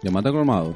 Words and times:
Llamate 0.00 0.30
colmado. 0.30 0.74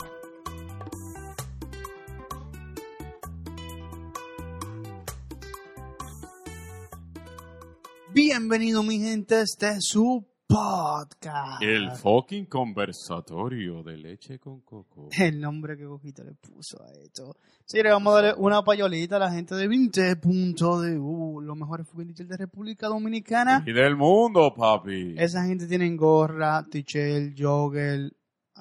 Bienvenido 8.12 8.82
mi 8.82 8.98
gente, 8.98 9.42
este 9.42 9.68
es 9.68 9.84
su 9.84 10.26
podcast. 10.48 11.62
El 11.62 11.92
fucking 11.92 12.46
conversatorio 12.46 13.84
de 13.84 13.96
leche 13.96 14.40
con 14.40 14.62
coco. 14.62 15.08
El 15.16 15.40
nombre 15.40 15.76
que 15.76 15.84
Coquito 15.84 16.24
le 16.24 16.34
puso 16.34 16.82
a 16.82 16.90
esto. 16.90 17.36
Sí, 17.64 17.80
le 17.80 17.90
vamos 17.90 18.12
a 18.12 18.16
darle 18.22 18.34
una 18.42 18.64
payolita 18.64 19.16
a 19.16 19.20
la 19.20 19.30
gente 19.30 19.54
de 19.54 19.68
20.du, 19.68 21.40
los 21.40 21.56
mejores 21.56 21.88
furniture 21.88 22.28
de 22.28 22.36
República 22.36 22.88
Dominicana. 22.88 23.62
Y 23.64 23.72
del 23.72 23.94
mundo, 23.96 24.52
papi. 24.52 25.14
Esa 25.16 25.44
gente 25.44 25.68
tiene 25.68 25.94
gorra, 25.94 26.66
tichel, 26.68 27.34
jogger, 27.38 28.10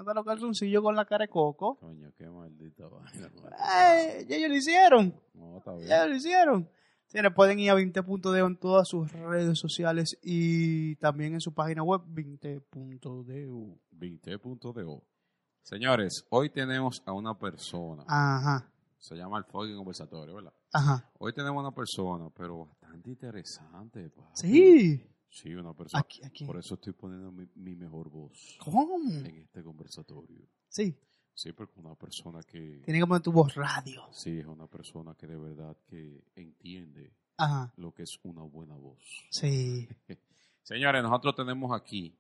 hasta 0.02 0.14
los 0.14 0.26
calzoncillos 0.26 0.82
con 0.84 0.96
la 0.96 1.06
cara 1.06 1.24
de 1.26 1.30
coco. 1.30 1.78
Coño, 1.80 2.12
qué 2.18 2.28
maldita 2.30 2.88
vaina. 2.88 3.30
Ya 4.28 4.36
ellos 4.36 4.50
lo 4.50 4.56
hicieron. 4.56 5.16
No, 5.34 5.58
está 5.58 5.74
bien. 5.74 5.88
Ya 5.88 5.98
ellos 5.98 6.10
lo 6.10 6.16
hicieron. 6.18 6.70
Señores, 7.08 7.34
pueden 7.36 7.60
ir 7.60 7.70
a 7.72 7.76
20.de 7.76 8.40
en 8.40 8.58
todas 8.58 8.88
sus 8.88 9.12
redes 9.12 9.60
sociales 9.60 10.18
y 10.22 10.96
también 10.96 11.34
en 11.34 11.42
su 11.42 11.54
página 11.54 11.84
web 11.84 12.02
20.du. 12.08 13.80
20.do. 13.92 15.04
Señores, 15.62 16.26
hoy 16.30 16.50
tenemos 16.50 17.04
a 17.06 17.12
una 17.14 17.38
persona. 17.38 18.04
Ajá, 18.08 18.72
Se 18.98 19.16
llama 19.16 19.38
el 19.38 19.44
fucking 19.46 19.76
conversatorio, 19.76 20.36
¿verdad? 20.36 20.54
ajá. 20.74 21.10
Hoy 21.20 21.34
tenemos 21.34 21.60
una 21.62 21.72
persona, 21.76 22.30
pero 22.36 22.66
bastante 22.66 23.10
interesante. 23.10 24.12
Sí. 24.34 25.06
Sí, 25.32 25.56
una 25.56 25.74
persona. 25.74 26.02
Aquí, 26.02 26.22
aquí. 26.24 26.46
Por 26.46 26.58
eso 26.58 26.76
estoy 26.76 26.92
poniendo 26.92 27.32
mi, 27.32 27.48
mi 27.56 27.74
mejor 27.74 28.10
voz 28.10 28.58
¿Cómo? 28.60 29.00
en 29.02 29.26
este 29.38 29.64
conversatorio. 29.64 30.46
Sí. 30.68 30.94
Sí, 31.34 31.54
porque 31.54 31.80
una 31.80 31.96
persona 31.96 32.44
que... 32.44 32.82
Tiene 32.84 33.00
que 33.00 33.08
poner 33.08 33.22
tu 33.24 33.32
voz 33.32 33.56
radio. 33.56 34.04
Sí, 34.12 34.40
es 34.40 34.46
una 34.46 34.68
persona 34.68 35.16
que 35.16 35.28
de 35.28 35.38
verdad 35.38 35.78
que 35.88 36.26
entiende 36.36 37.16
Ajá. 37.38 37.74
lo 37.78 37.94
que 37.94 38.04
es 38.04 38.20
una 38.24 38.44
buena 38.44 38.76
voz. 38.76 39.00
Sí. 39.32 39.88
Señores, 40.64 41.02
nosotros 41.02 41.34
tenemos 41.36 41.72
aquí, 41.72 42.16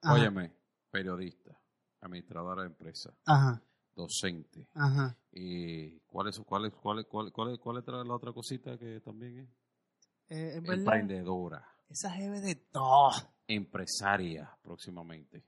Ajá. 0.00 0.14
óyeme, 0.14 0.52
periodista, 0.90 1.60
administradora 2.00 2.62
de 2.62 2.68
empresa, 2.68 3.12
Ajá. 3.26 3.60
docente. 3.94 4.68
Ajá. 4.74 5.18
Eh, 5.32 6.00
¿Cuál 6.06 6.28
es, 6.28 6.38
cuál 6.40 6.66
es, 6.66 6.72
cuál 6.72 7.00
es, 7.00 7.06
cuál, 7.06 7.32
cuál 7.32 7.52
es, 7.52 7.58
cuál 7.58 7.78
es 7.78 7.86
la 7.86 8.14
otra 8.14 8.32
cosita 8.32 8.78
que 8.78 9.00
también 9.00 9.40
es? 9.40 9.48
Eh, 10.28 10.56
en 10.56 10.72
Emprendedora, 10.72 11.68
esa 11.88 12.10
jeve 12.10 12.40
de 12.40 12.54
todo. 12.56 13.12
empresaria 13.46 14.50
próximamente. 14.62 15.44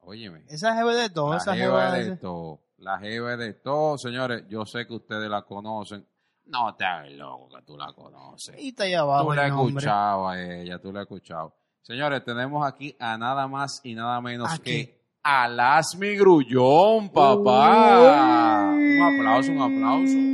Óyeme. 0.00 0.44
Esa 0.48 0.74
jeve 0.74 0.94
de 0.94 1.10
todo. 1.10 1.30
La 1.30 1.36
Esa 1.38 1.54
jeva 1.54 1.92
de 1.92 2.16
todo. 2.16 2.60
La 2.78 2.98
jeva 2.98 3.36
de 3.36 3.54
todo, 3.54 3.96
señores. 3.98 4.44
Yo 4.48 4.66
sé 4.66 4.86
que 4.86 4.94
ustedes 4.94 5.30
la 5.30 5.42
conocen. 5.42 6.06
No 6.46 6.74
te 6.74 6.84
hagas 6.84 7.10
loco 7.12 7.48
que 7.48 7.62
tú 7.62 7.76
la 7.76 7.92
conoces. 7.92 8.54
Y 8.58 8.68
está 8.68 8.84
allá 8.84 9.00
abajo 9.00 9.30
Tú 9.30 9.32
la 9.32 9.46
escuchado 9.46 10.28
a 10.28 10.42
ella, 10.42 10.78
tú 10.78 10.92
la 10.92 11.00
has 11.00 11.04
escuchado. 11.04 11.54
Señores, 11.80 12.24
tenemos 12.24 12.66
aquí 12.66 12.94
a 12.98 13.16
nada 13.16 13.46
más 13.46 13.80
y 13.84 13.94
nada 13.94 14.20
menos 14.20 14.52
¿A 14.52 14.58
que 14.58 15.04
a 15.22 15.48
Lasmi 15.48 16.16
Grullón, 16.16 17.10
papá. 17.10 18.72
Uy. 18.74 18.98
Un 18.98 19.02
aplauso, 19.02 19.52
un 19.52 19.62
aplauso. 19.62 20.33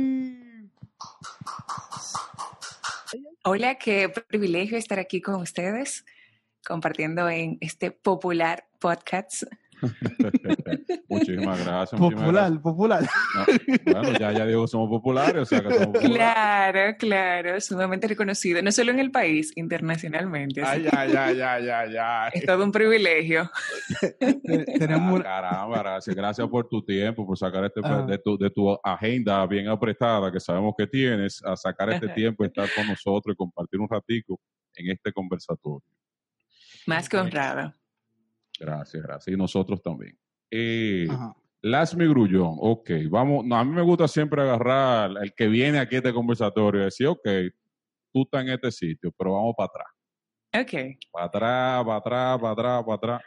Hola, 3.43 3.79
qué 3.79 4.07
privilegio 4.07 4.77
estar 4.77 4.99
aquí 4.99 5.19
con 5.19 5.41
ustedes, 5.41 6.05
compartiendo 6.63 7.27
en 7.27 7.57
este 7.59 7.89
popular 7.89 8.67
podcast. 8.77 9.45
muchísimas 11.09 11.65
gracias. 11.65 11.99
muchísimas 11.99 12.23
Popular, 12.25 12.61
popular. 12.61 13.09
No, 13.85 13.93
bueno, 13.93 14.19
ya, 14.19 14.31
ya 14.31 14.45
digo 14.45 14.61
que 14.63 14.67
somos 14.67 14.89
populares, 14.89 15.41
o 15.41 15.45
sea 15.45 15.61
que 15.61 15.73
somos 15.73 15.87
populares. 15.93 16.15
Claro, 16.15 16.97
claro, 16.97 17.61
sumamente 17.61 18.07
reconocido, 18.07 18.61
no 18.61 18.71
solo 18.71 18.91
en 18.91 18.99
el 18.99 19.11
país, 19.11 19.51
internacionalmente. 19.55 20.61
Ay, 20.63 20.87
ay, 20.91 21.13
ay, 21.17 21.41
ay, 21.41 21.69
ay, 21.69 21.95
ay. 21.99 22.31
Es 22.33 22.45
todo 22.45 22.63
un 22.63 22.71
privilegio. 22.71 23.49
Tenemos 24.79 25.19
Ah, 25.21 25.23
caramba, 25.23 25.79
gracias. 25.79 26.15
Gracias 26.15 26.47
por 26.47 26.67
tu 26.67 26.83
tiempo, 26.83 27.25
por 27.25 27.37
sacar 27.37 27.65
este 27.65 27.81
Ajá. 27.83 28.03
de 28.03 28.17
tu, 28.17 28.37
de 28.37 28.49
tu 28.49 28.77
agenda 28.83 29.45
bien 29.47 29.67
apretada 29.67 30.31
que 30.31 30.39
sabemos 30.39 30.73
que 30.77 30.87
tienes, 30.87 31.41
a 31.43 31.55
sacar 31.55 31.89
este 31.91 32.05
Ajá. 32.05 32.15
tiempo, 32.15 32.43
estar 32.45 32.69
con 32.75 32.87
nosotros 32.87 33.33
y 33.33 33.35
compartir 33.35 33.79
un 33.79 33.87
ratico 33.89 34.39
en 34.75 34.91
este 34.91 35.11
conversatorio. 35.11 35.81
Más 36.87 37.07
que 37.09 37.17
honrado. 37.17 37.73
Gracias, 38.61 39.01
gracias. 39.03 39.33
Y 39.33 39.37
nosotros 39.37 39.81
también. 39.81 40.15
Eh, 40.51 41.07
Ajá. 41.09 41.33
Lasmi 41.63 42.07
Grullón, 42.07 42.55
ok, 42.59 42.89
vamos, 43.09 43.45
no, 43.45 43.55
a 43.55 43.63
mí 43.63 43.71
me 43.71 43.81
gusta 43.83 44.07
siempre 44.07 44.41
agarrar 44.41 45.11
el 45.21 45.33
que 45.35 45.47
viene 45.47 45.77
aquí 45.79 45.95
a 45.95 45.97
este 45.99 46.11
conversatorio 46.13 46.81
y 46.81 46.85
decir, 46.85 47.07
ok, 47.07 47.27
tú 48.11 48.23
estás 48.23 48.41
en 48.43 48.49
este 48.49 48.71
sitio, 48.71 49.11
pero 49.17 49.33
vamos 49.33 49.53
para 49.55 49.67
atrás. 49.67 49.87
Ok. 50.63 50.97
Para 51.11 51.25
atrás, 51.25 51.85
para 51.85 51.97
atrás, 51.97 52.39
para 52.39 52.51
atrás, 52.51 52.83
para 52.83 52.95
atrás. 52.95 53.21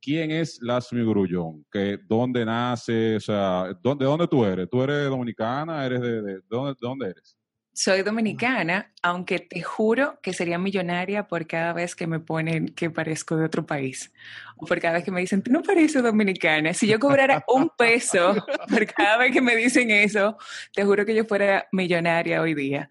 ¿Quién 0.00 0.30
es 0.30 0.58
Lasmi 0.62 1.02
Grullón? 1.04 1.66
¿Que, 1.70 1.98
¿Dónde 2.06 2.44
nace? 2.44 3.16
O 3.16 3.20
sea, 3.20 3.72
¿dónde, 3.82 4.04
¿de 4.04 4.10
dónde 4.10 4.28
tú 4.28 4.44
eres? 4.44 4.68
¿Tú 4.70 4.82
eres 4.82 5.08
dominicana? 5.08 5.84
¿Eres 5.84 6.00
de, 6.00 6.22
de- 6.22 6.34
de 6.36 6.42
dónde, 6.48 6.70
de 6.72 6.76
dónde 6.80 7.06
eres? 7.10 7.36
Soy 7.80 8.02
dominicana, 8.02 8.92
aunque 9.02 9.38
te 9.38 9.62
juro 9.62 10.18
que 10.20 10.32
sería 10.32 10.58
millonaria 10.58 11.28
por 11.28 11.46
cada 11.46 11.72
vez 11.72 11.94
que 11.94 12.08
me 12.08 12.18
ponen 12.18 12.66
que 12.74 12.90
parezco 12.90 13.36
de 13.36 13.44
otro 13.44 13.66
país. 13.66 14.12
O 14.56 14.66
por 14.66 14.80
cada 14.80 14.94
vez 14.94 15.04
que 15.04 15.12
me 15.12 15.20
dicen, 15.20 15.42
tú 15.42 15.52
no 15.52 15.62
pareces 15.62 16.02
dominicana. 16.02 16.74
Si 16.74 16.88
yo 16.88 16.98
cobrara 16.98 17.44
un 17.46 17.70
peso 17.78 18.34
por 18.68 18.84
cada 18.86 19.18
vez 19.18 19.30
que 19.30 19.40
me 19.40 19.54
dicen 19.54 19.92
eso, 19.92 20.36
te 20.74 20.84
juro 20.84 21.06
que 21.06 21.14
yo 21.14 21.24
fuera 21.24 21.68
millonaria 21.70 22.42
hoy 22.42 22.54
día. 22.54 22.88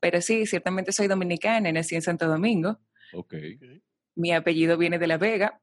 Pero 0.00 0.20
sí, 0.20 0.46
ciertamente 0.46 0.90
soy 0.90 1.06
dominicana, 1.06 1.70
nací 1.70 1.94
en 1.94 2.02
Santo 2.02 2.26
Domingo. 2.26 2.80
Ok. 3.12 3.34
Mi 4.16 4.32
apellido 4.32 4.76
viene 4.76 4.98
de 4.98 5.06
La 5.06 5.16
Vega, 5.16 5.60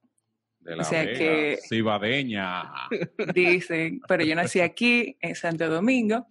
De 0.61 0.77
la 0.77 0.83
O 0.83 0.85
sea 0.85 1.03
Vega, 1.03 1.17
que- 1.19 1.59
Cibadeña. 1.67 2.71
dicen, 3.35 3.99
pero 4.07 4.23
yo 4.23 4.33
nací 4.33 4.61
aquí, 4.61 5.17
en 5.19 5.35
Santo 5.35 5.67
Domingo. 5.67 6.25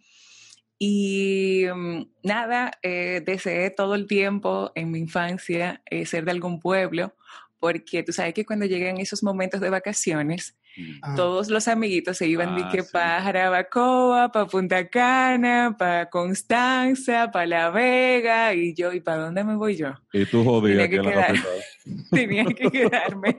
Y 0.83 1.67
mm, 1.75 2.07
nada, 2.23 2.71
eh, 2.83 3.23
deseé 3.25 3.69
todo 3.69 3.95
el 3.95 4.07
tiempo 4.07 4.73
en 4.75 4.91
mi 4.91 4.99
infancia 4.99 5.83
eh, 5.85 6.07
ser 6.07 6.25
de 6.25 6.31
algún 6.31 6.59
pueblo, 6.59 7.15
porque 7.59 8.03
tú 8.03 8.13
sabes 8.15 8.33
que 8.33 8.47
cuando 8.47 8.65
llegan 8.65 8.97
esos 8.97 9.23
momentos 9.23 9.61
de 9.61 9.69
vacaciones, 9.69 10.57
Ajá. 11.03 11.17
todos 11.17 11.51
los 11.51 11.69
amiguitos 11.69 12.17
se 12.17 12.29
iban 12.29 12.57
de 12.57 12.63
Ah, 12.63 12.69
que 12.73 12.83
sí. 12.83 12.89
para 12.95 13.21
Jarabacoa, 13.21 14.33
para 14.33 14.47
Punta 14.47 14.89
Cana, 14.89 15.77
para 15.79 16.09
Constanza, 16.09 17.31
para 17.31 17.45
La 17.45 17.71
Vega, 17.71 18.55
y 18.55 18.73
yo, 18.73 18.95
¿y 18.95 19.01
para 19.01 19.25
dónde 19.25 19.45
me 19.45 19.57
voy 19.57 19.77
yo? 19.77 19.93
Y 20.15 20.25
tú 20.25 20.63
Tenía 20.63 20.89
que 20.89 20.97
aquí 20.97 20.97
en 20.97 21.05
la 21.05 21.11
quedar. 21.13 21.27
capital. 21.27 21.61
tenía 22.11 22.45
que 22.47 22.71
quedarme 22.71 23.37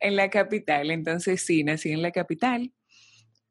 en 0.00 0.16
la 0.16 0.30
capital. 0.30 0.90
Entonces 0.90 1.42
sí, 1.44 1.64
nací 1.64 1.92
en 1.92 2.00
la 2.00 2.12
capital. 2.12 2.72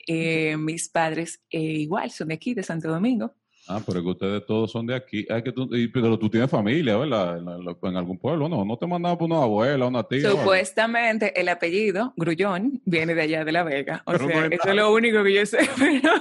Eh, 0.08 0.56
mis 0.58 0.90
padres 0.90 1.42
eh, 1.50 1.60
igual 1.60 2.10
son 2.12 2.30
de 2.30 2.36
aquí, 2.36 2.54
de 2.54 2.64
Santo 2.64 2.90
Domingo. 2.90 3.34
Ah, 3.68 3.80
pero 3.86 4.00
es 4.00 4.04
que 4.04 4.10
ustedes 4.12 4.46
todos 4.48 4.72
son 4.72 4.88
de 4.88 4.96
aquí. 4.96 5.26
Ah, 5.30 5.38
es 5.38 5.44
que 5.44 5.52
tú, 5.52 5.70
y- 5.76 5.88
pero 5.88 6.18
tú 6.18 6.30
tienes 6.30 6.50
familia, 6.50 6.98
¿verdad? 6.98 7.38
En, 7.38 7.46
la- 7.46 7.78
en 7.84 7.96
algún 7.96 8.18
pueblo, 8.18 8.50
¿no? 8.50 8.66
No 8.66 8.76
te 8.76 8.88
mandaban 8.88 9.18
por 9.20 9.28
una 9.30 9.44
abuela, 9.44 9.86
una 9.86 10.04
tía. 10.04 10.30
Supuestamente 10.32 11.40
el 11.40 11.48
apellido, 11.48 12.14
Grullón, 12.18 12.82
viene 12.86 13.14
de 13.14 13.22
allá 13.22 13.46
de 13.46 13.52
La 13.52 13.64
Vega. 13.64 14.02
O 14.08 14.12
Pero 14.14 14.28
sea, 14.28 14.46
eso 14.48 14.70
es 14.70 14.76
lo 14.76 14.92
único 14.94 15.24
que 15.24 15.34
yo 15.36 15.46
sé. 15.46 15.60
Pero, 15.78 16.12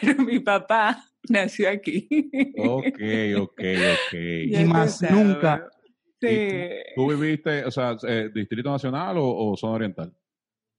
pero 0.00 0.22
mi 0.22 0.38
papá 0.40 1.04
nació 1.28 1.70
aquí. 1.70 2.06
Ok, 2.58 3.00
ok, 3.38 3.60
ok. 3.60 4.12
Y 4.46 4.64
más 4.64 4.98
sabes. 4.98 5.14
nunca. 5.14 5.68
Sí. 6.20 6.48
¿Tú 6.94 7.08
viviste, 7.08 7.64
o 7.64 7.70
sea, 7.70 7.96
eh, 8.06 8.30
Distrito 8.34 8.70
Nacional 8.70 9.16
o, 9.18 9.24
o 9.52 9.56
Zona 9.56 9.74
Oriental? 9.74 10.12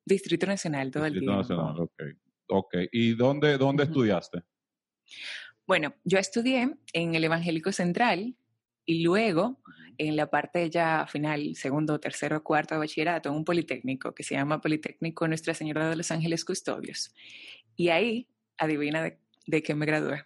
Distrito 0.05 0.45
Nacional 0.45 0.91
todo 0.91 1.05
el 1.05 1.13
Distrito 1.13 1.43
tiempo. 1.43 1.53
Nacional, 1.53 1.81
ok. 1.81 2.03
Ok. 2.47 2.75
¿Y 2.91 3.13
dónde, 3.13 3.57
dónde 3.57 3.83
estudiaste? 3.83 4.43
Bueno, 5.65 5.93
yo 6.03 6.19
estudié 6.19 6.75
en 6.93 7.15
el 7.15 7.23
Evangélico 7.23 7.71
Central 7.71 8.35
y 8.85 9.03
luego 9.03 9.61
en 9.97 10.15
la 10.15 10.29
parte 10.29 10.69
ya 10.69 11.05
final, 11.07 11.55
segundo, 11.55 11.99
tercero, 11.99 12.43
cuarto 12.43 12.75
de 12.75 12.79
bachillerato, 12.79 13.29
en 13.29 13.35
un 13.35 13.45
politécnico 13.45 14.13
que 14.13 14.23
se 14.23 14.35
llama 14.35 14.59
Politécnico 14.59 15.27
Nuestra 15.27 15.53
Señora 15.53 15.89
de 15.89 15.95
los 15.95 16.11
Ángeles 16.11 16.43
Custodios. 16.43 17.13
Y 17.75 17.89
ahí, 17.89 18.27
adivina 18.57 19.03
de, 19.03 19.19
de 19.45 19.63
qué 19.63 19.75
me 19.75 19.85
gradué. 19.85 20.25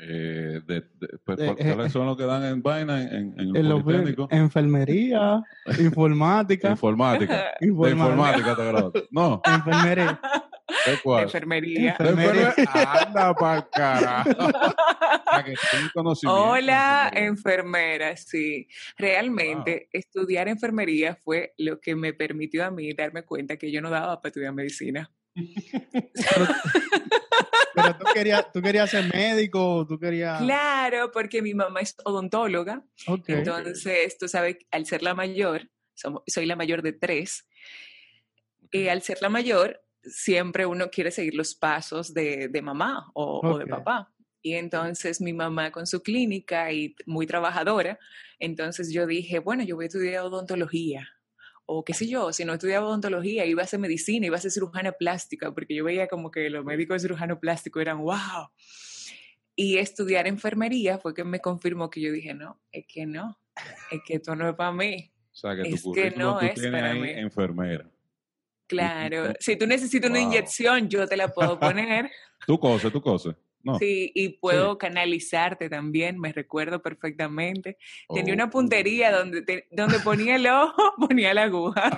Eh, 0.00 0.60
de, 0.64 0.74
de- 0.80 1.18
pues, 1.24 1.40
Eh, 1.40 1.46
¿cuál- 1.46 1.56
eh, 1.58 1.74
¿Cuáles 1.74 1.92
son 1.92 2.06
los 2.06 2.16
que 2.16 2.22
dan 2.24 2.44
en 2.44 2.62
vaina 2.62 3.02
en, 3.02 3.08
en, 3.08 3.40
en 3.40 3.48
el 3.48 3.56
En 3.56 3.68
los 3.68 3.82
Politécnico? 3.82 4.28
enfermería, 4.30 5.42
informática, 5.80 6.70
Informática. 6.70 7.46
De 7.60 7.66
informática, 7.66 8.54
te 8.56 8.64
graduaste. 8.64 9.08
No, 9.10 9.40
enfermería. 9.44 10.20
¿De 10.86 10.98
cuál? 11.02 11.24
enfermería. 11.24 11.90
Enfermería. 11.98 12.54
Anda 13.06 13.34
pa'l 13.34 13.64
carajo. 13.72 14.30
Para 15.24 15.44
que. 15.44 15.54
Hola, 16.26 17.10
enfermera, 17.14 18.16
sí. 18.16 18.68
Realmente, 18.96 19.88
estudiar 19.92 20.46
enfermería 20.48 21.16
fue 21.24 21.54
lo 21.58 21.80
que 21.80 21.96
me 21.96 22.12
permitió 22.12 22.64
a 22.64 22.70
mí 22.70 22.92
darme 22.92 23.24
cuenta 23.24 23.56
que 23.56 23.72
yo 23.72 23.80
no 23.80 23.90
daba 23.90 24.20
para 24.20 24.28
estudiar 24.30 24.52
medicina. 24.54 25.10
Pero 27.74 27.96
tú 27.96 28.04
querías, 28.14 28.52
tú 28.52 28.60
querías 28.62 28.90
ser 28.90 29.04
médico, 29.12 29.86
tú 29.86 29.98
querías... 29.98 30.40
Claro, 30.40 31.10
porque 31.12 31.42
mi 31.42 31.54
mamá 31.54 31.80
es 31.80 31.94
odontóloga, 32.04 32.84
Ok. 33.06 33.28
entonces 33.28 34.16
tú 34.18 34.28
sabes, 34.28 34.56
al 34.70 34.86
ser 34.86 35.02
la 35.02 35.14
mayor, 35.14 35.70
soy 36.26 36.46
la 36.46 36.56
mayor 36.56 36.82
de 36.82 36.92
tres, 36.92 37.46
y 38.70 38.88
al 38.88 39.02
ser 39.02 39.18
la 39.20 39.28
mayor, 39.28 39.80
siempre 40.02 40.66
uno 40.66 40.90
quiere 40.90 41.10
seguir 41.10 41.34
los 41.34 41.54
pasos 41.54 42.12
de, 42.14 42.48
de 42.48 42.62
mamá 42.62 43.10
o, 43.14 43.40
o 43.42 43.58
de 43.58 43.66
papá. 43.66 44.12
Y 44.40 44.54
entonces 44.54 45.20
mi 45.20 45.32
mamá 45.32 45.72
con 45.72 45.86
su 45.86 46.02
clínica 46.02 46.72
y 46.72 46.94
muy 47.06 47.26
trabajadora, 47.26 47.98
entonces 48.38 48.92
yo 48.92 49.06
dije, 49.06 49.40
bueno, 49.40 49.64
yo 49.64 49.76
voy 49.76 49.86
a 49.86 49.88
estudiar 49.88 50.24
odontología. 50.24 51.08
O 51.70 51.84
qué 51.84 51.92
sé 51.92 52.06
yo, 52.08 52.32
si 52.32 52.46
no 52.46 52.54
estudiaba 52.54 52.86
odontología, 52.86 53.44
iba 53.44 53.60
a 53.60 53.64
hacer 53.64 53.78
medicina, 53.78 54.24
iba 54.24 54.38
a 54.38 54.40
ser 54.40 54.50
cirujana 54.50 54.92
plástica, 54.92 55.52
porque 55.52 55.74
yo 55.74 55.84
veía 55.84 56.08
como 56.08 56.30
que 56.30 56.48
los 56.48 56.64
médicos 56.64 56.94
de 56.94 57.00
cirujano 57.00 57.38
plástico 57.38 57.78
eran 57.78 57.98
wow. 57.98 58.48
Y 59.54 59.76
estudiar 59.76 60.26
enfermería 60.26 60.96
fue 60.96 61.12
que 61.12 61.24
me 61.24 61.40
confirmó 61.40 61.90
que 61.90 62.00
yo 62.00 62.10
dije, 62.10 62.32
no, 62.32 62.58
es 62.72 62.86
que 62.88 63.04
no, 63.04 63.38
es 63.90 64.00
que 64.06 64.14
esto 64.14 64.34
no 64.34 64.48
es 64.48 64.54
para 64.54 64.72
mí. 64.72 65.12
O 65.30 65.34
sea, 65.36 65.54
que 65.54 65.68
tu 65.68 65.74
es 65.74 65.82
que 65.94 66.10
no 66.16 66.38
tú 66.38 66.46
es 66.46 66.54
tienes 66.54 66.72
para 66.72 66.90
ahí 66.92 67.00
mí. 67.00 67.10
enfermera. 67.10 67.90
Claro, 68.66 69.34
si 69.38 69.56
tú 69.56 69.66
necesitas 69.66 70.08
una 70.08 70.20
inyección, 70.20 70.88
yo 70.88 71.06
te 71.06 71.18
la 71.18 71.28
puedo 71.28 71.60
poner. 71.60 72.10
Tú 72.46 72.58
coses, 72.58 72.90
tú 72.90 73.02
coses. 73.02 73.34
No. 73.62 73.76
Sí, 73.78 74.12
y 74.14 74.30
puedo 74.38 74.78
canalizarte 74.78 75.68
también, 75.68 76.18
me 76.18 76.32
recuerdo 76.32 76.80
perfectamente. 76.80 77.76
Tenía 78.14 78.32
Oh. 78.32 78.36
una 78.36 78.50
puntería 78.50 79.10
donde, 79.10 79.42
te- 79.42 79.66
donde 79.72 79.98
ponía 79.98 80.36
el 80.36 80.46
ojo, 80.46 80.94
ponía 81.08 81.34
la 81.34 81.42
aguja. 81.44 81.90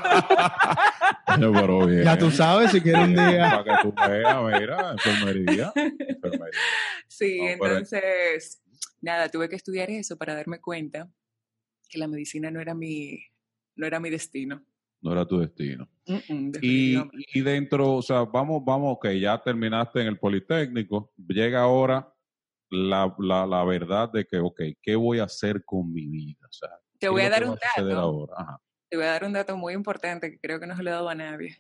Pero 1.36 1.52
bien. 1.86 2.02
Ya 2.04 2.18
tú 2.18 2.30
sabes, 2.30 2.70
si 2.72 2.80
quieres 2.80 3.02
un 3.02 3.14
día... 3.14 3.62
Para 3.64 3.64
que 3.82 3.82
tú 3.82 3.94
veas, 4.08 4.60
mira, 4.60 4.92
enfermería. 4.92 5.72
enfermería. 5.76 6.58
Sí, 7.06 7.38
No, 7.40 7.46
pero- 7.60 7.66
entonces, 7.78 8.62
nada, 9.00 9.28
tuve 9.28 9.48
que 9.48 9.56
estudiar 9.56 9.90
eso 9.90 10.16
para 10.16 10.34
darme 10.34 10.60
cuenta 10.60 11.08
que 11.88 11.98
la 11.98 12.08
medicina 12.08 12.50
no 12.50 12.60
era 12.60 12.74
mi, 12.74 13.18
no 13.76 13.86
era 13.86 14.00
mi 14.00 14.10
destino. 14.10 14.64
No 15.02 15.12
era 15.12 15.25
tu 15.26 15.38
destino. 15.38 15.88
Mm, 16.06 16.14
mm, 16.29 16.52
Y, 16.61 16.97
y 17.35 17.41
dentro, 17.41 17.94
o 17.94 18.02
sea, 18.02 18.25
vamos, 18.25 18.62
vamos, 18.64 18.99
que 19.02 19.19
ya 19.19 19.41
terminaste 19.43 20.00
en 20.00 20.08
el 20.08 20.19
Politécnico, 20.19 21.12
llega 21.29 21.62
ahora 21.62 22.12
la, 22.70 23.14
la, 23.19 23.47
la 23.47 23.64
verdad 23.64 24.11
de 24.12 24.26
que, 24.26 24.38
ok, 24.38 24.61
¿qué 24.82 24.97
voy 24.97 25.19
a 25.19 25.25
hacer 25.25 25.64
con 25.64 25.93
mi 25.93 26.06
vida? 26.06 26.47
O 26.49 26.52
sea, 26.52 26.69
Te 26.99 26.99
¿qué 27.06 27.08
voy 27.08 27.23
a 27.23 27.31
dar 27.31 27.44
un 27.44 27.56
dato. 27.56 27.99
ahora? 27.99 28.35
Ajá. 28.37 28.61
Te 28.91 28.97
voy 28.97 29.06
a 29.06 29.11
dar 29.11 29.25
un 29.25 29.32
dato 29.32 29.56
muy 29.56 29.73
importante 29.75 30.32
que 30.32 30.41
creo 30.41 30.58
que 30.58 30.67
no 30.67 30.76
se 30.76 30.82
lo 30.82 30.91
he 30.91 30.93
dado 30.93 31.08
a 31.08 31.14
nadie. 31.14 31.56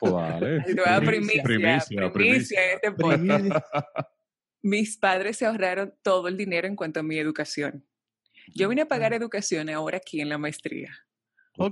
Pues 0.00 0.12
dale. 0.12 0.60
Te 0.64 0.74
voy 0.74 0.84
a 0.86 0.90
dar 0.92 1.04
primicia, 1.04 1.42
Primicia, 1.42 2.12
primicia, 2.12 2.64
en 2.64 2.74
este 2.74 2.92
podcast. 2.92 3.66
Mis 4.62 4.96
padres 4.96 5.36
se 5.36 5.44
ahorraron 5.46 5.94
todo 6.02 6.28
el 6.28 6.36
dinero 6.36 6.66
en 6.66 6.74
cuanto 6.76 7.00
a 7.00 7.02
mi 7.02 7.18
educación. 7.18 7.84
Yo 8.54 8.68
vine 8.68 8.82
a 8.82 8.88
pagar 8.88 9.12
educación 9.12 9.68
ahora 9.68 9.98
aquí 9.98 10.20
en 10.20 10.28
la 10.30 10.38
maestría, 10.38 10.90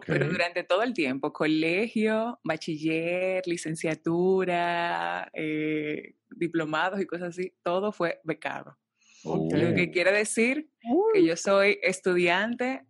Pero 0.07 0.29
durante 0.29 0.63
todo 0.63 0.83
el 0.83 0.93
tiempo, 0.93 1.33
colegio, 1.33 2.39
bachiller, 2.45 3.43
licenciatura, 3.47 5.31
eh, 5.33 6.17
diplomados 6.31 7.01
y 7.01 7.07
cosas 7.07 7.31
así, 7.31 7.55
todo 7.63 7.93
fue 7.93 8.21
becado. 8.25 8.77
Lo 9.25 9.75
que 9.75 9.91
quiere 9.91 10.13
decir 10.13 10.71
que 11.13 11.25
yo 11.25 11.37
soy 11.37 11.79
estudiante 11.83 12.87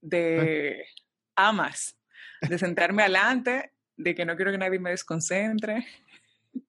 de 0.00 0.84
amas, 1.36 1.98
de 2.48 2.58
sentarme 2.58 3.02
adelante, 3.02 3.72
de 3.96 4.14
que 4.14 4.24
no 4.24 4.36
quiero 4.36 4.50
que 4.50 4.58
nadie 4.58 4.78
me 4.78 4.90
desconcentre. 4.90 5.86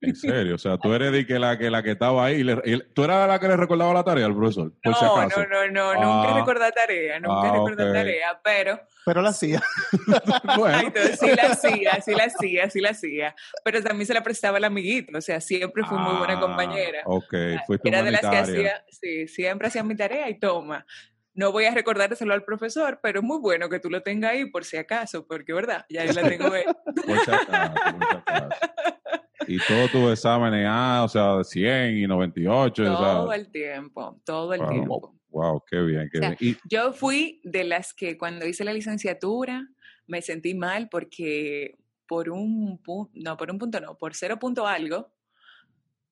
En 0.01 0.15
serio, 0.15 0.55
o 0.55 0.57
sea, 0.57 0.77
tú 0.77 0.93
eres 0.93 1.11
de 1.11 1.25
que 1.25 1.37
la 1.39 1.57
que, 1.57 1.69
la 1.69 1.81
que 1.83 1.91
estaba 1.91 2.25
ahí, 2.25 2.37
y 2.41 2.43
le- 2.43 2.61
y 2.65 2.79
tú 2.93 3.03
eras 3.03 3.27
la 3.27 3.39
que 3.39 3.47
le 3.47 3.57
recordaba 3.57 3.93
la 3.93 4.03
tarea 4.03 4.25
al 4.25 4.35
profesor, 4.35 4.71
por 4.81 4.95
si 4.95 5.05
No, 5.05 5.15
acaso. 5.15 5.41
no, 5.47 5.67
no, 5.67 5.67
no, 5.67 5.93
nunca 5.95 6.29
Ah. 6.31 6.33
recordar 6.35 6.71
tarea, 6.73 7.19
nunca 7.19 7.47
Ah, 7.47 7.51
recordar 7.51 7.87
ok. 7.87 7.93
tarea, 7.93 8.41
pero 8.43 8.79
Pero 9.05 9.21
la 9.21 9.29
hacía. 9.29 9.61
Bueno, 10.57 10.77
Ay, 10.77 10.85
entonces 10.87 11.19
sí 11.19 11.27
la 11.35 11.43
hacía, 11.47 12.01
sí 12.01 12.13
la 12.15 12.23
hacía, 12.25 12.69
sí 12.69 12.79
la 12.81 12.89
hacía. 12.91 13.35
Pero 13.63 13.81
también 13.83 14.05
se 14.05 14.13
la 14.13 14.21
prestaba 14.23 14.57
al 14.57 14.63
amiguito, 14.63 15.17
o 15.17 15.21
sea, 15.21 15.41
siempre 15.41 15.83
fui 15.83 15.97
muy 15.97 16.17
buena 16.17 16.33
ah, 16.35 16.39
compañera. 16.39 17.01
Ok, 17.05 17.33
fuiste 17.65 17.89
Era 17.89 18.03
de 18.03 18.11
las 18.11 18.21
que 18.21 18.37
hacía, 18.37 18.83
sí, 18.89 19.27
siempre 19.27 19.67
hacía 19.67 19.83
mi 19.83 19.95
tarea 19.95 20.29
y 20.29 20.39
toma. 20.39 20.85
No 21.33 21.51
voy 21.51 21.65
a 21.65 21.73
recordárselo 21.73 22.33
al 22.33 22.43
profesor, 22.43 22.99
pero 23.01 23.19
es 23.19 23.25
muy 23.25 23.39
bueno 23.39 23.69
que 23.69 23.79
tú 23.79 23.89
lo 23.89 24.03
tengas 24.03 24.31
ahí 24.31 24.45
por 24.51 24.65
si 24.65 24.77
acaso, 24.77 25.25
porque, 25.27 25.53
¿verdad? 25.53 25.85
Ya 25.89 26.05
yo 26.05 26.11
la 26.13 26.23
tengo 26.23 26.51
ahí. 26.53 26.63
Por 27.05 27.19
si 27.19 27.31
acaso, 27.31 27.51
por 27.85 28.07
si 28.07 28.15
acaso. 28.15 28.59
Y 29.47 29.57
todos 29.59 29.91
tus 29.91 30.11
exámenes, 30.11 30.65
ah, 30.69 31.01
o 31.03 31.07
sea, 31.07 31.37
de 31.37 31.43
100 31.43 31.97
y 31.97 32.07
98. 32.07 32.83
o 32.83 32.85
sea, 32.85 32.95
todo 32.95 33.33
el 33.33 33.49
tiempo, 33.51 34.21
todo 34.25 34.53
el 34.53 34.61
Wow. 34.61 34.69
tiempo. 34.69 35.15
Wow, 35.29 35.63
qué 35.69 35.81
bien, 35.81 36.09
qué 36.11 36.17
O 36.19 36.21
sea, 36.21 36.35
bien. 36.39 36.57
Y, 36.63 36.69
Yo 36.69 36.91
fui 36.93 37.39
de 37.43 37.63
las 37.63 37.93
que 37.93 38.17
cuando 38.17 38.45
hice 38.45 38.63
la 38.63 38.73
licenciatura 38.73 39.67
me 40.07 40.21
sentí 40.21 40.53
mal 40.53 40.89
porque 40.89 41.77
por 42.07 42.29
un 42.29 42.77
punto, 42.83 43.11
no, 43.15 43.37
por 43.37 43.49
un 43.49 43.57
punto 43.57 43.79
no, 43.79 43.97
por 43.97 44.13
cero 44.13 44.37
punto 44.37 44.67
algo, 44.67 45.13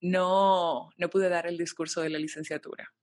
no, 0.01 0.89
no 0.97 1.09
pude 1.09 1.27
dar 1.27 1.45
el 1.47 1.57
discurso 1.57 2.01
de 2.01 2.09
la 2.09 2.19
licenciatura. 2.19 2.93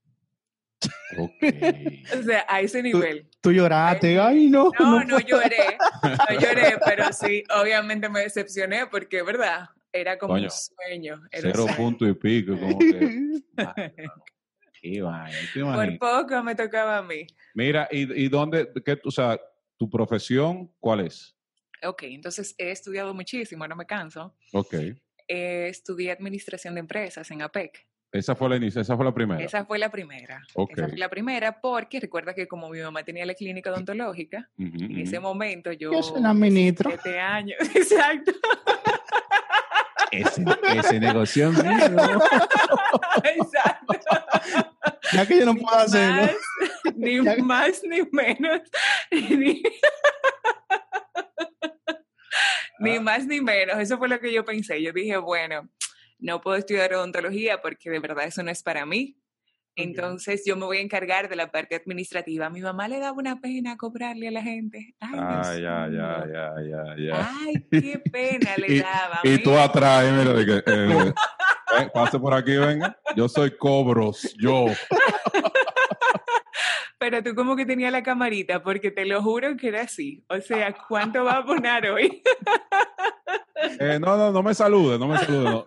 ok. 1.19 1.33
O 2.19 2.23
sea, 2.23 2.47
a 2.49 2.61
ese 2.61 2.83
nivel. 2.83 3.29
Tú 3.43 3.53
lloraste. 3.53 4.19
Ay, 4.19 4.49
no. 4.49 4.71
No, 4.79 5.05
no 5.05 5.19
lloré, 5.21 5.77
no 6.03 6.41
lloré, 6.41 6.79
pero 6.87 7.05
sí, 7.13 7.43
obviamente 7.61 8.09
me 8.09 8.21
decepcioné 8.21 8.87
porque, 8.87 9.23
¿verdad? 9.23 9.69
Era 9.97 10.19
como 10.19 10.35
Coño, 10.35 10.45
un 10.45 10.51
sueño. 10.51 11.15
Era 11.33 11.49
un 11.49 11.53
Cero 11.53 11.63
sueño. 11.65 11.77
punto 11.77 12.07
y 12.07 12.15
pico, 12.15 12.59
como 12.59 12.79
que. 12.79 13.41
Ay, 13.57 13.93
qué 14.81 15.03
vaina, 15.03 15.39
¿te 15.53 15.61
Por 15.61 15.99
poco 15.99 16.43
me 16.43 16.55
tocaba 16.55 16.99
a 16.99 17.03
mí. 17.03 17.27
Mira, 17.55 17.89
¿y, 17.91 18.25
y 18.25 18.29
dónde, 18.29 18.71
qué, 18.85 19.01
o 19.03 19.11
sea, 19.11 19.41
tu 19.77 19.89
profesión, 19.89 20.73
cuál 20.79 21.01
es? 21.01 21.37
Ok, 21.83 22.03
entonces 22.05 22.55
he 22.59 22.71
estudiado 22.71 23.15
muchísimo, 23.15 23.67
no 23.67 23.77
me 23.77 23.87
canso. 23.87 24.37
Ok. 24.53 24.75
Eh, 25.29 25.69
estudié 25.69 26.13
administración 26.13 26.75
de 26.75 26.81
empresas 26.81 27.31
en 27.31 27.43
APEC. 27.43 27.87
Esa 28.13 28.35
fue 28.35 28.49
la 28.49 28.57
inicia, 28.57 28.81
esa 28.81 28.97
fue 28.97 29.05
la 29.05 29.13
primera. 29.13 29.43
Esa 29.43 29.65
fue 29.65 29.79
la 29.79 29.91
primera. 29.91 30.41
Ok. 30.55 30.73
Esa 30.73 30.89
fue 30.89 30.97
la 30.97 31.09
primera 31.11 31.61
porque 31.61 32.01
recuerda 32.01 32.35
que 32.35 32.47
como 32.47 32.71
mi 32.71 32.81
mamá 32.81 33.03
tenía 33.05 33.27
la 33.27 33.35
clínica 33.35 33.71
odontológica, 33.71 34.49
Ujú, 34.59 34.85
en 34.85 34.99
ese 34.99 35.21
momento 35.21 35.73
yo... 35.73 35.93
Yo 35.93 36.03
soy 36.03 36.23
la 36.23 36.33
ministra. 36.33 36.91
Siete 36.91 37.19
años, 37.19 37.59
exacto. 37.75 38.33
Ese, 40.13 40.45
ese 40.77 41.01
negocio 41.01 41.51
mío. 41.53 41.63
exacto. 43.25 43.95
Ya 45.13 45.27
que 45.27 45.39
yo 45.39 45.47
no 45.47 45.55
Ni 45.55 45.61
puedo 45.61 45.77
hacerlo. 45.77 46.33
ni 46.97 47.25
Ya- 47.25 47.37
más 47.43 47.83
ni 47.85 48.03
menos. 48.13 48.61
Ni, 49.11 49.63
ni 52.79 53.01
más 53.01 53.27
ni 53.27 53.41
menos. 53.41 53.79
Eso 53.79 53.99
fue 53.99 54.09
lo 54.09 54.21
que 54.21 54.33
yo 54.33 54.45
pensé. 54.45 54.83
Yo 54.83 54.93
dije, 54.93 55.17
bueno, 55.17 55.69
no 56.19 56.41
puedo 56.41 56.57
estudiar 56.57 56.93
odontología 56.95 57.61
porque 57.63 57.91
de 57.91 57.99
verdad 58.01 58.25
eso 58.27 58.43
no 58.43 58.51
es 58.51 58.63
para 58.63 58.85
mí. 58.87 59.17
Entonces 59.77 60.43
yo 60.47 60.57
me 60.57 60.65
voy 60.65 60.79
a 60.79 60.81
encargar 60.81 61.29
de 61.29 61.37
la 61.37 61.51
parte 61.51 61.75
administrativa. 61.77 62.49
Mi 62.49 62.63
mamá 62.63 62.89
le 62.89 62.99
daba 62.99 63.17
una 63.19 63.41
pena 63.41 63.77
cobrarle 63.77 64.29
a 64.29 64.31
la 64.31 64.43
gente. 64.43 64.95
Ay, 65.01 65.19
Ah, 65.21 65.55
ya, 65.55 65.89
ya, 65.89 66.25
ya, 66.33 66.55
ya, 66.67 66.95
ya. 66.97 67.31
Ay, 67.45 67.55
qué 67.71 67.99
pena 68.11 68.51
le 68.57 68.81
daba. 68.81 69.21
Y 69.23 69.39
tú 69.43 69.57
atrás, 69.57 70.11
mira, 70.11 70.33
de 70.33 70.47
que, 70.47 70.57
eh, 70.67 71.13
eh, 71.79 71.91
pase 71.95 72.19
por 72.19 72.33
aquí, 72.33 72.57
venga. 72.57 72.97
Yo 73.15 73.29
soy 73.29 73.51
cobros, 73.57 74.35
yo. 74.41 74.67
Pero 76.99 77.23
tú 77.23 77.35
como 77.35 77.55
que 77.55 77.67
tenías 77.67 77.93
la 77.93 78.03
camarita, 78.03 78.63
porque 78.63 78.91
te 78.91 79.05
lo 79.05 79.23
juro 79.23 79.57
que 79.57 79.69
era 79.69 79.83
así. 79.83 80.25
O 80.29 80.41
sea, 80.41 80.75
¿cuánto 80.89 81.25
va 81.25 81.39
a 81.39 81.45
poner 81.45 81.91
hoy? 81.91 82.23
Eh, 83.79 83.99
no, 84.01 84.17
no, 84.17 84.33
no 84.33 84.43
me 84.43 84.55
salude, 84.55 84.99
no 84.99 85.07
me 85.07 85.19
salude. 85.19 85.51
no. 85.51 85.65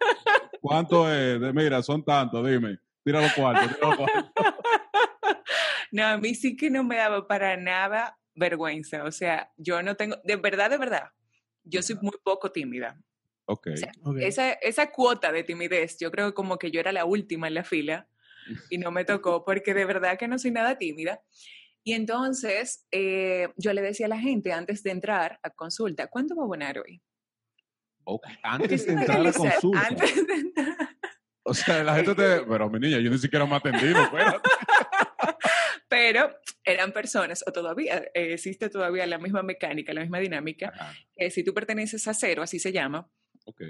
¿Cuánto 0.61 1.11
es? 1.11 1.39
Mira, 1.53 1.83
son 1.83 2.03
tantos, 2.03 2.45
dime. 2.47 2.79
Tira 3.03 3.21
los 3.21 3.33
cuartos, 3.33 3.75
tira 3.75 3.87
los 3.87 3.97
cuartos. 3.97 4.31
No, 5.91 6.05
a 6.05 6.17
mí 6.17 6.35
sí 6.35 6.55
que 6.55 6.69
no 6.69 6.83
me 6.83 6.97
daba 6.97 7.27
para 7.27 7.57
nada 7.57 8.19
vergüenza. 8.35 9.03
O 9.05 9.11
sea, 9.11 9.51
yo 9.57 9.81
no 9.81 9.95
tengo, 9.95 10.17
de 10.23 10.35
verdad, 10.35 10.69
de 10.69 10.77
verdad, 10.77 11.09
yo 11.63 11.81
soy 11.81 11.97
muy 12.01 12.13
poco 12.23 12.51
tímida. 12.51 13.01
Ok. 13.45 13.69
sea, 13.75 13.91
Ok. 14.03 14.17
Esa, 14.19 14.51
esa 14.53 14.91
cuota 14.91 15.31
de 15.31 15.43
timidez, 15.43 15.97
yo 15.99 16.11
creo 16.11 16.33
como 16.35 16.57
que 16.59 16.69
yo 16.69 16.79
era 16.79 16.91
la 16.91 17.05
última 17.05 17.47
en 17.47 17.55
la 17.55 17.63
fila 17.63 18.07
y 18.69 18.77
no 18.77 18.91
me 18.91 19.03
tocó 19.05 19.43
porque 19.43 19.73
de 19.73 19.85
verdad 19.85 20.17
que 20.17 20.27
no 20.27 20.37
soy 20.37 20.51
nada 20.51 20.77
tímida. 20.77 21.21
Y 21.83 21.93
entonces 21.93 22.85
eh, 22.91 23.49
yo 23.57 23.73
le 23.73 23.81
decía 23.81 24.05
a 24.05 24.09
la 24.09 24.19
gente 24.19 24.53
antes 24.53 24.83
de 24.83 24.91
entrar 24.91 25.39
a 25.41 25.49
consulta, 25.49 26.07
¿cuánto 26.07 26.35
va 26.35 26.43
a 26.43 26.45
abonar 26.45 26.77
hoy? 26.77 27.01
Ok, 28.03 28.27
Antes 28.43 28.85
de 28.85 28.93
entrar 28.93 29.25
a 29.25 29.31
consulta. 29.31 29.87
antes 29.87 30.27
de 30.27 30.33
entrar. 30.33 30.98
O 31.49 31.53
sea, 31.53 31.83
la 31.83 31.95
gente 31.95 32.15
te... 32.15 32.41
Pero 32.49 32.69
mi 32.69 32.79
niña, 32.79 32.99
yo 32.99 33.09
ni 33.09 33.17
siquiera 33.17 33.45
me 33.45 33.55
atendí, 33.55 33.89
no, 33.93 34.03
espérate. 34.03 34.39
Pero 35.87 36.29
eran 36.63 36.91
personas, 36.91 37.43
o 37.47 37.51
todavía 37.51 37.97
eh, 38.13 38.33
existe 38.33 38.69
todavía 38.69 39.07
la 39.07 39.17
misma 39.17 39.41
mecánica, 39.41 39.93
la 39.93 40.01
misma 40.01 40.19
dinámica, 40.19 40.71
que 41.15 41.31
si 41.31 41.43
tú 41.43 41.53
perteneces 41.53 42.07
a 42.07 42.13
cero, 42.13 42.43
así 42.43 42.59
se 42.59 42.71
llama, 42.71 43.09
ok. 43.45 43.61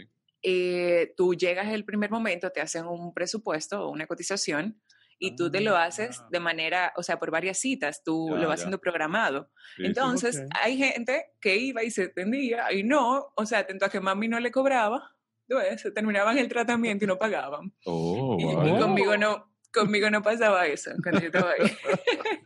eh, 0.44 1.14
tú 1.16 1.34
llegas 1.34 1.68
el 1.72 1.86
primer 1.86 2.12
momento, 2.12 2.50
te 2.52 2.60
hacen 2.62 2.86
un 2.88 3.14
presupuesto 3.14 3.86
o 3.86 3.90
una 3.92 4.06
cotización 4.06 4.82
y 5.18 5.36
tú 5.36 5.50
te 5.52 5.62
lo 5.62 5.76
haces 5.78 6.20
Ah. 6.20 6.28
de 6.32 6.40
manera, 6.40 6.94
o 6.98 7.04
sea, 7.04 7.20
por 7.20 7.32
varias 7.32 7.58
citas, 7.60 8.04
tú 8.04 8.30
Ya, 8.32 8.36
lo 8.36 8.48
vas 8.48 8.60
ya. 8.60 8.64
haciendo 8.64 8.80
programado. 8.82 9.50
Sí, 9.76 9.82
sí. 9.84 9.86
Entonces, 9.88 10.44
hay 10.62 10.78
gente 10.78 11.26
que 11.42 11.56
iba 11.58 11.84
y 11.84 11.92
se 11.92 12.04
atendía 12.04 12.72
y 12.74 12.84
no, 12.84 13.32
o 13.36 13.46
sea, 13.46 13.60
atento 13.60 13.86
a 13.86 13.90
que 13.90 14.00
mami 14.02 14.28
no 14.28 14.40
le 14.42 14.52
cobraba, 14.52 15.10
pues, 15.70 15.82
se 15.82 15.92
terminaban 15.92 16.38
el 16.38 16.48
tratamiento 16.48 17.06
y 17.06 17.08
no 17.08 17.18
pagaban. 17.18 17.74
Oh, 17.86 18.38
Y, 18.40 18.80
conmigo 18.80 19.18
no, 19.18 19.52
conmigo 19.74 20.10
no 20.10 20.22
pasaba 20.22 20.66
eso 20.68 20.92
cuando 21.04 21.22
yo 21.22 21.28
estaba 21.28 21.52
ahí. 21.52 21.78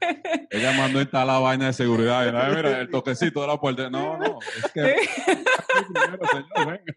Ella 0.50 0.72
mandó 0.74 1.00
a 1.00 1.02
instalar 1.02 1.28
la 1.28 1.40
vaina 1.40 1.66
de 1.68 1.74
seguridad. 1.74 2.26
Y, 2.26 2.36
"Ay, 2.36 2.56
mira, 2.56 2.80
el 2.82 2.90
toquecito 2.90 3.42
de 3.42 3.48
la 3.48 3.60
puerta. 3.60 3.90
No, 3.90 4.18
no, 4.18 4.40
es 4.58 4.72
que... 4.72 4.96
Primero, 5.92 6.20
señor, 6.28 6.68
venga. 6.68 6.94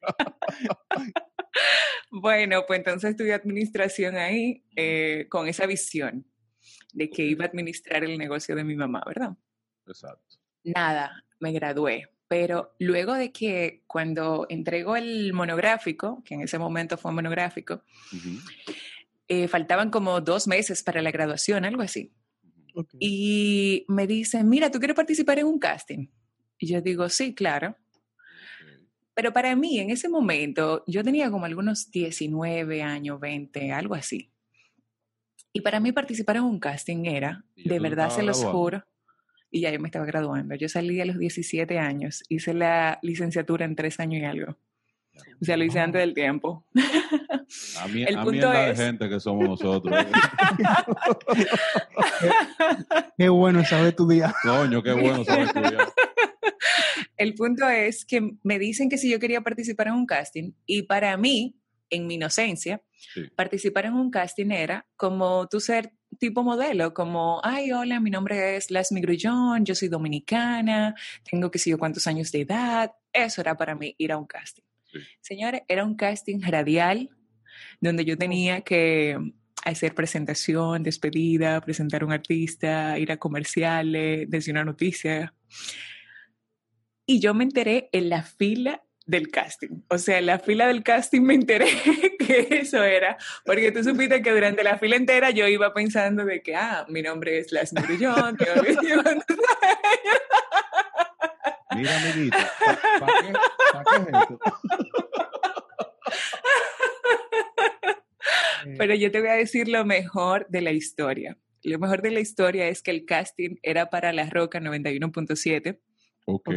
Bueno, 2.11 2.65
pues 2.67 2.79
entonces 2.79 3.11
estudié 3.11 3.35
administración 3.35 4.17
ahí 4.17 4.65
eh, 4.77 5.27
con 5.31 5.49
esa 5.49 5.67
visión 5.67 6.27
de 6.93 7.11
que 7.11 7.23
iba 7.23 7.45
a 7.45 7.49
administrar 7.49 8.05
el 8.05 8.17
negocio 8.19 8.55
de 8.55 8.65
mi 8.65 8.77
mamá, 8.77 9.03
¿verdad? 9.07 9.33
Exacto. 9.87 10.37
Nada, 10.65 11.25
me 11.41 11.53
gradué. 11.53 12.09
Pero 12.29 12.75
luego 12.79 13.15
de 13.15 13.31
que 13.31 13.85
cuando 13.87 14.47
entregó 14.49 14.97
el 14.97 15.33
monográfico, 15.33 16.23
que 16.25 16.35
en 16.35 16.41
ese 16.43 16.59
momento 16.59 16.97
fue 16.97 17.13
monográfico, 17.13 17.83
eh, 19.29 19.49
faltaban 19.49 19.91
como 19.91 20.21
dos 20.21 20.47
meses 20.49 20.83
para 20.83 21.03
la 21.03 21.13
graduación, 21.13 21.65
algo 21.65 21.83
así. 21.83 22.13
Y 22.99 23.85
me 23.89 24.07
dicen, 24.07 24.49
mira, 24.49 24.71
¿tú 24.71 24.79
quieres 24.79 24.97
participar 24.97 25.39
en 25.39 25.47
un 25.47 25.59
casting? 25.59 26.09
Y 26.59 26.67
yo 26.67 26.81
digo, 26.81 27.09
sí, 27.09 27.35
claro. 27.35 27.77
Pero 29.15 29.33
para 29.33 29.57
mí, 29.57 29.79
en 29.79 29.91
ese 29.91 30.09
momento, 30.09 30.85
yo 30.87 31.03
tenía 31.03 31.31
como 31.31 31.47
algunos 31.47 31.91
19 31.91 32.83
años, 32.83 33.19
20, 33.19 33.73
algo 33.73 33.95
así. 33.95 34.31
Y 35.53 35.63
para 35.63 35.81
mí 35.81 35.91
participar 35.93 36.37
en 36.37 36.43
un 36.43 36.61
casting 36.61 37.07
era, 37.07 37.43
de 37.57 37.81
verdad 37.81 38.11
se 38.11 38.23
los 38.23 38.45
juro, 38.45 38.85
y 39.51 39.61
ya 39.63 39.71
yo 39.71 39.81
me 39.81 39.89
estaba 39.89 40.07
graduando. 40.07 40.55
Yo 40.55 40.69
salí 40.69 41.01
a 41.01 41.05
los 41.05 41.19
17 41.19 41.79
años, 41.79 42.23
hice 42.29 42.55
la 42.55 42.99
licenciatura 43.03 43.65
en 43.65 43.77
tres 43.77 44.01
años 44.01 44.23
y 44.23 44.25
algo. 44.25 44.57
O 45.41 45.45
sea, 45.45 45.57
lo 45.57 45.65
hice 45.65 45.81
antes 45.81 46.01
del 46.01 46.13
tiempo. 46.13 46.67
A 47.81 47.89
mí, 47.89 48.03
El 48.03 48.19
a 48.19 48.23
punto 48.23 48.53
es- 48.53 48.79
de 48.79 48.85
gente 48.85 49.09
que 49.09 49.19
somos 49.19 49.49
nosotros. 49.49 49.97
Qué 53.17 53.29
bueno 53.29 53.65
saber 53.65 53.95
tu 53.95 54.07
día. 54.09 54.35
Coño, 54.43 54.83
qué 54.83 54.93
bueno 54.93 55.25
saber 55.25 55.47
estudiar. 55.47 55.89
El 57.17 57.35
punto 57.35 57.69
es 57.69 58.05
que 58.05 58.33
me 58.43 58.59
dicen 58.59 58.89
que 58.91 58.99
si 58.99 59.11
yo 59.11 59.19
quería 59.19 59.41
participar 59.41 59.89
en 59.89 59.95
un 59.95 60.07
casting, 60.07 60.53
y 60.67 60.83
para 60.83 61.17
mí, 61.17 61.57
en 61.91 62.07
mi 62.07 62.15
inocencia, 62.15 62.83
Sí. 63.15 63.23
participar 63.37 63.87
en 63.87 63.95
un 63.95 64.11
casting 64.11 64.51
era 64.51 64.87
como 64.97 65.47
tú 65.49 65.61
ser 65.61 65.93
tipo 66.19 66.43
modelo, 66.43 66.95
como, 66.95 67.41
ay, 67.45 67.73
hola, 67.73 68.01
mi 68.01 68.11
nombre 68.11 68.57
es 68.57 68.71
Lasmi 68.71 69.01
Grullón, 69.01 69.65
yo 69.65 69.75
soy 69.75 69.89
dominicana, 69.89 70.95
tengo 71.31 71.51
que 71.51 71.59
sé 71.59 71.71
yo 71.71 71.79
cuántos 71.79 72.07
años 72.07 72.33
de 72.33 72.43
edad. 72.43 72.93
Eso 73.13 73.41
era 73.41 73.57
para 73.57 73.75
mí 73.75 73.95
ir 73.99 74.13
a 74.13 74.19
un 74.19 74.27
casting. 74.27 74.63
Sí. 74.93 74.99
Señores, 75.21 75.63
era 75.69 75.85
un 75.85 75.95
casting 75.95 76.41
radial 76.41 77.11
donde 77.81 78.05
yo 78.05 78.17
tenía 78.17 78.63
que 78.63 79.19
hacer 79.65 79.95
presentación, 79.95 80.83
despedida, 80.83 81.61
presentar 81.61 82.03
a 82.03 82.07
un 82.07 82.13
artista, 82.13 82.99
ir 82.99 83.11
a 83.11 83.17
comerciales, 83.17 84.31
decir 84.31 84.55
una 84.55 84.65
noticia. 84.65 85.35
Y 87.05 87.21
yo 87.21 87.35
me 87.35 87.45
enteré 87.45 87.89
en 87.93 88.09
la 88.09 88.23
fila 88.23 88.83
del 89.07 89.31
casting. 89.31 89.83
O 89.89 89.99
sea, 89.99 90.19
en 90.19 90.27
la 90.27 90.39
fila 90.39 90.67
del 90.67 90.83
casting 90.83 91.23
me 91.23 91.35
enteré 91.35 91.67
que 92.19 92.49
eso 92.51 92.83
era, 92.83 93.17
porque 93.45 93.73
tú 93.73 93.83
supiste 93.83 94.21
que 94.21 94.33
durante 94.33 94.65
la 94.65 94.79
fila 94.79 94.97
entera 94.97 95.31
yo 95.31 95.47
iba 95.47 95.73
pensando 95.73 96.25
de 96.25 96.43
que, 96.43 96.55
ah, 96.55 96.85
mi 96.89 97.03
nombre 97.03 97.39
es 97.39 97.53
Las 97.53 97.73
Grullón, 97.73 98.37
tengo 98.37 98.63
21 98.63 99.03
años. 99.09 99.25
Mira, 101.75 101.97
amiguita, 102.01 102.53
¿para 103.01 103.13
qué, 103.23 103.33
pa 103.73 103.85
qué 103.85 104.03
es 104.03 104.09
esto? 104.23 104.39
Pero 108.79 108.95
yo 108.95 109.11
te 109.13 109.21
voy 109.21 109.29
a 109.29 109.35
decir 109.35 109.69
lo 109.69 109.85
mejor 109.85 110.47
de 110.49 110.61
la 110.61 110.73
historia. 110.73 111.39
Lo 111.63 111.79
mejor 111.79 112.03
de 112.03 112.11
la 112.11 112.21
historia 112.21 112.69
es 112.69 112.83
que 112.83 112.91
el 112.91 113.05
casting 113.05 113.57
era 113.63 113.91
para 113.91 114.13
La 114.13 114.29
Roca 114.29 114.61
91.7 114.61 115.79
Ok. 116.27 116.51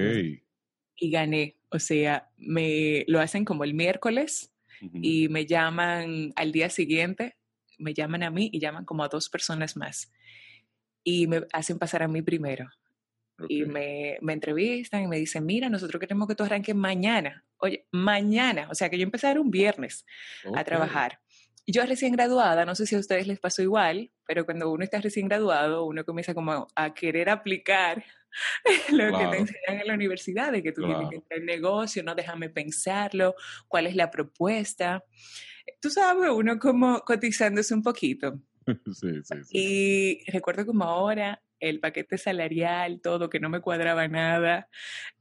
y 0.95 1.11
gané. 1.11 1.58
O 1.71 1.79
sea, 1.79 2.29
me 2.37 3.05
lo 3.07 3.19
hacen 3.19 3.45
como 3.45 3.63
el 3.63 3.73
miércoles 3.73 4.51
y 4.93 5.27
me 5.29 5.45
llaman 5.45 6.33
al 6.35 6.51
día 6.51 6.69
siguiente, 6.69 7.35
me 7.77 7.93
llaman 7.93 8.23
a 8.23 8.31
mí 8.31 8.49
y 8.51 8.59
llaman 8.59 8.85
como 8.85 9.03
a 9.03 9.09
dos 9.09 9.29
personas 9.29 9.77
más. 9.77 10.11
Y 11.03 11.27
me 11.27 11.43
hacen 11.53 11.77
pasar 11.77 12.03
a 12.03 12.07
mí 12.07 12.21
primero. 12.21 12.69
Y 13.47 13.63
me, 13.63 14.17
me 14.21 14.33
entrevistan 14.33 15.03
y 15.03 15.07
me 15.07 15.17
dicen, 15.17 15.45
mira, 15.45 15.69
nosotros 15.69 15.99
queremos 15.99 16.27
que 16.27 16.35
tú 16.35 16.43
arranques 16.43 16.75
mañana. 16.75 17.45
Oye, 17.57 17.85
mañana. 17.91 18.67
O 18.69 18.75
sea, 18.75 18.89
que 18.89 18.97
yo 18.97 19.07
dar 19.21 19.39
un 19.39 19.51
viernes 19.51 20.05
a 20.53 20.63
trabajar. 20.63 21.19
Yo 21.71 21.85
recién 21.85 22.13
graduada, 22.13 22.65
no 22.65 22.73
sé 22.73 22.85
si 22.87 22.95
a 22.95 22.99
ustedes 22.99 23.27
les 23.27 23.39
pasó 23.39 23.61
igual, 23.61 24.11
pero 24.25 24.45
cuando 24.45 24.71
uno 24.71 24.83
está 24.83 24.99
recién 25.01 25.27
graduado, 25.27 25.85
uno 25.85 26.03
comienza 26.03 26.33
como 26.33 26.67
a 26.75 26.93
querer 26.93 27.29
aplicar 27.29 28.03
lo 28.91 29.17
que 29.17 29.25
te 29.27 29.37
enseñan 29.37 29.81
en 29.81 29.87
la 29.87 29.93
universidad, 29.93 30.51
de 30.51 30.63
que 30.63 30.71
tú 30.71 30.81
tienes 30.81 30.97
Claro. 30.97 31.09
que 31.09 31.15
entrar 31.17 31.39
en 31.39 31.45
negocio, 31.45 32.03
no 32.03 32.15
déjame 32.15 32.49
pensarlo, 32.49 33.35
cuál 33.67 33.85
es 33.87 33.95
la 33.95 34.09
propuesta. 34.09 35.03
Tú 35.79 35.89
sabes, 35.89 36.29
uno 36.31 36.57
como 36.57 37.01
cotizándose 37.01 37.73
un 37.73 37.83
poquito. 37.83 38.39
Sí, 38.93 39.09
sí, 39.23 39.35
sí. 39.45 39.57
Y 39.57 40.31
recuerdo 40.31 40.63
como 40.65 40.83
ahora 40.83 41.41
el 41.59 41.79
paquete 41.79 42.17
salarial, 42.17 43.01
todo, 43.01 43.29
que 43.29 43.39
no 43.39 43.49
me 43.49 43.61
cuadraba 43.61 44.07
nada. 44.07 44.69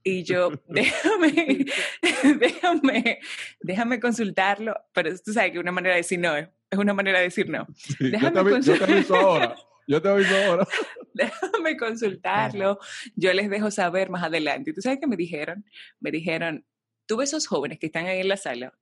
Y 0.02 0.25
yo, 0.25 0.50
déjame, 0.68 1.66
déjame, 2.38 3.18
déjame 3.61 4.00
consultarlo. 4.00 4.75
Pero 4.92 5.11
tú 5.25 5.33
sabes 5.33 5.52
que 5.52 5.59
una 5.59 5.73
manera 5.73 5.95
de 5.95 6.02
decir 6.02 6.18
no 6.18 6.37
es 6.37 6.49
es 6.71 6.78
una 6.78 6.95
manera 6.95 7.18
de 7.18 7.25
decir 7.25 7.49
no. 7.49 7.66
Sí, 7.75 7.95
yo, 7.99 8.11
déjame 8.11 8.61
te, 8.61 8.62
yo 8.62 9.04
te 9.04 9.14
ahora. 9.14 9.57
Yo 9.87 10.02
te 10.02 10.09
aviso 10.09 10.37
ahora. 10.37 10.66
Déjame 11.14 11.76
consultarlo. 11.76 12.78
Yo 13.16 13.33
les 13.33 13.49
dejo 13.49 13.71
saber 13.71 14.11
más 14.11 14.23
adelante. 14.23 14.71
¿Y 14.71 14.75
tú 14.75 14.83
sabes 14.83 14.99
qué 15.00 15.07
me 15.07 15.16
dijeron? 15.16 15.64
Me 15.99 16.11
dijeron, 16.11 16.66
tú 17.07 17.16
ves 17.16 17.30
esos 17.30 17.47
jóvenes 17.47 17.78
que 17.78 17.87
están 17.87 18.07
ahí 18.07 18.21
en 18.21 18.28
la 18.28 18.37
sala. 18.37 18.78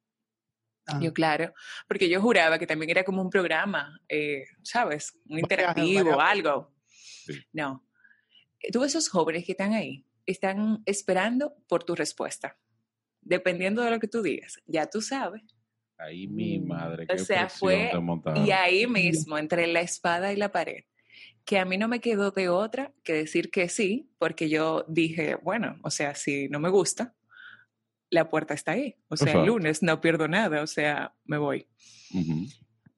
Ah, 0.88 0.98
Yo, 1.00 1.12
claro, 1.12 1.52
porque 1.88 2.08
yo 2.08 2.20
juraba 2.20 2.58
que 2.58 2.66
también 2.66 2.90
era 2.90 3.04
como 3.04 3.22
un 3.22 3.30
programa, 3.30 4.00
eh, 4.08 4.44
¿sabes? 4.62 5.16
Un 5.28 5.38
interactivo, 5.38 6.20
algo. 6.20 6.75
Sí. 7.26 7.34
No. 7.52 7.84
Eh, 8.60 8.70
Tú 8.72 8.80
ves 8.80 8.92
esos 8.92 9.08
jóvenes 9.08 9.44
que 9.44 9.52
están 9.52 9.72
ahí, 9.72 10.06
están 10.26 10.82
esperando 10.86 11.54
por 11.68 11.84
tu 11.84 11.94
respuesta. 11.94 12.58
Dependiendo 13.20 13.82
de 13.82 13.90
lo 13.90 13.98
que 13.98 14.08
tú 14.08 14.22
digas, 14.22 14.62
ya 14.66 14.86
tú 14.86 15.00
sabes. 15.00 15.42
Ahí 15.98 16.26
mi 16.28 16.58
madre, 16.58 17.04
O 17.04 17.06
qué 17.06 17.18
sea, 17.18 17.48
presión 17.48 18.22
fue-. 18.22 18.44
Y 18.44 18.50
ahí 18.50 18.86
mismo, 18.86 19.38
entre 19.38 19.66
la 19.66 19.80
espada 19.80 20.32
y 20.32 20.36
la 20.36 20.52
pared, 20.52 20.84
que 21.44 21.58
a 21.58 21.64
mí 21.64 21.78
no 21.78 21.88
me 21.88 22.00
quedó 22.00 22.30
de 22.30 22.48
otra 22.48 22.92
que 23.02 23.14
decir 23.14 23.50
que 23.50 23.68
sí, 23.68 24.10
porque 24.18 24.48
yo 24.48 24.84
dije, 24.88 25.36
bueno, 25.36 25.78
o 25.82 25.90
sea, 25.90 26.14
si 26.14 26.48
no 26.48 26.60
me 26.60 26.68
gusta, 26.68 27.14
la 28.10 28.28
puerta 28.28 28.54
está 28.54 28.72
ahí. 28.72 28.96
O 29.08 29.16
sea, 29.16 29.32
el 29.32 29.46
lunes 29.46 29.82
no 29.82 30.00
pierdo 30.00 30.28
nada, 30.28 30.62
o 30.62 30.66
sea, 30.66 31.14
me 31.24 31.38
voy. 31.38 31.66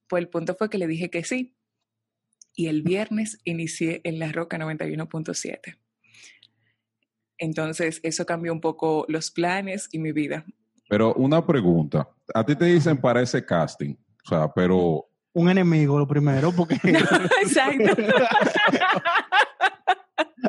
Pues 0.08 0.22
el 0.22 0.28
punto 0.28 0.54
fue 0.54 0.68
que 0.70 0.78
le 0.78 0.86
dije 0.86 1.10
que 1.10 1.24
sí. 1.24 1.54
Y 2.58 2.66
el 2.66 2.82
viernes 2.82 3.38
inicié 3.44 4.00
en 4.02 4.18
La 4.18 4.32
Roca 4.32 4.58
91.7. 4.58 5.78
Entonces, 7.38 8.00
eso 8.02 8.26
cambió 8.26 8.52
un 8.52 8.60
poco 8.60 9.04
los 9.06 9.30
planes 9.30 9.88
y 9.92 10.00
mi 10.00 10.10
vida. 10.10 10.44
Pero 10.88 11.14
una 11.14 11.46
pregunta. 11.46 12.08
A 12.34 12.44
ti 12.44 12.56
te 12.56 12.64
dicen 12.64 13.00
para 13.00 13.22
ese 13.22 13.44
casting. 13.46 13.94
O 14.24 14.28
sea, 14.28 14.52
pero 14.52 15.08
Un 15.34 15.48
enemigo, 15.48 16.00
lo 16.00 16.08
primero, 16.08 16.50
porque 16.50 16.74
Exacto. 17.42 18.02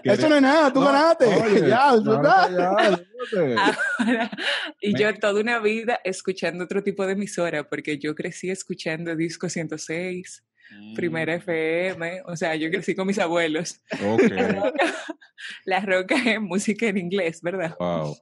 eso 0.04 0.30
no 0.30 0.36
es 0.38 0.42
nada, 0.42 0.74
tú 0.74 0.80
No, 0.80 0.86
ganaste. 0.88 1.26
oye, 1.26 1.60
ya, 1.70 1.92
no, 1.98 2.24
ya. 2.24 2.70
Ahora, 2.70 3.00
y 4.82 4.94
Me- 4.94 5.00
yo 5.00 5.14
toda 5.20 5.40
una 5.42 5.60
vida 5.60 6.00
escuchando 6.04 6.64
otro 6.64 6.82
tipo 6.82 7.06
de 7.06 7.14
emisora, 7.14 7.70
porque 7.70 8.00
yo 8.00 8.16
crecí 8.16 8.50
escuchando 8.50 9.16
Disco 9.16 9.48
106, 9.48 10.44
Primera 10.96 11.36
FM, 11.36 12.22
o 12.26 12.36
sea, 12.36 12.56
yo 12.56 12.70
crecí 12.70 12.96
con 12.96 13.08
mis 13.08 13.20
abuelos. 13.20 13.82
Ok. 14.06 14.22
La 15.66 15.80
Roca 15.82 16.16
es 16.26 16.42
música 16.42 16.88
en 16.88 16.98
inglés, 16.98 17.42
¿verdad? 17.42 17.76
Wow. 17.80 18.16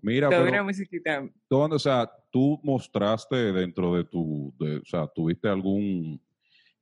Mira, 0.00 0.28
Toda 0.28 0.40
pero 0.42 0.52
una 0.52 0.62
musiquita. 0.64 1.26
¿dónde, 1.48 1.76
o 1.76 1.78
sea, 1.78 2.10
tú 2.30 2.60
mostraste 2.62 3.36
dentro 3.52 3.94
de 3.96 4.04
tu, 4.04 4.52
de- 4.58 4.76
o 4.78 4.84
sea, 4.84 5.06
tuviste 5.06 5.48
algún 5.48 6.20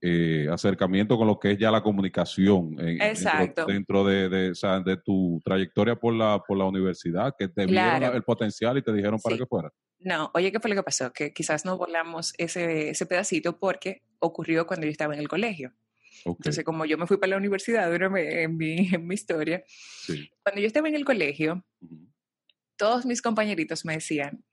eh, 0.00 0.48
acercamiento 0.50 1.16
con 1.16 1.28
lo 1.28 1.38
que 1.38 1.52
es 1.52 1.58
ya 1.58 1.70
la 1.70 1.80
comunicación 1.82 2.74
en- 2.80 3.00
Exacto. 3.00 3.64
dentro, 3.66 4.04
de, 4.04 4.28
de, 4.28 4.50
o 4.50 4.54
sea, 4.56 4.80
de 4.80 4.96
tu 4.96 5.40
trayectoria 5.44 5.94
por 5.94 6.12
la, 6.14 6.42
por 6.44 6.58
la 6.58 6.64
universidad, 6.64 7.32
que 7.38 7.46
te 7.46 7.66
vieron 7.66 8.02
el 8.02 8.24
potencial 8.24 8.76
y 8.78 8.82
te 8.82 8.92
dijeron 8.92 9.20
para 9.22 9.36
Sí. 9.36 9.40
que 9.42 9.46
fuera. 9.46 9.70
No, 10.04 10.30
oye, 10.34 10.50
¿qué 10.50 10.60
fue 10.60 10.70
lo 10.70 10.76
que 10.76 10.82
pasó? 10.82 11.12
Que 11.12 11.32
quizás 11.32 11.64
no 11.64 11.76
volamos 11.76 12.34
ese, 12.38 12.90
ese 12.90 13.06
pedacito 13.06 13.58
porque 13.58 14.02
ocurrió 14.18 14.66
cuando 14.66 14.86
yo 14.86 14.90
estaba 14.90 15.14
en 15.14 15.20
el 15.20 15.28
colegio. 15.28 15.72
Ok, 16.24 16.38
Entonces, 16.40 16.64
como 16.64 16.84
yo 16.84 16.98
me 16.98 17.06
fui 17.06 17.16
para 17.16 17.30
la 17.30 17.36
universidad 17.36 17.92
en 17.94 18.56
mi, 18.56 18.76
en 18.94 19.06
mi 19.06 19.14
historia, 19.14 19.62
sí. 19.66 20.30
cuando 20.42 20.60
yo 20.60 20.66
estaba 20.66 20.88
en 20.88 20.94
el 20.94 21.04
colegio, 21.04 21.64
todos 22.76 23.06
mis 23.06 23.22
compañeritos 23.22 23.84
me 23.84 23.94
decían, 23.94 24.44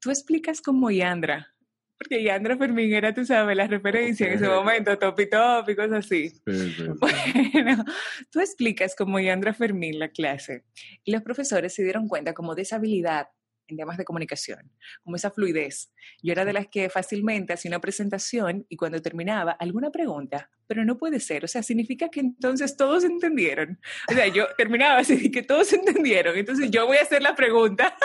tú 0.00 0.10
explicas 0.10 0.60
como 0.60 0.90
Yandra, 0.90 1.54
porque 1.98 2.22
Yandra 2.22 2.56
Fermín 2.56 2.94
era, 2.94 3.12
tú 3.12 3.24
sabes, 3.24 3.56
la 3.56 3.66
referencia 3.66 4.28
en 4.28 4.34
ese 4.34 4.46
momento, 4.46 4.96
top 4.96 5.18
y 5.18 5.28
top 5.28 5.68
y 5.68 5.74
cosas 5.74 6.06
así. 6.06 6.28
Sí, 6.28 6.72
sí. 6.76 6.84
Bueno, 7.52 7.84
tú 8.30 8.38
explicas 8.40 8.94
como 8.94 9.18
Yandra 9.18 9.52
Fermín 9.52 9.98
la 9.98 10.08
clase 10.08 10.64
y 11.02 11.10
los 11.10 11.22
profesores 11.22 11.74
se 11.74 11.82
dieron 11.82 12.06
cuenta 12.06 12.34
como 12.34 12.54
de 12.54 12.62
esa 12.62 12.76
habilidad 12.76 13.26
en 13.68 13.76
temas 13.76 13.96
de 13.96 14.04
comunicación, 14.04 14.70
como 15.02 15.16
esa 15.16 15.30
fluidez. 15.30 15.92
Yo 16.22 16.32
era 16.32 16.44
de 16.44 16.52
las 16.52 16.68
que 16.68 16.88
fácilmente 16.88 17.52
hacía 17.52 17.70
una 17.70 17.80
presentación 17.80 18.66
y 18.68 18.76
cuando 18.76 19.00
terminaba, 19.00 19.52
alguna 19.52 19.90
pregunta, 19.90 20.50
pero 20.66 20.84
no 20.84 20.98
puede 20.98 21.20
ser, 21.20 21.44
o 21.44 21.48
sea, 21.48 21.62
significa 21.62 22.08
que 22.08 22.20
entonces 22.20 22.76
todos 22.76 23.04
entendieron. 23.04 23.78
O 24.10 24.12
sea, 24.12 24.26
yo 24.28 24.46
terminaba 24.56 24.98
así, 24.98 25.30
que 25.30 25.42
todos 25.42 25.72
entendieron, 25.72 26.36
entonces 26.36 26.70
yo 26.70 26.86
voy 26.86 26.98
a 26.98 27.02
hacer 27.02 27.22
la 27.22 27.34
pregunta. 27.34 27.96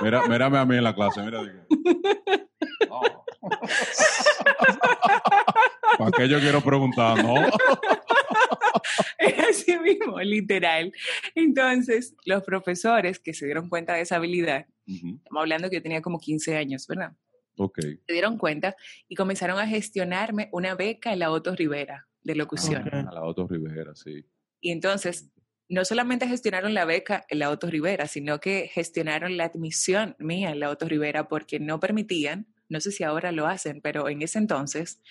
Mira, 0.00 0.26
mírame 0.28 0.58
a 0.58 0.64
mí 0.64 0.76
en 0.76 0.84
la 0.84 0.94
clase, 0.94 1.22
mira. 1.22 1.42
No. 1.42 3.08
¿Para 5.98 6.10
qué 6.12 6.28
yo 6.28 6.40
quiero 6.40 6.60
preguntar, 6.60 7.22
no? 7.22 7.34
Así 9.50 9.78
mismo, 9.78 10.20
literal. 10.20 10.92
Entonces, 11.34 12.14
los 12.24 12.42
profesores 12.42 13.18
que 13.18 13.34
se 13.34 13.46
dieron 13.46 13.68
cuenta 13.68 13.94
de 13.94 14.02
esa 14.02 14.16
habilidad, 14.16 14.66
estamos 14.86 15.40
hablando 15.40 15.68
que 15.70 15.76
yo 15.76 15.82
tenía 15.82 16.02
como 16.02 16.18
15 16.18 16.56
años, 16.56 16.86
¿verdad? 16.86 17.12
Ok. 17.60 17.80
se 17.80 18.12
dieron 18.12 18.38
cuenta 18.38 18.76
y 19.08 19.16
comenzaron 19.16 19.58
a 19.58 19.66
gestionarme 19.66 20.48
una 20.52 20.76
beca 20.76 21.12
en 21.12 21.18
la 21.18 21.32
Otto 21.32 21.56
Rivera 21.56 22.06
de 22.22 22.36
locución. 22.36 22.88
A 22.88 23.12
la 23.12 23.24
Otto 23.24 23.48
Rivera, 23.48 23.94
sí. 23.96 24.24
Y 24.60 24.70
entonces, 24.70 25.30
no 25.68 25.84
solamente 25.84 26.26
gestionaron 26.26 26.72
la 26.72 26.84
beca 26.84 27.26
en 27.28 27.40
la 27.40 27.50
Otto 27.50 27.68
Rivera, 27.68 28.06
sino 28.06 28.40
que 28.40 28.68
gestionaron 28.72 29.36
la 29.36 29.44
admisión 29.44 30.16
mía 30.18 30.50
en 30.50 30.60
la 30.60 30.70
Otto 30.70 30.88
Rivera 30.88 31.28
porque 31.28 31.60
no 31.60 31.78
permitían, 31.80 32.46
no 32.68 32.80
sé 32.80 32.90
si 32.90 33.04
ahora 33.04 33.32
lo 33.32 33.46
hacen, 33.46 33.80
pero 33.80 34.08
en 34.08 34.22
ese 34.22 34.38
entonces, 34.38 35.02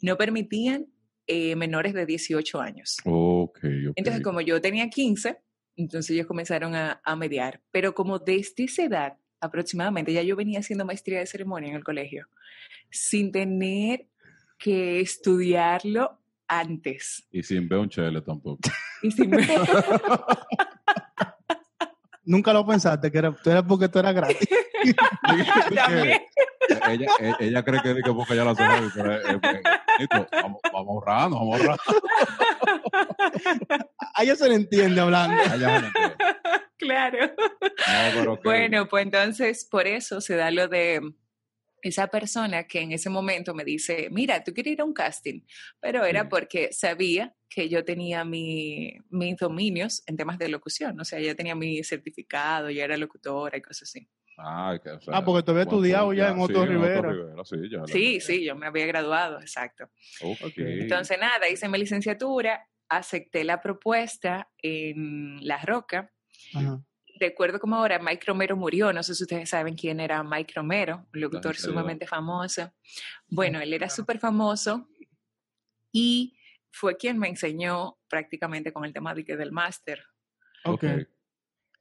no 0.00 0.16
permitían 0.16 0.86
eh, 1.26 1.56
menores 1.56 1.94
de 1.94 2.06
18 2.06 2.60
años. 2.60 2.96
Ok, 3.04 3.58
ok. 3.88 3.92
Entonces, 3.96 4.22
como 4.22 4.40
yo 4.40 4.60
tenía 4.60 4.88
15, 4.88 5.38
entonces 5.76 6.10
ellos 6.10 6.26
comenzaron 6.26 6.74
a, 6.74 7.00
a 7.04 7.16
mediar. 7.16 7.60
Pero 7.70 7.94
como 7.94 8.18
desde 8.18 8.64
esa 8.64 8.84
edad 8.84 9.18
aproximadamente, 9.40 10.12
ya 10.12 10.22
yo 10.22 10.36
venía 10.36 10.60
haciendo 10.60 10.84
maestría 10.84 11.20
de 11.20 11.26
ceremonia 11.26 11.70
en 11.70 11.76
el 11.76 11.84
colegio, 11.84 12.26
sin 12.90 13.32
tener 13.32 14.06
que 14.58 15.00
estudiarlo 15.00 16.18
antes. 16.48 17.26
Y 17.30 17.42
sin 17.42 17.68
ver 17.68 17.78
un 17.80 17.88
chele 17.88 18.20
tampoco. 18.22 18.60
Y 19.02 19.10
sin 19.10 19.30
Nunca 22.24 22.52
lo 22.52 22.66
pensaste, 22.66 23.10
que 23.10 23.18
era, 23.18 23.32
tú 23.32 23.50
eras 23.50 23.62
porque 23.62 23.88
tú 23.88 23.98
eras 24.00 24.14
gratis. 24.14 24.48
También. 25.74 26.20
Ella, 26.68 27.06
ella, 27.20 27.36
ella 27.40 27.62
cree 27.64 27.80
que, 27.82 27.94
que 28.02 28.12
porque 28.12 28.34
ella 28.34 28.44
la 28.44 28.50
hace 28.52 28.62
heavy, 28.66 28.88
pero 28.94 29.12
es- 29.14 29.24
es- 29.24 29.40
Nito, 29.98 30.26
vamos, 30.30 30.60
vamos 30.72 30.88
ahorrando, 30.88 31.36
vamos 31.38 31.60
ahorrando. 31.60 31.82
A 34.14 34.22
ella 34.22 34.36
se 34.36 34.48
le 34.48 34.54
entiende 34.54 35.00
hablando. 35.00 35.36
A 35.40 35.54
ella 35.54 35.76
se 35.76 35.80
le 35.80 35.86
entiende. 35.86 36.16
Claro. 36.78 37.18
No, 37.38 38.10
pero 38.14 38.36
que- 38.36 38.42
Bueno, 38.44 38.88
pues 38.88 39.04
entonces 39.04 39.64
por 39.70 39.86
eso 39.86 40.20
se 40.20 40.36
da 40.36 40.50
lo 40.50 40.68
de 40.68 41.00
esa 41.82 42.08
persona 42.08 42.64
que 42.64 42.80
en 42.80 42.92
ese 42.92 43.08
momento 43.10 43.54
me 43.54 43.64
dice, 43.64 44.08
mira, 44.10 44.42
tú 44.42 44.52
quieres 44.52 44.72
ir 44.74 44.80
a 44.80 44.84
un 44.84 44.92
casting, 44.92 45.42
pero 45.80 46.04
era 46.04 46.22
Sí. 46.22 46.28
porque 46.30 46.72
sabía 46.72 47.34
que 47.48 47.68
yo 47.68 47.84
tenía 47.84 48.24
mi, 48.24 48.98
mis 49.10 49.36
dominios 49.36 50.02
en 50.06 50.16
temas 50.16 50.36
de 50.38 50.48
locución, 50.48 50.98
o 51.00 51.04
sea, 51.04 51.20
ya 51.20 51.34
tenía 51.34 51.54
mi 51.54 51.82
certificado, 51.84 52.70
ya 52.70 52.84
era 52.84 52.96
locutora 52.96 53.56
y 53.56 53.62
cosas 53.62 53.88
así. 53.88 54.08
Ah, 54.38 54.78
que, 54.82 54.90
o 54.90 55.00
sea, 55.00 55.16
Ah, 55.16 55.24
porque 55.24 55.42
te 55.42 55.50
había 55.50 55.62
estudiado 55.62 56.12
ya 56.12 56.28
en 56.28 56.38
Otto 56.38 56.62
sí, 56.62 56.68
Rivera. 56.68 57.44
sí, 57.44 57.56
ya. 57.70 57.86
Sí, 57.86 58.20
sí, 58.20 58.44
yo 58.44 58.54
me 58.54 58.66
había 58.66 58.86
graduado, 58.86 59.40
exacto. 59.40 59.88
Entonces, 60.56 61.18
nada, 61.18 61.48
hice 61.48 61.68
mi 61.68 61.78
licenciatura, 61.78 62.68
acepté 62.88 63.44
la 63.44 63.60
propuesta 63.62 64.50
en 64.58 65.46
La 65.46 65.58
Roca. 65.62 66.12
Ajá. 66.54 66.80
Recuerdo 67.18 67.58
como 67.58 67.76
ahora 67.76 67.98
Mike 67.98 68.24
Romero 68.26 68.56
murió, 68.56 68.92
no 68.92 69.02
sé 69.02 69.14
si 69.14 69.22
ustedes 69.22 69.48
saben 69.48 69.74
quién 69.74 70.00
era 70.00 70.22
Mike 70.22 70.52
Romero, 70.54 71.06
un 71.14 71.20
locutor 71.20 71.52
Gracias 71.52 71.64
sumamente 71.64 72.06
famoso. 72.06 72.70
Bueno, 73.26 73.58
él 73.60 73.72
era 73.72 73.88
súper 73.88 74.18
famoso 74.18 74.86
y 75.90 76.36
fue 76.70 76.98
quien 76.98 77.18
me 77.18 77.28
enseñó 77.28 77.96
prácticamente 78.06 78.70
con 78.70 78.84
el 78.84 78.92
tema 78.92 79.14
de 79.14 79.24
que 79.24 79.34
del 79.34 79.50
máster. 79.50 80.04
Ok. 80.64 80.84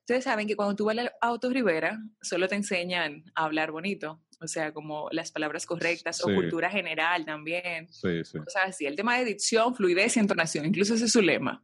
Ustedes 0.05 0.23
saben 0.25 0.45
que 0.47 0.55
cuando 0.55 0.75
tú 0.75 0.85
vas 0.85 0.95
a 0.99 1.11
Auto 1.21 1.49
Rivera, 1.49 1.97
solo 2.21 2.47
te 2.47 2.53
enseñan 2.53 3.23
a 3.33 3.45
hablar 3.45 3.71
bonito, 3.71 4.21
o 4.39 4.47
sea, 4.47 4.71
como 4.71 5.09
las 5.11 5.31
palabras 5.31 5.65
correctas 5.65 6.23
o 6.23 6.25
cultura 6.31 6.69
general 6.69 7.25
también, 7.25 7.87
Sí, 7.91 8.23
sí. 8.23 8.37
cosas 8.37 8.63
así. 8.67 8.85
El 8.85 8.95
tema 8.95 9.17
de 9.17 9.25
dicción, 9.25 9.73
fluidez 9.73 10.15
y 10.15 10.19
entonación, 10.19 10.63
incluso 10.67 10.93
ese 10.93 11.05
es 11.05 11.11
su 11.11 11.23
lema. 11.23 11.63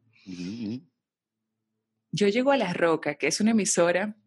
Yo 2.12 2.28
llego 2.30 2.52
a 2.52 2.58
La 2.58 2.74
Roca, 2.74 3.14
que 3.14 3.28
es 3.28 3.40
una 3.42 3.52
emisora 3.52 4.18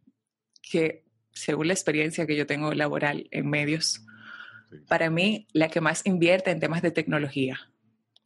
que, 0.62 1.04
según 1.32 1.66
la 1.66 1.72
experiencia 1.74 2.24
que 2.24 2.36
yo 2.36 2.46
tengo 2.46 2.72
laboral 2.72 3.26
en 3.32 3.50
medios, 3.50 4.00
Sí. 4.70 4.76
para 4.88 5.10
mí 5.10 5.48
la 5.52 5.68
que 5.68 5.80
más 5.80 6.06
invierte 6.06 6.50
en 6.52 6.60
temas 6.60 6.82
de 6.82 6.90
tecnología. 6.92 7.58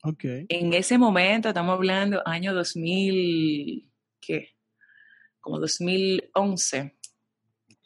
Ok. 0.03 0.24
En 0.51 0.72
ese 0.74 0.98
momento, 0.98 1.48
estamos 1.48 1.74
hablando 1.74 2.22
año 2.27 2.53
2000, 2.55 3.90
¿qué? 4.20 4.51
Como 5.40 5.59
2011, 5.59 6.96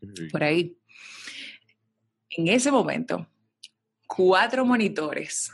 Ok. 0.03 0.31
por 0.31 0.43
ahí. 0.45 0.77
En 2.31 2.49
ese 2.49 2.71
momento, 2.73 3.27
cuatro 4.07 4.65
monitores, 4.65 5.51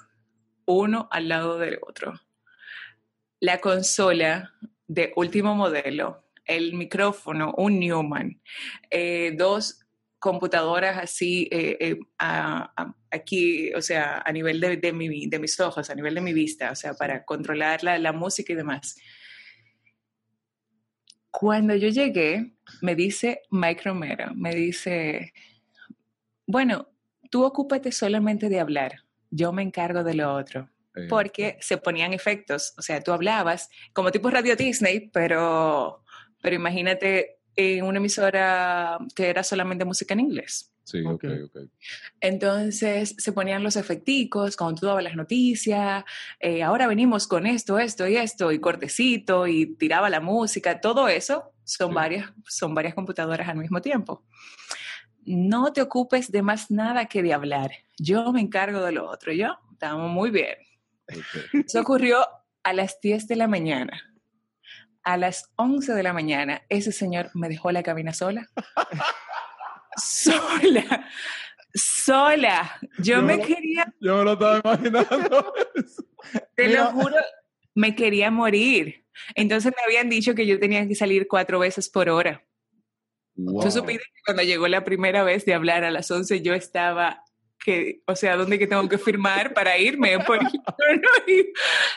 uno 0.66 1.08
al 1.10 1.28
lado 1.28 1.58
del 1.58 1.78
otro. 1.86 2.12
La 3.40 3.60
consola 3.60 4.52
de 4.86 5.12
último 5.16 5.54
modelo, 5.54 6.24
el 6.44 6.74
micrófono, 6.74 7.54
un 7.56 7.78
Newman, 7.78 8.40
eh, 8.90 9.34
dos 9.36 9.80
computadoras 10.18 10.98
así 10.98 11.48
eh, 11.52 11.76
eh, 11.80 11.98
a- 12.18 12.72
a- 12.76 12.94
aquí, 13.10 13.72
o 13.74 13.82
sea, 13.82 14.18
a 14.24 14.32
nivel 14.32 14.60
de, 14.60 14.76
de 14.76 14.92
mi- 14.92 15.28
de 15.28 15.38
mis 15.38 15.58
ojos, 15.60 15.90
a 15.90 15.94
nivel 15.94 16.14
de 16.14 16.20
mi 16.20 16.32
vista, 16.32 16.72
o 16.72 16.74
sea, 16.74 16.94
para 16.94 17.24
controlar 17.24 17.84
la, 17.84 17.98
la 17.98 18.12
música 18.12 18.52
y 18.52 18.56
demás. 18.56 18.96
Cuando 21.40 21.76
yo 21.76 21.88
llegué, 21.88 22.50
me 22.82 22.96
dice 22.96 23.42
Mike 23.52 23.82
Romero, 23.84 24.34
me 24.34 24.52
dice, 24.52 25.32
bueno, 26.48 26.88
tú 27.30 27.44
ocúpate 27.44 27.92
solamente 27.92 28.48
de 28.48 28.58
hablar, 28.58 29.04
yo 29.30 29.52
me 29.52 29.62
encargo 29.62 30.02
de 30.02 30.14
lo 30.14 30.34
otro 30.34 30.68
porque 31.08 31.56
se 31.60 31.76
ponían 31.76 32.12
efectos. 32.12 32.74
O 32.76 32.82
sea, 32.82 33.00
tú 33.00 33.12
hablabas 33.12 33.70
como 33.92 34.10
tipo 34.10 34.30
Radio 34.30 34.56
Disney, 34.56 35.10
pero, 35.12 36.02
pero 36.42 36.56
imagínate 36.56 37.37
en 37.60 37.84
una 37.84 37.98
emisora 37.98 38.98
que 39.16 39.28
era 39.28 39.42
solamente 39.42 39.84
música 39.84 40.14
en 40.14 40.20
inglés. 40.20 40.72
Sí, 40.84 41.00
ok, 41.04 41.24
Ok. 41.24 41.24
ok. 41.56 41.56
Entonces 42.20 43.14
se 43.18 43.32
ponían 43.32 43.62
los 43.64 43.74
efecticos 43.76 44.56
cuando 44.56 44.80
tú 44.80 44.86
dabas 44.86 45.02
las 45.02 45.16
noticias, 45.16 46.04
eh, 46.38 46.62
ahora 46.62 46.86
venimos 46.86 47.26
con 47.26 47.46
esto, 47.46 47.78
esto 47.80 48.06
y 48.06 48.16
esto, 48.16 48.52
y 48.52 48.60
cortecito, 48.60 49.46
y 49.48 49.74
tiraba 49.74 50.08
la 50.08 50.20
música, 50.20 50.80
todo 50.80 51.08
eso 51.08 51.52
son, 51.64 51.88
Sí. 51.90 51.94
varias, 51.94 52.32
son 52.46 52.74
varias 52.74 52.94
computadoras 52.94 53.48
al 53.48 53.56
mismo 53.58 53.82
tiempo. 53.82 54.24
No 55.26 55.72
te 55.72 55.82
ocupes 55.82 56.30
de 56.30 56.42
más 56.42 56.70
nada 56.70 57.06
que 57.06 57.22
de 57.22 57.34
hablar. 57.34 57.70
Yo 57.98 58.32
me 58.32 58.40
encargo 58.40 58.80
de 58.82 58.92
lo 58.92 59.10
otro. 59.10 59.32
Yo, 59.32 59.58
estamos 59.72 60.10
muy 60.10 60.30
bien. 60.30 60.56
ok. 61.08 61.64
Eso 61.66 61.80
ocurrió 61.80 62.24
a 62.62 62.72
las 62.72 63.00
10 63.00 63.26
de 63.28 63.36
la 63.36 63.48
mañana. 63.48 64.14
A 65.08 65.16
las 65.16 65.50
11 65.56 65.94
de 65.94 66.02
la 66.02 66.12
mañana, 66.12 66.62
ese 66.68 66.92
señor 66.92 67.30
me 67.32 67.48
dejó 67.48 67.72
la 67.72 67.82
cabina 67.82 68.12
sola. 68.12 68.46
sola. 69.96 71.08
Sola. 71.74 72.78
Yo 72.98 73.16
Yo 73.16 73.22
me 73.22 73.36
lo- 73.36 73.44
quería, 73.46 73.94
Yo 74.00 74.16
me 74.18 74.24
lo 74.24 74.32
estaba 74.34 74.60
imaginando. 74.64 75.52
te 76.56 76.68
Mira. 76.68 76.84
lo 76.84 76.90
juro, 76.90 77.16
me 77.74 77.94
quería 77.94 78.30
morir. 78.30 79.06
Entonces 79.34 79.72
me 79.76 79.82
habían 79.84 80.08
dicho 80.08 80.34
que 80.34 80.46
yo 80.46 80.58
tenía 80.60 80.86
que 80.86 80.94
salir 80.94 81.26
cuatro 81.28 81.58
veces 81.58 81.88
por 81.88 82.08
hora. 82.08 82.44
Wow. 83.34 83.62
Tú 83.62 83.70
supiste 83.70 84.04
que 84.04 84.20
cuando 84.26 84.42
llegó 84.42 84.66
la 84.68 84.84
primera 84.84 85.22
vez 85.22 85.44
de 85.44 85.54
hablar 85.54 85.84
a 85.84 85.90
las 85.90 86.10
11 86.10 86.42
yo 86.42 86.54
estaba 86.54 87.22
que, 87.64 88.02
o 88.06 88.14
sea, 88.16 88.36
¿dónde 88.36 88.58
que 88.58 88.66
tengo 88.66 88.88
que 88.88 88.98
firmar 88.98 89.52
para 89.52 89.76
irme? 89.78 90.16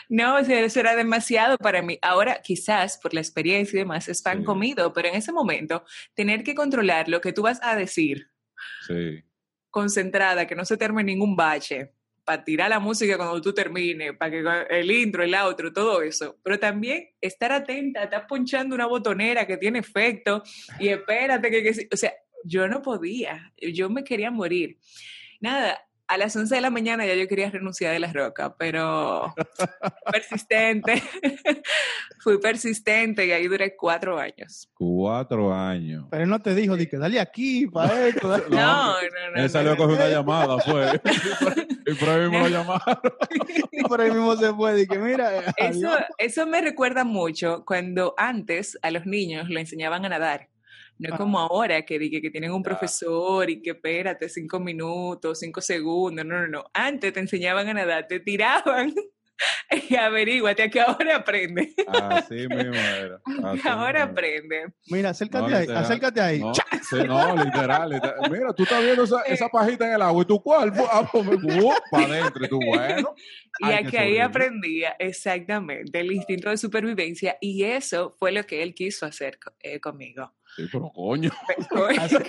No, 0.10 0.36
o 0.38 0.43
sea, 0.43 0.60
eso 0.62 0.80
era 0.80 0.95
demasiado 0.95 1.58
para 1.58 1.82
mí. 1.82 1.97
Ahora, 2.02 2.41
quizás 2.43 2.97
por 2.97 3.13
la 3.13 3.21
experiencia 3.21 3.78
y 3.78 3.80
demás, 3.80 4.08
es 4.08 4.21
pan 4.21 4.39
Sí. 4.39 4.43
comido, 4.45 4.91
pero 4.93 5.08
en 5.08 5.15
ese 5.15 5.32
momento, 5.32 5.84
tener 6.13 6.43
que 6.43 6.56
controlar 6.56 7.08
lo 7.08 7.21
que 7.21 7.34
tú 7.34 7.43
vas 7.43 7.60
a 7.62 7.76
decir, 7.76 8.28
Sí. 8.88 9.24
concentrada, 9.69 10.45
que 10.47 10.56
no 10.56 10.65
se 10.65 10.78
termine 10.78 11.12
ningún 11.13 11.36
bache, 11.36 11.93
para 12.24 12.43
tirar 12.43 12.69
la 12.69 12.80
música 12.80 13.17
cuando 13.17 13.41
tú 13.41 13.52
termines, 13.54 14.15
para 14.15 14.32
que 14.32 14.43
el 14.80 14.91
intro, 14.91 15.24
el 15.24 15.34
outro, 15.34 15.74
todo 15.74 16.02
eso. 16.04 16.38
Pero 16.43 16.60
también 16.60 17.10
estar 17.19 17.52
atenta, 17.52 18.04
estás 18.04 18.26
ponchando 18.28 18.76
una 18.76 18.86
botonera 18.86 19.47
que 19.47 19.58
tiene 19.58 19.80
efecto 19.80 20.43
y 20.80 20.89
espérate 20.89 21.50
que, 21.50 21.63
que 21.63 21.88
o 21.91 21.97
sea, 21.97 22.13
yo 22.43 22.67
no 22.67 22.82
podía, 22.82 23.52
yo 23.74 23.89
me 23.89 24.04
quería 24.04 24.30
morir. 24.30 24.78
Nada, 25.42 25.78
a 26.08 26.18
las 26.18 26.36
11 26.36 26.54
de 26.56 26.62
la 26.62 26.70
mañana 26.70 27.06
ya 27.06 27.16
yo 27.16 27.28
quería 27.28 27.50
renunciar 27.50 27.94
de 27.94 28.00
la 28.00 28.12
roca, 28.12 28.54
pero 28.58 29.34
persistente, 30.12 31.02
fui 32.20 32.38
persistente 32.40 33.26
y 33.26 33.32
ahí 33.32 33.48
duré 33.48 33.76
cuatro 33.76 34.20
años. 34.20 34.70
Cuatro 34.74 35.54
años. 35.54 36.06
Pero 36.12 36.24
él 36.24 36.30
no 36.30 36.40
te 36.40 36.54
dijo, 36.54 36.76
di 36.76 36.88
que 36.88 36.98
dale 36.98 37.20
aquí, 37.20 37.66
para 37.68 38.08
esto. 38.08 38.28
No, 38.28 38.38
No, 38.50 38.94
no, 38.94 39.32
no. 39.36 39.42
Él 39.42 39.50
salió 39.50 39.72
a 39.72 39.78
coger 39.78 39.96
una 39.96 40.10
llamada, 40.10 40.60
fue. 40.60 41.02
y 41.88 41.94
por 41.96 42.10
ahí 42.10 42.22
mismo 42.22 42.40
lo 42.40 42.48
llamaron. 42.50 43.14
Y 43.72 43.82
por 43.84 44.02
ahí 44.02 44.12
mismo 44.12 44.36
se 44.36 44.54
fue, 44.54 44.76
di 44.76 44.88
que 44.88 45.00
mira, 45.00 45.32
Eso, 45.58 45.90
eso 46.18 46.46
me 46.46 46.62
recuerda 46.62 47.04
mucho 47.04 47.64
cuando 47.66 48.14
antes 48.18 48.78
a 48.82 48.92
los 48.92 49.06
niños 49.06 49.50
le 49.50 49.62
enseñaban 49.62 50.06
a 50.06 50.10
nadar. 50.10 50.50
No 51.02 51.14
es 51.16 51.20
como 51.20 51.40
ahora 51.40 51.82
que, 51.84 51.98
di 51.98 52.10
que, 52.12 52.30
tienen 52.30 52.52
un 52.52 52.62
profesor 52.62 53.50
y 53.50 53.62
que 53.62 53.72
espérate 53.72 54.30
cinco 54.30 54.60
minutos, 54.60 55.40
cinco 55.40 55.60
segundos. 55.62 56.26
No, 56.26 56.40
no, 56.42 56.48
no. 56.48 56.64
Antes 56.74 57.14
te 57.14 57.20
enseñaban 57.20 57.68
a 57.70 57.74
nadar, 57.74 58.08
te 58.08 58.20
tiraban 58.20 58.94
y 59.90 59.96
averíguate 59.96 60.64
a 60.64 60.70
que 60.70 60.80
ahora 60.82 61.18
aprende. 61.18 61.74
Así 61.88 62.48
mismo 62.48 62.76
era. 62.76 63.20
Así 63.44 63.62
Que 63.62 63.70
ahora 63.70 64.06
mismo. 64.06 64.12
aprende. 64.12 64.66
Mira, 64.88 65.10
acércate 65.10 65.50
No, 65.50 65.56
ahí, 65.56 65.62
literal. 65.62 65.84
acércate 65.84 66.22
ahí. 66.22 66.40
No, 66.40 66.54
sí, 66.54 66.98
no, 67.08 67.36
literal, 67.36 67.90
literal. 67.90 68.32
Mira, 68.32 68.54
tú 68.54 68.64
estás 68.64 68.84
viendo 68.84 69.04
esa, 69.04 69.22
esa 69.24 69.50
pajita 69.50 69.88
en 69.88 69.94
el 69.94 70.02
agua 70.02 70.22
y 70.22 70.26
tu 70.26 70.42
cuerpo, 70.42 70.88
para 71.90 72.06
adentro. 72.06 72.46
Y 72.46 72.50
tú, 72.50 72.60
bueno. 72.64 73.16
Y 73.60 73.66
hay 73.66 73.74
a 73.74 73.84
que 73.84 73.92
que 73.92 74.00
ahí 74.00 74.20
aprendía 74.20 74.96
exactamente 75.00 76.00
el 76.00 76.12
instinto 76.12 76.50
de 76.50 76.58
supervivencia 76.58 77.38
y 77.42 77.64
eso 77.64 78.16
fue 78.18 78.32
lo 78.32 78.44
que 78.46 78.64
él 78.64 78.74
quiso 78.74 79.06
hacer 79.06 79.40
eh, 79.60 79.80
conmigo. 79.80 80.34
Sí, 80.56 80.68
pero 80.72 80.90
coño. 80.96 81.32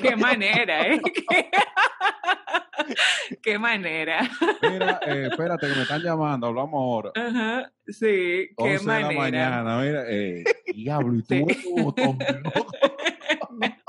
qué 0.01 0.17
manera, 0.17 0.87
¿eh? 0.87 1.01
Qué, 1.03 1.51
qué 3.43 3.59
manera. 3.59 4.29
Mira, 4.63 5.01
eh, 5.07 5.29
espérate 5.31 5.69
que 5.69 5.75
me 5.75 5.83
están 5.83 6.03
llamando, 6.03 6.47
hablamos 6.47 6.75
ahora. 6.75 7.11
Ajora, 7.15 7.73
sí, 7.87 8.07
qué 8.07 8.55
11 8.57 8.71
de 8.79 8.85
la 9.01 9.11
manera. 9.13 9.51
mañana, 9.51 9.81
mira, 9.81 10.05
eh, 10.09 10.45
diablo, 10.75 11.15
y 11.17 11.23
tú 11.23 11.35
Sí. 11.49 11.69
loco. 11.95 12.17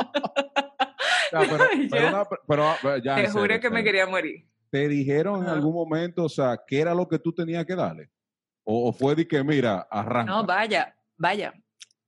Ya, 1.32 1.40
pero, 1.50 1.66
pero, 1.90 2.08
una- 2.10 2.26
pero, 2.48 2.70
ah, 2.70 2.78
ya, 3.04 3.16
Te 3.16 3.28
juro 3.28 3.42
serio, 3.46 3.60
que 3.60 3.70
me 3.72 3.84
quería 3.84 4.06
morir. 4.06 4.46
¿Te 4.70 4.88
dijeron 4.88 5.38
en 5.38 5.44
Ajá. 5.46 5.54
algún 5.54 5.74
momento, 5.74 6.26
o 6.26 6.30
sea, 6.30 6.60
qué 6.68 6.80
era 6.80 6.94
lo 6.94 7.08
que 7.08 7.18
tú 7.18 7.34
tenías 7.34 7.66
que 7.66 7.76
darle? 7.76 8.10
¿O, 8.64 8.90
o 8.90 8.94
fue 8.94 9.16
de 9.16 9.28
que, 9.28 9.44
mira, 9.44 9.88
arranca? 9.90 10.32
No, 10.32 10.46
vaya, 10.46 10.96
vaya. 11.18 11.52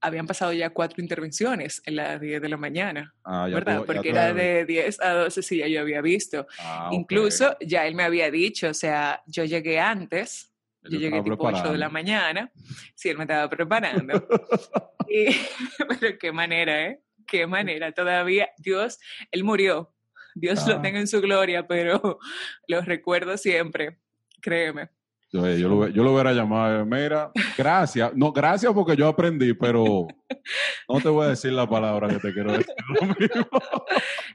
Habían 0.06 0.28
pasado 0.28 0.54
ya 0.54 0.70
cuatro 0.70 1.02
intervenciones 1.02 1.82
en 1.86 1.96
las 1.96 2.22
10 2.22 2.42
de 2.42 2.50
la 2.50 2.58
mañana, 2.58 3.14
Ah, 3.24 3.48
¿verdad? 3.52 3.80
tú- 3.80 3.86
Porque 3.86 4.10
era 4.10 4.34
de 4.34 4.66
10 4.66 5.00
a 5.02 5.10
12, 5.14 5.42
sí, 5.42 5.58
ya 5.58 5.68
yo 5.68 5.82
había 5.82 6.02
visto. 6.02 6.46
Ah. 6.60 6.90
Incluso 6.92 7.58
ya 7.60 7.86
él 7.88 7.96
me 7.96 8.04
había 8.04 8.30
dicho, 8.32 8.70
o 8.70 8.74
sea, 8.74 9.22
yo 9.26 9.44
llegué 9.46 9.80
antes, 9.80 10.52
yo 10.84 11.00
llegué 11.00 11.22
tipo 11.24 11.36
8 11.40 11.72
de 11.72 11.78
la 11.80 11.90
preparando. 11.90 11.92
mañana, 11.92 12.52
sí, 12.94 13.10
él 13.10 13.18
me 13.18 13.24
estaba 13.24 13.50
preparando. 13.50 14.28
Y, 15.08 15.26
pero 16.00 16.18
qué 16.20 16.32
manera, 16.32 16.88
¿eh? 16.88 17.00
Qué 17.28 17.46
manera. 17.46 17.92
Todavía, 17.92 18.50
Dios, 18.58 18.98
él 19.32 19.44
murió. 19.44 19.94
Dios 20.34 20.60
Ah. 20.66 20.70
lo 20.72 20.82
tenga 20.82 21.00
en 21.00 21.08
su 21.08 21.22
gloria, 21.22 21.68
pero 21.68 22.20
lo 22.68 22.82
recuerdo 22.82 23.38
siempre, 23.38 24.00
créeme. 24.42 24.90
Yo, 25.32 25.48
yo, 25.58 25.68
lo, 25.68 25.88
yo 25.88 26.04
lo 26.04 26.14
hubiera 26.14 26.32
llamado, 26.32 26.82
eh, 26.82 26.86
mira, 26.86 27.32
gracias. 27.58 28.14
No, 28.16 28.32
gracias 28.32 28.72
porque 28.74 28.96
yo 28.96 29.08
aprendí, 29.08 29.54
pero 29.54 30.08
no 30.90 31.02
te 31.02 31.10
voy 31.10 31.26
a 31.26 31.30
decir 31.30 31.52
la 31.52 31.68
palabra 31.68 32.08
que 32.08 32.20
te 32.20 32.34
quiero 32.34 32.54
decir. 32.54 32.74
lo 33.00 33.08
mismo. 33.20 33.48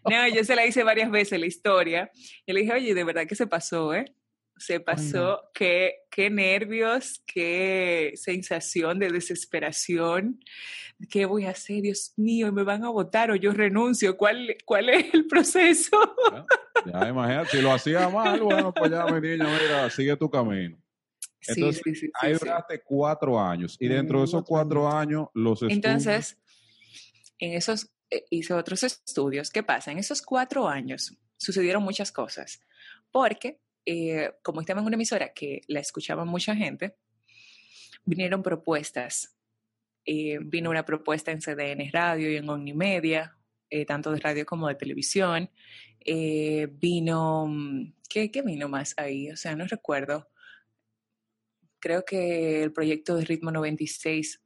No, 0.09 0.29
yo 0.29 0.44
se 0.44 0.55
la 0.55 0.66
hice 0.66 0.83
varias 0.83 1.11
veces 1.11 1.40
la 1.40 1.46
historia. 1.46 2.11
Y 2.44 2.53
le 2.53 2.61
dije, 2.61 2.72
oye, 2.72 2.94
de 2.94 3.05
verdad 3.05 3.26
que 3.26 3.35
se 3.35 3.46
pasó, 3.46 3.94
¿eh? 3.94 4.05
Se 4.61 4.79
pasó, 4.79 5.51
qué, 5.55 6.03
qué 6.11 6.29
nervios, 6.29 7.23
qué 7.27 8.12
sensación 8.14 8.99
de 8.99 9.09
desesperación. 9.09 10.38
¿Qué 11.09 11.25
voy 11.25 11.46
a 11.46 11.53
hacer? 11.53 11.81
Dios 11.81 12.12
mío, 12.18 12.53
me 12.53 12.62
van 12.62 12.85
a 12.85 12.90
votar 12.90 13.31
o 13.31 13.37
yo 13.37 13.53
renuncio. 13.53 14.18
¿Cuál, 14.18 14.55
cuál 14.66 14.90
es 14.90 15.14
el 15.14 15.27
proceso? 15.27 15.96
Ya, 16.85 17.09
imagínate, 17.09 17.49
si 17.57 17.62
lo 17.62 17.73
hacía 17.73 18.11
mal, 18.11 18.38
bueno, 18.42 18.75
pues 18.75 18.90
ya, 18.90 19.07
mi 19.07 19.18
niña, 19.27 19.46
mira, 19.46 19.88
sigue 19.88 20.14
tu 20.18 20.29
camino. 20.29 20.77
Sí, 21.40 21.53
Entonces, 21.57 21.83
sí, 21.83 21.94
sí, 21.94 22.01
sí, 22.07 22.12
Ahí 22.20 22.35
duraste 22.35 22.83
cuatro 22.83 23.40
años 23.40 23.79
y 23.81 23.88
dentro 23.88 24.18
de 24.18 24.27
esos 24.27 24.44
Cuatro 24.44 24.83
cuatro 24.83 24.99
años, 24.99 25.29
los 25.33 25.62
estudios... 25.62 25.73
Entonces, 25.73 26.38
en 27.38 27.55
esos 27.55 27.90
eh, 28.11 28.27
hice 28.29 28.53
otros 28.53 28.83
estudios. 28.83 29.51
¿Qué 29.51 29.62
pasa? 29.62 29.90
En 29.90 29.96
esos 29.96 30.20
cuatro 30.20 30.68
años 30.68 31.16
sucedieron 31.38 31.83
muchas 31.83 32.12
cosas, 32.12 32.61
porque 33.11 33.59
eh, 33.87 34.33
como 34.43 34.61
estaba 34.61 34.81
en 34.81 34.87
una 34.87 34.97
emisora 34.97 35.33
que 35.33 35.62
la 35.69 35.81
escuchaba 35.81 36.25
mucha 36.25 36.55
gente, 36.55 36.97
vinieron 38.05 38.43
propuestas. 38.43 39.37
Eh, 40.05 40.38
vino 40.43 40.71
una 40.71 40.85
propuesta 40.85 41.31
en 41.31 41.40
CDN 41.40 41.90
Radio 41.93 42.31
y 42.31 42.37
en 42.37 42.49
Omnimedia, 42.49 43.37
eh, 43.69 43.85
tanto 43.85 44.11
de 44.12 44.21
radio 44.21 44.47
como 44.47 44.69
de 44.69 44.75
televisión. 44.75 45.51
Eh, 46.01 46.69
vino, 46.73 47.49
¿qué, 48.09 48.31
¿qué 48.31 48.43
vino 48.43 48.69
más 48.69 48.95
ahí? 48.97 49.31
O 49.31 49.37
sea, 49.37 49.55
no 49.55 49.66
recuerdo. 49.66 50.29
Creo 51.79 52.05
que 52.05 52.62
el 52.62 52.73
proyecto 52.73 53.16
de 53.16 53.25
Ritmo 53.25 53.51
96 53.51 54.43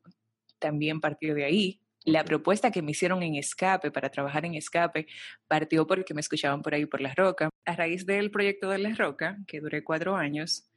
también 0.59 1.01
partió 1.01 1.35
de 1.35 1.45
ahí. 1.45 1.81
La 2.05 2.25
propuesta 2.25 2.71
que 2.71 2.83
me 2.83 2.91
hicieron 2.91 3.23
en 3.23 3.37
Escape, 3.37 3.91
para 3.91 4.11
trabajar 4.11 4.45
en 4.45 4.55
Escape, 4.55 5.07
partió 5.49 5.87
porque 5.87 6.13
me 6.13 6.21
escuchaban 6.21 6.63
por 6.63 6.75
ahí 6.75 6.87
por 6.87 7.01
La 7.01 7.15
Roca. 7.15 7.49
A 7.65 7.77
raíz 7.77 8.05
del 8.05 8.31
proyecto 8.31 8.69
de 8.69 8.79
La 8.79 8.95
Roca, 8.95 9.39
que 9.47 9.61
duré 9.61 9.83
cuatro 9.83 10.15
años, 10.15 10.69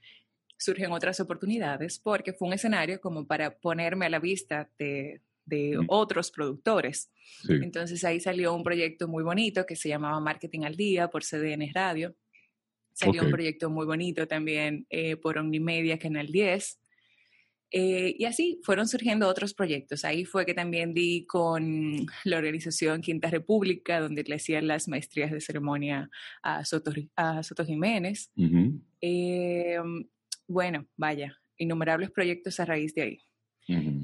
surgen 0.58 0.92
otras 0.92 1.20
oportunidades 1.20 2.00
porque 2.00 2.34
fue 2.34 2.48
un 2.48 2.54
escenario 2.54 3.00
como 3.00 3.28
para 3.28 3.58
ponerme 3.58 4.06
a 4.06 4.10
la 4.10 4.20
vista 4.20 4.70
de, 4.80 5.22
de 5.46 5.80
otros 5.88 6.32
productores. 6.32 7.12
Sí. 7.42 7.54
Entonces 7.62 8.04
ahí 8.04 8.20
salió 8.20 8.54
un 8.54 8.64
proyecto 8.64 9.08
muy 9.08 9.24
bonito 9.24 9.66
que 9.66 9.76
se 9.76 9.90
llamaba 9.90 10.20
Marketing 10.20 10.62
al 10.62 10.76
Día 10.76 11.10
por 11.10 11.24
CDN 11.24 11.72
Radio. 11.74 12.16
Salió 12.94 13.24
un 13.24 13.32
proyecto 13.32 13.70
muy 13.70 13.86
bonito 13.86 14.28
también 14.28 14.88
eh, 14.90 15.18
por 15.18 15.38
Omnimedia 15.38 16.00
Canal 16.00 16.28
10. 16.28 16.80
Eh, 17.72 18.16
y 18.18 18.26
así 18.26 18.60
fueron 18.64 18.88
surgiendo 18.88 19.28
otros 19.28 19.54
proyectos. 19.54 20.06
Ahí 20.06 20.24
fue 20.24 20.46
que 20.46 20.54
también 20.54 20.94
di 20.94 21.26
con 21.26 22.06
la 22.24 22.38
organización 22.38 23.02
Quinta 23.02 23.30
República, 23.30 24.00
donde 24.00 24.24
le 24.24 24.36
hacían 24.36 24.68
las 24.68 24.88
maestrías 24.88 25.32
de 25.32 25.42
ceremonia 25.42 26.10
a 26.42 26.64
Soto, 26.64 26.92
a 27.16 27.44
Soto 27.44 27.66
Jiménez. 27.66 28.32
Eh, 29.02 29.78
bueno, 30.48 30.88
vaya, 30.96 31.38
innumerables 31.58 32.12
proyectos 32.12 32.60
a 32.60 32.66
raíz 32.66 32.94
de 32.96 33.02
ahí. 33.02 33.20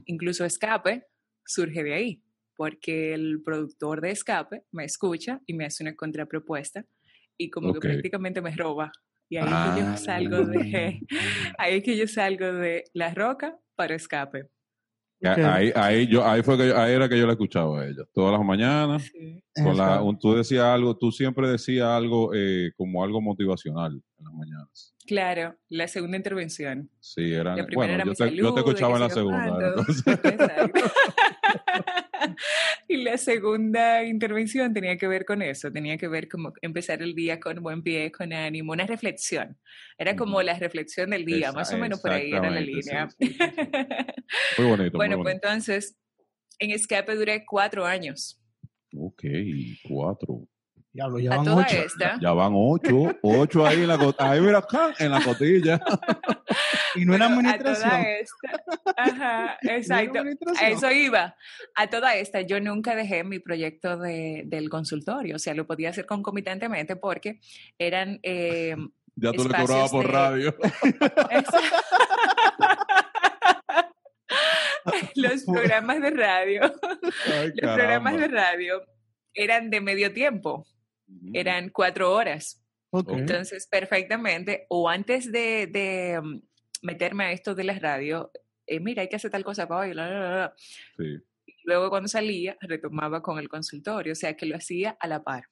Incluso 0.05 0.43
Escape 0.43 1.05
surge 1.45 1.83
de 1.83 1.93
ahí, 1.93 2.23
porque 2.57 3.13
el 3.13 3.41
productor 3.43 4.01
de 4.01 4.11
Escape 4.11 4.63
me 4.71 4.83
escucha 4.83 5.41
y 5.45 5.53
me 5.53 5.65
hace 5.65 5.83
una 5.83 5.95
contrapropuesta 5.95 6.85
y 7.37 7.49
como 7.49 7.73
que 7.73 7.79
prácticamente 7.79 8.41
me 8.41 8.53
roba. 8.55 8.91
Y 9.33 9.37
ahí 9.37 9.45
es 9.45 9.49
que 9.49 9.81
Ah. 9.81 9.91
yo 9.91 9.97
salgo 9.97 10.37
de, 10.45 11.01
ahí 11.57 11.77
es 11.77 11.83
que 11.83 11.97
yo 11.97 12.07
salgo 12.07 12.53
de 12.53 12.83
La 12.93 13.13
Roca 13.13 13.57
para 13.75 13.95
Escape. 13.95 14.47
Ya, 15.19 15.31
Ok. 15.33 15.39
Ahí, 15.39 15.71
ahí, 15.75 16.07
yo, 16.07 16.23
ahí, 16.27 16.43
fue 16.43 16.57
que 16.57 16.67
yo- 16.67 16.77
ahí 16.77 16.93
era 16.93 17.07
que 17.07 17.17
yo 17.17 17.25
la 17.25 17.31
escuchaba 17.31 17.81
a 17.81 17.85
ella. 17.87 18.03
Todas 18.13 18.33
las 18.37 18.45
mañanas. 18.45 19.03
Sí. 19.03 19.41
Con 19.63 19.77
la, 19.77 20.01
un- 20.01 20.19
tú 20.19 20.33
decías 20.35 20.65
algo, 20.65 20.97
tú 20.97 21.11
siempre 21.11 21.47
decías 21.49 21.87
algo 21.87 22.31
eh, 22.35 22.71
como 22.75 23.03
algo 23.03 23.21
motivacional 23.21 23.93
en 24.19 24.25
las 24.25 24.33
mañanas. 24.33 24.93
Claro, 25.07 25.55
la 25.69 25.87
segunda 25.87 26.17
intervención. 26.17 26.89
Sí, 26.99 27.33
eran, 27.33 27.57
La 27.57 27.65
primera 27.65 27.75
bueno, 27.75 27.93
era 27.93 28.03
yo 28.05 28.09
mi 28.11 28.15
te, 28.15 28.35
yo 28.35 28.43
salud, 28.43 28.53
te 28.53 28.59
escuchaba 28.59 28.93
en 28.95 28.99
la 29.01 29.07
yo 29.07 29.13
segunda. 29.15 29.73
y 32.93 33.03
la 33.03 33.17
segunda 33.17 34.03
intervención 34.03 34.73
tenía 34.73 34.97
que 34.97 35.07
ver 35.07 35.25
con 35.25 35.41
eso, 35.41 35.71
tenía 35.71 35.97
que 35.97 36.07
ver 36.07 36.27
como 36.27 36.53
empezar 36.61 37.01
el 37.01 37.13
día 37.15 37.39
con 37.39 37.61
buen 37.61 37.81
pie, 37.83 38.11
con 38.11 38.31
ánimo, 38.33 38.71
una 38.73 38.85
reflexión. 38.85 39.57
Era 39.97 40.15
como 40.15 40.41
la 40.41 40.57
reflexión 40.59 41.09
del 41.09 41.25
día, 41.25 41.49
Esa- 41.49 41.53
más 41.57 41.73
o 41.73 41.77
menos 41.77 42.01
por 42.01 42.11
ahí 42.11 42.31
era 42.31 42.49
la 42.49 42.61
línea. 42.61 43.09
sí, 43.19 43.27
sí, 43.27 43.33
sí. 43.33 43.39
Muy 44.57 44.67
bonito. 44.67 44.97
bueno, 44.97 45.15
muy 45.17 45.23
pues 45.23 45.35
entonces 45.35 45.97
en 46.59 46.71
Escape 46.71 47.15
duré 47.15 47.43
cuatro 47.45 47.85
años. 47.85 48.39
Ok, 48.95 49.23
cuatro. 49.87 50.47
Diablo, 50.93 51.17
ya 51.17 51.33
A 51.33 51.37
van 51.37 51.47
ocho. 51.49 51.75
esta, 51.75 52.19
Ya 52.21 52.31
van 52.33 52.53
ocho, 52.55 53.17
ocho 53.23 53.65
ahí 53.65 53.81
en 53.81 53.87
la 53.87 53.97
cotilla. 53.97 54.31
Ahí 54.31 54.41
mira 54.41 54.59
acá, 54.59 54.93
en 54.99 55.09
la 55.11 55.23
cotilla. 55.23 55.79
Y 56.93 57.05
no 57.05 57.15
era 57.15 57.27
pero 57.27 57.39
a 57.39 57.41
administración. 57.53 57.89
toda 57.89 58.03
esta, 58.11 58.63
ajá, 58.97 59.57
No 59.63 59.71
exacto. 59.71 60.17
A 60.17 60.21
administración. 60.21 60.71
eso 60.71 60.91
iba. 60.91 61.35
A 61.75 61.87
toda 61.89 62.15
esta, 62.15 62.41
yo 62.41 62.59
nunca 62.59 62.95
dejé 62.95 63.23
mi 63.23 63.39
proyecto 63.39 63.97
de, 63.97 64.43
del 64.45 64.69
consultorio, 64.69 65.37
o 65.37 65.39
sea, 65.39 65.55
lo 65.55 65.65
podía 65.65 65.89
hacer 65.89 66.05
concomitantemente 66.05 66.95
porque 66.95 67.39
eran 67.79 68.19
eh, 68.21 68.75
Ya 69.15 69.31
tú 69.31 69.45
le 69.45 69.49
Espacios 69.49 69.67
cobrabas 69.67 69.91
por 69.91 70.05
de- 70.05 70.11
radio. 70.11 70.55
los 75.15 75.43
programas 75.45 76.01
de 76.01 76.09
radio, 76.11 76.61
Ay, 77.25 77.51
los 77.55 77.73
programas 77.75 78.17
de 78.17 78.27
radio 78.27 78.81
eran 79.33 79.69
de 79.69 79.81
medio 79.81 80.13
tiempo. 80.13 80.65
Eran 81.33 81.69
cuatro 81.69 82.13
horas. 82.13 82.63
Entonces, 82.91 83.67
perfectamente, 83.67 84.65
o 84.69 84.87
antes 84.87 85.31
de, 85.31 85.67
de, 85.67 86.21
mm, 86.21 86.41
meterme 86.83 87.25
a 87.25 87.31
esto 87.31 87.55
de 87.55 87.63
la 87.63 87.79
radio, 87.79 88.31
eh, 88.67 88.79
mira, 88.79 89.01
hay 89.01 89.09
que 89.09 89.15
hacer 89.15 89.31
tal 89.31 89.43
cosa 89.43 89.67
para 89.67 89.81
hoy, 89.81 89.91
bla, 89.91 90.07
bla, 90.07 90.19
bla, 90.19 90.29
bla. 90.29 90.53
Sí. 90.97 91.23
Luego 91.65 91.89
cuando 91.89 92.07
salía, 92.07 92.57
retomaba 92.61 93.21
con 93.21 93.39
el 93.39 93.49
consultorio, 93.49 94.13
o 94.13 94.15
sea 94.15 94.35
que 94.35 94.45
lo 94.45 94.55
hacía 94.55 94.95
a 94.99 95.07
la 95.07 95.23
par. 95.23 95.45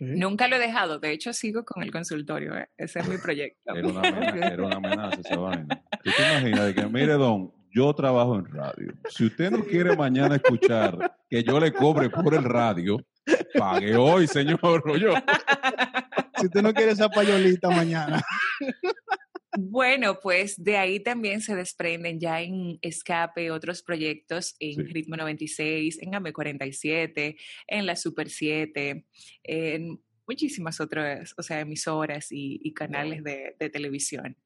Nunca 0.00 0.48
lo 0.48 0.56
he 0.56 0.58
dejado, 0.58 0.98
de 0.98 1.12
hecho 1.12 1.32
sigo 1.32 1.64
con 1.64 1.82
el 1.82 1.92
consultorio, 1.92 2.56
¿eh? 2.56 2.68
ese 2.76 3.00
es 3.00 3.08
mi 3.08 3.18
proyecto. 3.22 3.74
Era 3.74 3.86
una 3.86 4.00
amenaza, 4.00 4.52
era 4.52 4.66
una 4.66 4.76
amenaza 4.76 5.20
esa 5.20 5.36
vaina. 5.36 5.84
¿Tú 6.02 6.10
te 6.16 6.22
imaginas 6.22 6.66
de 6.66 6.74
que, 6.74 6.86
mire, 6.86 7.12
don, 7.12 7.52
yo 7.76 7.92
trabajo 7.94 8.36
en 8.38 8.46
radio. 8.46 8.94
Si 9.10 9.26
usted 9.26 9.50
no 9.50 9.62
quiere 9.62 9.94
mañana 9.94 10.36
escuchar 10.36 11.18
que 11.28 11.42
yo 11.42 11.60
le 11.60 11.72
cobre 11.72 12.08
por 12.08 12.32
el 12.34 12.44
radio, 12.44 12.96
pague 13.52 13.94
hoy, 13.94 14.26
señor. 14.26 14.60
Yo. 15.00 15.12
Si 16.38 16.46
usted 16.46 16.62
no 16.62 16.72
quiere 16.72 16.92
esa 16.92 17.10
payolita 17.10 17.68
mañana. 17.68 18.22
Bueno, 19.58 20.18
pues 20.22 20.62
de 20.62 20.76
ahí 20.76 21.00
también 21.00 21.40
se 21.40 21.54
desprenden 21.54 22.18
ya 22.18 22.40
en 22.40 22.78
Escape 22.80 23.50
otros 23.50 23.82
proyectos 23.82 24.54
en 24.58 24.74
Sí. 24.74 24.82
Ritmo 24.82 25.16
96, 25.16 25.98
en 26.02 26.14
AME 26.14 26.32
47, 26.32 27.36
en 27.66 27.86
la 27.86 27.96
Super 27.96 28.30
7, 28.30 29.06
en 29.44 30.00
muchísimas 30.26 30.80
otras, 30.80 31.34
o 31.36 31.42
sea, 31.42 31.60
emisoras 31.60 32.32
y, 32.32 32.60
y 32.62 32.72
canales 32.72 33.22
de, 33.22 33.54
de 33.58 33.70
televisión. 33.70 34.36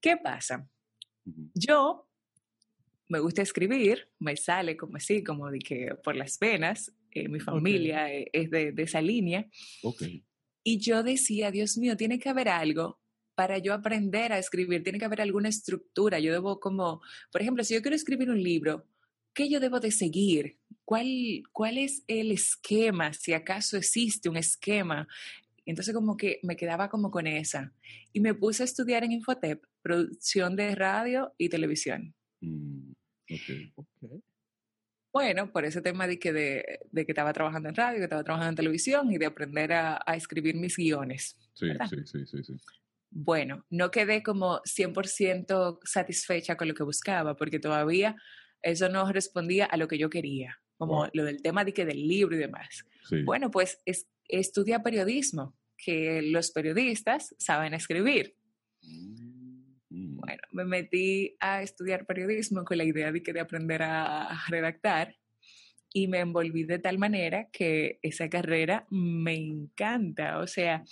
¿Qué 0.00 0.16
pasa? 0.16 0.68
Yo 1.54 2.07
me 3.08 3.20
gusta 3.20 3.42
escribir, 3.42 4.08
me 4.18 4.36
sale 4.36 4.76
como 4.76 4.96
así, 4.96 5.24
como 5.24 5.50
de 5.50 5.58
que 5.58 5.94
por 6.02 6.16
las 6.16 6.38
venas, 6.38 6.92
eh, 7.12 7.28
mi 7.28 7.40
familia 7.40 8.12
eh, 8.12 8.28
es 8.32 8.50
de, 8.50 8.72
de 8.72 8.82
esa 8.82 9.00
línea. 9.00 9.48
Ok. 9.82 10.02
Y 10.62 10.78
yo 10.78 11.02
decía, 11.02 11.50
Dios 11.50 11.78
mío, 11.78 11.96
tiene 11.96 12.18
que 12.18 12.28
haber 12.28 12.48
algo 12.48 13.00
para 13.34 13.58
yo 13.58 13.72
aprender 13.72 14.32
a 14.32 14.38
escribir, 14.38 14.82
tiene 14.82 14.98
que 14.98 15.04
haber 15.04 15.20
alguna 15.20 15.48
estructura. 15.48 16.18
Yo 16.18 16.32
debo 16.32 16.58
como, 16.58 17.00
por 17.30 17.40
ejemplo, 17.40 17.62
si 17.62 17.72
yo 17.72 17.82
quiero 17.82 17.94
escribir 17.94 18.30
un 18.30 18.42
libro, 18.42 18.84
¿qué 19.32 19.48
yo 19.48 19.60
debo 19.60 19.78
de 19.78 19.92
seguir? 19.92 20.58
¿Cuál, 20.84 21.44
cuál 21.52 21.78
es 21.78 22.02
el 22.08 22.32
esquema? 22.32 23.12
Si 23.12 23.32
acaso 23.32 23.76
existe 23.76 24.28
un 24.28 24.36
esquema. 24.36 25.06
Entonces 25.64 25.94
como 25.94 26.16
que 26.16 26.40
me 26.42 26.56
quedaba 26.56 26.88
como 26.88 27.12
con 27.12 27.28
esa. 27.28 27.72
Y 28.12 28.18
me 28.18 28.34
puse 28.34 28.64
a 28.64 28.66
estudiar 28.66 29.04
en 29.04 29.12
Infotep, 29.12 29.64
producción 29.82 30.56
de 30.56 30.74
radio 30.74 31.32
y 31.38 31.48
televisión. 31.48 32.14
Mm, 32.40 32.87
ok. 33.30 34.22
Bueno, 35.12 35.50
por 35.50 35.64
ese 35.64 35.80
tema 35.80 36.06
de 36.06 36.18
que, 36.18 36.32
de, 36.32 36.80
de 36.92 37.06
que 37.06 37.12
estaba 37.12 37.32
trabajando 37.32 37.68
en 37.70 37.74
radio, 37.74 37.98
que 37.98 38.04
estaba 38.04 38.22
trabajando 38.22 38.50
en 38.50 38.56
televisión 38.56 39.10
y 39.10 39.18
de 39.18 39.26
aprender 39.26 39.72
a, 39.72 40.00
a 40.04 40.16
escribir 40.16 40.54
mis 40.54 40.76
guiones. 40.76 41.36
Sí, 41.54 41.66
sí, 41.88 41.96
sí, 42.04 42.26
sí, 42.26 42.44
sí. 42.44 42.52
Bueno, 43.10 43.64
no 43.70 43.90
quedé 43.90 44.22
como 44.22 44.60
100% 44.64 45.78
satisfecha 45.82 46.56
con 46.56 46.68
lo 46.68 46.74
que 46.74 46.82
buscaba, 46.82 47.34
porque 47.36 47.58
todavía 47.58 48.16
eso 48.62 48.88
no 48.90 49.10
respondía 49.10 49.64
a 49.64 49.76
lo 49.78 49.88
que 49.88 49.98
yo 49.98 50.10
quería, 50.10 50.60
como 50.76 50.98
Wow. 50.98 51.10
lo 51.14 51.24
del 51.24 51.40
tema 51.40 51.64
de 51.64 51.72
que 51.72 51.86
del 51.86 52.06
libro 52.06 52.36
y 52.36 52.38
demás. 52.38 52.84
sí. 53.08 53.22
Bueno, 53.22 53.50
pues 53.50 53.80
es, 53.86 54.06
estudia 54.28 54.82
periodismo, 54.82 55.56
que 55.78 56.20
los 56.22 56.50
periodistas 56.50 57.34
saben 57.38 57.72
escribir. 57.72 58.36
Mm, 58.82 59.27
Bueno, 60.28 60.42
me 60.52 60.64
metí 60.66 61.36
a 61.40 61.62
estudiar 61.62 62.04
periodismo 62.04 62.62
con 62.64 62.76
la 62.76 62.84
idea 62.84 63.10
de 63.10 63.22
que 63.22 63.32
de 63.32 63.40
aprender 63.40 63.82
a, 63.82 64.38
redactar 64.48 65.16
y 65.90 66.06
me 66.06 66.18
envolví 66.18 66.64
de 66.64 66.78
tal 66.78 66.98
manera 66.98 67.48
que 67.50 67.98
esa 68.02 68.28
carrera 68.28 68.86
me 68.90 69.36
encanta. 69.36 70.38
O 70.40 70.46
sea, 70.46 70.84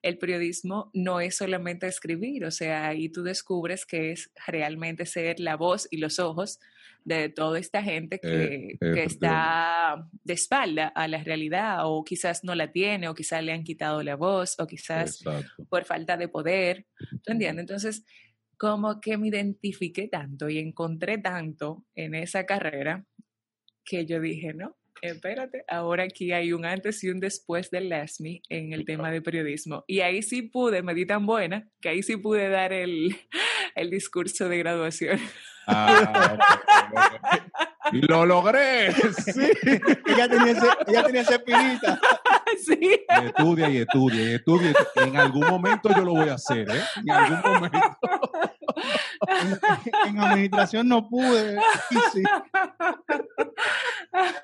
el 0.00 0.16
periodismo 0.16 0.92
no 0.94 1.20
es 1.20 1.36
solamente 1.36 1.88
escribir, 1.88 2.44
o 2.44 2.52
sea, 2.52 2.86
ahí 2.86 3.08
tú 3.08 3.24
descubres 3.24 3.84
que 3.84 4.12
es 4.12 4.30
realmente 4.46 5.06
ser 5.06 5.40
la 5.40 5.56
voz 5.56 5.88
y 5.90 5.96
los 5.96 6.20
ojos 6.20 6.60
de 7.04 7.30
toda 7.30 7.58
esta 7.58 7.82
gente 7.82 8.20
que, 8.20 8.78
que 8.80 9.02
está 9.02 10.08
de 10.22 10.34
espalda 10.34 10.86
a 10.86 11.08
la 11.08 11.22
realidad 11.22 11.80
o 11.82 12.04
quizás 12.04 12.44
no 12.44 12.54
la 12.54 12.70
tiene 12.70 13.08
o 13.08 13.14
quizás 13.14 13.42
le 13.42 13.52
han 13.52 13.64
quitado 13.64 14.04
la 14.04 14.14
voz 14.14 14.54
o 14.60 14.66
quizás 14.68 15.20
Exacto. 15.20 15.66
por 15.68 15.84
falta 15.84 16.16
de 16.16 16.28
poder. 16.28 16.86
¿Tú 17.22 17.32
entiendes? 17.32 17.62
Entonces, 17.62 18.04
como 18.58 19.00
que 19.00 19.16
me 19.16 19.28
identifiqué 19.28 20.08
tanto 20.08 20.48
y 20.48 20.58
encontré 20.58 21.18
tanto 21.18 21.84
en 21.94 22.14
esa 22.14 22.46
carrera 22.46 23.04
que 23.84 24.06
yo 24.06 24.20
dije, 24.20 24.54
no, 24.54 24.76
espérate, 25.02 25.64
ahora 25.68 26.04
aquí 26.04 26.32
hay 26.32 26.52
un 26.52 26.64
antes 26.64 27.02
y 27.04 27.10
un 27.10 27.20
después 27.20 27.70
del 27.70 27.88
LASMI 27.90 28.42
en 28.48 28.72
el 28.72 28.84
tema 28.84 29.10
de 29.10 29.22
periodismo. 29.22 29.84
Y 29.86 30.00
ahí 30.00 30.22
sí 30.22 30.42
pude, 30.42 30.82
me 30.82 30.94
di 30.94 31.06
tan 31.06 31.26
buena, 31.26 31.68
que 31.80 31.90
ahí 31.90 32.02
sí 32.02 32.16
pude 32.16 32.48
dar 32.48 32.72
el, 32.72 33.16
el 33.74 33.90
discurso 33.90 34.48
de 34.48 34.58
graduación. 34.58 35.20
Ah, 35.66 36.36
ok, 36.38 36.52
ok, 36.92 37.22
ok. 37.22 37.42
Y 37.92 38.00
lo 38.00 38.24
logré. 38.24 38.92
Sí. 38.92 39.50
ella, 40.06 40.28
tenía 40.28 40.52
ese, 40.52 40.66
ella 40.86 41.04
tenía 41.04 41.20
esa 41.20 41.34
espinita. 41.34 42.00
sí. 42.64 42.78
Y 42.80 43.26
estudia 43.26 43.70
y 43.70 43.76
estudia 43.78 44.22
y 44.30 44.34
estudia. 44.34 44.72
En 44.96 45.16
algún 45.16 45.46
momento 45.46 45.88
yo 45.94 46.04
lo 46.04 46.12
voy 46.12 46.28
a 46.28 46.34
hacer, 46.34 46.68
¿eh? 46.70 46.80
En 47.02 47.10
algún 47.10 47.52
momento. 47.52 47.78
En, 49.28 50.08
en 50.08 50.18
administración 50.20 50.88
no 50.88 51.08
pude. 51.08 51.58
Sí. 52.12 52.22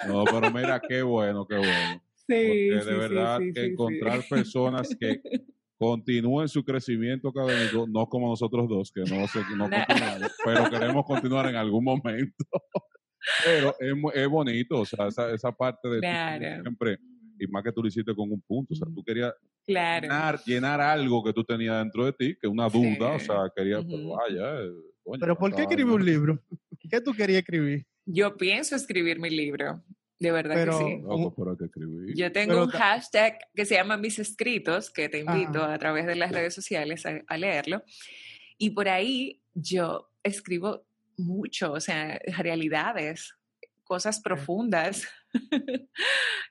No, 0.09 0.25
pero 0.25 0.51
mira, 0.51 0.81
qué 0.81 1.03
bueno, 1.03 1.47
qué 1.47 1.57
bueno. 1.57 2.03
Sí, 2.15 2.25
Porque 2.27 2.75
de 2.75 2.83
sí, 2.83 2.91
verdad 2.91 3.39
sí, 3.39 3.53
que 3.53 3.65
encontrar 3.67 4.23
personas 4.29 4.89
que 4.99 5.21
continúen 5.79 6.49
su 6.49 6.65
crecimiento 6.65 7.29
académico, 7.29 7.87
no 7.89 8.07
como 8.07 8.29
nosotros 8.29 8.69
dos, 8.69 8.93
que 8.93 9.01
no, 9.01 9.27
sé, 9.27 9.41
no 9.57 9.69
continuamos, 9.69 10.33
pero 10.45 10.71
queremos 10.71 11.05
continuar 11.07 11.49
en 11.49 11.57
algún 11.57 11.85
momento. 11.85 12.45
Pero 13.45 13.75
es, 13.79 13.95
es 14.15 14.29
bonito, 14.29 14.81
o 14.81 14.87
sea, 14.87 15.09
esa, 15.09 15.31
esa 15.33 15.53
parte 15.53 15.89
de 15.89 16.01
Claro. 16.01 16.63
siempre, 16.63 16.99
y 17.40 17.46
más 17.48 17.62
que 17.64 17.72
tú 17.72 17.83
lo 17.83 17.88
hiciste 17.88 18.14
con 18.14 18.31
un 18.31 18.40
punto, 18.42 18.74
o 18.74 18.76
sea, 18.76 18.87
tú 18.94 19.03
querías 19.03 19.33
Claro. 19.66 20.03
llenar, 20.03 20.40
llenar 20.44 20.81
algo 20.81 21.22
que 21.24 21.33
tú 21.33 21.44
tenías 21.44 21.79
dentro 21.79 22.05
de 22.05 22.12
ti, 22.12 22.37
que 22.40 22.46
una 22.48 22.68
duda, 22.68 23.14
o 23.14 23.18
Sí. 23.18 23.26
sea, 23.26 23.37
querías, 23.55 23.85
pues, 23.85 24.00
Ujú. 24.00 24.16
vaya, 24.16 24.61
eh, 24.62 24.70
coño, 25.05 25.20
Pero 25.20 25.37
¿por 25.38 25.55
qué 25.55 25.62
escribir 25.62 25.87
un 25.92 26.05
libro? 26.05 26.42
¿Qué 26.90 27.00
tú 27.00 27.12
querías 27.12 27.40
escribir? 27.40 27.87
Yo 28.07 28.37
pienso 28.37 28.74
escribir 28.74 29.20
mi 29.20 29.31
libro, 29.31 29.83
de 30.18 30.33
verdad 30.33 30.55
Pero- 30.57 30.79
que 30.79 30.85
sí. 30.85 31.03
Pero 31.37 31.57
que 31.57 31.64
escribir. 31.66 32.14
Yo 32.16 32.33
tengo 32.33 32.53
Pero 32.55 32.64
un 32.64 32.70
ta- 32.72 32.79
hashtag 32.79 33.38
que 33.55 33.64
se 33.64 33.74
llama 33.76 33.96
Mis 33.96 34.18
Escritos, 34.18 34.90
que 34.90 35.09
te 35.09 35.18
invito 35.20 35.62
Ajá. 35.62 35.74
a 35.74 35.79
través 35.79 36.07
de 36.07 36.16
las 36.16 36.33
redes 36.33 36.55
sociales 36.55 37.07
a, 37.07 37.20
a 37.26 37.37
leerlo. 37.37 37.83
Y 38.59 38.70
por 38.70 38.88
ahí 38.88 39.40
yo 39.55 40.11
escribo 40.22 40.85
mucho, 41.16 41.72
o 41.72 41.81
sea, 41.81 42.18
realidades, 42.38 43.35
cosas 43.90 44.20
profundas. 44.20 45.03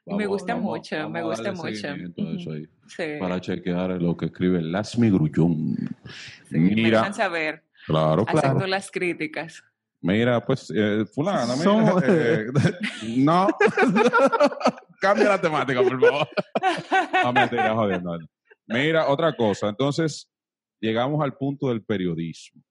Me 0.05 0.25
gusta 0.25 0.55
vamos- 0.55 0.71
mucho, 0.71 0.97
vamos 0.97 1.11
me 1.13 1.21
gusta 1.23 1.51
mucho. 1.53 1.73
seguimiento 1.75 2.21
a 2.21 2.31
eso 2.31 2.49
Ujú. 2.49 2.51
ahí, 2.51 2.67
Sí, 2.87 3.03
Para 3.19 3.39
chequear 3.39 4.01
lo 4.01 4.17
que 4.17 4.25
escribe 4.25 4.61
Lasmi 4.61 5.09
Grullón. 5.09 5.75
sí, 6.49 6.57
me 6.57 6.75
Mira, 6.75 6.97
dejan 6.99 7.13
saber, 7.13 7.63
claro, 7.85 8.25
claro. 8.25 8.47
acepto 8.47 8.67
las 8.67 8.91
críticas. 8.91 9.63
Mira, 10.01 10.43
pues, 10.45 10.69
eh, 10.75 11.05
fulana, 11.13 11.53
mira, 11.55 11.63
Somos- 11.63 12.03
eh, 12.05 12.45
no. 13.17 13.47
Cambia 14.99 15.29
la 15.29 15.39
temática, 15.39 15.81
por 15.81 15.97
favor. 16.01 16.27
No, 17.23 17.31
mentira, 17.33 17.73
jodiendo. 17.73 18.17
Mira, 18.67 19.07
otra 19.07 19.33
cosa. 19.33 19.69
Entonces, 19.69 20.29
llegamos 20.81 21.23
al 21.23 21.37
punto 21.37 21.69
del 21.69 21.83
periodismo. 21.83 22.61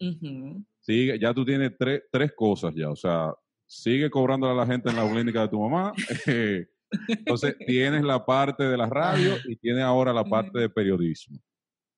Ujú. 0.00 0.64
Sigue, 0.80 1.18
ya 1.18 1.32
tú 1.34 1.44
tienes 1.44 1.72
tres, 1.78 2.02
tres 2.10 2.32
cosas 2.36 2.72
ya. 2.74 2.88
O 2.90 2.96
sea, 2.96 3.32
sigue 3.72 4.10
cobrándole 4.10 4.52
a 4.52 4.56
la 4.56 4.66
gente 4.66 4.90
en 4.90 4.96
la 4.96 5.10
clínica 5.10 5.40
de 5.42 5.48
tu 5.48 5.60
mamá. 5.60 5.92
eh, 6.26 6.66
entonces, 7.08 7.56
tienes 7.66 8.02
la 8.02 8.24
parte 8.24 8.64
de 8.64 8.76
la 8.76 8.86
radio 8.86 9.36
y 9.46 9.56
tienes 9.56 9.82
ahora 9.82 10.12
la 10.12 10.24
parte 10.24 10.58
de 10.58 10.68
periodismo. 10.68 11.38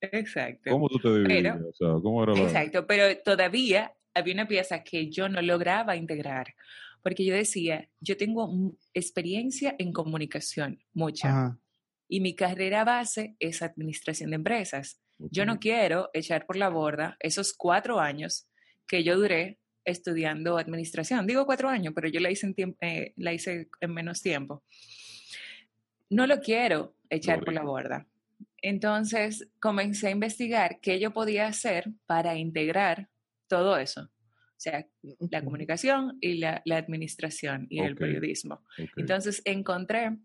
Exacto. 0.01 0.71
¿Cómo 0.71 0.89
tú 0.89 0.99
te 0.99 1.09
dividías? 1.19 1.57
Pero- 1.57 1.69
o 1.69 1.73
sea, 1.73 1.89
¿cómo 2.03 2.23
era 2.23 2.33
la- 2.35 2.41
Exacto, 2.43 2.87
pero 2.87 3.05
todavía 3.25 3.93
había 4.15 4.35
una 4.35 4.47
pieza 4.47 4.85
que 4.85 5.11
yo 5.11 5.29
no 5.29 5.43
lograba 5.43 5.97
integrar, 5.97 6.55
porque 7.03 7.25
yo 7.25 7.35
decía, 7.35 7.89
yo 8.01 8.17
tengo 8.17 8.77
experiencia 8.93 9.75
en 9.79 9.93
comunicación, 9.93 10.79
mucha, 10.93 11.29
Ajá. 11.29 11.59
y 12.09 12.21
mi 12.21 12.35
carrera 12.37 12.85
base 12.85 13.35
es 13.41 13.63
administración 13.63 14.31
de 14.31 14.37
empresas. 14.37 15.01
Yo 15.19 15.45
no 15.47 15.59
quiero 15.59 16.11
echar 16.13 16.45
por 16.47 16.57
la 16.57 16.69
borda 16.69 17.17
esos 17.21 17.53
cuatro 17.53 17.99
años 17.99 18.47
que 18.87 19.03
yo 19.05 19.17
duré 19.17 19.59
estudiando 19.85 20.59
administración. 20.59 21.27
Digo 21.27 21.47
cuatro 21.47 21.69
años, 21.69 21.93
pero 21.95 22.09
yo 22.09 22.21
la 22.21 22.31
hice 22.31 22.53
en, 22.57 22.77
eh, 22.81 23.13
la 23.17 23.33
hice 23.33 23.69
en 23.81 23.93
menos 23.93 24.23
tiempo. 24.23 24.63
No 26.11 26.27
lo 26.27 26.41
quiero 26.41 26.97
echar 27.11 27.41
por 27.45 27.53
la 27.55 27.63
borda. 27.63 28.07
Entonces 28.63 29.49
comencé 29.61 30.09
a 30.09 30.11
investigar 30.11 30.81
qué 30.81 30.99
yo 30.99 31.13
podía 31.13 31.47
hacer 31.47 31.93
para 32.07 32.37
integrar 32.37 33.09
todo 33.47 33.77
eso. 33.77 34.03
O 34.03 34.61
sea, 34.65 34.87
la 35.31 35.45
comunicación 35.45 36.17
y 36.21 36.35
la, 36.39 36.63
la 36.65 36.79
administración 36.79 37.67
y 37.69 37.81
el 37.81 37.93
Ok. 37.93 37.99
periodismo. 37.99 38.55
Ok. 38.79 38.91
Entonces 38.97 39.43
encontré 39.45 40.17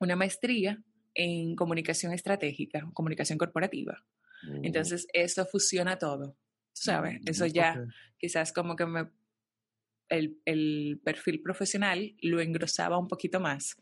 una 0.00 0.16
maestría 0.16 0.82
en 1.14 1.54
comunicación 1.54 2.12
estratégica, 2.12 2.88
comunicación 2.94 3.38
corporativa. 3.38 4.02
Oh, 4.48 4.60
Entonces 4.62 5.06
eso 5.12 5.44
fusiona 5.46 5.98
todo, 5.98 6.36
¿sabes? 6.72 7.20
Eso 7.26 7.44
Mm, 7.46 7.48
ya 7.48 7.80
Ok. 7.82 7.88
quizás 8.18 8.52
como 8.52 8.76
que 8.76 8.86
me, 8.86 9.08
el, 10.08 10.38
el 10.44 11.00
perfil 11.04 11.40
profesional 11.42 12.14
lo 12.20 12.40
engrosaba 12.40 12.98
un 12.98 13.08
poquito 13.08 13.40
más, 13.40 13.76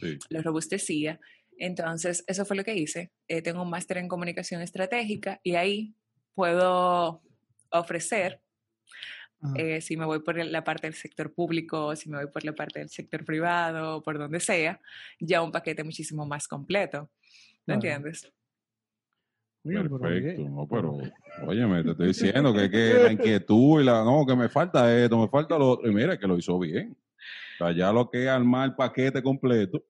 sí. 0.00 0.18
lo 0.30 0.42
robustecía. 0.42 1.20
Entonces 1.58 2.24
eso 2.26 2.44
fue 2.44 2.56
lo 2.56 2.64
que 2.64 2.74
hice. 2.74 3.12
Eh, 3.28 3.42
tengo 3.42 3.62
un 3.62 3.70
máster 3.70 3.98
en 3.98 4.08
comunicación 4.08 4.60
estratégica 4.62 5.40
y 5.44 5.54
ahí 5.54 5.94
puedo 6.34 7.22
ofrecer 7.70 8.40
eh, 9.56 9.82
si 9.82 9.96
me 9.98 10.06
voy 10.06 10.20
por 10.20 10.42
la 10.42 10.64
parte 10.64 10.86
del 10.86 10.94
sector 10.94 11.34
público, 11.34 11.94
si 11.96 12.08
me 12.08 12.16
voy 12.16 12.32
por 12.32 12.44
la 12.44 12.54
parte 12.54 12.78
del 12.78 12.88
sector 12.88 13.26
privado, 13.26 14.02
por 14.02 14.16
donde 14.18 14.40
sea, 14.40 14.80
ya 15.20 15.42
un 15.42 15.52
paquete 15.52 15.84
muchísimo 15.84 16.24
más 16.26 16.48
completo. 16.48 17.10
¿No 17.66 17.78
Claro. 17.78 17.80
entiendes? 17.80 18.32
Perfecto, 19.64 20.42
no, 20.42 20.68
pero, 20.68 20.98
óyeme, 21.46 21.82
te 21.82 21.90
estoy 21.92 22.08
diciendo 22.08 22.52
que, 22.52 22.70
que 22.70 22.94
la 23.02 23.12
inquietud 23.12 23.80
y 23.80 23.84
la, 23.84 24.04
no, 24.04 24.26
que 24.26 24.36
me 24.36 24.50
falta 24.50 24.94
esto, 24.94 25.18
me 25.18 25.28
falta 25.28 25.58
lo 25.58 25.70
otro, 25.70 25.90
y 25.90 25.94
mira 25.94 26.18
que 26.18 26.26
lo 26.26 26.36
hizo 26.36 26.58
bien. 26.58 26.94
O 27.54 27.64
sea, 27.64 27.72
ya 27.72 27.92
lo 27.92 28.10
que 28.10 28.24
es 28.24 28.28
armar 28.28 28.68
el 28.68 28.74
paquete 28.74 29.22
completo. 29.22 29.82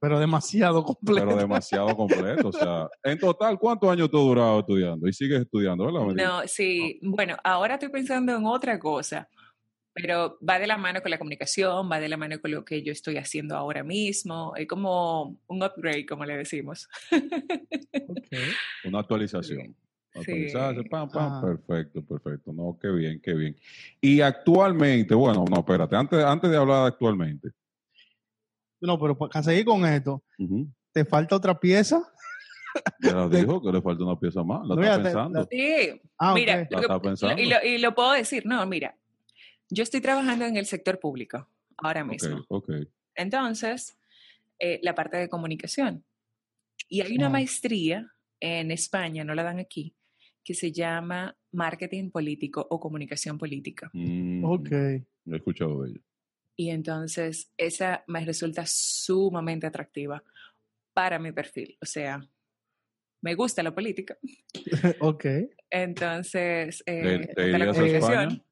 Pero 0.00 0.18
demasiado 0.18 0.82
completo. 0.82 1.26
pero 1.26 1.36
demasiado 1.36 1.94
completo. 1.94 2.48
O 2.48 2.52
sea, 2.52 2.88
en 3.04 3.18
total, 3.18 3.58
¿cuántos 3.58 3.90
años 3.90 4.10
tú 4.10 4.18
has 4.18 4.24
durado 4.24 4.60
estudiando? 4.60 5.06
Y 5.06 5.12
sigues 5.12 5.42
estudiando, 5.42 5.84
¿verdad? 5.84 6.14
No, 6.14 6.48
sí, 6.48 6.98
bueno, 7.02 7.36
ahora 7.44 7.74
estoy 7.74 7.90
pensando 7.90 8.34
en 8.34 8.46
otra 8.46 8.78
cosa, 8.78 9.28
pero 9.94 10.38
va 10.48 10.58
de 10.58 10.66
la 10.66 10.76
mano 10.78 11.02
con 11.02 11.10
la 11.10 11.18
comunicación, 11.18 11.90
va 11.90 12.00
de 12.00 12.08
la 12.08 12.16
mano 12.16 12.40
con 12.40 12.50
lo 12.50 12.64
que 12.64 12.82
yo 12.82 12.92
estoy 12.92 13.16
haciendo 13.18 13.56
ahora 13.56 13.82
mismo, 13.82 14.54
es 14.56 14.66
como 14.66 15.38
un 15.46 15.62
upgrade, 15.62 16.06
como 16.06 16.24
le 16.24 16.36
decimos. 16.38 16.88
Ok. 17.10 18.28
Una 18.84 19.00
actualización. 19.00 19.76
Actualizarse, 20.14 20.82
Sí. 20.82 20.88
pam, 20.90 21.08
pam, 21.10 21.32
Ajá. 21.32 21.40
perfecto, 21.46 22.04
perfecto. 22.04 22.52
No, 22.52 22.76
qué 22.80 22.88
bien, 22.90 23.20
qué 23.22 23.32
bien. 23.32 23.56
Y 24.00 24.20
actualmente, 24.20 25.14
bueno, 25.14 25.44
no, 25.48 25.60
espérate, 25.60 25.96
antes, 25.96 26.22
antes 26.22 26.50
de 26.50 26.56
hablar 26.58 26.86
actualmente. 26.86 27.48
No, 28.80 28.98
pero 28.98 29.16
para 29.16 29.42
seguir 29.42 29.64
con 29.64 29.86
esto, 29.86 30.22
¿te 30.92 31.04
falta 31.04 31.36
otra 31.36 31.58
pieza? 31.58 32.02
Ya 33.00 33.12
lo 33.12 33.28
dijo 33.56 33.62
que 33.62 33.72
le 33.72 33.80
falta 33.80 34.04
una 34.04 34.18
pieza 34.18 34.42
más. 34.42 34.66
La 34.66 34.74
No, 34.74 34.82
está 34.82 34.96
ya 34.96 34.96
te- 34.98 35.02
pensando. 35.04 35.38
la- 35.40 35.46
Sí, 35.50 36.00
Ah, 36.18 36.34
mira, 36.34 36.56
lo 36.58 36.68
que- 36.68 36.76
está 36.82 37.00
pensando. 37.00 37.42
y, 37.42 37.46
lo, 37.46 37.56
y 37.64 37.78
lo 37.78 37.94
puedo 37.94 38.12
decir, 38.12 38.44
no, 38.44 38.66
mira, 38.66 38.94
yo 39.72 39.82
estoy 39.82 40.00
trabajando 40.00 40.44
en 40.44 40.56
el 40.56 40.66
sector 40.66 40.98
público 41.00 41.48
ahora 41.78 42.04
mismo. 42.04 42.44
ok. 42.48 42.70
Entonces, 43.14 43.96
eh, 44.58 44.78
la 44.82 44.94
parte 44.94 45.16
de 45.16 45.28
comunicación. 45.28 46.04
Y 46.88 47.00
hay 47.00 47.16
una 47.16 47.26
Ah. 47.26 47.30
maestría 47.30 48.12
en 48.40 48.70
España, 48.70 49.24
no 49.24 49.34
la 49.34 49.42
dan 49.42 49.58
aquí, 49.58 49.94
que 50.44 50.54
se 50.54 50.72
llama 50.72 51.36
marketing 51.52 52.10
político 52.10 52.66
o 52.70 52.78
comunicación 52.80 53.38
política. 53.38 53.90
Mm, 53.92 54.44
Ok. 54.44 54.70
He 54.72 55.36
escuchado 55.36 55.82
de 55.82 55.90
ella. 55.90 56.00
Y 56.56 56.70
entonces 56.70 57.50
esa 57.56 58.04
me 58.08 58.24
resulta 58.24 58.64
sumamente 58.66 59.66
atractiva 59.66 60.22
para 60.92 61.18
mi 61.18 61.32
perfil. 61.32 61.78
O 61.80 61.86
sea, 61.86 62.20
me 63.22 63.34
gusta 63.34 63.62
la 63.62 63.74
política. 63.74 64.18
ok. 65.00 65.24
Entonces, 65.70 66.82
¿Te, 66.84 67.14
eh, 67.14 67.32
te 67.34 67.58
la 67.58 67.72
comunicación. 67.72 68.44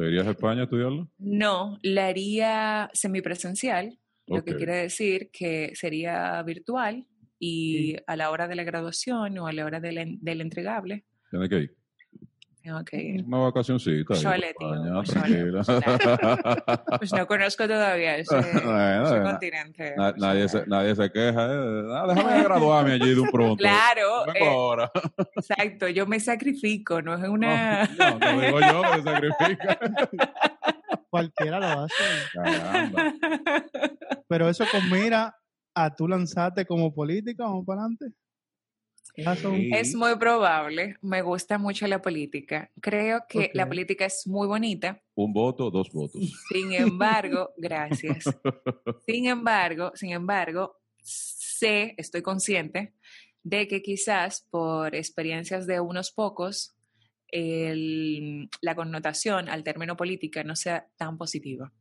¿Te 0.00 0.08
irías 0.08 0.26
a 0.26 0.30
España 0.30 0.62
a 0.62 0.64
estudiarlo? 0.64 1.10
No, 1.18 1.78
la 1.82 2.06
haría 2.06 2.88
semipresencial, 2.94 3.98
lo 4.26 4.42
que 4.42 4.56
quiere 4.56 4.76
decir 4.76 5.30
que 5.30 5.72
sería 5.74 6.42
virtual 6.42 7.06
y 7.38 7.96
a 8.06 8.16
la 8.16 8.30
hora 8.30 8.48
de 8.48 8.54
la 8.54 8.64
graduación 8.64 9.36
o 9.38 9.46
a 9.46 9.52
la 9.52 9.66
hora 9.66 9.78
del, 9.78 10.16
del 10.20 10.40
entregable, 10.40 11.04
Tienes 11.30 11.48
que 11.48 11.56
ir. 11.58 11.76
Tengo 12.62 12.84
que 12.84 12.96
ir. 13.02 13.24
Una 13.24 13.38
vacacioncita. 13.38 14.04
por 14.14 14.18
tío, 14.18 14.32
España, 15.02 15.02
pues. 15.54 15.66
Pues 16.98 17.12
no 17.12 17.26
conozco 17.26 17.66
todavía 17.66 18.16
ese, 18.18 18.34
Bueno, 18.34 19.06
ese 19.06 19.22
continente. 19.22 19.94
Na- 19.96 20.10
pues, 20.10 20.20
nadie, 20.22 20.48
se, 20.48 20.66
nadie 20.66 20.94
se 20.94 21.10
queja. 21.10 21.46
eh. 21.46 21.84
Ah, 21.94 22.04
déjame 22.08 22.42
graduarme 22.44 22.92
allí 22.92 23.14
de 23.14 23.20
un 23.20 23.30
pronto. 23.30 23.56
Claro, 23.56 24.26
eh, 24.34 24.46
ahora. 24.48 24.90
exacto, 25.36 25.88
yo 25.88 26.06
me 26.06 26.20
sacrifico, 26.20 27.00
no 27.02 27.14
es 27.14 27.28
una... 27.28 27.84
No, 27.98 28.18
no, 28.18 28.32
no 28.32 28.40
digo 28.40 28.60
yo 28.60 28.82
que 28.82 28.96
se 28.96 29.02
sacrifica. 29.02 29.78
Cualquiera 31.10 31.58
lo 31.58 31.66
hace. 31.84 31.94
Caramba. 32.34 33.14
Pero 34.28 34.48
eso 34.48 34.64
con 34.70 34.88
mira 34.90 35.34
a 35.74 35.94
tú 35.94 36.06
lanzarte 36.06 36.64
como 36.66 36.92
política, 36.94 37.44
vamos 37.44 37.64
para 37.66 37.80
adelante. 37.80 38.06
Sí. 39.56 39.70
Es 39.72 39.94
muy 39.94 40.16
probable, 40.16 40.96
me 41.02 41.22
gusta 41.22 41.58
mucho 41.58 41.86
la 41.86 42.00
política. 42.00 42.70
Creo 42.80 43.24
que 43.28 43.50
la 43.54 43.68
política 43.68 44.04
es 44.06 44.26
muy 44.26 44.46
bonita, 44.46 45.02
Un 45.14 45.32
voto, 45.32 45.70
dos 45.70 45.90
votos. 45.92 46.22
sin 46.48 46.72
embargo, 46.72 47.52
gracias. 47.56 48.24
Sin 49.06 49.26
embargo, 49.26 49.92
sin 49.94 50.10
embargo, 50.12 50.80
sé, 51.02 51.94
estoy 51.98 52.22
consciente 52.22 52.94
de 53.42 53.66
que 53.68 53.82
quizás 53.82 54.46
por 54.50 54.94
experiencias 54.94 55.66
de 55.66 55.80
unos 55.80 56.10
pocos, 56.12 56.74
el- 57.28 58.48
la 58.60 58.74
connotación 58.74 59.48
al 59.48 59.62
término 59.62 59.96
política 59.96 60.42
no 60.44 60.56
sea 60.56 60.88
tan 60.96 61.16
positiva. 61.18 61.72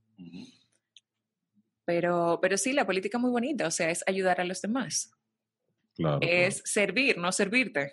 Pero, 1.85 2.39
pero 2.41 2.57
sí, 2.57 2.73
la 2.73 2.85
política 2.85 3.17
es 3.17 3.21
muy 3.21 3.31
bonita, 3.31 3.65
o 3.67 3.71
sea, 3.71 3.89
es 3.89 4.03
ayudar 4.07 4.39
a 4.41 4.43
los 4.45 4.61
demás. 4.61 5.11
Claro. 5.99 6.19
Es 6.21 6.61
servir, 6.65 7.17
no 7.17 7.31
servirte. 7.31 7.91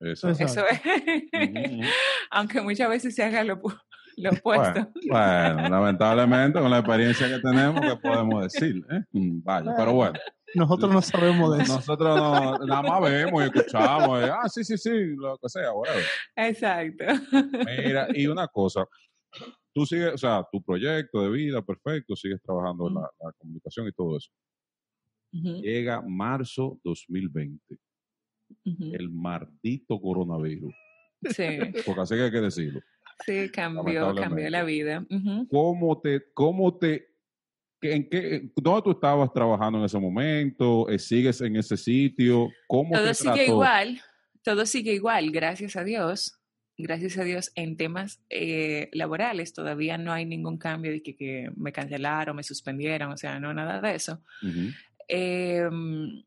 Exacto. 0.00 0.44
Eso 0.44 0.64
es. 0.68 0.80
Aunque 2.30 2.60
muchas 2.60 2.88
veces 2.88 3.14
se 3.14 3.22
haga 3.24 3.42
lo, 3.44 3.60
pu- 3.60 3.80
lo 4.18 4.30
opuesto. 4.32 4.88
Bueno, 5.08 5.54
bueno, 5.54 5.68
lamentablemente 5.70 6.60
con 6.60 6.70
la 6.70 6.78
experiencia 6.78 7.26
que 7.28 7.40
tenemos, 7.40 7.80
¿qué 7.80 7.96
podemos 7.96 8.42
decir? 8.44 8.76
eh? 8.90 9.00
Mm, 9.12 9.42
Vaya, 9.42 9.74
pero 9.76 9.92
bueno, 9.94 10.18
Nosotros 10.54 10.92
no 10.92 11.02
sabemos 11.02 11.56
de 11.56 11.64
eso. 11.64 11.74
nosotros 11.76 12.16
no- 12.16 12.58
nada 12.66 12.82
más 12.82 13.00
vemos 13.10 13.42
y 13.42 13.46
escuchamos. 13.46 14.22
eh, 14.22 14.30
ah, 14.32 14.48
sí, 14.48 14.64
sí, 14.64 14.76
sí, 14.78 14.90
lo 15.16 15.36
que 15.38 15.48
sea, 15.48 15.72
whatever. 15.72 16.04
Exacto. 16.36 17.04
Mira, 17.84 18.08
y 18.14 18.26
una 18.26 18.46
cosa, 18.48 18.84
tú 19.74 19.84
sigues, 19.86 20.14
o 20.14 20.18
sea, 20.18 20.44
tu 20.50 20.62
proyecto 20.62 21.22
de 21.22 21.30
vida, 21.30 21.62
perfecto, 21.62 22.14
sigues 22.16 22.40
trabajando 22.42 22.88
en 22.88 22.94
la, 22.94 23.00
la 23.20 23.32
comunicación 23.38 23.88
y 23.88 23.92
todo 23.92 24.16
eso. 24.18 24.30
Ujú, 25.32 25.62
Llega 25.62 26.00
marzo 26.00 26.80
2020, 26.84 27.78
ujú. 28.64 28.94
el 28.94 29.10
maldito 29.10 30.00
coronavirus, 30.00 30.74
Sí, 31.30 31.44
porque 31.86 32.00
así 32.00 32.14
que 32.14 32.22
hay 32.22 32.30
que 32.30 32.40
decirlo. 32.40 32.80
sí, 33.26 33.50
cambió, 33.50 34.14
cambió 34.14 34.48
la 34.48 34.64
vida. 34.64 35.04
Ujú. 35.10 35.46
¿Cómo 35.48 36.00
te, 36.00 36.22
cómo 36.32 36.76
te, 36.78 37.08
en 37.82 38.08
qué, 38.08 38.50
dónde 38.56 38.82
tú 38.82 38.90
estabas 38.92 39.32
trabajando 39.32 39.78
en 39.78 39.84
ese 39.84 39.98
momento? 39.98 40.88
Eh, 40.88 40.98
¿Sigues 40.98 41.40
en 41.40 41.56
ese 41.56 41.76
sitio? 41.76 42.48
¿Cómo 42.66 42.94
Todo 42.94 43.08
te 43.08 43.14
sigue 43.14 43.34
trató? 43.34 43.52
igual, 43.52 44.00
todo 44.42 44.64
sigue 44.66 44.92
igual, 44.94 45.30
gracias 45.30 45.76
a 45.76 45.84
Dios. 45.84 46.34
Gracias 46.80 47.18
a 47.18 47.24
Dios, 47.24 47.50
en 47.56 47.76
temas 47.76 48.22
eh, 48.30 48.88
laborales 48.92 49.52
todavía 49.52 49.98
no 49.98 50.12
hay 50.12 50.24
ningún 50.24 50.58
cambio 50.58 50.92
de 50.92 51.02
que, 51.02 51.16
que 51.16 51.50
me 51.56 51.72
cancelaron, 51.72 52.36
me 52.36 52.44
suspendieron, 52.44 53.10
o 53.10 53.16
sea, 53.16 53.40
no 53.40 53.52
nada 53.52 53.80
de 53.80 53.96
eso. 53.96 54.22
Ujú, 54.42 54.70
Em, 55.08 56.24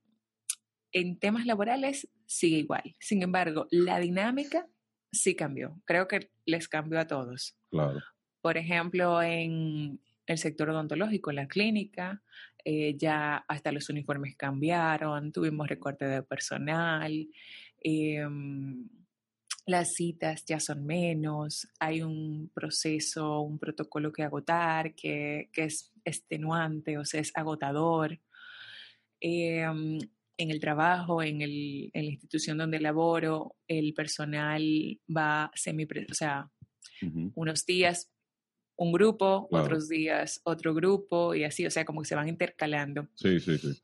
en 0.92 1.20
temas 1.20 1.46
laborales 1.46 2.10
sigue 2.26 2.58
igual. 2.58 2.96
Sin 3.00 3.22
embargo, 3.22 3.68
la 3.72 4.00
dinámica 4.00 4.68
sí 5.12 5.36
cambió. 5.36 5.80
Creo 5.86 6.08
que 6.08 6.32
les 6.46 6.68
cambió 6.68 7.00
a 7.00 7.08
todos. 7.08 7.56
Claro. 7.70 8.02
Por 8.42 8.58
ejemplo, 8.58 9.22
en 9.22 10.00
el 10.26 10.38
sector 10.38 10.70
odontológico, 10.70 11.30
en 11.30 11.36
la 11.38 11.48
clínica, 11.48 12.24
eh, 12.64 12.96
ya 12.98 13.38
hasta 13.48 13.72
los 13.72 13.90
uniformes 13.90 14.36
cambiaron, 14.36 15.32
tuvimos 15.32 15.68
recorte 15.68 16.06
de 16.06 16.24
personal, 16.24 17.28
em, 17.84 18.88
las 19.66 19.94
citas 19.94 20.44
ya 20.46 20.60
son 20.60 20.86
menos, 20.86 21.68
hay 21.80 22.02
un 22.02 22.50
proceso, 22.54 23.42
un 23.42 23.60
protocolo 23.60 24.12
que 24.12 24.24
agotar, 24.24 24.96
que, 24.96 25.50
que 25.54 25.66
es 25.66 25.92
extenuante, 26.04 26.98
o 26.98 27.06
sea, 27.06 27.22
es 27.22 27.32
agotador. 27.36 28.20
Em, 29.22 30.00
en 30.38 30.50
el 30.50 30.60
trabajo, 30.60 31.22
en, 31.22 31.42
el, 31.42 31.92
en, 31.94 32.06
la 32.06 32.12
institución 32.12 32.58
donde 32.58 32.80
laboro, 32.80 33.56
el 33.68 33.94
personal 33.94 35.00
va 35.16 35.52
semi, 35.54 35.86
o 35.86 36.14
sea, 36.14 36.50
unos 37.36 37.66
días 37.66 38.12
un 38.76 38.92
grupo, 38.92 39.48
otros 39.52 39.88
días 39.88 40.42
otro 40.44 40.74
grupo 40.74 41.36
y 41.36 41.44
así, 41.44 41.68
o 41.68 41.70
sea, 41.70 41.86
como 41.86 42.02
que 42.02 42.08
se 42.08 42.16
van 42.16 42.28
intercalando. 42.28 43.08
Sí, 43.14 43.40
sí, 43.40 43.60
sí. 43.60 43.80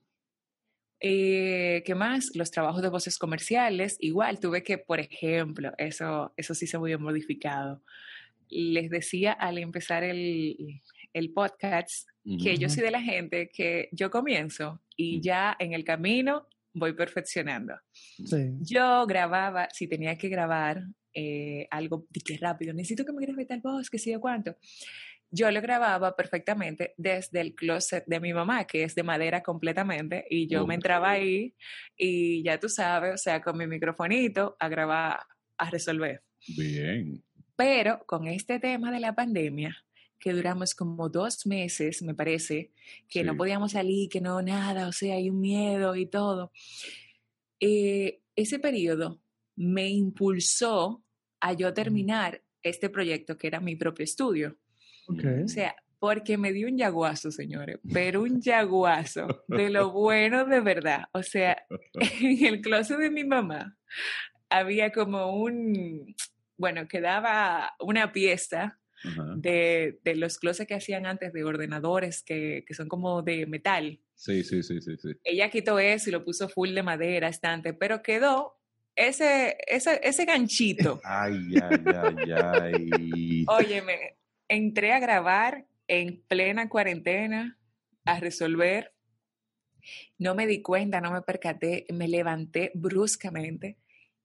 Eh, 0.99 1.83
¿Qué 1.85 1.93
más? 1.93 2.35
Los 2.35 2.49
trabajos 2.49 2.81
de 2.81 2.89
voces 2.89 3.19
comerciales, 3.19 3.97
igual 3.99 4.39
tuve 4.39 4.63
que, 4.63 4.79
por 4.79 4.99
ejemplo, 4.99 5.71
eso, 5.77 6.33
eso 6.35 6.55
sí 6.55 6.65
se 6.65 6.77
había 6.77 6.97
modificado. 6.97 7.83
Les 8.49 8.89
decía 8.89 9.33
al 9.33 9.59
empezar 9.59 10.03
el, 10.03 10.81
el 11.13 11.31
podcast 11.31 12.07
que 12.41 12.57
yo 12.57 12.67
soy 12.67 12.81
de 12.81 12.91
la 12.91 13.01
gente 13.01 13.51
que 13.53 13.89
yo 13.91 14.09
comienzo 14.09 14.81
y 14.97 15.21
ya 15.21 15.55
en 15.59 15.71
el 15.71 15.85
camino 15.85 16.47
voy 16.73 16.93
perfeccionando. 16.93 17.75
Sí. 17.91 18.53
Yo 18.59 19.05
grababa, 19.05 19.69
si 19.71 19.87
tenía 19.87 20.17
que 20.17 20.27
grabar 20.27 20.83
eh, 21.13 21.67
algo 21.71 22.05
de 22.09 22.19
que 22.19 22.37
rápido, 22.37 22.73
necesito 22.73 23.05
que 23.05 23.13
me 23.13 23.25
grabe 23.25 23.45
tal 23.45 23.61
voz, 23.61 23.89
que 23.89 23.97
sé 23.97 24.11
yo 24.11 24.19
cuánto 24.19 24.57
yo 25.29 25.51
lo 25.51 25.61
grababa 25.61 26.15
perfectamente 26.15 26.93
desde 26.97 27.41
el 27.41 27.53
closet 27.53 28.05
de 28.07 28.19
mi 28.19 28.33
mamá, 28.33 28.65
que 28.65 28.83
es 28.83 28.95
de 28.95 29.03
madera 29.03 29.43
completamente, 29.43 30.25
y 30.29 30.47
yo 30.47 30.65
me 30.65 30.75
entraba 30.75 31.11
ahí 31.11 31.53
y 31.97 32.43
ya 32.43 32.59
tú 32.59 32.69
sabes, 32.69 33.13
o 33.13 33.17
sea, 33.17 33.41
con 33.41 33.57
mi 33.57 33.67
microfonito 33.67 34.55
a 34.59 34.69
grabar, 34.69 35.19
a 35.57 35.69
resolver. 35.69 36.23
Bien. 36.57 37.23
Pero 37.55 38.03
con 38.05 38.27
este 38.27 38.59
tema 38.59 38.91
de 38.91 38.99
la 38.99 39.15
pandemia, 39.15 39.75
que 40.19 40.33
duramos 40.33 40.73
como 40.73 41.09
dos 41.09 41.45
meses, 41.45 42.01
me 42.01 42.13
parece, 42.13 42.71
que 43.07 43.23
no 43.23 43.35
podíamos 43.35 43.73
salir, 43.73 44.09
que 44.09 44.21
no, 44.21 44.41
nada, 44.41 44.87
o 44.87 44.91
sea, 44.91 45.15
hay 45.15 45.29
un 45.29 45.39
miedo 45.39 45.95
y 45.95 46.05
todo. 46.05 46.51
Eh, 47.59 48.21
ese 48.35 48.59
periodo 48.59 49.21
me 49.55 49.89
impulsó 49.89 51.03
a 51.39 51.53
yo 51.53 51.73
terminar 51.73 52.41
este 52.61 52.89
proyecto 52.89 53.37
que 53.37 53.47
era 53.47 53.59
mi 53.59 53.75
propio 53.75 54.03
estudio. 54.03 54.57
O 55.07 55.47
sea, 55.47 55.75
porque 55.99 56.37
me 56.37 56.51
dio 56.51 56.67
un 56.67 56.77
yaguazo, 56.77 57.31
señores, 57.31 57.79
pero 57.91 58.21
un 58.21 58.41
yaguazo 58.41 59.27
de 59.47 59.69
lo 59.69 59.91
bueno 59.91 60.45
de 60.45 60.59
verdad. 60.59 61.05
O 61.13 61.23
sea, 61.23 61.65
en 62.21 62.45
el 62.45 62.61
closet 62.61 62.97
de 62.97 63.09
mi 63.09 63.23
mamá 63.23 63.75
había 64.49 64.91
como 64.91 65.33
un, 65.41 66.15
bueno, 66.57 66.87
quedaba 66.87 67.73
una 67.79 68.11
pieza 68.11 68.79
de, 69.35 69.99
de, 70.03 70.15
los 70.15 70.39
closets 70.39 70.67
que 70.67 70.75
hacían 70.75 71.05
antes 71.05 71.31
de 71.33 71.43
ordenadores 71.43 72.23
que, 72.23 72.63
que, 72.67 72.73
son 72.73 72.87
como 72.87 73.21
de 73.21 73.45
metal. 73.45 73.99
Sí, 74.15 74.43
sí, 74.43 74.63
sí, 74.63 74.81
sí, 74.81 74.97
sí. 74.97 75.09
Ella 75.23 75.49
quitó 75.49 75.79
eso 75.79 76.09
y 76.09 76.13
lo 76.13 76.23
puso 76.23 76.49
full 76.49 76.73
de 76.73 76.83
madera, 76.83 77.27
estante, 77.27 77.73
pero 77.73 78.01
quedó 78.01 78.57
ese, 78.95 79.57
ese, 79.67 79.99
ese 80.03 80.25
ganchito. 80.25 80.99
Ay, 81.03 81.55
ay, 81.61 81.85
ay, 81.95 82.31
ay. 82.31 83.45
Óyeme, 83.47 84.17
entré 84.47 84.91
a 84.91 84.99
grabar 84.99 85.67
en 85.87 86.21
plena 86.27 86.67
cuarentena, 86.67 87.57
a 88.05 88.19
resolver. 88.19 88.93
No 90.17 90.35
me 90.35 90.47
di 90.47 90.61
cuenta, 90.61 90.99
no 90.99 91.11
me 91.11 91.21
percaté, 91.21 91.85
me 91.93 92.07
levanté 92.07 92.71
bruscamente 92.73 93.77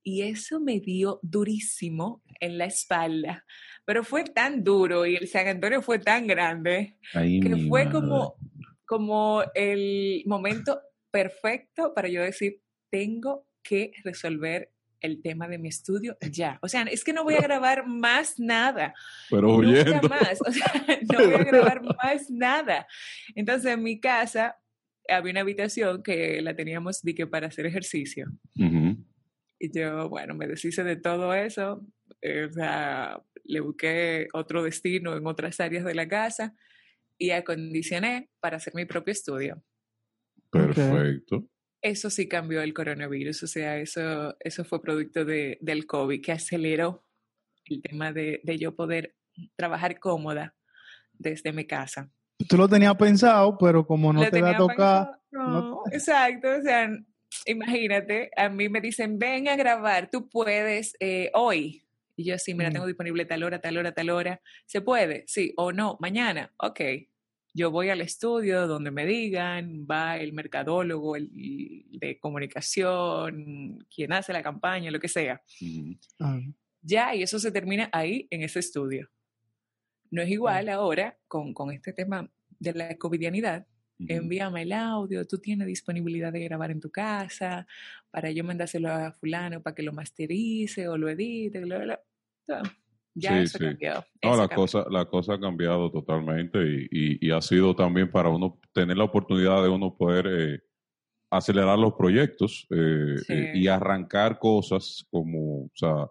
y 0.03 0.23
eso 0.23 0.61
me 0.61 0.81
dio 0.81 1.21
durísimo 1.23 2.23
en 2.41 2.59
la 2.59 2.67
espalda. 2.67 3.45
Pero 3.85 4.05
fue 4.05 4.25
tan 4.25 4.63
duro 4.63 5.07
y 5.07 5.17
el 5.17 5.29
San 5.29 5.49
Antonio 5.49 5.83
fue 5.83 5.99
tan 5.99 6.27
grande 6.27 6.99
que 7.13 7.67
fue 7.69 7.91
como, 7.91 8.37
como 8.85 9.43
el 9.55 10.23
momento 10.27 10.81
perfecto 11.11 11.93
para 11.95 12.09
yo 12.09 12.23
decir, 12.23 12.61
tengo 12.91 13.47
que 13.63 13.93
resolver 14.05 14.73
el 15.03 15.21
tema 15.21 15.49
de 15.49 15.59
mi 15.59 15.69
estudio 15.69 16.17
ya. 16.21 16.59
O 16.63 16.69
sea, 16.69 16.83
es 16.83 17.05
que 17.05 17.13
no 17.13 17.25
voy 17.25 17.35
a 17.35 17.41
grabar 17.43 17.87
más 17.87 18.39
nada. 18.39 18.95
Pero 19.29 19.57
huyendo. 19.57 19.95
Nunca 19.95 20.09
más. 20.09 20.41
O 20.47 20.51
sea, 20.51 20.73
no 21.13 21.25
voy 21.27 21.35
a 21.35 21.45
grabar 21.45 21.83
más 21.83 22.31
nada. 22.31 22.87
Entonces, 23.35 23.73
en 23.73 23.83
mi 23.83 24.01
casa 24.01 24.57
había 25.09 25.33
una 25.33 25.41
habitación 25.41 26.03
que 26.03 26.41
la 26.41 26.55
teníamos 26.55 27.03
de 27.03 27.15
que 27.15 27.27
para 27.27 27.49
hacer 27.49 27.67
ejercicio. 27.67 28.27
Y 29.65 29.71
yo, 29.73 30.09
bueno, 30.09 30.35
me 30.35 30.49
deshice 30.49 30.83
de 30.83 30.97
todo 30.97 31.33
eso. 31.35 31.87
Eh, 32.21 32.47
o 32.47 32.53
sea, 32.53 33.23
le 33.45 33.61
busqué 33.61 34.27
otro 34.33 34.63
destino 34.63 35.17
en 35.17 35.27
otras 35.27 35.61
áreas 35.61 35.85
de 35.85 35.95
la 35.95 36.09
casa 36.09 36.55
y 37.17 37.31
acondicioné 37.31 38.31
para 38.41 38.57
hacer 38.57 38.75
mi 38.75 38.87
propio 38.87 39.13
estudio. 39.13 39.63
Perfecto 40.51 41.47
eso 41.83 42.11
sí 42.11 42.29
cambió 42.29 42.63
el 42.63 42.73
coronavirus, 42.73 43.43
o 43.43 43.47
sea, 43.49 43.77
eso, 43.79 44.37
eso 44.39 44.65
fue 44.65 44.81
producto 44.81 45.25
de, 45.25 45.59
del 45.61 45.85
COVID 45.85 46.23
que 46.23 46.33
aceleró 46.33 47.05
el 47.67 47.83
tema 47.83 48.13
de, 48.13 48.41
de 48.45 48.59
yo 48.59 48.75
poder 48.75 49.17
trabajar 49.57 49.99
cómoda 49.99 50.55
desde 51.13 51.53
mi 51.53 51.67
casa. 51.67 52.09
Tú 52.49 52.57
lo 52.57 52.69
tenías 52.69 52.95
pensado, 52.95 53.59
pero 53.59 53.85
como 53.85 54.13
no 54.13 54.29
te 54.31 54.41
va 54.41 54.51
a 54.51 54.57
tocar. 54.57 55.21
No, 55.31 55.83
exacto. 55.91 56.49
O 56.59 56.63
sea, 56.63 56.89
imagínate, 57.47 58.31
a 58.37 58.49
mí 58.49 58.69
me 58.69 58.81
dicen, 58.81 59.19
ven 59.19 59.49
a 59.49 59.57
grabar, 59.57 60.11
tú 60.11 60.29
puedes 60.29 60.97
eh, 61.01 61.31
hoy. 61.35 61.83
Y 62.17 62.25
yo, 62.25 62.39
sí, 62.39 62.55
mira, 62.55 62.71
mm. 62.71 62.73
tengo 62.73 62.87
disponible 62.87 63.25
tal 63.25 63.43
hora, 63.43 63.61
tal 63.61 63.79
hora, 63.79 63.93
tal 63.93 64.11
hora. 64.11 64.41
¿Se 64.67 64.81
puede? 64.81 65.25
Sí, 65.27 65.53
o 65.57 65.73
no, 65.73 65.97
mañana. 66.01 66.53
Ok, 66.59 66.81
yo 67.55 67.71
voy 67.71 67.91
al 67.91 68.01
estudio 68.01 68.67
donde 68.67 68.91
me 68.91 69.05
digan, 69.05 69.87
va 69.91 70.17
el 70.17 70.33
mercadólogo 70.33 71.17
el 71.17 71.29
de 71.91 72.19
comunicación, 72.19 73.87
quien 73.95 74.13
hace 74.13 74.33
la 74.33 74.43
campaña, 74.43 74.91
lo 74.91 75.01
que 75.01 75.09
sea. 75.09 75.43
Ah. 76.19 76.41
Ya, 76.81 77.15
y 77.15 77.23
eso 77.23 77.39
se 77.39 77.53
termina 77.53 77.91
ahí, 77.93 78.27
en 78.31 78.43
ese 78.43 78.59
estudio. 78.59 79.11
No 80.11 80.23
es 80.23 80.31
igual 80.31 80.69
ahora 80.69 81.19
con, 81.29 81.55
con, 81.55 81.71
este 81.73 81.93
tema 81.93 82.31
de 82.59 82.73
la 82.73 82.97
covidianidad. 82.97 83.67
Envíame 84.09 84.63
el 84.63 84.73
audio, 84.73 85.27
tú 85.27 85.39
tienes 85.39 85.67
disponibilidad 85.67 86.33
de 86.33 86.45
grabar 86.45 86.71
en 86.71 86.81
tu 86.81 86.91
casa, 86.91 87.67
para 88.11 88.31
yo 88.31 88.45
mandárselo 88.45 88.91
a 88.91 89.13
fulano 89.13 89.63
para 89.63 89.75
que 89.75 89.83
lo 89.83 89.93
masterice 89.93 90.89
o 90.89 90.97
lo 90.97 91.09
edite, 91.09 91.61
bla, 91.61 91.79
bla, 91.79 92.01
bla. 92.47 92.63
Ya 93.15 93.47
sí, 93.47 93.59
No, 94.23 94.37
la 94.37 94.49
cosa, 94.49 94.87
la 94.91 95.05
cosa 95.05 95.35
ha 95.35 95.41
cambiado 95.41 95.91
totalmente 95.91 96.59
y, 96.91 97.19
y, 97.21 97.31
ha 97.31 97.43
sido 97.43 97.77
también 97.77 98.11
para 98.11 98.31
uno 98.31 98.59
tener 98.73 98.97
la 98.97 99.05
oportunidad 99.05 99.63
de 99.63 99.69
uno 99.69 99.95
poder 99.95 100.27
eh, 100.27 100.61
acelerar 101.31 101.79
los 101.79 101.93
proyectos 101.95 102.67
eh, 102.71 103.17
eh, 103.29 103.53
y 103.55 103.67
arrancar 103.67 104.39
cosas 104.39 105.07
como, 105.11 105.65
o 105.65 105.71
sea, 105.75 106.07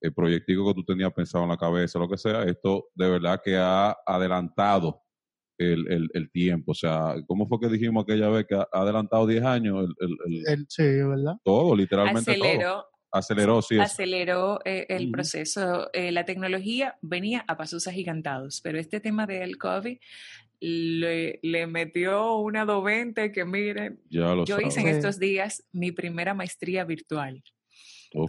el 0.00 0.12
proyectico 0.12 0.66
que 0.68 0.74
tú 0.74 0.84
tenías 0.84 1.12
pensado 1.12 1.44
en 1.44 1.50
la 1.50 1.56
cabeza, 1.56 1.98
lo 1.98 2.08
que 2.08 2.18
sea, 2.18 2.44
esto 2.44 2.88
de 2.94 3.08
verdad 3.08 3.40
que 3.42 3.56
ha 3.56 3.96
adelantado 4.06 5.03
el, 5.58 5.90
el, 5.90 6.08
el 6.12 6.30
tiempo. 6.30 6.72
O 6.72 6.74
sea, 6.74 7.14
¿cómo 7.26 7.46
fue 7.46 7.60
que 7.60 7.68
dijimos 7.68 8.04
aquella 8.04 8.28
vez 8.28 8.46
que 8.46 8.54
ha 8.54 8.68
adelantado 8.72 9.26
10 9.26 9.44
años? 9.44 9.88
El, 10.00 10.42
el, 10.46 10.66
sí, 10.68 10.82
¿verdad? 10.82 11.36
Todo, 11.44 11.74
literalmente 11.76 12.32
Aceleró, 12.32 12.86
Aceleró, 13.10 13.62
sí. 13.62 13.78
Aceleró 13.78 14.60
eh, 14.64 14.86
el 14.88 15.10
proceso. 15.10 15.90
Eh, 15.92 16.12
la 16.12 16.24
tecnología 16.24 16.98
venía 17.00 17.44
a 17.46 17.56
pasos 17.56 17.86
agigantados, 17.86 18.60
pero 18.60 18.78
este 18.78 19.00
tema 19.00 19.26
del 19.26 19.56
COVID 19.58 19.98
le, 20.60 21.40
le 21.42 21.66
metió 21.66 22.36
una 22.36 22.64
220 22.64 23.32
que 23.32 23.44
miren, 23.44 24.00
yo 24.08 24.60
hice 24.60 24.80
en 24.80 24.88
estos 24.88 25.18
días 25.18 25.64
mi 25.72 25.92
primera 25.92 26.34
maestría 26.34 26.84
virtual. 26.84 27.42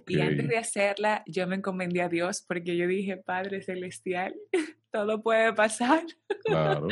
Y 0.08 0.20
antes 0.20 0.48
de 0.48 0.58
hacerla, 0.58 1.24
yo 1.28 1.46
me 1.48 1.56
encomendé 1.56 2.02
a 2.02 2.10
Dios 2.10 2.44
porque 2.48 2.76
yo 2.76 2.88
dije, 2.88 3.18
Padre 3.18 3.62
Celestial, 3.62 4.36
todo 4.92 5.22
puede 5.22 5.54
pasar. 5.54 6.04
Claro. 6.44 6.88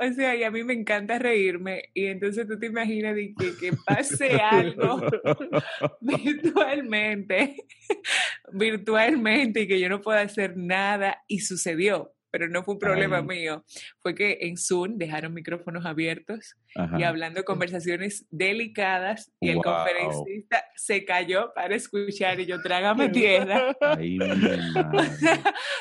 O 0.00 0.12
sea, 0.12 0.34
y 0.34 0.42
a 0.42 0.50
mí 0.50 0.64
me 0.64 0.74
encanta 0.74 1.18
reírme. 1.18 1.90
Y 1.94 2.06
entonces 2.06 2.46
tú 2.46 2.58
te 2.58 2.66
imaginas 2.66 3.14
de 3.14 3.34
que, 3.38 3.56
que 3.56 3.72
pase 3.86 4.30
algo 4.42 5.00
virtualmente, 6.00 7.56
virtualmente, 8.52 9.62
y 9.62 9.68
que 9.68 9.80
yo 9.80 9.88
no 9.88 10.00
pueda 10.00 10.22
hacer 10.22 10.56
nada. 10.56 11.22
Y 11.28 11.40
sucedió 11.40 12.14
pero 12.34 12.48
no 12.48 12.64
fue 12.64 12.74
un 12.74 12.80
problema 12.80 13.22
mío. 13.22 13.64
Fue 14.02 14.12
que 14.12 14.38
en 14.40 14.56
Zoom 14.56 14.98
dejaron 14.98 15.32
micrófonos 15.34 15.86
abiertos 15.86 16.56
y 16.98 17.04
hablando 17.04 17.44
conversaciones 17.44 18.26
delicadas 18.28 19.30
y 19.38 19.50
el 19.50 19.58
conferencista 19.58 20.64
se 20.74 21.04
cayó 21.04 21.52
para 21.54 21.76
escuchar 21.76 22.40
y 22.40 22.46
yo 22.46 22.60
trágame 22.60 23.08
tierra. 23.10 23.76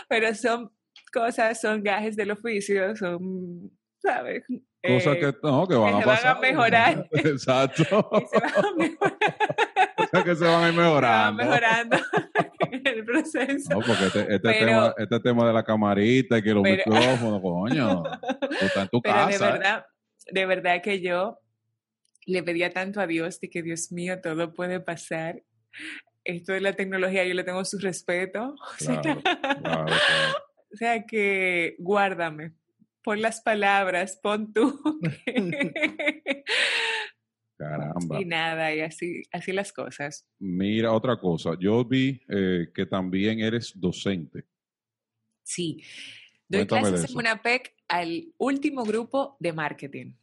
pero 0.08 0.36
son 0.36 0.72
cosas, 1.12 1.60
son 1.60 1.82
gajes 1.82 2.16
del 2.16 2.30
oficio, 2.30 2.96
son, 2.98 3.72
¿sabes? 4.04 4.44
Cosas 4.86 5.16
que, 5.18 5.34
no, 5.44 5.66
que 5.68 5.76
van, 5.76 5.96
a, 5.96 6.02
pasar, 6.02 6.40
mejorar. 6.42 7.08
Exacto. 7.12 8.10
y 8.12 8.26
se 8.28 8.40
van 8.40 8.66
a 8.66 8.72
mejorar. 8.78 9.18
Cosas 9.98 10.24
que 10.26 10.36
se 10.36 10.46
van 10.46 10.64
a 10.64 10.70
ir 10.70 10.74
mejorando. 10.76 11.44
Se 11.44 11.50
van 11.50 11.60
mejorando. 11.60 11.98
el 12.72 13.06
proceso. 13.06 13.70
No, 13.70 13.80
porque 13.80 14.06
este, 14.08 14.20
este 14.22 14.40
Pero- 14.40 14.66
tema, 14.66 14.94
este 14.98 15.20
tema 15.22 15.48
de 15.48 15.54
la 15.54 15.64
camarita 15.64 16.38
y 16.38 16.42
que 16.44 16.54
los 16.54 16.64
Pero- 16.64 16.84
micrófonos, 16.92 17.42
coño, 17.42 18.04
tú 18.04 18.66
estás 18.66 18.84
en 18.84 18.90
tu 18.90 19.02
Pero 19.02 19.16
casa. 19.16 19.28
de 19.30 19.36
¿eh? 19.36 19.52
verdad, 19.54 19.86
de 20.32 20.46
verdad 20.46 20.82
que 20.82 21.00
yo 21.02 21.40
le 22.26 22.44
pedía 22.44 22.74
tanto 22.74 23.00
a 23.00 23.08
Dios 23.08 23.40
de 23.40 23.50
que 23.50 23.62
Dios 23.64 23.92
mío, 23.92 24.20
todo 24.22 24.54
puede 24.54 24.80
pasar. 24.80 25.42
Esto 26.26 26.54
de 26.54 26.62
la 26.62 26.74
tecnología, 26.74 27.24
yo 27.26 27.34
le 27.34 27.44
tengo 27.44 27.64
su 27.66 27.78
respeto. 27.80 28.56
O 28.56 28.78
sea, 28.78 29.02
Claro, 29.02 29.22
claro, 29.22 29.62
claro. 29.62 29.86
o 30.74 30.76
sea 30.78 31.06
que 31.06 31.76
guárdame. 31.80 32.54
Pon 33.04 33.22
las 33.22 33.42
palabras, 33.42 34.20
pon 34.22 34.54
tú. 34.54 34.82
Caramba. 37.58 38.20
y 38.20 38.26
nada, 38.26 38.74
y 38.74 38.82
así, 38.82 39.24
así 39.32 39.52
las 39.52 39.72
cosas. 39.72 40.26
Mira, 40.40 40.92
otra 40.92 41.20
cosa. 41.20 41.52
Yo 41.60 41.86
vi 41.86 42.22
eh, 42.28 42.70
que 42.74 42.86
también 42.86 43.40
eres 43.40 43.74
docente. 43.76 44.46
Sí. 45.44 45.84
Doy 46.48 46.66
Cuéntame 46.66 46.90
clases 46.90 47.12
en. 47.12 47.18
UNAPEC 47.18 47.76
al 47.88 48.34
último 48.38 48.84
grupo 48.84 49.38
de 49.40 49.54
marketing. 49.54 50.14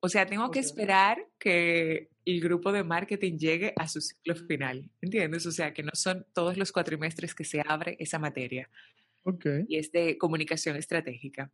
O 0.00 0.08
sea, 0.08 0.26
tengo 0.26 0.50
que 0.50 0.60
esperar 0.60 1.26
que 1.38 2.08
el 2.24 2.40
grupo 2.40 2.72
de 2.72 2.84
marketing 2.84 3.38
llegue 3.38 3.72
a 3.76 3.86
su 3.86 4.00
ciclo 4.00 4.34
final. 4.34 4.90
¿Entiendes? 5.00 5.46
O 5.46 5.52
sea, 5.52 5.74
que 5.74 5.82
no 5.82 5.92
son 5.94 6.26
todos 6.32 6.56
los 6.56 6.72
cuatrimestres 6.72 7.34
que 7.34 7.44
se 7.44 7.62
abre 7.64 7.96
esa 7.98 8.18
materia. 8.18 8.70
Ok. 9.22 9.46
Y 9.68 9.76
es 9.76 9.92
de 9.92 10.16
comunicación 10.16 10.76
estratégica. 10.76 11.50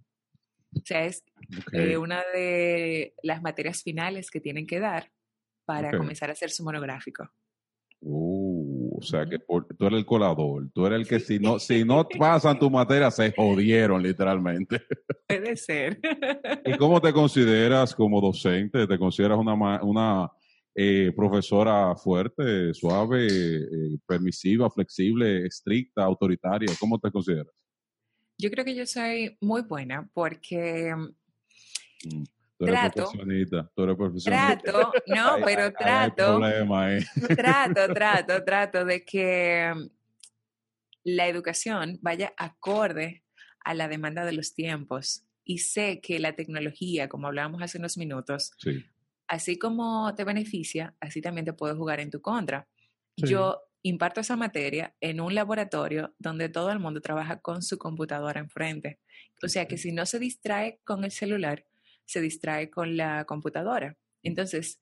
O 0.76 0.82
sea, 0.84 1.04
es 1.04 1.24
eh, 1.72 1.96
una 1.96 2.22
de 2.34 3.14
las 3.22 3.42
materias 3.42 3.82
finales 3.82 4.30
que 4.30 4.40
tienen 4.40 4.66
que 4.66 4.78
dar 4.80 5.10
para 5.64 5.96
comenzar 5.96 6.28
a 6.28 6.32
hacer 6.32 6.50
su 6.50 6.62
monográfico. 6.64 7.28
Uh, 8.00 8.98
o 8.98 9.02
sea 9.02 9.26
que 9.26 9.38
por- 9.38 9.66
tú 9.74 9.86
eres 9.86 9.98
el 9.98 10.06
colador, 10.06 10.68
tú 10.72 10.86
eres 10.86 11.00
el 11.00 11.08
que 11.08 11.18
si 11.18 11.38
no, 11.38 11.58
si 11.58 11.84
no 11.84 12.06
pasan 12.18 12.58
tu 12.58 12.70
materia 12.70 13.10
se 13.10 13.32
jodieron 13.32 14.02
literalmente. 14.02 14.82
Puede 15.28 15.56
ser. 15.56 15.98
¿Y 16.64 16.76
cómo 16.76 17.00
te 17.00 17.12
consideras 17.12 17.94
como 17.94 18.20
docente? 18.20 18.86
¿Te 18.86 18.98
consideras 18.98 19.38
una, 19.38 19.82
una 19.82 20.30
eh, 20.74 21.10
profesora 21.16 21.96
fuerte, 21.96 22.72
suave, 22.74 23.26
eh, 23.26 23.98
permisiva, 24.06 24.70
flexible, 24.70 25.46
estricta, 25.46 26.04
autoritaria? 26.04 26.72
¿Cómo 26.78 26.98
te 27.00 27.10
consideras? 27.10 27.52
Yo 28.38 28.50
creo 28.50 28.64
que 28.64 28.74
yo 28.74 28.86
soy 28.86 29.36
muy 29.40 29.62
buena 29.62 30.08
porque 30.12 30.94
Mm, 32.04 32.24
Tú 32.58 32.64
eres 32.66 32.80
Trato. 32.80 33.10
tú 33.74 33.82
eres 33.82 33.96
profesionista. 33.96 34.56
trato, 34.62 34.92
no, 35.08 35.36
pero 35.44 35.64
hay 35.64 35.72
trato, 35.72 36.14
problema, 36.38 36.96
eh. 36.96 37.04
trato, 37.36 37.86
trato, 37.94 38.44
trato 38.44 38.84
de 38.86 39.04
que 39.04 39.72
mm, 39.74 39.88
la 41.04 41.28
educación 41.28 41.98
vaya 42.00 42.32
acorde 42.36 43.24
a 43.64 43.74
la 43.74 43.88
demanda 43.88 44.24
de 44.24 44.32
los 44.32 44.54
tiempos. 44.54 45.22
Y 45.44 45.58
sé 45.58 46.00
que 46.00 46.18
la 46.18 46.34
tecnología, 46.34 47.08
como 47.08 47.26
hablábamos 47.28 47.62
hace 47.62 47.78
unos 47.78 47.96
minutos, 47.98 48.52
Sí, 48.58 48.84
así 49.28 49.58
como 49.58 50.12
te 50.14 50.24
beneficia, 50.24 50.94
así 50.98 51.20
también 51.20 51.44
te 51.44 51.52
puede 51.52 51.74
jugar 51.74 52.00
en 52.00 52.10
tu 52.10 52.20
contra. 52.20 52.66
Sí. 53.16 53.28
Yo 53.28 53.60
imparto 53.82 54.20
esa 54.20 54.36
materia 54.36 54.94
en 55.00 55.20
un 55.20 55.34
laboratorio 55.34 56.14
donde 56.18 56.48
todo 56.48 56.70
el 56.72 56.80
mundo 56.80 57.00
trabaja 57.00 57.40
con 57.40 57.62
su 57.62 57.78
computadora 57.78 58.40
enfrente. 58.40 58.98
O 59.42 59.48
sea 59.48 59.66
que 59.66 59.78
si 59.78 59.92
no 59.92 60.06
se 60.06 60.18
distrae 60.18 60.80
con 60.84 61.04
el 61.04 61.10
celular, 61.10 61.64
se 62.04 62.20
distrae 62.20 62.70
con 62.70 62.96
la 62.96 63.24
computadora. 63.24 63.96
Entonces, 64.22 64.80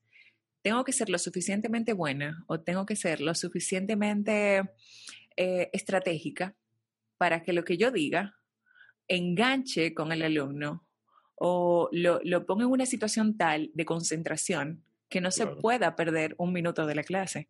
tengo 0.61 0.83
que 0.83 0.93
ser 0.93 1.09
lo 1.09 1.19
suficientemente 1.19 1.93
buena 1.93 2.43
o 2.47 2.59
tengo 2.59 2.85
que 2.85 2.95
ser 2.95 3.21
lo 3.21 3.35
suficientemente 3.35 4.63
eh, 5.37 5.69
estratégica 5.73 6.55
para 7.17 7.43
que 7.43 7.53
lo 7.53 7.63
que 7.63 7.77
yo 7.77 7.91
diga 7.91 8.35
enganche 9.07 9.93
con 9.93 10.11
el 10.11 10.23
alumno 10.23 10.87
o 11.35 11.89
lo, 11.91 12.19
lo 12.23 12.45
ponga 12.45 12.63
en 12.63 12.71
una 12.71 12.85
situación 12.85 13.37
tal 13.37 13.69
de 13.73 13.85
concentración 13.85 14.83
que 15.09 15.21
no 15.21 15.31
se 15.31 15.45
pueda 15.47 15.95
perder 15.95 16.33
un 16.37 16.51
minuto 16.51 16.85
de 16.87 16.95
la 16.95 17.03
clase. 17.03 17.49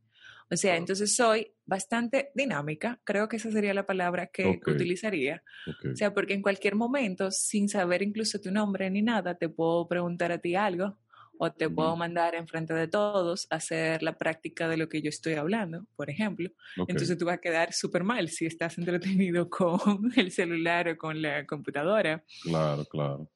O 0.52 0.58
sea, 0.58 0.78
entonces 0.78 1.16
soy 1.16 1.54
bastante 1.66 2.32
dinámica, 2.36 3.00
creo 3.04 3.28
que 3.28 3.38
esa 3.38 3.52
sería 3.52 3.74
la 3.74 3.86
palabra 3.86 4.28
que, 4.28 4.60
utilizaría. 4.68 5.44
O 5.92 5.96
sea, 5.96 6.14
porque 6.14 6.34
en 6.34 6.42
cualquier 6.42 6.76
momento, 6.76 7.32
sin 7.32 7.68
saber 7.68 8.04
incluso 8.04 8.40
tu 8.40 8.52
nombre 8.52 8.90
ni 8.90 9.02
nada, 9.02 9.36
te 9.36 9.50
puedo 9.50 9.88
preguntar 9.88 10.32
a 10.32 10.38
ti 10.38 10.56
algo 10.56 10.98
o 11.38 11.52
te 11.52 11.70
puedo 11.70 11.96
mandar 11.96 12.36
enfrente 12.36 12.74
de 12.74 12.88
todos 12.88 13.48
a 13.50 13.56
hacer 13.56 14.04
la 14.04 14.18
práctica 14.18 14.68
de 14.68 14.78
lo 14.78 14.88
que 14.88 15.02
yo 15.02 15.10
estoy 15.10 15.34
hablando, 15.34 15.86
por 15.96 16.10
ejemplo. 16.10 16.50
Entonces 16.88 17.18
tú 17.18 17.26
vas 17.26 17.36
a 17.36 17.42
quedar 17.42 17.74
súper 17.74 18.04
mal 18.04 18.30
si 18.30 18.46
estás 18.46 18.78
entretenido 18.78 19.50
con 19.50 20.12
el 20.16 20.32
celular 20.32 20.88
o 20.90 20.98
con 20.98 21.22
la 21.22 21.46
computadora. 21.46 22.24
Claro, 22.44 22.86
claro. 22.86 23.30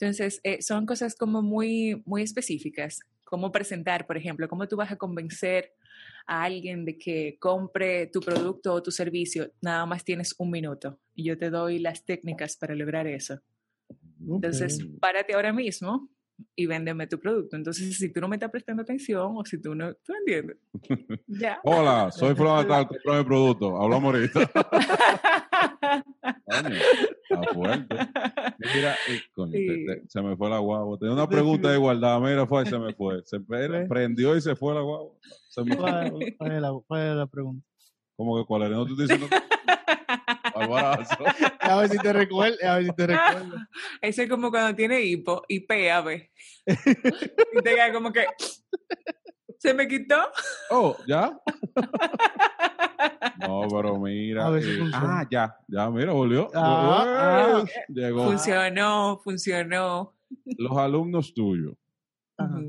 Entonces, 0.00 0.40
eh, 0.44 0.62
son 0.62 0.86
cosas 0.86 1.16
como 1.16 1.42
muy, 1.42 2.02
muy 2.06 2.22
específicas. 2.22 3.00
Cómo 3.24 3.52
presentar, 3.52 4.06
por 4.06 4.16
ejemplo, 4.16 4.48
cómo 4.48 4.66
tú 4.68 4.76
vas 4.76 4.92
a 4.92 4.96
convencer 4.96 5.74
a 6.28 6.42
alguien 6.44 6.84
de 6.84 6.98
que 6.98 7.38
compre 7.40 8.06
tu 8.08 8.20
producto 8.20 8.74
o 8.74 8.82
tu 8.82 8.90
servicio. 8.90 9.50
Nada 9.62 9.86
más 9.86 10.04
tienes 10.04 10.34
un 10.38 10.50
minuto 10.50 11.00
y 11.14 11.24
yo 11.24 11.38
te 11.38 11.48
doy 11.48 11.78
las 11.78 12.04
técnicas 12.04 12.56
para 12.56 12.74
lograr 12.74 13.06
eso. 13.06 13.40
Entonces, 14.20 14.86
párate 15.00 15.34
ahora 15.34 15.54
mismo 15.54 16.10
y 16.54 16.66
véndeme 16.66 17.06
tu 17.06 17.18
producto. 17.18 17.56
Entonces, 17.56 17.96
si 17.96 18.12
tú 18.12 18.20
no 18.20 18.28
me 18.28 18.36
estás 18.36 18.50
prestando 18.50 18.82
atención 18.82 19.32
o 19.36 19.44
si 19.44 19.60
tú 19.60 19.74
no, 19.74 19.94
¿tú 19.94 20.12
entiendes? 20.14 20.58
Ya. 21.26 21.60
Hola, 21.64 22.10
soy 22.12 22.34
Flor 22.36 22.62
Natal, 22.62 22.86
compra 22.88 23.18
mi 23.18 23.24
producto. 23.24 23.80
Hablamos 23.80 24.14
ahorita. 24.14 24.50
Está 26.50 27.42
fuerte. 27.54 27.96
Mira, 28.74 28.96
y, 29.08 29.20
coño, 29.32 29.52
te- 29.52 29.58
Sí. 29.74 29.86
te- 29.86 30.02
se 30.08 30.22
me 30.22 30.36
fue 30.36 30.50
la 30.50 30.58
guagua. 30.58 30.98
Tenía 30.98 31.14
una 31.14 31.28
pregunta 31.28 31.68
de 31.70 31.76
igualdad. 31.76 32.20
Mira, 32.20 32.46
fue, 32.46 32.64
se 32.66 32.78
me 32.78 32.92
fue. 32.94 33.22
Se 33.24 33.38
prendió 33.40 34.36
y 34.36 34.40
se 34.40 34.56
fue 34.56 34.74
la 34.74 34.80
guagua. 34.80 35.14
Se 35.48 35.62
me 35.62 35.76
fue. 35.76 35.84
¿Cuál, 35.84 36.34
cuál 36.38 36.52
es 36.52 36.62
la, 36.62 36.72
cuál 36.86 37.00
es 37.08 37.14
la 37.16 37.26
pregunta? 37.26 37.66
¿Cómo 38.16 38.36
que 38.38 38.46
cuál 38.46 38.62
era? 38.62 38.70
No 38.76 38.84
te 38.86 38.92
estoy 38.92 39.06
diciendo. 39.06 39.28
A 41.60 41.76
ver 41.78 41.88
si 41.88 41.98
te 41.98 42.12
recuerdo. 42.12 42.56
A 42.66 42.76
ver 42.76 42.84
si 42.86 42.92
te 42.92 43.06
recuerdo. 43.06 43.56
Eso 44.00 44.22
es 44.22 44.28
como 44.28 44.50
cuando 44.50 44.74
tiene 44.74 45.00
hipo 45.02 45.44
y 45.46 45.60
pea, 45.60 46.00
ve. 46.00 46.32
y 46.66 47.62
te 47.62 47.74
queda 47.74 47.92
como 47.92 48.12
que. 48.12 48.24
¿Se 49.58 49.74
me 49.74 49.86
quitó? 49.86 50.16
Oh, 50.70 50.96
¿ya? 51.06 51.38
No, 53.40 53.62
pero 53.70 53.98
mira. 53.98 54.46
A 54.46 54.50
ver 54.50 54.62
si 54.62 54.70
eh, 54.70 54.90
ah, 54.92 55.26
ya, 55.30 55.54
ya, 55.68 55.90
mira, 55.90 56.12
volvió. 56.12 56.48
Ah, 56.54 57.62
Eh, 57.66 57.70
Llegó. 57.88 58.24
Funcionó, 58.24 59.20
funcionó. 59.22 60.14
Los 60.58 60.76
alumnos 60.76 61.32
tuyos 61.32 61.74
Ajá. 62.36 62.60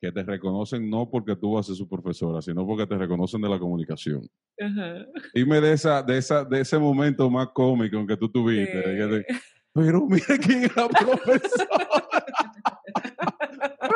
Que 0.00 0.12
te 0.12 0.22
reconocen 0.22 0.88
no 0.88 1.10
porque 1.10 1.34
tú 1.34 1.54
vas 1.54 1.66
a 1.66 1.68
ser 1.68 1.76
su 1.76 1.88
profesora, 1.88 2.40
sino 2.40 2.64
porque 2.64 2.86
te 2.86 2.96
reconocen 2.96 3.40
de 3.40 3.48
la 3.48 3.58
comunicación. 3.58 4.28
ajá. 4.60 5.06
Dime 5.34 5.60
de 5.60 5.72
esa, 5.72 6.02
de 6.02 6.18
esa, 6.18 6.44
de 6.44 6.60
ese 6.60 6.78
momento 6.78 7.28
más 7.28 7.48
cómico 7.48 7.96
en 7.96 8.06
que 8.06 8.16
tú 8.16 8.28
tuviste. 8.30 8.76
de 8.78 8.96
que 8.96 9.06
te- 9.24 9.40
pero 9.72 10.06
mira 10.06 10.38
quién 10.40 10.64
es 10.64 10.76
la 10.76 10.88
profesora. 10.88 11.88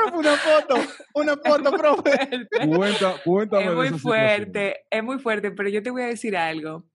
Profe, 0.03 0.17
una 0.17 0.37
foto. 0.37 0.75
Una 1.15 1.37
foto, 1.37 1.71
profe. 1.73 2.47
Cuenta, 2.77 3.17
cuéntame 3.25 3.63
es 3.63 3.69
de 3.69 3.77
muy 3.77 3.87
esa 3.87 3.99
fuerte, 3.99 4.77
es 4.91 5.03
muy 5.03 5.19
fuerte, 5.19 5.51
pero 5.51 5.69
yo 5.69 5.83
te 5.83 5.91
voy 5.91 6.03
a 6.03 6.07
decir 6.07 6.37
algo. 6.37 6.87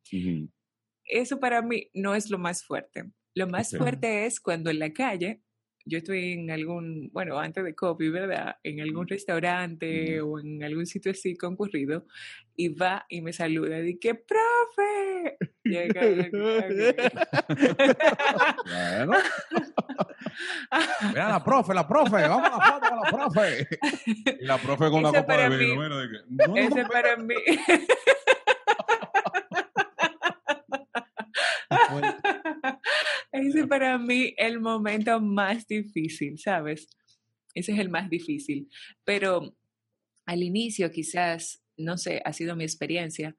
Eso 1.05 1.39
para 1.39 1.62
mí 1.62 1.89
no 1.93 2.16
es 2.16 2.30
lo 2.30 2.38
más 2.38 2.64
fuerte. 2.64 3.05
Lo 3.36 3.47
más 3.47 3.76
fuerte 3.78 4.26
es 4.26 4.39
cuando 4.39 4.72
en 4.72 4.80
la 4.80 4.91
calle, 4.91 5.41
yo 5.86 5.99
estoy 5.99 6.34
en 6.34 6.51
algún, 6.51 7.10
bueno, 7.14 7.39
antes 7.39 7.64
de 7.64 7.74
copy, 7.74 8.10
¿verdad? 8.10 8.58
En 8.64 8.82
algún 8.82 9.08
restaurante 9.08 10.20
o 10.22 10.39
en 10.39 10.64
algún 10.64 10.86
sitio 10.86 11.12
así 11.12 11.38
concurrido, 11.38 12.05
y 12.55 12.70
va 12.70 13.05
y 13.08 13.22
me 13.22 13.32
saluda, 13.32 13.80
y 13.80 13.97
que, 13.97 14.16
profe. 14.16 15.38
Llega, 15.64 16.01
Bueno. 19.05 19.14
Mira 21.09 21.29
la 21.29 21.43
profe, 21.43 21.73
la 21.73 21.88
profe, 21.88 22.27
vamos 22.27 22.47
a 22.47 22.57
la 22.57 22.65
foto 22.65 22.89
con 22.89 22.99
la 22.99 23.11
profe. 23.31 23.67
Y 24.41 24.45
la 24.45 24.57
profe 24.57 24.89
con 24.89 24.99
una 24.99 25.09
Ese 25.09 25.19
copa 25.21 25.33
de 25.33 25.43
para 25.43 25.49
vino. 25.57 25.75
mí- 25.75 25.81
mira, 25.81 25.97
de 25.97 26.07
que, 26.09 26.17
no, 26.29 26.47
no, 26.47 26.57
Ese 26.57 26.83
no, 26.83 26.89
para 26.89 27.17
mí. 27.17 27.35
Ese 33.31 33.67
para 33.67 33.97
mí 33.97 34.33
el 34.38 34.59
momento 34.59 35.19
más 35.19 35.67
difícil, 35.67 36.38
¿sabes? 36.39 36.88
Ese 37.53 37.73
es 37.73 37.79
el 37.79 37.89
más 37.89 38.09
difícil. 38.09 38.69
Pero 39.03 39.55
al 40.25 40.43
inicio 40.43 40.91
quizás, 40.91 41.61
no 41.77 41.97
sé, 41.97 42.21
ha 42.25 42.33
sido 42.33 42.55
mi 42.55 42.63
experiencia, 42.63 43.35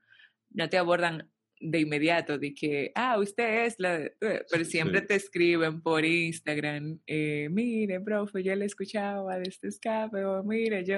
no 0.50 0.68
te 0.68 0.78
abordan 0.78 1.30
de 1.60 1.80
inmediato 1.80 2.38
de 2.38 2.54
que, 2.54 2.92
ah, 2.94 3.18
usted 3.18 3.66
es 3.66 3.76
la... 3.78 3.98
de-", 3.98 4.16
eh, 4.20 4.42
Pero 4.50 4.64
siempre 4.64 5.00
sí. 5.00 5.06
te 5.06 5.14
escriben 5.16 5.80
por 5.80 6.04
Instagram, 6.04 6.98
eh, 7.06 7.48
mire, 7.50 8.00
profe, 8.00 8.42
yo 8.42 8.54
le 8.54 8.64
escuchaba 8.66 9.38
de 9.38 9.48
este 9.48 9.68
escape, 9.68 10.24
o 10.24 10.42
mire, 10.42 10.84
yo... 10.84 10.96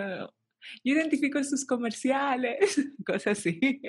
yo 0.85 0.95
identifico 0.95 1.43
sus 1.43 1.65
comerciales, 1.67 2.59
cosas 3.07 3.39
así. 3.39 3.81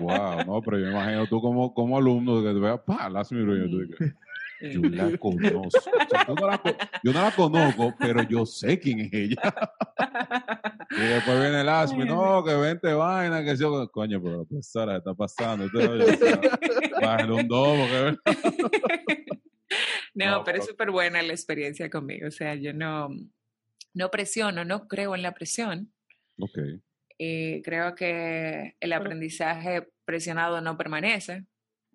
Wow, 0.00 0.44
no, 0.46 0.62
pero 0.62 0.78
yo 0.78 0.86
me 0.86 0.92
imagino 0.92 1.26
tú 1.26 1.40
como, 1.40 1.72
como 1.72 1.96
alumno 1.96 2.42
que 2.42 2.52
te 2.52 2.58
veas, 2.58 2.80
pa, 2.86 3.08
Las 3.08 3.28
tú 3.28 3.36
dices, 3.36 4.14
yo 4.60 4.80
la 4.82 5.16
conozco. 5.18 5.60
O 5.62 5.70
sea, 5.70 6.24
tú 6.26 6.34
no 6.34 6.46
la 6.46 6.58
co- 6.58 6.76
yo 7.02 7.12
no 7.12 7.22
la 7.22 7.30
conozco, 7.30 7.94
pero 7.98 8.22
yo 8.22 8.44
sé 8.46 8.78
quién 8.78 9.00
es 9.00 9.12
ella. 9.12 9.42
Y 10.90 11.00
después 11.00 11.38
viene 11.38 11.60
el 11.60 11.68
Asmi, 11.68 12.04
no, 12.06 12.42
que 12.42 12.54
vente 12.54 12.92
vaina, 12.94 13.44
que 13.44 13.54
yo, 13.56 13.90
coño, 13.90 14.22
pero 14.22 14.46
la 14.48 14.62
Sara 14.62 14.96
está 14.96 15.12
pasando. 15.12 15.66
Bájale 17.00 17.32
un 17.32 17.46
domo, 17.46 17.86
que 17.86 18.16
No, 20.14 20.30
No, 20.38 20.44
pero 20.44 20.58
es 20.58 20.66
súper 20.66 20.90
buena 20.90 21.22
la 21.22 21.32
experiencia 21.32 21.90
conmigo. 21.90 22.26
O 22.28 22.30
sea, 22.30 22.54
yo 22.54 22.72
no, 22.72 23.08
no 23.94 24.10
presiono, 24.10 24.64
no 24.64 24.88
creo 24.88 25.14
en 25.14 25.22
la 25.22 25.34
presión. 25.34 25.92
Ok, 26.40 26.58
Eh, 27.18 27.60
creo 27.64 27.94
que 27.94 28.74
el 28.80 28.92
aprendizaje 28.92 29.88
presionado 30.04 30.60
no 30.62 30.76
permanece. 30.78 31.44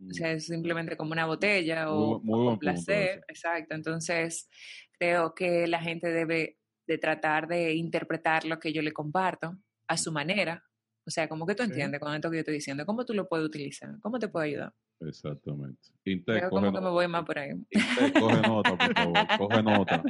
O 0.10 0.14
sea, 0.14 0.32
es 0.32 0.48
simplemente 0.48 0.98
como 0.98 1.12
una 1.12 1.26
botella 1.26 1.92
o 1.92 2.20
muy 2.20 2.46
punto 2.46 2.60
placer. 2.60 3.24
Exacto. 3.28 3.76
Entonces, 3.76 4.50
creo 4.98 5.34
que 5.34 5.68
la 5.68 5.82
gente 5.82 6.10
debe 6.12 6.58
de 6.88 6.98
tratar 6.98 7.48
de 7.48 7.74
interpretar 7.74 8.46
lo 8.46 8.60
que 8.60 8.74
yo 8.74 8.82
le 8.82 8.92
comparto 8.92 9.58
a 9.88 9.98
su 9.98 10.12
manera. 10.12 10.64
O 11.06 11.12
sea, 11.12 11.28
como 11.28 11.46
que 11.46 11.56
tú 11.56 11.64
entiendes 11.64 12.00
con 12.00 12.14
esto 12.14 12.30
que 12.30 12.38
yo 12.38 12.42
estoy 12.42 12.56
diciendo, 12.56 12.86
cómo 12.86 13.06
tú 13.06 13.14
lo 13.14 13.28
puedes 13.28 13.46
utilizar, 13.46 13.96
cómo 14.02 14.20
te 14.20 14.30
puedo 14.30 14.46
ayudar. 14.46 14.74
exactamente. 15.02 15.90
Intec, 16.06 16.50
Creo 16.50 16.72
que 16.72 16.82
me 16.82 16.90
voy 16.90 17.08
más 17.08 17.26
por 17.26 17.40
ahí. 17.40 17.52
Intec, 17.52 18.20
coge 18.20 18.42
nota, 18.42 18.78
por 18.78 18.94
favor, 18.94 19.28
coge 19.38 19.64
nota. 19.64 20.04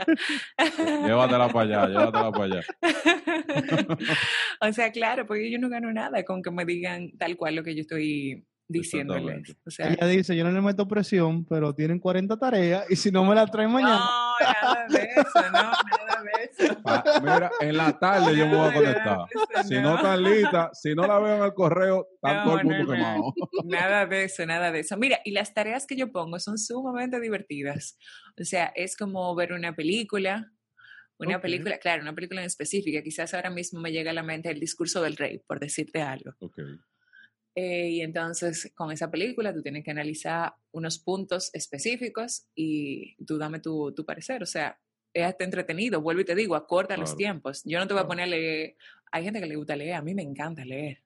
Llévatela 1.08 1.50
para 1.50 1.62
allá, 1.62 1.88
llévatela 1.88 2.32
para 2.32 2.44
allá. 2.44 2.62
o 4.62 4.72
sea, 4.72 4.92
claro, 4.92 5.26
porque 5.26 5.52
yo 5.52 5.58
no 5.58 5.70
gano 5.70 5.92
nada 5.92 6.24
con 6.24 6.44
que 6.44 6.52
me 6.52 6.66
digan 6.66 7.12
tal 7.18 7.36
cual 7.38 7.56
lo 7.56 7.64
que 7.64 7.74
yo 7.74 7.82
estoy 7.82 8.46
diciéndoles. 8.74 9.56
O 9.66 9.72
sea, 9.72 9.94
Ella 9.94 10.08
dice, 10.08 10.36
yo 10.36 10.44
no 10.44 10.52
le 10.52 10.62
meto 10.62 10.88
presión, 10.88 11.46
pero 11.46 11.74
tienen 11.74 12.00
40 12.00 12.38
tareas 12.38 12.86
y 12.90 12.96
si 12.96 13.12
no 13.12 13.24
me 13.24 13.34
la 13.36 13.48
traen 13.48 13.72
mañana... 13.72 14.00
no, 14.00 14.34
nada 14.40 14.86
de 14.90 15.04
eso, 15.04 15.42
no, 15.52 15.52
nada 15.52 16.24
de 16.24 16.66
eso. 16.66 16.82
Ah, 16.86 17.04
mira, 17.22 17.52
en 17.62 17.78
la 17.78 17.98
tarde 17.98 18.36
yo 18.38 18.48
me 18.48 18.56
voy 18.58 18.70
a 18.70 18.74
conectar. 18.74 19.18
Si 19.66 19.76
no 19.80 19.96
están 19.96 20.24
listas, 20.24 20.80
si 20.82 20.94
no 20.96 21.08
la 21.08 21.20
veo 21.20 21.38
en 21.38 21.44
el 21.44 21.54
correo, 21.54 22.08
está 22.16 22.34
No, 22.34 22.44
todo 22.44 22.60
el 22.60 22.66
mundo 22.66 22.84
no. 22.84 22.92
quemado. 22.94 23.34
Nada 23.64 24.06
de 24.06 24.24
eso, 24.26 24.46
nada 24.46 24.72
de 24.72 24.80
eso. 24.82 24.98
Mira, 24.98 25.20
y 25.24 25.32
las 25.32 25.54
tareas 25.54 25.86
que 25.88 25.96
yo 25.96 26.12
pongo 26.12 26.40
son 26.40 26.58
sumamente 26.58 27.20
divertidas. 27.20 27.98
O 28.40 28.44
sea, 28.44 28.74
es 28.76 28.98
como 28.98 29.34
ver 29.36 29.54
una 29.54 29.76
película, 29.76 30.52
una 31.20 31.38
Ok. 31.38 31.44
película, 31.44 31.78
claro, 31.78 32.02
una 32.02 32.14
película 32.14 32.42
en 32.42 32.48
específica. 32.48 33.02
Quizás 33.04 33.34
ahora 33.34 33.50
mismo 33.50 33.80
me 33.80 33.92
llega 33.92 34.12
a 34.12 34.14
la 34.14 34.24
mente 34.24 34.50
el 34.50 34.60
discurso 34.60 35.02
del 35.02 35.16
rey, 35.16 35.40
por 35.48 35.60
decirte 35.60 36.02
algo. 36.02 36.32
Ok, 36.40 36.58
Eh, 37.56 37.90
y 37.90 38.02
entonces 38.02 38.72
con 38.74 38.92
esa 38.92 39.12
película 39.12 39.54
tú 39.54 39.62
tienes 39.62 39.84
que 39.84 39.92
analizar 39.92 40.54
unos 40.72 40.98
puntos 40.98 41.52
específicos 41.54 42.48
y 42.56 43.16
tú 43.26 43.38
dame 43.38 43.60
tu, 43.60 43.94
tu 43.94 44.06
parecer. 44.06 44.42
O 44.42 44.48
sea, 44.48 44.80
es 45.14 45.24
hasta 45.24 45.44
entretenido, 45.44 46.02
vuelvo 46.02 46.22
y 46.22 46.26
te 46.26 46.36
digo, 46.36 46.56
acorta 46.56 46.98
los 46.98 47.16
tiempos. 47.16 47.62
Yo 47.66 47.80
no 47.80 47.88
te 47.88 47.94
voy 47.94 48.04
a 48.04 48.08
poner 48.08 48.24
a 48.24 48.28
leer, 48.28 48.76
hay 49.12 49.24
gente 49.24 49.40
que 49.40 49.46
le 49.46 49.56
gusta 49.56 49.76
leer, 49.76 49.94
a 49.94 50.02
mí 50.02 50.16
me 50.16 50.24
encanta 50.24 50.66
leer, 50.66 51.04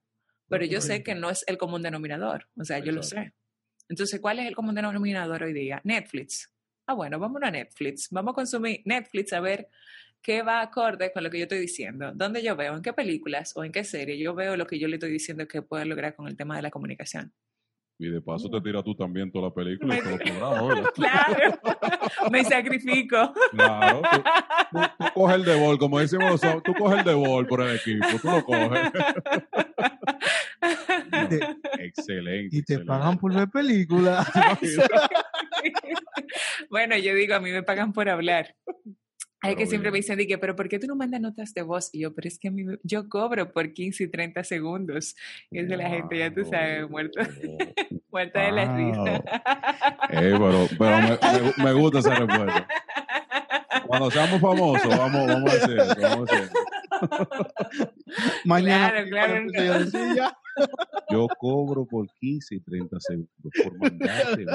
pero 0.48 0.64
yo 0.66 0.80
sé 0.80 1.04
que 1.04 1.14
no 1.14 1.30
es 1.30 1.44
el 1.48 1.58
común 1.58 1.84
denominador, 1.84 2.48
o 2.58 2.64
sea, 2.64 2.80
yo 2.80 2.92
lo 2.94 3.04
sé. 3.04 3.34
Entonces, 3.90 4.20
¿cuál 4.20 4.40
es 4.40 4.48
el 4.48 4.56
común 4.56 4.76
denominador 4.76 5.44
hoy 5.44 5.54
día? 5.54 5.82
Netflix. 5.84 6.54
Ah, 6.86 6.94
bueno, 6.94 7.20
vamos 7.20 7.42
a 7.44 7.52
Netflix, 7.52 8.08
vamos 8.12 8.32
a 8.32 8.36
consumir 8.36 8.82
Netflix 8.86 9.34
a 9.34 9.42
ver 9.42 9.68
qué 10.28 10.42
va 10.42 10.60
acorde 10.60 11.14
con 11.14 11.24
lo 11.24 11.30
que 11.30 11.38
yo 11.38 11.44
estoy 11.44 11.60
diciendo. 11.60 12.12
¿Dónde 12.14 12.44
yo 12.44 12.58
veo? 12.58 12.76
¿En 12.76 12.82
qué 12.82 12.92
películas 12.92 13.56
o 13.56 13.64
en 13.64 13.72
qué 13.72 13.86
serie 13.86 14.18
yo 14.18 14.36
veo 14.36 14.58
lo 14.58 14.68
que 14.68 14.78
yo 14.78 14.90
le 14.90 14.98
estoy 14.98 15.10
diciendo 15.10 15.48
que 15.48 15.62
puedo 15.62 15.86
lograr 15.86 16.18
con 16.18 16.28
el 16.28 16.36
tema 16.36 16.58
de 16.58 16.64
la 16.64 16.70
comunicación? 16.70 17.32
y 18.00 18.10
de 18.10 18.22
paso 18.22 18.48
te 18.48 18.62
tira 18.62 18.84
tú 18.84 18.94
también 18.94 19.32
toda 19.32 19.48
la 19.48 19.54
película 19.54 19.98
y 19.98 20.02
¿verdad? 20.02 20.84
Claro, 20.94 21.60
me 22.32 22.44
sacrifico. 22.44 23.34
Claro, 23.52 24.02
tú, 24.12 24.22
tú, 24.72 24.80
tú 25.00 25.06
coges 25.16 25.36
el 25.38 25.46
de 25.46 25.56
bol, 25.56 25.80
como 25.80 25.98
decimos 25.98 26.30
nosotros, 26.30 26.62
tú 26.62 26.74
coges 26.76 27.00
el 27.00 27.06
de 27.06 27.14
bol 27.16 27.48
por 27.48 27.62
el 27.62 27.78
equipo, 27.78 28.06
tú 28.22 28.30
lo 28.30 28.46
coges. 28.46 28.92
Te, 31.30 31.86
Excelente. 31.86 32.56
y 32.56 32.62
te 32.62 32.74
excelente. 32.74 32.86
pagan 32.86 33.18
por 33.18 33.34
ver 33.34 33.50
películas. 33.50 34.30
bueno, 36.70 36.98
yo 36.98 37.16
digo, 37.16 37.34
a 37.34 37.40
mí 37.40 37.50
me 37.50 37.64
pagan 37.64 37.94
por 37.94 38.10
hablar. 38.10 38.54
Hay 39.42 39.56
que 39.56 39.68
siempre 39.68 39.92
me 39.92 39.98
dicen, 39.98 40.18
que, 40.28 40.38
pero 40.38 40.56
¿por 40.56 40.68
qué 40.68 40.80
tú 40.80 40.88
no 40.88 40.96
mandas 40.96 41.22
notas 41.22 41.54
de 41.54 41.62
voz? 41.62 41.90
Y 41.94 42.00
yo, 42.02 42.14
pero 42.14 42.28
es 42.28 42.40
que 42.40 42.48
a 42.48 42.52
mí 42.52 42.64
me- 42.64 42.80
yo 42.84 43.08
cobro 43.08 43.52
por 43.52 43.72
15 43.72 44.04
y 44.06 44.08
30 44.08 44.44
segundos. 44.44 45.16
Y 45.52 45.60
es 45.60 45.70
de 45.70 45.78
la 45.78 45.90
gente, 45.90 46.18
ya 46.18 46.34
tú 46.34 46.44
sabes, 46.46 46.90
muerto, 46.90 47.20
muerta 48.12 48.42
de 48.42 48.52
la 48.52 48.76
risa. 48.76 49.16
Eh, 49.18 49.22
pero 50.40 50.68
pero 50.80 50.98
me, 50.98 51.10
me- 51.10 51.64
me 51.66 51.74
gusta 51.74 52.00
esa 52.00 52.16
respuesta. 52.16 52.68
Cuando 53.86 54.12
seamos 54.12 54.42
famosos, 54.42 54.98
vamos, 54.98 55.28
vamos 55.28 55.54
a 55.54 55.56
hacer 55.58 55.78
eso, 55.80 55.96
vamos 56.02 56.30
a 56.32 56.36
hacer 56.36 56.44
eso. 56.50 56.54
Mañana 58.46 59.06
Claro, 59.08 59.46
claro, 59.54 59.86
silla. 59.86 60.38
Yo 61.12 61.28
cobro 61.38 61.86
por 61.86 62.08
15 62.20 62.56
y 62.56 62.60
30 62.60 63.00
segundos 63.00 63.52
por 63.64 63.78
mandarte. 63.78 64.46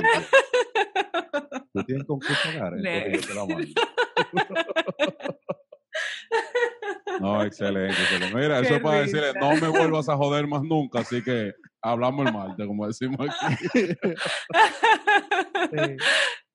Tú 1.74 1.82
tienes 1.84 2.06
con 2.06 2.20
qué 2.20 2.28
pagar, 2.44 2.74
entonces 2.76 3.22
yo 3.22 3.28
te 3.28 3.34
la 3.34 3.46
mando. 3.46 3.66
No, 7.20 7.42
excelente, 7.44 7.92
excelente. 7.92 8.34
Mira, 8.34 8.60
Qué 8.60 8.66
eso 8.66 8.76
es 8.76 8.82
para 8.82 9.02
risa. 9.02 9.16
decirle, 9.20 9.40
no 9.40 9.54
me 9.60 9.68
vuelvas 9.68 10.08
a 10.08 10.16
joder 10.16 10.46
más 10.46 10.62
nunca, 10.62 11.00
así 11.00 11.22
que 11.22 11.52
hablamos 11.80 12.26
el 12.26 12.32
martes, 12.32 12.66
como 12.66 12.86
decimos 12.86 13.18
aquí. 13.20 13.66
Sí. 15.70 15.96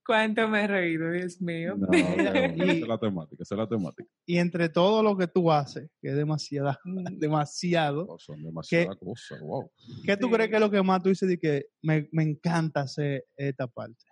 ¿Cuánto 0.06 0.48
me 0.48 0.64
he 0.64 0.68
reído, 0.68 1.12
Dios 1.12 1.40
mío? 1.42 1.76
No, 1.78 1.88
pero 1.92 2.08
esa 2.08 2.72
es 2.72 2.88
la 2.88 2.98
temática, 2.98 3.44
esa 3.44 3.56
es 3.56 3.60
la 3.60 3.68
temática. 3.68 4.10
Y 4.26 4.38
entre 4.38 4.70
todo 4.70 5.04
lo 5.04 5.16
que 5.18 5.28
tú 5.28 5.52
haces, 5.52 5.90
que 6.02 6.10
es 6.10 6.16
demasiada, 6.16 6.80
demasiado, 7.12 8.06
Oh, 8.10 8.18
son 8.20 8.42
demasiadas 8.44 8.96
¿Qué? 9.00 9.06
cosas, 9.06 9.40
wow. 9.42 9.70
¿qué 10.06 10.18
tú 10.18 10.30
crees 10.32 10.50
que 10.50 10.56
es 10.56 10.62
lo 10.62 10.72
que 10.72 10.82
más 10.82 11.04
tú 11.04 11.10
dices 11.10 11.28
de 11.30 11.38
que 11.38 11.66
me, 11.82 12.08
me 12.12 12.24
encanta 12.24 12.82
hacer 12.82 13.26
esta 13.36 13.68
parte? 13.68 14.04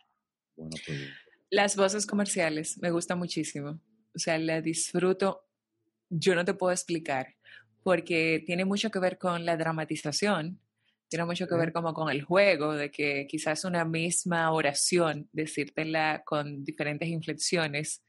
Buena 0.56 0.76
pregunta. 0.86 1.14
Las 1.50 1.76
voces 1.76 2.06
comerciales 2.06 2.78
me 2.82 2.92
gustan 2.92 3.20
muchísimo. 3.20 3.80
O 4.16 4.20
sea, 4.20 4.38
las 4.38 4.64
disfruto. 4.64 5.46
Yo 6.10 6.36
no 6.36 6.46
te 6.46 6.54
puedo 6.54 6.72
explicar 6.72 7.36
porque 7.84 8.44
tiene 8.48 8.66
mucho 8.66 8.90
que 8.90 8.98
ver 8.98 9.20
con 9.20 9.46
la 9.46 9.58
dramatización, 9.58 10.60
tiene 11.08 11.26
mucho 11.26 11.48
que 11.48 11.56
ver 11.56 11.72
como 11.72 11.94
con 11.94 12.10
el 12.10 12.24
juego, 12.24 12.74
de 12.74 12.90
que 12.90 13.28
quizás 13.30 13.64
una 13.64 13.86
misma 13.86 14.52
oración, 14.52 15.30
decírtela 15.32 16.24
con 16.26 16.64
diferentes 16.64 17.08
inflexiones, 17.08 18.04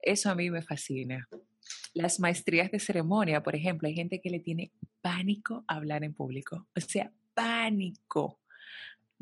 eso 0.00 0.30
a 0.30 0.36
mí 0.36 0.48
me 0.48 0.62
fascina. 0.62 1.28
Las 1.92 2.20
maestrías 2.20 2.70
de 2.70 2.78
ceremonia, 2.78 3.42
por 3.42 3.56
ejemplo, 3.56 3.88
hay 3.88 3.94
gente 3.94 4.20
que 4.20 4.30
le 4.30 4.38
tiene 4.38 4.70
pánico 5.00 5.64
a 5.66 5.74
hablar 5.74 6.04
en 6.04 6.14
público, 6.14 6.68
o 6.76 6.80
sea, 6.80 7.12
pánico. 7.34 8.38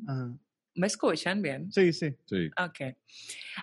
Ajá. 0.07 0.39
¿Me 0.79 0.87
escuchan 0.87 1.43
bien? 1.43 1.73
Sí, 1.73 1.93
sí. 1.93 2.15
Sí, 2.25 2.51
Ok. 2.57 2.97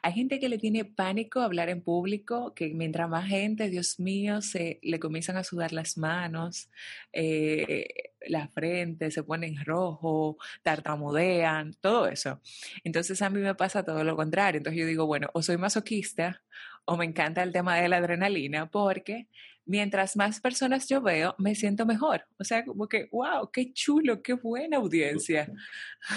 Hay 0.04 0.12
gente 0.12 0.38
que 0.38 0.50
le 0.50 0.58
tiene 0.58 0.84
pánico 0.84 1.40
hablar 1.40 1.70
en 1.70 1.82
público, 1.82 2.54
que 2.54 2.74
mientras 2.74 3.10
más 3.10 3.30
gente, 3.30 3.70
Dios 3.70 4.02
mío, 4.02 4.42
se 4.42 4.80
le 4.84 5.00
comienzan 5.00 5.38
a 5.38 5.46
sudar 5.46 5.72
las 5.72 5.98
manos, 5.98 6.70
eh, 7.14 7.88
la 8.28 8.50
frente, 8.50 9.12
se 9.12 9.24
ponen 9.24 9.64
rojo, 9.64 10.38
tartamudean, 10.62 11.74
todo 11.80 12.08
eso. 12.08 12.42
Entonces 12.84 13.22
a 13.22 13.30
mí 13.30 13.40
me 13.40 13.56
pasa 13.56 13.84
todo 13.84 14.04
lo 14.04 14.18
contrario. 14.18 14.58
Entonces 14.58 14.82
yo 14.82 14.86
digo, 14.86 15.06
bueno, 15.06 15.30
o 15.34 15.42
soy 15.42 15.58
masoquista 15.58 16.44
o 16.84 16.98
me 16.98 17.06
encanta 17.06 17.44
el 17.44 17.54
tema 17.54 17.78
de 17.78 17.88
la 17.88 17.98
adrenalina, 17.98 18.70
porque 18.70 19.30
mientras 19.66 20.16
más 20.16 20.40
personas 20.40 20.88
yo 20.88 21.02
veo, 21.02 21.36
me 21.38 21.56
siento 21.56 21.86
mejor. 21.86 22.26
O 22.38 22.44
sea, 22.44 22.64
como 22.64 22.88
que, 22.88 23.10
wow, 23.12 23.50
qué 23.52 23.74
chulo, 23.74 24.22
qué 24.22 24.34
buena 24.34 24.78
audiencia. 24.78 25.52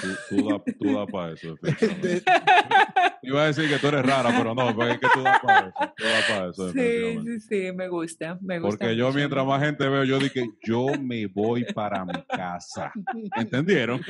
tú, 0.00 0.08
tú 0.28 0.48
das 0.48 0.76
tú 0.78 0.94
da 0.94 1.06
para 1.06 1.32
eso. 1.32 1.56
Iba 3.22 3.42
a 3.42 3.46
decir 3.46 3.68
que 3.68 3.78
tú 3.78 3.88
eres 3.88 4.06
rara, 4.06 4.30
pero 4.36 4.54
no, 4.54 4.74
porque 4.74 4.92
es 4.92 4.98
que 4.98 5.08
tú 5.12 5.22
das 5.22 5.40
para 5.40 5.68
eso. 5.68 5.94
Tú 5.96 6.04
das 6.04 6.24
para 6.28 6.50
eso, 6.50 6.72
Sí, 6.72 7.18
sí, 7.24 7.40
sí, 7.40 7.72
me 7.72 7.88
gusta, 7.88 8.38
me 8.40 8.58
gusta. 8.58 8.78
Porque 8.78 8.96
yo 8.96 9.12
mientras 9.12 9.44
más 9.44 9.62
gente 9.62 9.88
veo, 9.88 10.04
yo 10.04 10.18
dije, 10.18 10.50
yo 10.62 10.86
me 11.00 11.26
voy 11.26 11.64
para 11.72 12.04
mi 12.04 12.22
casa. 12.28 12.92
¿Entendieron? 13.36 14.00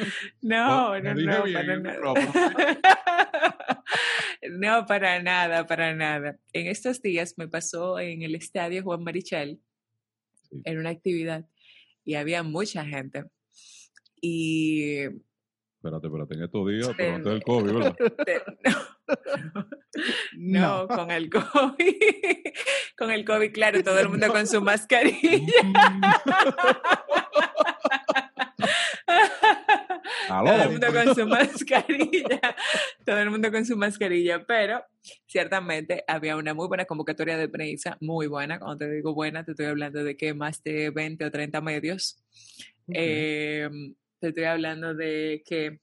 No, 0.43 0.89
Oh, 0.89 1.01
no, 1.01 1.15
no, 1.15 1.43
bien 1.43 1.55
para 1.55 1.77
micrófono. 1.77 2.33
No, 4.51 4.87
para 4.87 5.23
nada, 5.23 5.67
para 5.67 5.95
nada. 5.95 6.39
En 6.53 6.67
estos 6.69 7.03
días 7.03 7.35
me 7.37 7.49
pasó 7.49 7.99
en 7.99 8.23
el 8.23 8.35
estadio 8.35 8.83
Juan 8.83 9.03
Marichal, 9.37 9.61
Sí. 10.51 10.63
en 10.65 10.79
una 10.79 10.91
actividad, 10.91 11.47
y 12.05 12.15
había 12.15 12.43
mucha 12.43 12.85
gente. 12.85 13.25
Y 14.21 15.03
Espérate, 15.03 16.07
espérate, 16.09 16.35
en 16.35 16.43
estos 16.43 16.69
días, 16.69 16.91
pero 16.97 17.15
antes 17.17 17.33
del 17.33 17.43
COVID, 17.43 17.73
¿verdad? 17.73 17.97
te- 18.27 18.43
no, 20.37 20.87
No, 20.87 20.89
con 20.89 21.11
el 21.11 21.29
COVID. 21.31 21.45
con 22.99 23.11
el 23.11 23.25
COVID, 23.25 23.53
claro, 23.53 23.83
todo 23.85 23.99
el 24.01 24.09
mundo 24.09 24.29
con 24.29 24.47
su 24.47 24.61
mascarilla. 24.63 25.43
Aló. 30.29 30.51
Todo 30.51 30.63
el 30.63 30.71
mundo 30.71 30.87
con 30.93 31.15
su 31.15 31.27
mascarilla. 31.29 32.57
Todo 33.05 33.19
el 33.19 33.31
mundo 33.31 33.51
con 33.51 33.65
su 33.65 33.77
mascarilla. 33.77 34.45
Pero 34.45 34.85
ciertamente 35.27 36.05
había 36.07 36.37
una 36.37 36.55
muy 36.55 36.69
buena 36.69 36.85
convocatoria 36.85 37.37
de 37.37 37.49
prensa, 37.49 37.97
muy 38.01 38.27
buena. 38.27 38.59
Cuando 38.59 38.79
te 38.79 38.91
digo 38.91 39.15
buena, 39.15 39.45
te 39.45 39.53
estoy 39.53 39.67
hablando 39.67 40.05
de 40.05 40.17
que 40.17 40.35
más 40.35 40.63
de 40.63 40.91
20 40.91 41.25
o 41.25 41.31
30 41.31 41.61
medios. 41.61 42.23
Eh, 42.93 43.69
te 44.19 44.29
estoy 44.29 44.45
hablando 44.45 44.95
de 44.95 45.43
que 45.47 45.81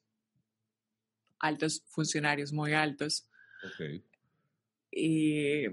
altos 1.40 1.84
funcionarios, 1.88 2.52
muy 2.54 2.74
altos. 2.74 3.28
Ok. 3.64 4.02
Y 4.92 5.66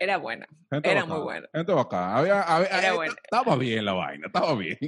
era 0.00 0.16
buena. 0.16 0.46
Gente 0.70 0.90
Era 0.90 1.02
bacana, 1.02 1.14
muy 1.14 1.22
buena. 1.24 1.48
Gente 1.52 1.72
bacana. 1.72 2.16
Había, 2.16 2.40
había- 2.42 2.68
Era 2.78 2.88
eh, 2.88 2.92
buena. 2.96 3.14
Estaba 3.22 3.56
bien 3.56 3.84
la 3.84 3.92
vaina, 3.92 4.26
estaba 4.28 4.56
bien. 4.56 4.78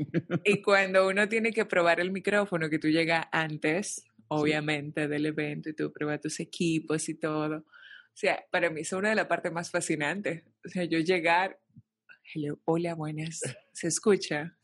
Y 0.44 0.62
cuando 0.62 1.06
uno 1.06 1.28
tiene 1.28 1.52
que 1.52 1.66
probar 1.66 2.00
el 2.00 2.10
micrófono, 2.10 2.70
que 2.70 2.78
tú 2.78 2.88
llegas 2.88 3.26
antes, 3.30 4.04
obviamente, 4.28 5.06
del 5.08 5.26
evento, 5.26 5.68
y 5.68 5.74
tú 5.74 5.92
pruebas 5.92 6.20
tus 6.22 6.40
equipos 6.40 7.08
y 7.10 7.14
todo. 7.14 7.56
O 7.58 8.14
sea, 8.14 8.42
para 8.50 8.70
mí 8.70 8.80
es 8.80 8.92
una 8.94 9.10
de 9.10 9.14
las 9.14 9.26
partes 9.26 9.52
más 9.52 9.70
fascinantes. 9.70 10.44
O 10.64 10.68
sea, 10.70 10.84
yo 10.84 10.98
llegar, 11.00 11.58
hello, 12.34 12.58
hola, 12.64 12.94
buenas, 12.94 13.40
¿se 13.72 13.88
escucha? 13.88 14.56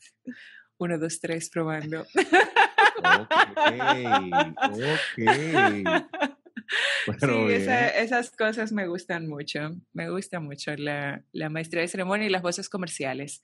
Uno, 0.79 0.99
dos, 0.99 1.21
tres, 1.21 1.51
probando. 1.51 2.07
ok, 3.05 3.29
ok. 4.73 6.29
Pero 7.21 7.49
sí, 7.49 7.55
esa- 7.55 7.89
esas 7.89 8.31
cosas 8.31 8.73
me 8.73 8.87
gustan 8.87 9.27
mucho. 9.29 9.71
Me 9.93 10.11
gusta 10.11 10.41
mucho 10.41 10.75
la, 10.77 11.23
la 11.33 11.49
maestría 11.49 11.83
de 11.83 11.89
ceremonia 11.89 12.27
y 12.27 12.31
las 12.31 12.43
voces 12.43 12.69
comerciales. 12.69 13.43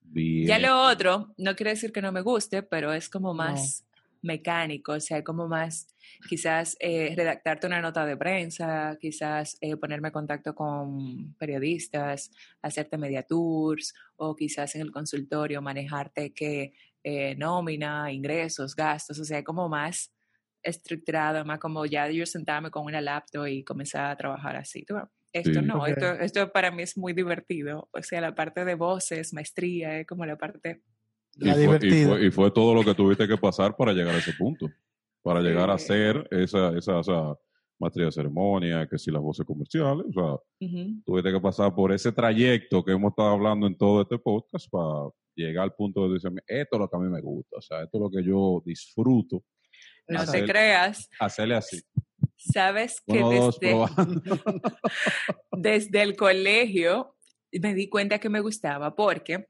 Bien. 0.00 0.46
Ya 0.46 0.58
lo 0.58 0.82
otro, 0.82 1.34
no 1.38 1.54
quiere 1.56 1.70
decir 1.70 1.92
que 1.92 2.02
no 2.02 2.12
me 2.12 2.20
guste, 2.20 2.62
pero 2.62 2.92
es 2.92 3.08
como 3.08 3.28
No. 3.28 3.34
más 3.34 3.84
mecánico, 4.24 4.92
o 4.92 5.00
sea, 5.00 5.24
como 5.24 5.48
más 5.48 5.88
quizás 6.28 6.76
eh, 6.78 7.12
redactarte 7.16 7.66
una 7.66 7.80
nota 7.80 8.06
de 8.06 8.16
prensa, 8.16 8.96
quizás 9.00 9.56
eh, 9.60 9.76
ponerme 9.76 10.08
en 10.08 10.12
contacto 10.12 10.54
con 10.54 11.34
periodistas, 11.38 12.30
hacerte 12.62 12.98
media 12.98 13.24
tours 13.24 13.94
o 14.16 14.36
quizás 14.36 14.76
en 14.76 14.82
el 14.82 14.92
consultorio 14.92 15.60
manejarte 15.60 16.32
que 16.32 16.72
eh, 17.02 17.34
nómina, 17.36 18.12
ingresos, 18.12 18.76
gastos, 18.76 19.18
o 19.18 19.24
sea, 19.24 19.42
como 19.42 19.68
más 19.68 20.12
estructurado, 20.62 21.44
más 21.44 21.58
como 21.58 21.84
ya 21.86 22.10
yo 22.10 22.26
sentarme 22.26 22.70
con 22.70 22.84
una 22.84 23.00
laptop 23.00 23.46
y 23.46 23.64
comenzar 23.64 24.10
a 24.10 24.16
trabajar 24.16 24.56
así. 24.56 24.84
¿tú 24.84 24.94
ves? 24.94 25.04
Esto 25.32 25.60
Sí. 25.60 25.66
no, 25.66 25.86
esto, 25.86 26.12
esto 26.12 26.52
para 26.52 26.70
mí 26.70 26.82
es 26.82 26.96
muy 26.98 27.12
divertido. 27.14 27.88
O 27.92 28.02
sea, 28.02 28.20
la 28.20 28.34
parte 28.34 28.64
de 28.64 28.74
voces, 28.74 29.32
maestría, 29.32 30.00
es 30.00 30.06
como 30.06 30.26
la 30.26 30.36
parte... 30.36 30.82
Y 31.36 31.46
La 31.46 31.54
fue, 31.54 31.78
y, 31.80 32.04
fue, 32.04 32.26
y 32.26 32.30
fue 32.30 32.50
todo 32.50 32.74
lo 32.74 32.84
que 32.84 32.94
tuviste 32.94 33.26
que 33.26 33.38
pasar 33.38 33.74
para 33.74 33.94
llegar 33.94 34.14
a 34.14 34.18
ese 34.18 34.34
punto. 34.34 34.68
Para 35.22 35.40
llegar 35.40 35.70
a 35.70 35.74
hacer 35.74 36.28
esa, 36.30 36.76
esa, 36.76 37.00
esa 37.00 37.34
maestría 37.82 38.06
de 38.06 38.12
ceremonia, 38.12 38.86
que 38.86 38.98
si 38.98 39.10
las 39.10 39.20
voces 39.20 39.44
comerciales. 39.44 40.06
O 40.08 40.12
sea, 40.12 40.68
tuviste 41.04 41.32
que 41.32 41.40
pasar 41.40 41.74
por 41.74 41.92
ese 41.92 42.12
trayecto 42.12 42.84
que 42.84 42.92
hemos 42.92 43.10
estado 43.10 43.30
hablando 43.30 43.66
en 43.66 43.76
todo 43.76 44.02
este 44.02 44.18
podcast 44.18 44.68
para 44.70 45.10
llegar 45.34 45.64
al 45.64 45.74
punto 45.74 46.06
de 46.06 46.14
decirme, 46.14 46.42
esto 46.46 46.76
es 46.76 46.80
lo 46.80 46.88
que 46.88 46.96
a 46.96 47.00
mí 47.00 47.08
me 47.08 47.20
gusta. 47.20 47.56
O 47.56 47.62
sea, 47.62 47.82
esto 47.82 47.98
es 47.98 48.02
lo 48.02 48.10
que 48.10 48.24
yo 48.24 48.62
disfruto. 48.64 49.42
No 50.08 50.24
te 50.30 50.44
creas, 50.44 51.08
Hacerle 51.18 51.54
así. 51.56 51.82
sabes 52.36 53.00
que 53.06 53.22
Uno, 53.22 53.30
desde, 53.50 53.74
desde 55.52 56.02
el 56.02 56.16
colegio 56.16 57.16
me 57.60 57.74
di 57.74 57.88
cuenta 57.88 58.18
que 58.18 58.30
me 58.30 58.40
gustaba 58.40 58.94
porque, 58.94 59.46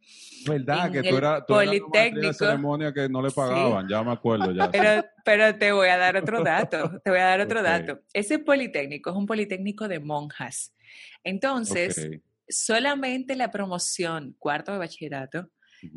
¿Verdad? 0.46 0.90
Que 0.90 1.02
tú 1.04 1.16
eras 1.16 1.42
tú 1.46 1.54
la 1.54 1.64
maestría 1.64 2.02
de 2.02 2.10
Politécnico- 2.10 2.32
ceremonia 2.34 2.92
que 2.92 3.08
no 3.08 3.22
le 3.22 3.30
pagaban. 3.30 3.88
Ya 3.88 4.02
me 4.02 4.10
acuerdo. 4.12 4.50
Ya, 4.52 4.70
pero, 4.70 5.04
pero 5.24 5.56
te 5.56 5.70
voy 5.70 5.88
a 5.88 5.96
dar 5.98 6.16
otro 6.16 6.42
dato, 6.42 7.00
te 7.04 7.10
voy 7.10 7.20
a 7.20 7.24
dar 7.26 7.40
otro 7.40 7.62
dato. 7.62 8.00
Ese 8.12 8.40
politécnico 8.40 9.10
es 9.10 9.16
un 9.16 9.26
politécnico 9.26 9.86
de 9.86 10.00
monjas. 10.00 10.74
Entonces, 11.22 12.10
solamente 12.48 13.36
la 13.36 13.50
promoción 13.52 14.34
cuarto 14.38 14.72
de 14.72 14.78
bachillerato 14.78 15.48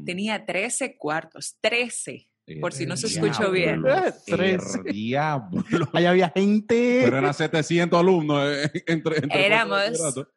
tenía 0.06 0.46
13 0.46 0.98
cuartos, 0.98 1.58
13. 1.60 2.30
Por 2.62 2.74
si 2.74 2.86
no 2.86 2.96
se 2.98 3.08
escuchó 3.08 3.52
bien. 3.52 3.82
Diablo, 3.82 4.14
Tres. 4.26 4.64
Diablo. 4.86 5.64
Ahí 5.94 6.06
había 6.06 6.30
gente. 6.30 7.02
Pero 7.04 7.18
eran 7.18 7.34
700 7.34 8.00
alumnos 8.00 8.48
eh, 8.48 8.72
entre, 8.88 9.18
entre 9.18 9.46
Éramos-. 9.46 10.28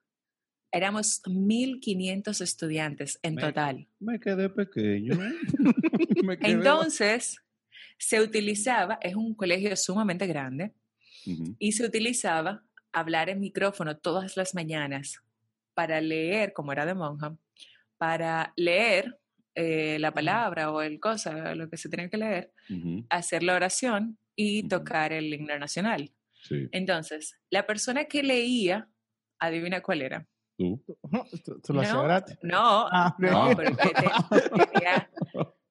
Éramos 0.70 1.22
1.500 1.24 2.40
estudiantes 2.42 3.18
en 3.22 3.34
Me- 3.36 3.42
total. 3.42 3.88
Me 4.00 4.20
quedé 4.20 4.48
pequeño. 4.50 5.14
Me 6.24 6.38
quedé- 6.38 6.50
Entonces, 6.52 7.38
se 7.98 8.20
utilizaba, 8.20 8.98
es 9.00 9.14
un 9.14 9.34
colegio 9.34 9.74
sumamente 9.76 10.26
grande, 10.26 10.72
y 11.58 11.72
se 11.72 11.84
utilizaba 11.84 12.64
hablar 12.92 13.28
en 13.28 13.40
micrófono 13.40 13.98
todas 13.98 14.36
las 14.38 14.54
mañanas 14.54 15.20
para 15.74 16.00
leer, 16.00 16.54
como 16.54 16.72
era 16.72 16.86
de 16.86 16.94
monja, 16.94 17.36
para 17.98 18.52
leer 18.56 19.17
eh, 19.60 19.98
la 19.98 20.12
palabra 20.12 20.70
o 20.70 20.82
el 20.82 21.00
cosa, 21.00 21.54
lo 21.56 21.68
que 21.68 21.76
se 21.76 21.88
tenía 21.88 22.08
que 22.08 22.16
leer, 22.16 22.52
hacer 23.10 23.42
la 23.42 23.56
oración 23.56 24.16
y 24.36 24.68
tocar 24.68 25.12
el 25.12 25.34
himno 25.34 25.58
nacional. 25.58 26.12
Sí, 26.32 26.68
Entonces, 26.70 27.36
la 27.50 27.66
persona 27.66 28.04
que 28.04 28.22
leía, 28.22 28.88
adivina 29.40 29.80
cuál 29.82 30.02
era. 30.02 30.26
tú. 30.56 30.80
Tú, 31.44 31.60
tú 31.60 31.72
lo 31.74 31.80
hacías 31.80 31.96
No, 31.96 32.02
gratis. 32.04 32.38
No, 32.42 32.86
Ah, 32.90 33.16
no, 33.18 33.56
tenía, 33.56 35.10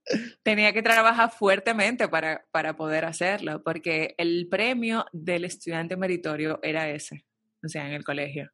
tenía 0.44 0.74
que 0.74 0.82
trabajar 0.82 1.32
fuertemente 1.32 2.08
para, 2.10 2.46
para 2.52 2.76
poder 2.76 3.06
hacerlo, 3.06 3.64
porque 3.64 4.16
el 4.18 4.48
premio 4.50 5.06
del 5.14 5.46
estudiante 5.46 5.96
meritorio 5.96 6.60
era 6.62 6.90
ese, 6.90 7.26
o 7.64 7.68
sea, 7.70 7.88
en 7.88 7.94
el 7.94 8.04
colegio, 8.04 8.52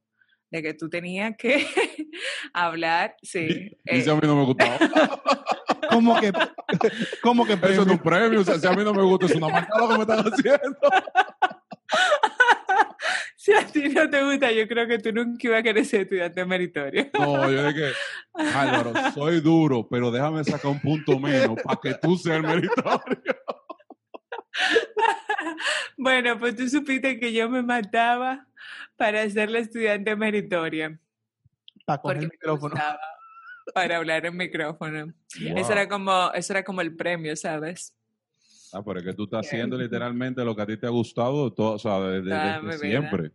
de 0.54 0.62
que 0.62 0.74
tú 0.76 0.88
tenías 0.88 1.36
que 1.36 1.66
hablar, 2.54 3.16
sí. 3.24 3.76
Eh, 3.86 4.06
a 4.08 4.14
mí 4.14 4.22
no 4.22 4.36
me 4.36 4.46
gustaba. 4.46 4.78
¿Cómo 5.90 6.20
que, 6.20 6.32
cómo 7.24 7.46
que 7.46 7.54
Eso 7.54 7.82
es 7.82 7.88
un 7.88 7.98
premio. 7.98 8.42
O 8.42 8.44
sea, 8.44 8.60
si 8.60 8.68
a 8.68 8.72
mí 8.72 8.84
no 8.84 8.94
me 8.94 9.02
gusta, 9.02 9.26
es 9.26 9.36
una 9.36 9.50
marca 9.50 9.80
lo 9.80 9.90
que 9.90 9.96
me 9.96 10.02
están 10.02 10.20
haciendo. 10.20 10.78
si 13.36 13.52
a 13.52 13.66
ti 13.66 13.90
no 13.90 14.08
te 14.08 14.24
gusta, 14.24 14.52
yo 14.52 14.68
creo 14.68 14.88
que 14.88 15.00
tú 15.00 15.12
nunca 15.12 15.48
ibas 15.48 15.60
a 15.60 15.64
querer 15.64 15.86
ser 15.86 16.02
estudiante 16.02 16.46
meritorio. 16.46 17.10
No, 17.18 17.50
yo 17.50 17.68
dije, 17.70 17.92
Álvaro, 18.34 18.94
soy 19.12 19.42
duro, 19.42 19.88
pero 19.90 20.12
déjame 20.12 20.44
sacar 20.44 20.70
un 20.70 20.80
punto 20.80 21.18
menos 21.18 21.60
para 21.64 21.80
que 21.82 21.96
tú 21.96 22.16
seas 22.16 22.38
el 22.38 22.44
meritorio. 22.44 23.18
bueno, 25.98 26.38
pues 26.38 26.56
tú 26.56 26.70
supiste 26.70 27.20
que 27.20 27.34
yo 27.34 27.50
me 27.50 27.64
mataba 27.64 28.46
para 28.96 29.30
ser 29.30 29.50
la 29.52 29.60
estudiante 29.60 30.16
meritoria. 30.16 31.00
Para 31.86 32.02
coger 32.02 32.18
el 32.18 32.30
micrófono. 32.30 32.76
para 33.74 33.98
hablar 33.98 34.26
en 34.26 34.36
micrófono. 34.38 35.14
Eso 35.56 35.72
era 35.72 35.88
como, 35.88 36.32
eso 36.34 36.54
era 36.54 36.64
como 36.64 36.82
el 36.82 36.96
premio, 36.96 37.36
¿sabes? 37.36 37.96
Ah, 38.74 38.84
pero 38.84 39.00
es 39.00 39.06
que 39.06 39.14
tú 39.14 39.26
estás 39.26 39.46
haciendo 39.46 39.78
literalmente 39.78 40.44
lo 40.44 40.56
que 40.56 40.62
a 40.64 40.66
ti 40.66 40.78
te 40.78 40.88
ha 40.88 40.90
gustado, 40.90 41.54
todo, 41.54 41.74
o 41.74 41.80
sea, 41.80 42.00
desde, 42.00 42.34
desde 42.34 42.88
vida. 42.88 43.00
siempre. 43.00 43.32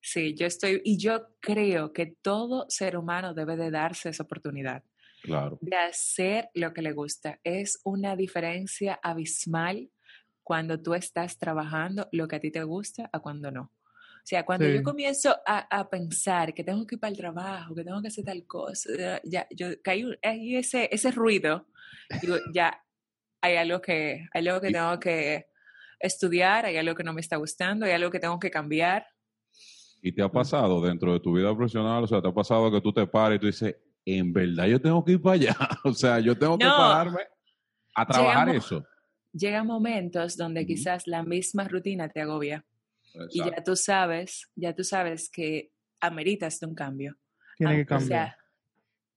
Sí, 0.00 0.34
yo 0.34 0.46
estoy, 0.46 0.80
y 0.84 0.98
yo 0.98 1.28
creo 1.40 1.92
que 1.92 2.06
todo 2.22 2.66
ser 2.68 2.96
humano 2.96 3.32
debe 3.34 3.56
de 3.56 3.70
darse 3.70 4.08
esa 4.08 4.22
oportunidad 4.24 4.82
Claro. 5.22 5.58
de 5.60 5.76
hacer 5.76 6.48
lo 6.54 6.72
que 6.72 6.82
le 6.82 6.92
gusta. 6.92 7.38
Es 7.44 7.78
una 7.84 8.16
diferencia 8.16 8.98
abismal 9.02 9.90
cuando 10.42 10.80
tú 10.82 10.94
estás 10.94 11.38
trabajando 11.38 12.08
lo 12.12 12.26
que 12.26 12.36
a 12.36 12.40
ti 12.40 12.50
te 12.50 12.64
gusta 12.64 13.08
a 13.12 13.20
cuando 13.20 13.50
no. 13.50 13.70
Sea, 14.30 14.44
cuando 14.46 14.64
Sí. 14.66 14.74
yo 14.74 14.82
comienzo 14.84 15.34
a, 15.44 15.66
a 15.80 15.90
pensar 15.90 16.54
que 16.54 16.62
tengo 16.62 16.86
que 16.86 16.94
ir 16.94 17.00
para 17.00 17.10
el 17.10 17.16
trabajo, 17.16 17.74
que 17.74 17.82
tengo 17.82 18.00
que 18.00 18.06
hacer 18.06 18.24
tal 18.24 18.46
cosa, 18.46 19.20
ya- 19.24 19.48
yo 19.50 19.66
caí 19.82 20.04
ahí 20.22 20.54
ese, 20.54 20.88
ese 20.92 21.10
ruido, 21.10 21.66
digo, 22.22 22.36
ya 22.54 22.80
hay 23.42 23.56
algo 23.56 23.80
que, 23.80 24.28
hay 24.32 24.46
algo 24.46 24.60
que 24.60 24.70
tengo 24.70 25.00
que 25.00 25.46
estudiar, 25.98 26.64
hay 26.64 26.76
algo 26.76 26.94
que 26.94 27.02
no 27.02 27.12
me 27.12 27.20
está 27.20 27.38
gustando, 27.38 27.86
hay 27.86 27.90
algo 27.90 28.08
que 28.12 28.20
tengo 28.20 28.38
que 28.38 28.52
cambiar. 28.52 29.04
¿Y 30.00 30.12
te 30.12 30.22
ha 30.22 30.28
pasado 30.30 30.80
dentro 30.80 31.12
de 31.12 31.18
tu 31.18 31.32
vida 31.32 31.52
profesional? 31.52 32.04
O 32.04 32.06
sea, 32.06 32.22
¿te 32.22 32.28
ha 32.28 32.32
pasado 32.32 32.70
que 32.70 32.80
tú 32.80 32.92
te 32.92 33.08
pares 33.08 33.38
y 33.38 33.40
tú 33.40 33.46
dices, 33.46 33.74
en 34.04 34.32
verdad 34.32 34.66
yo 34.66 34.80
tengo 34.80 35.04
que 35.04 35.10
ir 35.12 35.20
para 35.20 35.34
allá? 35.34 35.56
O 35.84 35.92
sea, 35.92 36.20
yo 36.20 36.38
tengo 36.38 36.56
que 36.56 36.66
No. 36.66 36.76
pararme 36.76 37.22
a 37.96 38.06
trabajar 38.06 38.46
Llegamos- 38.46 38.64
eso. 38.64 38.86
Llegan 39.32 39.66
momentos 39.66 40.36
donde 40.36 40.60
Ujú. 40.60 40.68
quizás 40.68 41.08
la 41.08 41.24
misma 41.24 41.66
rutina 41.66 42.08
te 42.08 42.20
agobia 42.20 42.64
y 43.30 43.38
ya 43.44 43.62
tú 43.64 43.76
sabes, 43.76 44.48
ya 44.54 44.74
tú 44.74 44.84
sabes 44.84 45.28
que 45.30 45.70
ameritas 46.00 46.60
de 46.60 46.66
un 46.66 46.74
cambio. 46.74 47.16
Tiene 47.56 47.76
que 47.78 47.86
cambiar. 47.86 48.08
sea- 48.08 48.36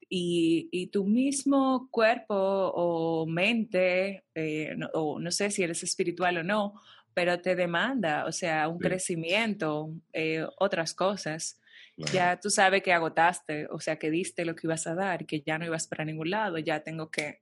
y, 0.10 0.70
y 0.72 0.88
tu 0.88 1.06
mismo 1.06 1.88
cuerpo 1.90 2.36
o 2.36 3.26
mente, 3.26 4.26
eh, 4.36 4.74
no, 4.78 4.88
o 4.94 5.20
no 5.20 5.32
sé 5.32 5.50
si 5.50 5.64
eres 5.64 5.82
espiritual 5.84 6.38
o 6.38 6.44
no, 6.44 6.80
pero 7.16 7.40
te 7.42 7.56
demanda, 7.56 8.26
o 8.26 8.32
sea, 8.32 8.68
un 8.68 8.78
Sí. 8.80 8.84
crecimiento, 8.84 9.92
eh, 10.12 10.46
otras 10.60 10.94
cosas. 10.94 11.60
Claro. 11.96 12.12
Ya 12.14 12.40
tú 12.40 12.50
sabes 12.50 12.84
que 12.84 12.92
agotaste, 12.94 13.68
o 13.72 13.80
sea, 13.80 13.98
que 13.98 14.10
diste 14.12 14.46
lo 14.46 14.56
que 14.56 14.68
ibas 14.68 14.86
a 14.88 14.96
dar, 14.96 15.26
que 15.26 15.42
ya 15.42 15.58
no 15.58 15.66
ibas 15.66 15.88
para 15.88 16.06
ningún 16.06 16.30
lado, 16.32 16.58
ya 16.58 16.84
tengo 16.84 17.10
que, 17.10 17.42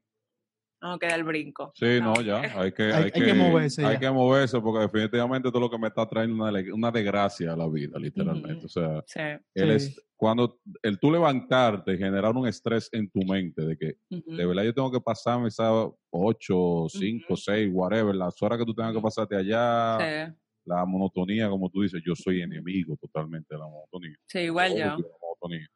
tengo 0.81 0.97
que 0.99 1.07
dar 1.07 1.19
el 1.19 1.23
brinco. 1.23 1.71
Sí, 1.75 1.99
no, 2.01 2.15
ya, 2.21 2.41
hay 2.59 2.71
que, 2.71 2.83
Hay- 2.83 3.03
hay, 3.03 3.11
hay 3.13 3.21
que 3.21 3.33
moverse 3.35 3.85
Hay 3.85 3.93
ya. 3.93 3.99
que 3.99 4.11
moverse 4.11 4.59
porque 4.59 4.79
definitivamente 4.81 5.49
todo 5.49 5.59
lo 5.61 5.69
que 5.69 5.77
me 5.77 5.87
está 5.87 6.07
trayendo 6.07 6.43
una, 6.43 6.59
una 6.73 6.91
desgracia 6.91 7.53
a 7.53 7.55
la 7.55 7.69
vida, 7.69 7.99
literalmente. 7.99 8.65
O 8.65 8.69
sea, 8.69 9.03
Sí. 9.05 9.19
el 9.53 9.79
Sí. 9.79 9.95
cuando 10.15 10.59
el 10.81 10.99
tú 10.99 11.11
levantarte, 11.11 11.97
generar 11.97 12.35
un 12.35 12.47
estrés 12.47 12.89
en 12.91 13.09
tu 13.09 13.19
mente 13.23 13.61
de 13.65 13.77
que 13.77 13.95
de 14.09 14.45
verdad 14.45 14.63
yo 14.63 14.73
tengo 14.73 14.91
que 14.91 14.99
pasarme 15.01 15.47
esas 15.49 15.71
8, 16.09 16.87
5, 16.89 17.25
Ujú. 17.33 17.37
6, 17.37 17.69
whatever, 17.71 18.15
las 18.15 18.41
horas 18.41 18.57
que 18.57 18.65
tú 18.65 18.73
tengas 18.73 18.93
que 18.93 19.01
pasarte 19.01 19.35
allá, 19.35 19.97
Sí. 20.27 20.33
la 20.65 20.85
monotonía, 20.85 21.47
como 21.49 21.69
tú 21.69 21.81
dices, 21.83 22.01
yo 22.05 22.15
soy 22.15 22.41
enemigo 22.41 22.95
totalmente 22.97 23.53
de 23.53 23.59
la 23.59 23.67
monotonía. 23.67 24.15
Sí, 24.27 24.39
igual 24.39 24.71
yo, 24.71 24.77
la 24.85 24.97
monotonía. 25.21 25.67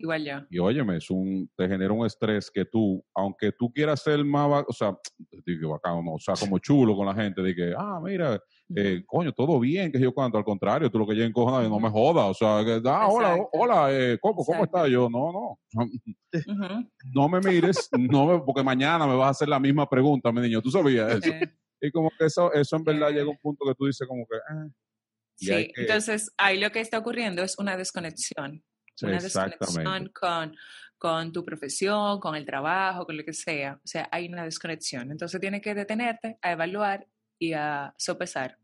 Igual 0.00 0.24
yo. 0.24 0.40
Y 0.50 0.58
óyeme, 0.58 0.96
es 0.96 1.10
un, 1.10 1.48
te 1.56 1.68
genera 1.68 1.92
un 1.92 2.04
estrés 2.06 2.50
que 2.50 2.64
tú, 2.64 3.04
aunque 3.14 3.52
tú 3.52 3.72
quieras 3.72 4.02
ser 4.02 4.24
más, 4.24 4.64
o 4.66 4.72
sea, 4.72 4.96
digo, 5.46 5.70
bacano, 5.70 6.02
no, 6.02 6.14
o 6.14 6.18
sea, 6.18 6.34
como 6.34 6.58
chulo 6.58 6.96
con 6.96 7.06
la 7.06 7.14
gente, 7.14 7.42
de 7.42 7.54
que, 7.54 7.74
ah, 7.76 8.00
mira, 8.02 8.40
eh, 8.74 9.02
coño, 9.06 9.32
todo 9.32 9.60
bien, 9.60 9.92
que 9.92 10.00
yo 10.00 10.12
cuánto, 10.12 10.38
al 10.38 10.44
contrario, 10.44 10.90
tú 10.90 10.98
lo 10.98 11.06
que 11.06 11.14
lleguen 11.14 11.32
cojones, 11.32 11.68
no 11.68 11.78
me 11.78 11.90
jodas, 11.90 12.26
o 12.30 12.34
sea, 12.34 12.64
que, 12.64 12.80
ah, 12.88 13.08
hola, 13.08 13.36
hola, 13.52 13.88
eh, 13.92 14.18
¿cómo, 14.20 14.36
¿cómo 14.44 14.64
Exacto. 14.64 14.78
estás? 14.78 14.90
Yo, 14.90 15.08
no, 15.10 15.32
no, 15.32 15.58
no 17.14 17.28
me 17.28 17.40
mires, 17.40 17.88
no 17.92 18.26
me, 18.26 18.40
porque 18.40 18.62
mañana 18.62 19.06
me 19.06 19.14
vas 19.16 19.26
a 19.28 19.30
hacer 19.30 19.48
la 19.48 19.60
misma 19.60 19.88
pregunta, 19.88 20.32
mi 20.32 20.40
niño, 20.40 20.60
tú 20.62 20.70
sabías 20.70 21.16
eso. 21.16 21.30
Y 21.82 21.90
como 21.92 22.10
que 22.18 22.26
eso, 22.26 22.52
eso 22.52 22.76
en 22.76 22.84
verdad 22.84 23.08
llega 23.10 23.22
a 23.24 23.28
un 23.30 23.38
punto 23.38 23.64
que 23.66 23.74
tú 23.74 23.86
dices 23.86 24.06
como 24.06 24.24
que, 24.26 24.36
ah, 24.48 24.66
Sí, 25.36 25.46
que- 25.74 25.80
entonces 25.80 26.30
ahí 26.36 26.60
lo 26.60 26.70
que 26.70 26.80
está 26.80 26.98
ocurriendo 26.98 27.42
es 27.42 27.58
una 27.58 27.76
desconexión. 27.78 28.62
Una 29.02 29.18
desconexión 29.18 30.08
con, 30.08 30.56
con 30.98 31.32
tu 31.32 31.44
profesión, 31.44 32.20
con 32.20 32.34
el 32.34 32.44
trabajo, 32.44 33.06
con 33.06 33.16
lo 33.16 33.24
que 33.24 33.32
sea. 33.32 33.80
O 33.82 33.86
sea, 33.86 34.08
hay 34.12 34.28
una 34.28 34.44
desconexión. 34.44 35.10
Entonces 35.10 35.40
tienes 35.40 35.62
que 35.62 35.74
detenerte 35.74 36.38
a 36.42 36.52
evaluar 36.52 37.06
y 37.38 37.52
a 37.52 37.94
sopesar. 37.96 38.58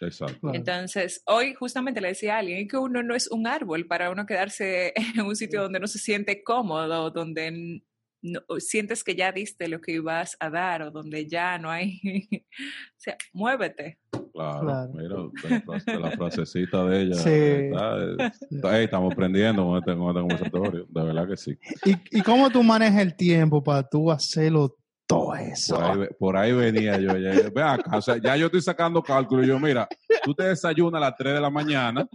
Exacto. 0.00 0.52
Entonces, 0.52 1.22
hoy 1.26 1.54
justamente 1.54 2.00
le 2.00 2.08
decía 2.08 2.36
a 2.36 2.38
alguien 2.38 2.66
que 2.68 2.76
uno 2.76 3.02
no 3.02 3.14
es 3.14 3.28
un 3.30 3.46
árbol 3.46 3.86
para 3.86 4.10
uno 4.10 4.26
quedarse 4.26 4.92
en 5.16 5.20
un 5.22 5.36
sitio 5.36 5.62
donde 5.62 5.80
no 5.80 5.86
se 5.86 5.98
siente 5.98 6.42
cómodo, 6.42 7.10
donde 7.10 7.82
no- 8.24 8.40
sientes 8.58 9.04
que 9.04 9.14
ya 9.14 9.30
diste 9.32 9.68
lo 9.68 9.80
que 9.80 9.92
ibas 9.92 10.36
a 10.40 10.48
dar 10.50 10.82
o 10.82 10.90
donde 10.90 11.26
ya 11.28 11.58
no 11.58 11.70
hay... 11.70 12.00
o 12.32 12.96
sea, 12.96 13.16
muévete. 13.32 13.98
Claro, 14.32 14.60
Claro. 14.60 14.92
mira, 14.94 15.62
la, 15.86 15.98
la 16.00 16.10
frasecita 16.16 16.84
de 16.86 17.02
ella. 17.02 17.14
Sí. 17.14 18.58
estamos 18.82 19.12
aprendiendo 19.12 19.64
con 19.64 19.78
este, 19.78 19.94
con 19.96 20.08
este 20.08 20.20
conversatorio, 20.20 20.86
de 20.88 21.02
verdad 21.04 21.28
que 21.28 21.36
sí. 21.36 21.58
¿Y, 21.84 22.18
¿Y 22.18 22.22
cómo 22.22 22.50
tú 22.50 22.62
manejas 22.62 23.00
el 23.02 23.14
tiempo 23.14 23.62
para 23.62 23.88
tú 23.88 24.10
hacerlo 24.10 24.76
todo 25.06 25.34
eso? 25.36 25.76
Por 25.76 25.84
ahí, 25.84 25.98
ve- 25.98 26.16
por 26.18 26.36
ahí 26.36 26.52
venía 26.52 26.98
yo. 26.98 27.16
Ya, 27.16 27.48
ve 27.50 27.62
acá, 27.62 27.96
o 27.98 28.02
sea, 28.02 28.16
ya 28.16 28.36
yo 28.36 28.46
estoy 28.46 28.62
sacando 28.62 29.02
cálculo 29.02 29.44
y 29.44 29.48
yo, 29.48 29.58
mira, 29.60 29.86
tú 30.24 30.34
te 30.34 30.44
desayunas 30.44 30.98
a 31.02 31.04
las 31.06 31.16
3 31.16 31.34
de 31.34 31.40
la 31.40 31.50
mañana, 31.50 32.08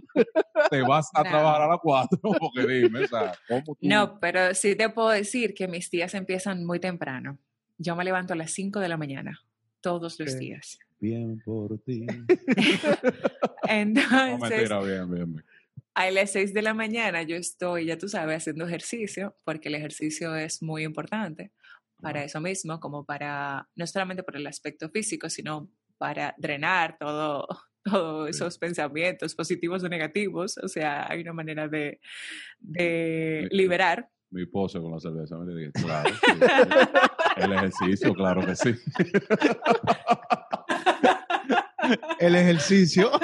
te 0.70 0.82
vas 0.82 1.08
a 1.14 1.22
No. 1.22 1.30
trabajar 1.30 1.62
a 1.62 1.68
las 1.68 1.78
4, 1.82 2.18
porque 2.20 2.66
dime, 2.66 3.04
o 3.04 3.08
sea, 3.08 3.32
¿cómo 3.48 3.62
tú? 3.64 3.76
No, 3.82 4.18
pero 4.20 4.54
sí 4.54 4.74
te 4.74 4.88
puedo 4.90 5.10
decir 5.10 5.54
que 5.54 5.68
mis 5.68 5.90
días 5.90 6.14
empiezan 6.14 6.64
muy 6.64 6.80
temprano. 6.80 7.38
Yo 7.78 7.94
me 7.96 8.04
levanto 8.04 8.32
a 8.32 8.36
las 8.36 8.50
5 8.50 8.80
de 8.80 8.88
la 8.88 8.96
mañana, 8.96 9.40
todos 9.80 10.18
los 10.20 10.38
días. 10.38 10.78
Bien 10.98 11.40
por 11.44 11.78
ti. 11.78 12.06
No, 13.64 13.72
Entonces, 13.72 14.40
mentira, 14.40 14.80
bien, 14.80 15.10
bien, 15.10 15.32
bien. 15.34 15.44
a 15.94 16.10
las 16.10 16.32
6 16.32 16.52
de 16.52 16.62
la 16.62 16.74
mañana 16.74 17.22
yo 17.22 17.36
estoy, 17.36 17.86
ya 17.86 17.96
tú 17.96 18.08
sabes, 18.08 18.38
haciendo 18.38 18.66
ejercicio, 18.66 19.34
porque 19.44 19.68
el 19.68 19.76
ejercicio 19.76 20.34
es 20.34 20.62
muy 20.62 20.82
importante 20.84 21.52
para 22.00 22.24
eso 22.24 22.40
mismo, 22.40 22.80
como 22.80 23.04
para, 23.04 23.68
no 23.76 23.86
solamente 23.86 24.22
por 24.22 24.36
el 24.36 24.46
aspecto 24.46 24.88
físico, 24.90 25.28
sino 25.28 25.68
para 25.98 26.34
drenar 26.38 26.96
todo, 26.98 27.46
todos 27.84 28.26
Sí. 28.26 28.30
esos 28.30 28.58
pensamientos 28.58 29.34
positivos 29.34 29.82
o 29.84 29.88
negativos. 29.88 30.56
O 30.58 30.68
sea, 30.68 31.10
hay 31.10 31.20
una 31.20 31.32
manera 31.32 31.68
de, 31.68 32.00
liberar. 33.50 34.08
Mi 34.30 34.46
pose 34.46 34.78
con 34.80 34.92
la 34.92 35.00
cerveza. 35.00 35.36
me 35.38 35.54
dije, 35.54 35.72
claro, 35.72 36.08
sí, 36.08 36.14
sí. 36.30 36.38
El 37.36 37.52
ejercicio, 37.52 38.14
claro 38.14 38.46
que 38.46 38.54
sí. 38.54 38.70
El 42.20 42.36
ejercicio. 42.36 43.10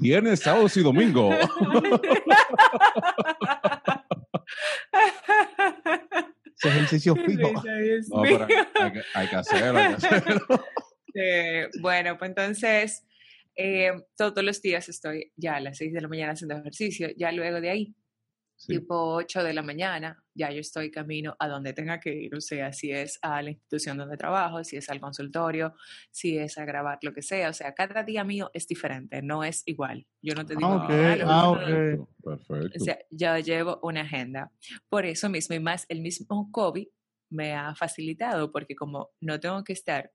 Viernes, 0.00 0.40
sábados 0.40 0.76
y 0.76 0.82
domingo. 0.82 1.30
Ese 6.56 6.68
ejercicio 6.68 7.16
fijo. 7.16 7.52
No, 7.52 8.22
pero 8.22 8.46
hay, 8.80 8.92
que, 8.92 9.02
hay 9.14 9.28
que 9.28 9.36
hacerlo, 9.36 9.78
hay 9.78 9.88
que 9.88 9.94
hacerlo. 9.94 10.46
Eh, 11.14 11.68
bueno, 11.80 12.16
pues 12.16 12.30
entonces 12.30 13.04
eh, 13.54 13.92
todos 14.16 14.42
los 14.42 14.62
días 14.62 14.88
estoy 14.88 15.30
ya 15.36 15.56
a 15.56 15.60
las 15.60 15.76
6 15.76 15.92
de 15.92 16.00
la 16.00 16.08
mañana 16.08 16.32
haciendo 16.32 16.56
ejercicio. 16.56 17.10
Ya 17.16 17.32
luego 17.32 17.60
de 17.60 17.70
ahí, 17.70 17.94
Sí, 18.56 18.78
tipo 18.78 19.14
8 19.14 19.42
de 19.42 19.54
la 19.54 19.62
mañana, 19.62 20.21
ya 20.34 20.50
yo 20.50 20.60
estoy 20.60 20.90
camino 20.90 21.36
a 21.38 21.48
donde 21.48 21.72
tenga 21.72 22.00
que 22.00 22.14
ir. 22.14 22.34
O 22.34 22.40
sea, 22.40 22.72
si 22.72 22.90
es 22.92 23.18
a 23.22 23.42
la 23.42 23.50
institución 23.50 23.96
donde 23.96 24.16
trabajo, 24.16 24.64
si 24.64 24.76
es 24.76 24.88
al 24.88 25.00
consultorio, 25.00 25.74
si 26.10 26.38
es 26.38 26.58
a 26.58 26.64
grabar 26.64 26.98
lo 27.02 27.12
que 27.12 27.22
sea. 27.22 27.50
O 27.50 27.52
sea, 27.52 27.74
cada 27.74 28.02
día 28.02 28.24
mío 28.24 28.50
es 28.54 28.66
diferente, 28.66 29.22
no 29.22 29.44
es 29.44 29.62
igual. 29.66 30.06
Yo 30.22 30.34
no 30.34 30.44
te 30.46 30.56
digo, 30.56 30.70
ok, 30.76 30.90
"Ah, 30.90 31.16
lo 31.16 31.30
ah, 31.30 31.34
mismo". 31.34 31.50
ok. 31.52 31.64
Perfecto, 31.64 32.08
perfecto. 32.22 32.78
O 32.80 32.84
sea, 32.84 32.98
yo 33.10 33.38
llevo 33.38 33.80
una 33.82 34.02
agenda. 34.02 34.52
Por 34.88 35.06
eso 35.06 35.28
mismo, 35.28 35.54
y 35.54 35.60
más 35.60 35.86
el 35.88 36.00
mismo 36.00 36.50
COVID 36.50 36.86
me 37.30 37.54
ha 37.54 37.74
facilitado, 37.74 38.52
porque 38.52 38.74
como 38.74 39.10
no 39.20 39.40
tengo 39.40 39.64
que 39.64 39.72
estar 39.72 40.12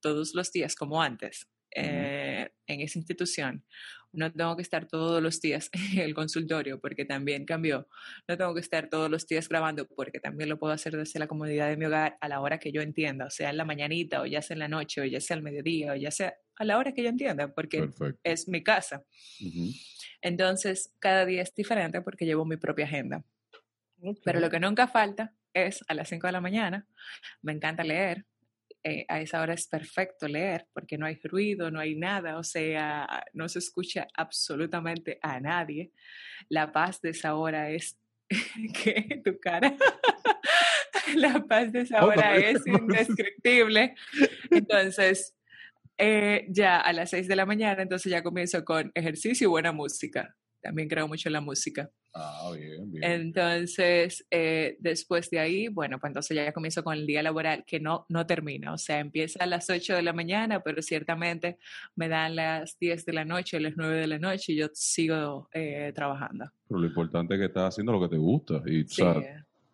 todos 0.00 0.34
los 0.34 0.50
días 0.52 0.74
como 0.74 1.02
antes 1.02 1.48
eh, 1.74 2.29
en 2.72 2.80
esa 2.80 2.98
institución, 2.98 3.64
no 4.12 4.32
tengo 4.32 4.56
que 4.56 4.62
estar 4.62 4.86
todos 4.86 5.22
los 5.22 5.40
días 5.40 5.70
en 5.94 5.98
el 6.00 6.14
consultorio, 6.14 6.80
porque 6.80 7.04
también 7.04 7.44
cambió. 7.44 7.88
No 8.28 8.36
tengo 8.36 8.54
que 8.54 8.60
estar 8.60 8.88
todos 8.88 9.10
los 9.10 9.26
días 9.26 9.48
grabando, 9.48 9.86
porque 9.86 10.20
también 10.20 10.48
lo 10.48 10.58
puedo 10.58 10.72
hacer 10.72 10.96
desde 10.96 11.18
la 11.18 11.26
comodidad 11.26 11.68
de 11.68 11.76
mi 11.76 11.86
hogar 11.86 12.16
a 12.20 12.28
la 12.28 12.40
hora 12.40 12.58
que 12.58 12.72
yo 12.72 12.82
entienda, 12.82 13.26
o 13.26 13.30
sea, 13.30 13.50
en 13.50 13.56
la 13.56 13.64
mañanita, 13.64 14.20
o 14.20 14.26
ya 14.26 14.42
sea 14.42 14.54
en 14.54 14.60
la 14.60 14.68
noche, 14.68 15.00
o 15.00 15.04
ya 15.04 15.20
sea 15.20 15.36
al 15.36 15.42
mediodía, 15.42 15.92
o 15.92 15.96
ya 15.96 16.10
sea 16.10 16.34
a 16.56 16.64
la 16.64 16.78
hora 16.78 16.92
que 16.92 17.02
yo 17.02 17.08
entienda, 17.08 17.52
porque 17.54 17.78
Perfecto. 17.78 18.20
es 18.24 18.48
mi 18.48 18.62
casa. 18.62 19.04
Ujú. 19.40 19.70
Entonces, 20.22 20.94
cada 20.98 21.24
día 21.24 21.42
es 21.42 21.54
diferente 21.54 22.02
porque 22.02 22.26
llevo 22.26 22.44
mi 22.44 22.56
propia 22.56 22.84
agenda. 22.84 23.24
Pero 24.24 24.40
lo 24.40 24.50
que 24.50 24.60
nunca 24.60 24.88
falta 24.88 25.34
es 25.52 25.84
a 25.88 25.94
las 25.94 26.08
5 26.08 26.26
de 26.26 26.32
la 26.32 26.40
mañana. 26.40 26.86
Me 27.42 27.52
encanta 27.52 27.84
leer. 27.84 28.26
Eh, 28.82 29.04
a 29.08 29.20
esa 29.20 29.42
hora 29.42 29.54
es 29.54 29.66
perfecto 29.66 30.26
leer 30.26 30.66
porque 30.72 30.96
no 30.96 31.06
hay 31.06 31.18
ruido, 31.22 31.70
no 31.70 31.80
hay 31.80 31.96
nada, 31.96 32.38
o 32.38 32.42
sea, 32.42 33.24
no 33.34 33.48
se 33.48 33.58
escucha 33.58 34.08
absolutamente 34.14 35.18
a 35.22 35.38
nadie. 35.40 35.92
La 36.48 36.72
paz 36.72 37.00
de 37.00 37.10
esa 37.10 37.34
hora 37.34 37.70
es 37.70 37.98
que 38.82 39.20
tu 39.24 39.38
cara. 39.38 39.74
La 41.16 41.44
paz 41.44 41.72
de 41.72 41.80
esa 41.80 42.04
hora 42.04 42.36
es 42.36 42.64
indescriptible. 42.66 43.94
Entonces, 44.50 45.36
eh, 45.98 46.46
ya 46.48 46.78
a 46.80 46.92
las 46.92 47.10
6 47.10 47.28
de 47.28 47.36
la 47.36 47.44
mañana, 47.44 47.82
entonces 47.82 48.10
ya 48.10 48.22
comienzo 48.22 48.64
con 48.64 48.90
ejercicio 48.94 49.46
y 49.46 49.50
buena 49.50 49.72
música. 49.72 50.34
También 50.60 50.88
creo 50.88 51.08
mucho 51.08 51.28
en 51.28 51.32
la 51.34 51.40
música. 51.40 51.90
Ah, 52.12 52.50
bien, 52.56 52.90
bien. 52.90 53.04
Entonces, 53.04 54.26
eh, 54.30 54.76
después 54.80 55.30
de 55.30 55.38
ahí, 55.38 55.68
bueno, 55.68 55.98
pues 56.00 56.10
entonces 56.10 56.36
ya 56.36 56.52
comienzo 56.52 56.82
con 56.82 56.94
el 56.94 57.06
día 57.06 57.22
laboral 57.22 57.64
que 57.66 57.78
no, 57.80 58.04
no 58.08 58.26
termina, 58.26 58.72
o 58.72 58.78
sea, 58.78 58.98
empieza 58.98 59.44
a 59.44 59.46
las 59.46 59.70
8 59.70 59.94
de 59.94 60.02
la 60.02 60.12
mañana, 60.12 60.60
pero 60.62 60.82
ciertamente 60.82 61.58
me 61.94 62.08
dan 62.08 62.34
las 62.36 62.78
10 62.78 63.06
de 63.06 63.12
la 63.12 63.24
noche, 63.24 63.60
las 63.60 63.74
9 63.76 63.96
de 63.96 64.06
la 64.08 64.18
noche 64.18 64.52
y 64.52 64.56
yo 64.56 64.66
sigo 64.74 65.48
eh, 65.54 65.92
trabajando. 65.94 66.46
Pero 66.68 66.80
lo 66.80 66.86
importante 66.86 67.34
es 67.34 67.40
que 67.40 67.46
estás 67.46 67.68
haciendo 67.74 67.92
lo 67.92 68.00
que 68.00 68.08
te 68.08 68.18
gusta. 68.18 68.60
Y, 68.66 68.82
o 68.82 68.88
Sí, 68.88 68.94
sea, 68.96 69.14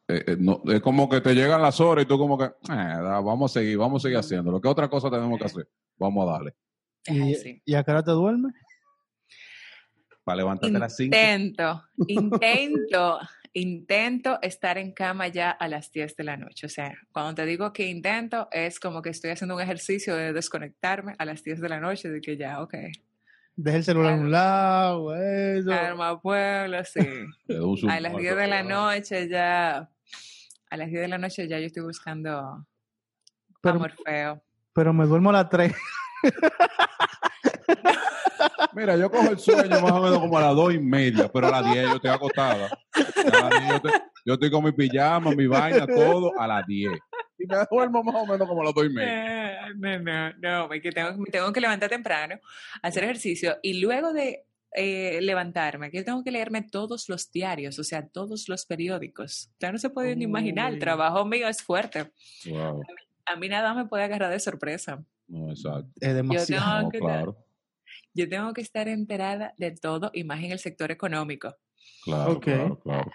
eh, 0.09 0.25
eh, 0.27 0.37
no, 0.39 0.63
es 0.67 0.81
como 0.83 1.09
que 1.09 1.21
te 1.21 1.35
llegan 1.35 1.61
las 1.63 1.81
horas 1.81 2.05
y 2.05 2.09
tú 2.09 2.17
como 2.19 2.39
que, 2.39 2.45
"Eh, 2.45 2.51
vamos 2.69 3.51
a 3.51 3.61
seguir, 3.61 3.79
vamos 3.79 4.03
a 4.03 4.05
seguir 4.05 4.19
haciéndolo. 4.19 4.61
¿Qué 4.61 4.69
otra 4.69 4.89
cosa 4.89 5.11
tenemos 5.11 5.39
que 5.39 5.47
hacer? 5.47 5.69
Vamos 5.99 6.29
a 6.29 6.33
darle. 6.33 6.55
¿Y, 7.09 7.33
así. 7.35 7.63
¿Y 7.65 7.75
a 7.75 7.83
qué 7.83 7.91
hora 7.93 8.03
te 8.05 8.11
duermes? 8.13 8.53
Para 10.27 10.39
levantarte 10.39 10.77
a 10.77 10.81
las 10.81 10.97
5. 10.97 11.05
Intento, 11.05 11.85
intento, 12.09 13.21
intento 13.53 14.39
estar 14.43 14.77
en 14.77 14.91
cama 14.91 15.29
ya 15.29 15.53
a 15.53 15.69
las 15.69 15.93
10 15.93 16.17
de 16.17 16.25
la 16.25 16.37
noche. 16.37 16.67
O 16.67 16.69
sea, 16.69 16.93
cuando 17.13 17.37
te 17.37 17.47
digo 17.47 17.73
que 17.73 17.87
intento, 17.87 18.49
es 18.51 18.81
como 18.81 19.03
que 19.03 19.11
estoy 19.11 19.31
haciendo 19.31 19.55
un 19.55 19.61
ejercicio 19.63 20.17
de 20.17 20.33
desconectarme 20.33 21.15
a 21.17 21.25
las 21.25 21.45
10 21.45 21.61
de 21.61 21.69
la 21.69 21.79
noche, 21.79 22.11
de 22.11 22.21
que 22.21 22.37
ya, 22.37 22.61
ok, 22.61 22.75
Deja 23.55 23.77
el 23.77 23.85
celular 23.85 24.15
a 24.15 24.17
un 24.17 24.31
lado, 24.33 25.15
eso. 25.15 25.73
arma 25.73 26.21
pueblo, 26.21 26.77
sí. 26.85 26.99
A 27.89 28.01
las 28.01 28.17
10 28.17 28.37
de 28.37 28.47
la 28.49 28.63
noche 28.65 29.29
ya 29.29 29.89
A 30.69 30.77
las 30.77 30.89
10 30.91 31.03
de 31.03 31.09
la 31.09 31.19
noche 31.19 31.47
ya 31.47 31.61
yo 31.61 31.67
estoy 31.67 31.85
buscando 31.85 32.67
Pero- 33.63 33.77
amor 33.77 33.93
feo. 34.05 34.43
Pero 34.75 34.93
me 34.93 35.07
duermo 35.07 35.31
a 35.31 35.35
las 35.35 35.49
3. 35.51 35.73
Mira, 38.77 38.95
yo 38.95 39.11
cojo 39.11 39.31
el 39.31 39.39
sueño 39.39 39.81
más 39.81 39.91
o 39.93 40.03
menos 40.03 40.19
como 40.19 40.37
a 40.37 40.43
las 40.43 40.55
dos 40.55 40.75
y 40.75 40.79
media, 40.79 41.31
pero 41.33 41.47
a 41.47 41.63
las 41.63 41.73
10 41.73 41.89
yo 41.89 41.95
estoy 41.97 42.11
acostada. 42.11 42.67
A 42.93 43.51
las 43.51 43.51
10 43.51 43.69
yo, 43.71 43.77
estoy, 43.77 43.91
yo 44.27 44.35
estoy 44.35 44.51
con 44.51 44.65
mi 44.65 44.73
pijama, 44.73 45.31
mi 45.31 45.47
vaina, 45.47 45.87
todo 45.87 46.39
a 46.39 46.47
las 46.47 46.67
10. 46.67 46.93
Y 47.39 47.47
me 47.47 47.57
duermo 47.71 48.03
más 48.03 48.15
o 48.17 48.27
menos 48.27 48.47
como 48.47 48.61
a 48.61 48.65
las 48.67 48.75
dos 48.75 48.85
y 48.85 48.91
media. 48.91 49.69
No, 49.79 49.99
no, 49.99 50.33
no, 50.69 50.73
es 50.75 50.83
que 50.83 50.93
tengo, 50.93 51.17
me 51.17 51.31
tengo 51.31 51.51
que 51.55 51.61
levantar 51.61 51.89
temprano, 51.89 52.39
hacer 52.83 53.05
ejercicio 53.05 53.57
y 53.63 53.81
luego 53.81 54.13
de 54.13 54.45
eh, 54.73 55.21
levantarme, 55.23 55.91
que 55.91 55.97
yo 55.99 56.05
tengo 56.05 56.23
que 56.23 56.31
leerme 56.31 56.61
todos 56.63 57.09
los 57.09 57.33
diarios, 57.33 57.79
o 57.79 57.85
sea, 57.85 58.07
todos 58.07 58.47
los 58.47 58.67
periódicos. 58.67 59.51
Ya 59.59 59.73
no 59.73 59.79
se 59.79 59.89
puede 59.89 60.15
ni 60.17 60.25
imaginar, 60.25 60.75
el 60.75 60.79
trabajo 60.79 61.25
mío 61.25 61.49
es 61.49 61.63
fuerte. 61.63 62.13
Wow. 62.47 62.83
A 63.25 63.37
mí 63.37 63.49
nada 63.49 63.73
me 63.73 63.87
puede 63.87 64.05
agarrar 64.05 64.31
de 64.31 64.39
sorpresa. 64.39 65.03
No, 65.29 65.51
exacto. 65.51 65.89
Es 65.99 66.15
demasiado. 66.15 66.75
tengo 66.77 66.83
No, 66.83 66.91
que- 66.91 66.99
claro, 66.99 67.46
Yo 68.17 68.29
tengo 68.29 68.53
que 68.55 68.63
estar 68.63 68.89
enterada 68.89 69.53
de 69.59 69.73
todo 69.73 70.11
y 70.15 70.25
más 70.25 70.43
en 70.43 70.53
el 70.53 70.59
sector 70.59 70.91
económico. 70.91 71.55
claro, 72.03 72.41
claro, 72.41 72.81
claro. 72.81 73.11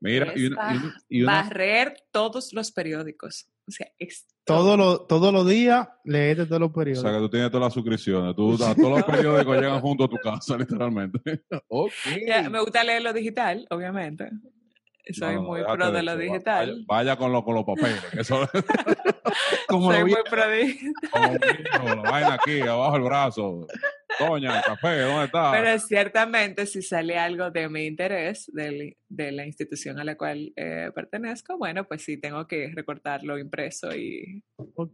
Mira, 0.00 0.32
y 0.34 0.46
una, 0.46 0.56
y 0.72 0.76
una- 0.76 0.94
y 1.10 1.22
una- 1.22 1.32
Barrer 1.42 1.94
todos 2.10 2.52
los 2.54 2.72
periódicos. 2.72 3.46
O 3.68 3.70
sea, 3.70 3.86
es 3.98 4.26
Todo 4.44 4.76
lo, 4.76 5.02
todos 5.06 5.32
los 5.32 5.46
días 5.46 5.86
leete 6.04 6.46
todos 6.46 6.60
los 6.60 6.70
o 6.70 6.74
sea, 7.02 7.12
que 7.12 7.18
tú 7.18 7.28
tienes 7.30 7.50
todas 7.50 7.66
las 7.66 7.74
suscripciones. 7.74 8.34
Tú, 8.34 8.56
todos 8.58 8.76
los 8.78 9.04
periódicos 9.04 9.56
llegan 9.60 9.80
junto 9.80 10.04
a 10.04 10.08
tu 10.08 10.16
casa, 10.16 10.56
literalmente. 10.58 11.20
ok. 11.68 11.92
Ya, 12.26 12.48
me 12.50 12.60
gusta 12.60 12.82
leer 12.82 13.02
lo 13.02 13.12
digital, 13.12 13.66
obviamente. 13.70 14.28
Soy 15.12 15.34
No, 15.36 15.42
no, 15.42 15.48
muy 15.48 15.62
pro 15.62 15.90
de 15.92 16.02
lo 16.02 16.16
digital. 16.16 16.84
Vaya, 16.86 17.12
vaya 17.12 17.16
con, 17.16 17.30
lo- 17.32 17.44
con 17.44 17.54
los 17.54 17.64
papeles. 17.64 18.02
Eso, 18.14 18.48
Como 19.68 19.90
Soy 19.92 20.00
lo 20.00 20.06
vi- 20.06 20.12
muy 20.12 20.22
pro 20.28 20.48
de 20.48 20.78
como 21.78 21.94
la 22.02 22.10
vaina 22.10 22.34
aquí, 22.34 22.60
abajo 22.62 22.96
el 22.96 23.02
brazo. 23.02 23.66
Doña, 24.26 24.58
el 24.58 24.64
café, 24.64 25.00
¿dónde 25.00 25.24
está? 25.24 25.50
Pero 25.52 25.78
ciertamente 25.78 26.66
si 26.66 26.82
sale 26.82 27.18
algo 27.18 27.50
de 27.50 27.68
mi 27.68 27.86
interés, 27.86 28.50
del- 28.52 28.96
de, 29.08 29.32
la 29.32 29.44
institución 29.46 29.98
a 29.98 30.04
la 30.04 30.16
cual 30.16 30.52
eh, 30.56 30.90
pertenezco, 30.94 31.58
bueno, 31.58 31.84
pues 31.84 32.02
sí, 32.04 32.16
tengo 32.18 32.46
que 32.46 32.70
recortarlo 32.74 33.38
impreso 33.38 33.94
y 33.94 34.42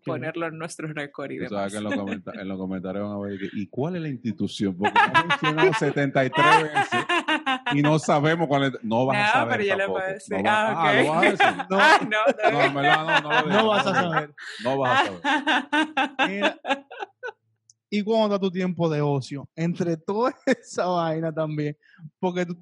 ponerlo 0.04 0.46
en 0.46 0.58
nuestro 0.58 0.88
récord 0.92 1.30
y 1.32 1.38
demás. 1.38 1.70
que 1.72 1.78
en 1.78 1.84
los, 1.84 1.94
comenta- 1.94 2.32
en 2.40 2.48
los 2.48 2.58
comentarios 2.58 3.04
van 3.08 3.12
a 3.16 3.18
ver 3.20 3.38
¿y 3.52 3.66
cuál 3.68 3.96
es 3.96 4.02
la 4.02 4.08
institución? 4.08 4.76
Porque 4.78 4.98
lo 5.12 5.18
han 5.18 5.28
mencionado 5.28 5.72
73 5.74 6.62
veces 6.62 7.04
y 7.72 7.82
no 7.82 7.98
sabemos 7.98 8.48
cuál 8.48 8.64
es. 8.64 8.72
No 8.82 9.04
vas 9.06 9.16
a 9.16 9.20
No, 9.26 9.32
saber 9.32 9.56
pero 9.58 9.64
yo 9.68 9.74
le 9.76 9.82
tampoco. 9.84 10.00
puedo 10.00 10.14
decir. 10.14 10.36
No 10.36 10.42
vas- 10.42 10.74
ah, 10.76 10.92
¿lo 10.94 11.08
vas 11.08 11.18
a 11.18 11.30
decir? 11.30 11.46
No, 11.70 11.78
Ah, 11.78 12.00
no, 12.02 12.50
No, 12.50 12.82
no, 12.82 13.20
no 13.20 13.42
lo 13.42 13.48
no 13.52 13.66
vas 13.68 13.86
a 13.86 13.94
saber. 13.94 14.34
No 14.62 14.78
vas 14.78 15.00
a 15.00 15.04
saber. 15.06 15.20
Mira, 16.28 16.58
¿Y 17.90 18.02
cuándo 18.02 18.34
está 18.34 18.40
tu 18.40 18.50
tiempo 18.50 18.88
de 18.88 19.00
ocio? 19.00 19.48
Entre 19.54 19.96
toda 19.96 20.34
esa 20.46 20.86
vaina 20.86 21.32
también. 21.32 21.76
Porque 22.18 22.44
tú, 22.46 22.56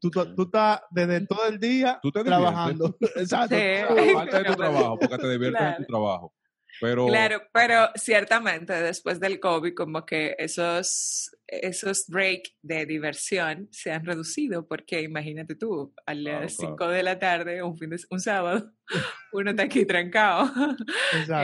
tú, 0.00 0.10
tú 0.10 0.42
estás 0.42 0.80
desde 0.90 1.26
todo 1.26 1.46
el 1.48 1.58
día 1.58 1.98
Tú 2.02 2.10
te 2.12 2.20
diviertes. 2.20 2.42
trabajando. 2.44 2.96
Exacto. 3.16 3.54
Sí. 3.56 3.62
De 3.62 4.44
tu 4.46 4.54
trabajo, 4.54 4.98
porque 4.98 5.18
te 5.18 5.30
diviertes 5.30 5.60
en 5.60 5.68
tu 5.76 5.76
Claro. 5.76 5.86
trabajo. 5.88 6.34
Pero 6.80 7.06
Claro, 7.06 7.42
pero 7.52 7.88
ciertamente 7.94 8.72
después 8.72 9.20
del 9.20 9.38
COVID, 9.38 9.74
como 9.74 10.04
que 10.04 10.34
esos, 10.38 11.30
esos 11.46 12.06
break 12.08 12.42
de 12.62 12.86
diversión 12.86 13.68
se 13.70 13.92
han 13.92 14.04
reducido, 14.04 14.66
porque 14.66 15.02
imagínate 15.02 15.54
tú, 15.54 15.92
a 16.06 16.12
Claro, 16.14 16.40
las 16.40 16.56
claro. 16.56 16.72
5 16.72 16.88
de 16.88 17.02
la 17.02 17.18
tarde, 17.18 17.62
un, 17.62 17.76
fin 17.78 17.90
de, 17.90 17.98
un 18.10 18.20
sábado, 18.20 18.72
uno 19.32 19.50
está 19.50 19.64
aquí 19.64 19.84
trancado. 19.84 20.50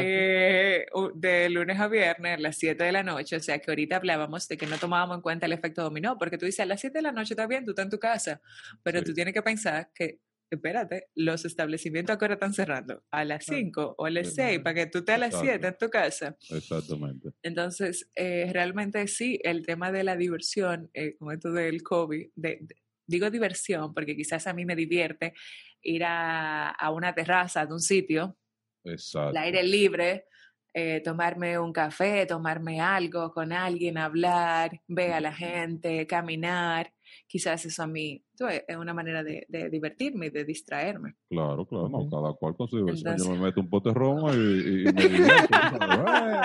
Eh, 0.01 0.87
de 1.15 1.51
lunes 1.51 1.79
a 1.79 1.89
viernes, 1.89 2.39
a 2.39 2.41
las 2.41 2.57
7 2.57 2.83
de 2.85 2.93
la 2.93 3.03
noche, 3.03 3.37
o 3.37 3.41
sea 3.41 3.59
que 3.59 3.71
ahorita 3.71 3.97
hablábamos 3.97 4.49
de 4.49 4.57
que 4.57 4.67
no 4.67 4.79
tomábamos 4.79 5.17
en 5.17 5.23
cuenta 5.23 5.47
el 5.47 5.53
efecto 5.53 5.83
dominó, 5.83 6.17
porque 6.19 6.39
tú 6.39 6.47
dices 6.47 6.61
a 6.61 6.67
las 6.67 6.81
7 6.81 6.99
de 6.99 7.03
la 7.03 7.13
noche 7.13 7.35
está 7.35 7.47
bien, 7.47 7.65
tú 7.65 7.73
estás 7.73 7.85
en 7.85 7.91
tu 7.91 7.99
casa, 7.99 8.41
pero 8.83 9.01
Sí. 9.01 9.05
tú 9.07 9.15
tienes 9.15 9.35
que 9.35 9.43
pensar 9.43 9.91
que, 9.95 10.19
espérate, 10.51 11.09
los 11.15 11.45
establecimientos 11.45 12.15
a 12.15 12.19
qué 12.19 12.25
hora 12.27 12.35
están 12.35 12.53
cerrando, 12.55 13.05
a 13.11 13.25
las 13.25 13.45
Claro. 13.45 13.59
5 13.61 13.95
o 13.99 14.07
a 14.07 14.11
las 14.11 14.29
Sí. 14.29 14.35
6, 14.37 14.59
para 14.61 14.75
que 14.75 14.87
tú 14.87 14.99
estés 14.99 15.15
a 15.15 15.19
las 15.19 15.29
Exacto. 15.31 15.47
7 15.51 15.67
en 15.69 15.77
tu 15.79 15.89
casa. 15.91 16.37
exactamente. 16.51 17.29
Entonces, 17.43 18.11
eh, 18.15 18.51
realmente 18.53 19.07
sí, 19.09 19.39
el 19.45 19.65
tema 19.65 19.93
de 19.93 20.05
la 20.05 20.17
diversión, 20.17 20.91
eh, 20.95 21.17
con 21.19 21.33
esto 21.33 21.53
del 21.53 21.83
COVID, 21.83 22.31
de- 22.35 22.59
de- 22.61 22.77
digo 23.07 23.31
diversión 23.31 23.93
porque 23.95 24.15
quizás 24.17 24.47
a 24.47 24.53
mí 24.55 24.65
me 24.65 24.77
divierte 24.77 25.35
ir 25.83 26.05
a, 26.05 26.69
a 26.71 26.91
una 26.91 27.15
terraza 27.15 27.65
de 27.67 27.73
un 27.73 27.81
sitio 27.81 28.37
Exacto. 28.85 29.31
al 29.31 29.37
aire 29.45 29.63
libre, 29.63 30.27
eh, 30.73 31.01
tomarme 31.05 31.59
un 31.59 31.73
café, 31.73 32.27
tomarme 32.27 32.81
algo 32.81 33.33
con 33.33 33.53
alguien, 33.53 33.99
hablar, 33.99 34.81
ver 34.87 35.13
a 35.15 35.21
la 35.21 35.33
gente, 35.35 36.07
caminar. 36.07 36.93
Quizás 37.27 37.65
eso 37.65 37.83
a 37.83 37.87
mí 37.87 38.23
es 38.67 38.77
una 38.77 38.95
manera 38.95 39.23
de, 39.23 39.45
de 39.49 39.69
divertirme 39.71 40.27
y 40.27 40.31
de 40.31 40.45
distraerme. 40.45 41.15
Claro, 41.29 41.67
claro, 41.67 41.89
no, 41.89 42.09
cada 42.09 42.33
cual 42.35 42.57
con 42.57 42.69
su 42.69 42.79
diversión. 42.79 43.13
Entonces- 43.13 43.29
Yo 43.29 43.35
me 43.41 43.47
meto 43.47 43.61
un 43.61 43.69
pote 43.71 43.91
de 43.91 43.95
romo 43.95 44.33
y, 44.33 44.37
y 44.37 44.85
me 44.93 45.09
divierto. 45.09 45.59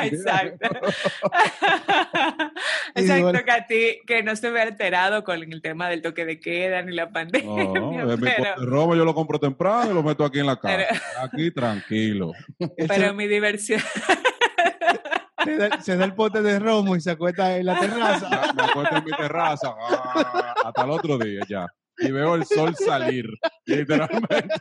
tú 0.09 0.15
sabes. 0.23 0.53
¡Eh, 0.57 0.57
Exacto. 0.61 0.69
Exacto, 2.95 3.43
que 3.45 3.51
a 3.51 3.67
ti, 3.67 3.99
que 4.07 4.23
no 4.23 4.35
se 4.35 4.49
ve 4.51 4.61
alterado 4.61 5.23
con 5.23 5.41
el 5.41 5.61
tema 5.61 5.89
del 5.89 6.01
toque 6.01 6.25
de 6.25 6.39
queda 6.39 6.81
ni 6.81 6.93
la 6.95 7.11
pandemia. 7.11 7.63
No, 7.65 7.73
no, 8.05 8.17
mi 8.17 8.25
pero, 8.25 8.55
pote 8.55 8.65
romo 8.65 8.95
yo 8.95 9.05
lo 9.05 9.13
compro 9.13 9.39
temprano 9.39 9.91
y 9.91 9.93
lo 9.93 10.03
meto 10.03 10.23
aquí 10.25 10.39
en 10.39 10.47
la 10.47 10.59
casa. 10.59 10.77
Pero- 10.77 10.99
Aquí 11.25 11.51
tranquilo. 11.51 12.31
pero 12.87 13.13
mi 13.13 13.27
diversión, 13.27 13.81
se, 15.45 15.57
da, 15.57 15.81
se 15.81 15.95
da 15.97 16.05
el 16.05 16.13
pote 16.13 16.41
de 16.41 16.59
romo 16.59 16.95
y 16.95 17.01
se 17.01 17.11
acuesta 17.11 17.55
en 17.57 17.65
la 17.67 17.79
terraza. 17.79 18.29
Ya, 18.29 18.53
me 18.53 18.63
acuesto 18.63 18.95
en 18.97 19.03
mi 19.05 19.11
terraza 19.11 19.73
ah, 19.79 20.53
hasta 20.65 20.83
el 20.83 20.89
otro 20.91 21.17
día 21.17 21.41
ya. 21.47 21.67
Y 21.97 22.11
veo 22.11 22.35
el 22.35 22.45
sol 22.45 22.75
salir, 22.75 23.25
literalmente. 23.65 24.53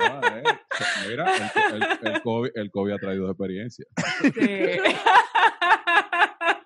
Ah, 0.00 0.20
eh, 0.36 0.42
Mira, 1.08 1.26
el, 1.72 1.82
el- 1.82 1.98
el 2.14 2.22
COVID, 2.22 2.50
el 2.54 2.70
COVID 2.70 2.92
ha 2.92 2.98
traído 2.98 3.28
experiencia. 3.30 3.86
sí. 4.22 4.30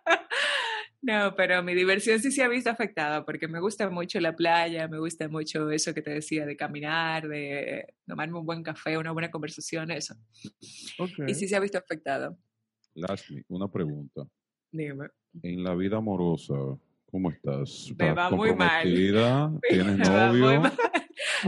No, 1.05 1.35
pero 1.35 1.65
mi 1.65 1.75
diversión 1.75 2.21
sí 2.21 2.31
se 2.31 2.45
ha 2.45 2.49
visto 2.49 2.71
afectada 2.71 3.25
porque 3.25 3.49
me 3.49 3.59
gusta 3.59 3.91
mucho 3.91 4.21
la 4.21 4.37
playa, 4.37 4.87
me 4.87 5.01
gusta 5.01 5.29
mucho 5.29 5.69
eso 5.71 5.93
que 5.93 6.01
te 6.01 6.13
decía 6.13 6.47
de 6.47 6.57
caminar, 6.57 7.27
de 7.27 7.93
tomarme 8.07 8.39
un 8.39 8.47
buen 8.47 8.63
café, 8.63 8.97
una 8.97 9.11
buena 9.11 9.29
conversación, 9.29 9.91
eso. 9.91 10.15
Ok. 10.99 11.27
Y 11.27 11.35
sí 11.35 11.49
se 11.49 11.57
ha 11.57 11.61
visto 11.61 11.77
afectado. 11.79 12.39
Lashmi, 12.95 13.43
una 13.49 13.69
pregunta. 13.69 14.23
Dime. 14.71 15.09
En 15.43 15.65
la 15.65 15.75
vida 15.75 15.97
amorosa, 15.97 16.55
¿cómo 17.11 17.31
estás? 17.33 17.93
Me 17.99 18.11
¿Estás 18.11 18.17
va 18.17 18.31
muy 18.31 18.55
mal. 18.55 18.85
¿Tienes 19.69 19.99
Me 19.99 20.09
va 20.09 20.29
muy 20.29 20.41
novio? 20.41 20.61
mal. 20.61 20.73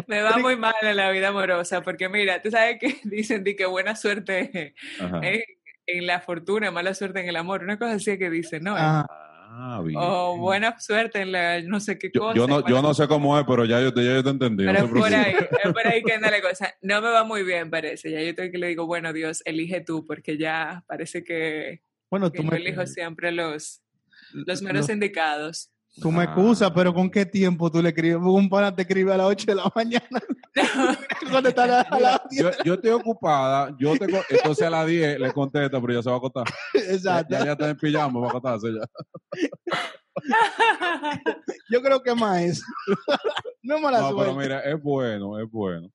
Me 0.08 0.20
va 0.22 0.38
muy 0.38 0.56
mal 0.56 0.74
en 0.82 0.96
la 0.96 1.10
vida 1.12 1.28
amorosa, 1.28 1.80
porque 1.82 2.08
mira, 2.08 2.42
tú 2.42 2.50
sabes 2.50 2.78
que 2.80 2.96
dicen 3.04 3.44
de 3.44 3.54
que 3.54 3.66
buena 3.66 3.94
suerte 3.94 4.74
Ajá. 4.98 5.20
en, 5.22 5.42
en 5.86 6.06
la 6.08 6.20
fortuna, 6.20 6.72
mala 6.72 6.92
suerte 6.92 7.20
en 7.20 7.28
el 7.28 7.36
amor, 7.36 7.62
una 7.62 7.78
cosa 7.78 7.92
así 7.92 8.18
que 8.18 8.30
dicen, 8.30 8.64
¿no? 8.64 8.74
Ajá. 8.74 9.06
Ah, 9.56 9.80
bien. 9.84 9.96
O 10.02 10.36
buena 10.38 10.78
suerte 10.80 11.20
en 11.20 11.30
la 11.30 11.60
no 11.62 11.78
sé 11.78 11.96
qué 11.96 12.10
Yo, 12.12 12.20
cosa. 12.22 12.34
yo 12.36 12.46
no, 12.48 12.68
yo 12.68 12.82
no 12.82 12.92
sé 12.92 13.06
cómo 13.06 13.38
es, 13.38 13.44
pero 13.46 13.64
ya 13.64 13.80
yo 13.80 13.94
te, 13.94 14.04
ya 14.04 14.14
yo 14.14 14.24
te 14.24 14.30
entendí. 14.30 14.64
no 14.64 14.72
Pero 14.72 14.84
es 14.86 14.90
por 14.92 15.14
ahí, 15.14 15.34
es 15.64 15.72
por 15.72 15.86
ahí 15.86 16.02
que 16.02 16.12
anda 16.12 16.30
la 16.30 16.40
cosa. 16.48 16.74
No 16.82 17.00
me 17.00 17.08
va 17.10 17.22
muy 17.22 17.44
bien, 17.44 17.70
parece. 17.70 18.10
Ya 18.10 18.20
yo 18.20 18.30
estoy 18.30 18.50
que 18.50 18.58
le 18.58 18.66
digo, 18.68 18.86
bueno, 18.86 19.12
Dios, 19.12 19.42
elige 19.44 19.80
tú, 19.80 20.04
porque 20.06 20.36
ya 20.36 20.82
parece 20.88 21.22
que, 21.22 21.82
Bueno, 22.10 22.32
que 22.32 22.38
tú 22.38 22.44
yo 22.44 22.50
me, 22.50 22.56
elijo 22.56 22.84
siempre 22.86 23.30
los, 23.30 23.80
los 24.32 24.60
lo- 24.60 24.66
menos 24.66 24.88
indicados. 24.88 25.70
Tú 26.00 26.10
me 26.10 26.20
Ah. 26.22 26.24
excusas, 26.24 26.70
pero 26.74 26.92
¿con 26.92 27.10
qué 27.10 27.24
tiempo 27.26 27.70
tú 27.70 27.80
le 27.82 27.90
escribes? 27.90 28.20
Un 28.22 28.48
pana 28.48 28.74
te 28.74 28.82
escribe 28.82 29.12
a 29.12 29.16
las 29.16 29.26
8 29.26 29.46
de 29.46 29.54
la 29.54 29.70
mañana. 29.74 30.20
Cuando 31.30 31.48
está 31.48 31.64
a 31.64 31.66
la- 31.66 31.80
a 31.82 32.00
las 32.00 32.20
10. 32.30 32.42
Yo, 32.42 32.50
yo 32.64 32.74
estoy 32.74 32.90
ocupada, 32.90 33.74
yo 33.78 33.96
tengo, 33.96 34.18
entonces 34.28 34.66
a 34.66 34.70
las 34.70 34.86
10 34.86 35.18
le 35.20 35.32
contesta, 35.32 35.80
pero 35.80 35.92
ya 35.94 36.02
se 36.02 36.08
va 36.10 36.16
a 36.16 36.18
acostar. 36.18 36.44
Ya, 36.74 36.80
Exacto. 36.92 37.34
ya, 37.34 37.44
ya 37.44 37.52
está 37.52 37.70
en 37.70 37.76
pijama, 37.76 38.20
va 38.20 38.26
a 38.26 38.30
acostarse 38.30 38.68
ya. 38.72 38.86
Yo 41.70 41.82
creo 41.82 42.02
que 42.02 42.14
más 42.14 42.40
eso. 42.42 42.64
no 43.62 43.76
es 43.76 43.82
mala 43.82 44.00
No, 44.00 44.10
suerte. 44.10 44.24
pero 44.24 44.36
mira, 44.40 44.60
es 44.60 44.80
bueno, 44.82 45.38
es 45.40 45.50
bueno 45.50 45.88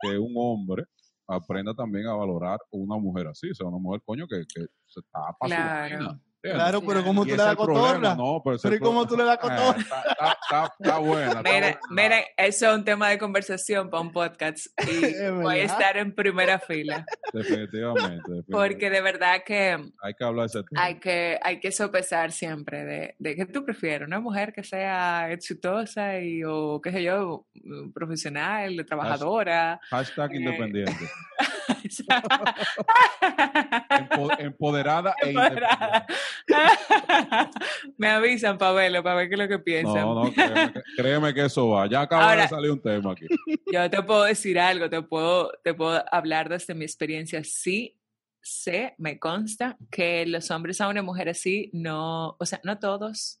que 0.00 0.18
un 0.18 0.32
hombre 0.36 0.84
aprenda 1.26 1.74
también 1.74 2.06
a 2.06 2.14
valorar 2.14 2.58
una 2.70 2.96
mujer 2.98 3.26
así, 3.28 3.50
o 3.50 3.54
sea, 3.54 3.66
una 3.66 3.78
mujer, 3.78 4.00
coño, 4.04 4.26
que, 4.26 4.44
que 4.52 4.66
se 4.86 5.00
está 5.00 5.20
para 5.38 5.98
su 5.98 6.20
Claro. 6.52 6.82
pero. 6.86 7.02
¿cómo 7.04 7.22
tú 7.24 7.30
le 7.30 7.36
das 7.36 7.56
cotorra? 7.56 8.14
No, 8.14 8.40
pero 8.44 8.58
Pero 8.62 8.74
el 8.74 8.80
¿y 8.80 8.84
cómo 8.84 9.06
tú 9.06 9.16
le 9.16 9.24
das 9.24 9.36
Eh, 9.36 9.40
cotorra? 9.40 9.78
Está, 9.80 10.00
está, 10.10 10.38
está- 10.42 10.74
está 10.78 10.98
buena. 10.98 11.26
está 11.28 11.42
Mira, 11.42 11.60
buena. 11.60 11.80
mira, 11.90 12.16
eso 12.36 12.70
es 12.70 12.76
un 12.76 12.84
tema 12.84 13.08
de 13.08 13.18
conversación 13.18 13.90
para 13.90 14.00
un 14.02 14.12
podcast 14.12 14.66
y 14.88 15.28
voy 15.32 15.60
a 15.60 15.64
estar 15.64 15.96
en 15.96 16.14
primera 16.14 16.58
fila 16.58 17.04
Definitivamente. 17.32 18.22
definitivamente. 18.32 18.52
porque 18.52 18.90
de 18.90 19.00
verdad 19.00 19.42
que 19.44 19.76
hay 20.02 20.14
que 20.14 20.24
hablar 20.24 20.48
de 20.48 20.58
ese 20.60 20.62
tema. 20.68 20.84
hay 20.84 20.94
que, 21.00 21.38
hay 21.42 21.60
que 21.60 21.72
sopesar 21.72 22.30
siempre 22.32 22.84
de, 22.84 23.14
de 23.18 23.36
qué 23.36 23.46
tú 23.46 23.64
prefieres, 23.64 24.06
una 24.06 24.20
mujer 24.20 24.52
que 24.52 24.62
sea 24.62 25.30
exitosa 25.32 26.18
y 26.20 26.42
o 26.44 26.80
qué 26.82 26.92
sé 26.92 27.02
yo, 27.02 27.46
profesional, 27.94 28.84
trabajadora. 28.86 29.80
Hashtag 29.90 30.32
Eh, 30.32 30.36
independiente. 30.36 30.92
Empo- 33.90 34.38
empoderada 34.38 35.14
e 35.22 35.28
Empoderada. 35.30 36.06
Me 37.98 38.08
avisan 38.08 38.58
para 38.58 38.72
verlo, 38.72 39.02
para 39.02 39.16
ver 39.16 39.28
qué 39.28 39.34
es 39.34 39.40
lo 39.40 39.48
que 39.48 39.58
piensan. 39.58 39.94
No, 40.02 40.24
no, 40.24 40.32
créeme 40.32 40.72
que, 40.72 40.82
créeme 40.96 41.34
que 41.34 41.44
eso 41.44 41.68
va. 41.68 41.86
Ya 41.88 42.02
acaba 42.02 42.30
Ahora- 42.30 42.42
de 42.42 42.48
salir 42.48 42.70
un 42.70 42.80
tema 42.82 43.12
aquí. 43.12 43.26
Yo 43.72 43.90
te 43.90 44.02
puedo 44.02 44.24
decir 44.24 44.58
algo, 44.58 44.88
te 44.90 45.02
puedo, 45.02 45.50
te 45.62 45.74
puedo 45.74 46.02
hablar 46.12 46.48
desde 46.48 46.74
mi 46.74 46.84
experiencia. 46.84 47.42
Sí, 47.44 47.98
sé, 48.40 48.94
me 48.98 49.18
consta 49.18 49.76
que 49.90 50.26
los 50.26 50.50
hombres 50.50 50.80
a 50.80 50.88
una 50.88 51.02
mujer 51.02 51.28
así 51.28 51.70
no, 51.72 52.36
o 52.38 52.46
sea, 52.46 52.60
no 52.62 52.78
todos 52.78 53.40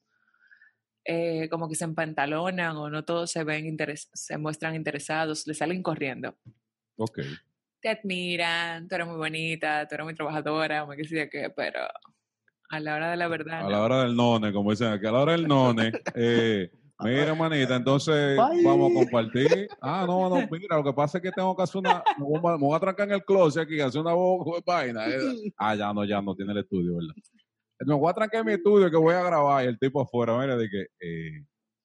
eh, 1.04 1.48
como 1.50 1.68
que 1.68 1.74
se 1.74 1.84
empantalonan 1.84 2.74
o 2.78 2.88
no 2.88 3.04
todos 3.04 3.30
se 3.30 3.44
ven 3.44 3.66
interes 3.66 4.08
se 4.14 4.38
muestran 4.38 4.74
interesados, 4.74 5.46
le 5.46 5.52
salen 5.52 5.82
corriendo. 5.82 6.34
Ok. 6.96 7.18
Te 7.84 7.90
admiran, 7.90 8.88
tú 8.88 8.94
eres 8.94 9.06
muy 9.06 9.16
bonita, 9.18 9.86
tú 9.86 9.94
eres 9.94 10.04
muy 10.06 10.14
trabajadora, 10.14 10.86
me 10.86 10.96
qué 10.96 11.28
qué, 11.30 11.50
pero 11.54 11.80
a 12.70 12.80
la 12.80 12.94
hora 12.94 13.10
de 13.10 13.16
la 13.18 13.28
verdad. 13.28 13.60
A 13.60 13.62
no. 13.64 13.68
la 13.68 13.82
hora 13.82 14.02
del 14.04 14.16
none, 14.16 14.54
como 14.54 14.70
dicen 14.70 14.90
aquí, 14.90 15.04
a 15.04 15.12
la 15.12 15.20
hora 15.20 15.32
del 15.32 15.46
none, 15.46 15.92
eh, 16.14 16.70
mira, 17.00 17.34
manita, 17.34 17.76
entonces 17.76 18.38
Bye. 18.38 18.64
vamos 18.64 18.90
a 18.90 18.94
compartir. 18.94 19.68
Ah, 19.82 20.04
no, 20.06 20.30
no, 20.30 20.48
mira, 20.50 20.78
lo 20.78 20.82
que 20.82 20.94
pasa 20.94 21.18
es 21.18 21.22
que 21.22 21.30
tengo 21.30 21.54
que 21.54 21.62
hacer 21.62 21.78
una, 21.82 22.02
me 22.16 22.24
voy 22.24 22.38
a, 22.38 22.56
me 22.56 22.64
voy 22.64 22.74
a 22.74 22.80
trancar 22.80 23.06
en 23.06 23.14
el 23.16 23.24
closet 23.26 23.64
aquí, 23.64 23.78
hacer 23.78 24.00
una 24.00 24.14
bo- 24.14 24.62
vaina. 24.64 25.06
eh. 25.10 25.52
Ah, 25.58 25.74
ya 25.74 25.92
no, 25.92 26.06
ya 26.06 26.22
no 26.22 26.34
tiene 26.34 26.52
el 26.52 26.58
estudio, 26.60 26.96
¿verdad? 26.96 27.14
Me 27.80 27.92
voy 27.94 28.08
a 28.10 28.14
trancar 28.14 28.40
en 28.40 28.46
mi 28.46 28.52
estudio 28.54 28.90
que 28.90 28.96
voy 28.96 29.14
a 29.14 29.22
grabar 29.22 29.62
y 29.62 29.68
el 29.68 29.78
tipo 29.78 30.00
afuera, 30.00 30.38
mira, 30.38 30.56
de 30.56 30.70
que, 30.70 30.86
eh, 31.00 31.44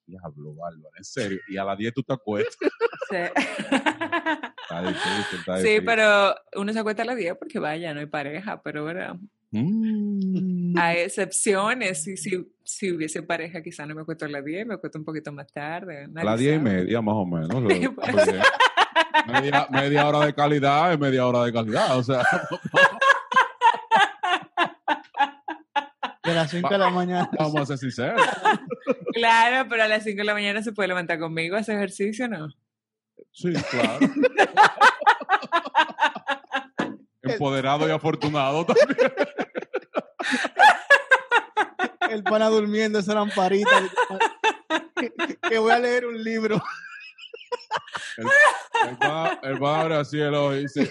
diablo, 0.10 0.54
bárbaro, 0.56 0.90
en 0.98 1.04
serio, 1.04 1.40
y 1.48 1.58
a 1.58 1.64
las 1.64 1.78
10 1.78 1.94
tú 1.94 2.04
te 2.04 2.14
acuestas. 2.14 2.70
Sí. 3.10 3.16
Está 3.18 4.82
difícil, 4.84 5.40
está 5.40 5.58
Sí, 5.58 5.64
difícil. 5.64 5.86
pero 5.86 6.36
uno 6.58 6.72
se 6.74 6.78
acuesta 6.80 7.02
a 7.02 7.06
las 7.06 7.16
10 7.18 7.38
porque 7.40 7.58
vaya, 7.58 7.92
no 7.92 8.02
hay 8.02 8.06
pareja, 8.06 8.62
pero 8.62 8.86
¿verdad? 8.86 9.16
Mm. 9.50 10.78
Hay 10.78 11.00
excepciones, 11.00 12.04
si, 12.04 12.18
si, 12.18 12.54
si 12.64 12.92
hubiese 12.92 13.24
pareja 13.24 13.64
quizá 13.64 13.88
no 13.88 13.96
me 13.96 14.02
acuesto 14.04 14.26
a 14.26 14.30
las 14.30 14.46
10, 14.46 14.68
me 14.68 14.76
acuesto 14.76 15.00
un 15.00 15.06
poquito 15.06 15.32
más 15.32 15.48
tarde. 15.52 16.08
A 16.16 16.24
las 16.24 16.40
10 16.40 16.58
y 16.58 16.60
media, 16.60 17.02
más 17.02 17.16
o 17.16 17.26
menos. 17.26 17.50
lo- 17.64 17.68
Sí, 17.72 17.88
pues. 17.96 18.16
media, 19.26 19.68
media 19.72 20.08
hora 20.08 20.26
de 20.28 20.34
calidad 20.36 20.94
es 20.94 21.00
media 21.00 21.26
hora 21.26 21.46
de 21.46 21.52
calidad. 21.54 21.98
O 21.98 22.04
sea, 22.04 22.22
De 26.24 26.36
las 26.36 26.52
5 26.52 26.70
de 26.70 26.78
la 26.78 26.90
mañana. 26.92 27.30
vamos 27.40 27.62
a 27.62 27.66
ser 27.66 27.78
sinceros. 27.80 28.22
Claro, 29.14 29.68
pero 29.70 29.84
a 29.84 29.88
las 29.88 30.04
5 30.04 30.18
de 30.18 30.24
la 30.24 30.34
mañana 30.34 30.62
se 30.64 30.72
puede 30.72 30.88
levantar 30.90 31.20
conmigo 31.20 31.56
a 31.56 31.60
hacer 31.60 31.76
ejercicio, 31.78 32.28
¿no? 32.28 32.50
Sí, 33.32 33.54
claro. 33.70 34.00
Empoderado 37.22 37.88
y 37.88 37.92
afortunado 37.92 38.66
también. 38.66 39.12
El 42.10 42.24
pana 42.24 42.48
durmiendo, 42.50 43.00
esa 43.00 43.14
lamparita. 43.14 43.70
Que, 44.96 45.14
que 45.50 45.60
voy 45.60 45.72
a 45.72 45.80
leer 45.80 46.06
un 46.06 46.24
libro. 46.24 46.62
El, 48.18 48.26
el 48.90 48.98
pana- 48.98 49.40
el 49.44 49.60
pana 49.60 49.82
abre 49.82 49.96
así 49.98 50.20
el 50.20 50.34
ojo 50.34 50.56
y 50.56 50.62
dice: 50.64 50.90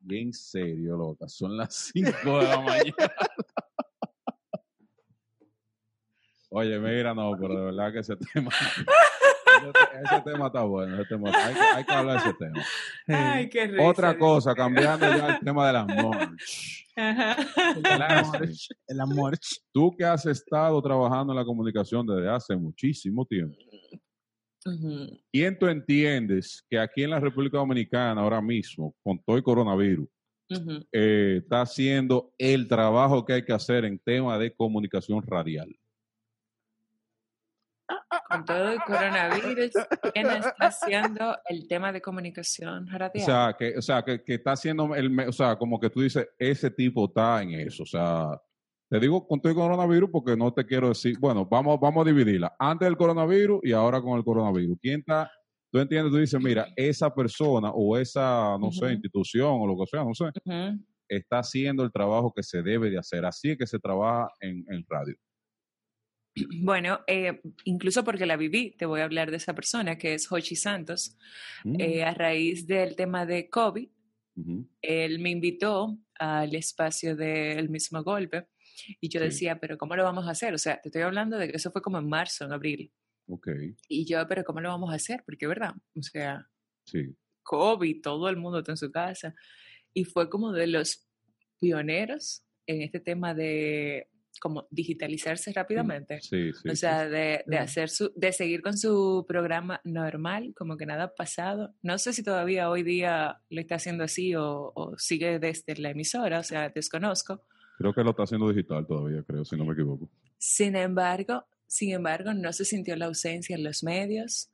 Bien 0.00 0.32
serio, 0.32 0.96
loca. 0.96 1.28
Son 1.28 1.56
las 1.56 1.74
5 1.94 2.38
de 2.40 2.48
la 2.48 2.60
mañana. 2.60 2.94
Oye, 6.50 6.78
mira, 6.78 7.14
no, 7.14 7.32
pero 7.40 7.54
de 7.58 7.64
verdad 7.66 7.92
que 7.92 7.98
ese 8.00 8.16
tema. 8.34 8.50
Ese, 8.50 10.02
ese 10.04 10.22
tema 10.24 10.46
está 10.46 10.62
bueno. 10.62 10.94
Ese 10.96 11.04
tema, 11.06 11.30
hay, 11.32 11.54
que- 11.54 11.60
hay 11.60 11.84
que 11.84 11.92
hablar 11.92 12.22
de 12.22 12.28
ese 12.30 12.38
tema. 12.38 12.64
Ay, 13.08 13.48
qué 13.48 13.66
risa. 13.66 13.82
Otra 13.88 14.18
cosa, 14.18 14.54
cambiando 14.54 15.06
ya 15.06 15.36
el 15.36 15.40
tema 15.40 15.66
de 15.66 15.72
las 15.72 15.86
merch. 15.86 16.86
El 16.96 18.02
amor. 18.02 18.48
El 18.88 19.00
amor. 19.00 19.38
Tú 19.72 19.94
que 19.96 20.04
has 20.04 20.26
estado 20.26 20.80
trabajando 20.82 21.32
en 21.32 21.38
la 21.38 21.44
comunicación 21.44 22.06
desde 22.06 22.28
hace 22.28 22.56
muchísimo 22.56 23.24
tiempo. 23.26 23.56
¿quién 25.32 25.58
tú 25.58 25.66
entiendes 25.68 26.62
que 26.68 26.78
aquí 26.78 27.02
en 27.02 27.10
la 27.10 27.18
República 27.18 27.56
Dominicana 27.56 28.20
ahora 28.20 28.42
mismo, 28.42 28.94
con 29.02 29.18
todo 29.24 29.36
el 29.38 29.42
coronavirus, 29.42 30.06
eh, 30.92 31.38
está 31.42 31.62
haciendo 31.62 32.32
el 32.36 32.68
trabajo 32.68 33.24
que 33.24 33.32
hay 33.34 33.44
que 33.44 33.54
hacer 33.54 33.86
en 33.86 33.98
tema 33.98 34.36
de 34.38 34.52
comunicación 34.54 35.22
radial? 35.22 35.74
Con 38.30 38.44
todo 38.44 38.70
el 38.70 38.78
coronavirus, 38.80 39.72
¿quién 40.12 40.26
está 40.30 40.54
haciendo 40.58 41.36
el 41.48 41.66
tema 41.66 41.92
de 41.92 42.00
comunicación 42.00 42.88
O 42.94 42.98
radial? 42.98 43.24
sea, 43.26 43.56
que, 43.58 43.76
o 43.76 43.82
sea, 43.82 44.02
que, 44.02 44.22
que 44.22 44.34
está 44.34 44.52
haciendo, 44.52 44.94
el, 44.94 45.18
o 45.28 45.32
sea, 45.32 45.56
como 45.56 45.80
que 45.80 45.90
tú 45.90 46.00
dices, 46.00 46.28
ese 46.38 46.70
tipo 46.70 47.06
está 47.06 47.42
en 47.42 47.50
eso. 47.52 47.82
O 47.82 47.86
sea, 47.86 48.40
te 48.88 49.00
digo 49.00 49.26
con 49.26 49.40
todo 49.40 49.50
el 49.50 49.56
coronavirus 49.56 50.10
porque 50.10 50.36
no 50.36 50.52
te 50.52 50.64
quiero 50.64 50.88
decir, 50.88 51.16
bueno, 51.18 51.44
vamos, 51.46 51.78
vamos 51.80 52.06
a 52.06 52.08
dividirla. 52.08 52.54
Antes 52.58 52.86
del 52.86 52.96
coronavirus 52.96 53.60
y 53.62 53.72
ahora 53.72 54.00
con 54.00 54.16
el 54.18 54.24
coronavirus. 54.24 54.78
¿Quién 54.80 55.00
está? 55.00 55.30
Tú 55.72 55.78
entiendes, 55.78 56.12
tú 56.12 56.18
dices, 56.18 56.40
mira, 56.42 56.66
esa 56.74 57.14
persona 57.14 57.70
o 57.72 57.96
esa, 57.96 58.56
no 58.58 58.72
sé, 58.72 58.92
institución 58.92 59.58
o 59.60 59.66
lo 59.66 59.76
que 59.76 59.86
sea, 59.86 60.04
no 60.04 60.14
sé, 60.14 60.24
está 61.08 61.38
haciendo 61.40 61.84
el 61.84 61.92
trabajo 61.92 62.32
que 62.34 62.42
se 62.42 62.62
debe 62.62 62.90
de 62.90 62.98
hacer. 62.98 63.24
Así 63.24 63.50
es 63.52 63.58
que 63.58 63.66
se 63.66 63.78
trabaja 63.78 64.28
en, 64.40 64.64
en 64.68 64.84
radio. 64.88 65.14
Bueno, 66.62 67.00
eh, 67.06 67.40
incluso 67.64 68.04
porque 68.04 68.24
la 68.26 68.36
viví, 68.36 68.70
te 68.72 68.86
voy 68.86 69.00
a 69.00 69.04
hablar 69.04 69.30
de 69.30 69.36
esa 69.38 69.54
persona 69.54 69.98
que 69.98 70.14
es 70.14 70.30
Hochi 70.30 70.54
Santos. 70.56 71.16
Mm, 71.64 71.80
Eh, 71.80 72.04
a 72.04 72.14
raíz 72.14 72.66
del 72.66 72.94
tema 72.96 73.26
de 73.26 73.48
COVID, 73.50 73.88
él 74.80 75.18
me 75.18 75.30
invitó 75.30 75.98
al 76.18 76.54
espacio 76.54 77.14
del 77.16 77.68
mismo 77.68 78.02
golpe 78.02 78.46
y 79.00 79.08
yo 79.08 79.20
Sí. 79.20 79.26
decía, 79.26 79.58
pero 79.60 79.76
¿cómo 79.76 79.96
lo 79.96 80.04
vamos 80.04 80.26
a 80.26 80.30
hacer? 80.30 80.54
O 80.54 80.58
sea, 80.58 80.80
te 80.80 80.88
estoy 80.88 81.02
hablando 81.02 81.36
de 81.36 81.50
que 81.50 81.56
eso 81.56 81.70
fue 81.72 81.82
como 81.82 81.98
en 81.98 82.08
marzo, 82.08 82.44
en 82.44 82.52
abril. 82.52 82.92
Ok, 83.28 83.48
Y 83.88 84.06
yo, 84.06 84.26
pero 84.28 84.42
¿cómo 84.44 84.60
lo 84.60 84.70
vamos 84.70 84.90
a 84.92 84.96
hacer? 84.96 85.22
Porque, 85.26 85.46
¿verdad? 85.46 85.74
O 85.94 86.02
sea, 86.02 86.46
sí. 86.84 87.14
COVID, 87.42 88.00
todo 88.02 88.28
el 88.28 88.36
mundo 88.36 88.60
está 88.60 88.72
en 88.72 88.76
su 88.76 88.90
casa. 88.90 89.34
Y 89.92 90.04
fue 90.04 90.30
como 90.30 90.52
de 90.52 90.66
los 90.68 91.06
pioneros 91.58 92.44
en 92.66 92.82
este 92.82 93.00
tema 93.00 93.34
de 93.34 94.08
como 94.40 94.66
digitalizarse 94.70 95.52
rápidamente. 95.52 96.20
Sí, 96.20 96.52
sí. 96.52 96.68
o 96.68 96.76
sea, 96.76 97.04
sí. 97.04 97.10
de, 97.10 97.44
de 97.46 97.58
hacer 97.58 97.88
su, 97.88 98.12
de 98.14 98.32
seguir 98.32 98.62
con 98.62 98.76
su 98.76 99.24
programa 99.26 99.80
normal, 99.84 100.52
como 100.56 100.76
que 100.76 100.86
nada 100.86 101.04
ha 101.04 101.14
pasado. 101.14 101.74
No 101.82 101.98
sé 101.98 102.12
si 102.12 102.22
todavía 102.22 102.70
hoy 102.70 102.82
día 102.82 103.40
lo 103.50 103.60
está 103.60 103.76
haciendo 103.76 104.04
así 104.04 104.34
o, 104.34 104.72
o 104.74 104.96
sigue 104.98 105.38
desde 105.38 105.76
la 105.76 105.90
emisora, 105.90 106.40
o 106.40 106.44
sea, 106.44 106.68
desconozco. 106.68 107.42
Creo 107.78 107.94
que 107.94 108.04
lo 108.04 108.10
está 108.10 108.24
haciendo 108.24 108.48
digital 108.48 108.86
todavía, 108.86 109.22
creo, 109.22 109.44
si 109.44 109.56
no 109.56 109.64
me 109.64 109.72
equivoco. 109.72 110.10
Sin 110.38 110.76
embargo, 110.76 111.46
sin 111.66 111.92
embargo, 111.92 112.34
no 112.34 112.52
se 112.52 112.64
sintió 112.64 112.96
la 112.96 113.06
ausencia 113.06 113.54
en 113.54 113.62
los 113.62 113.84
medios. 113.84 114.50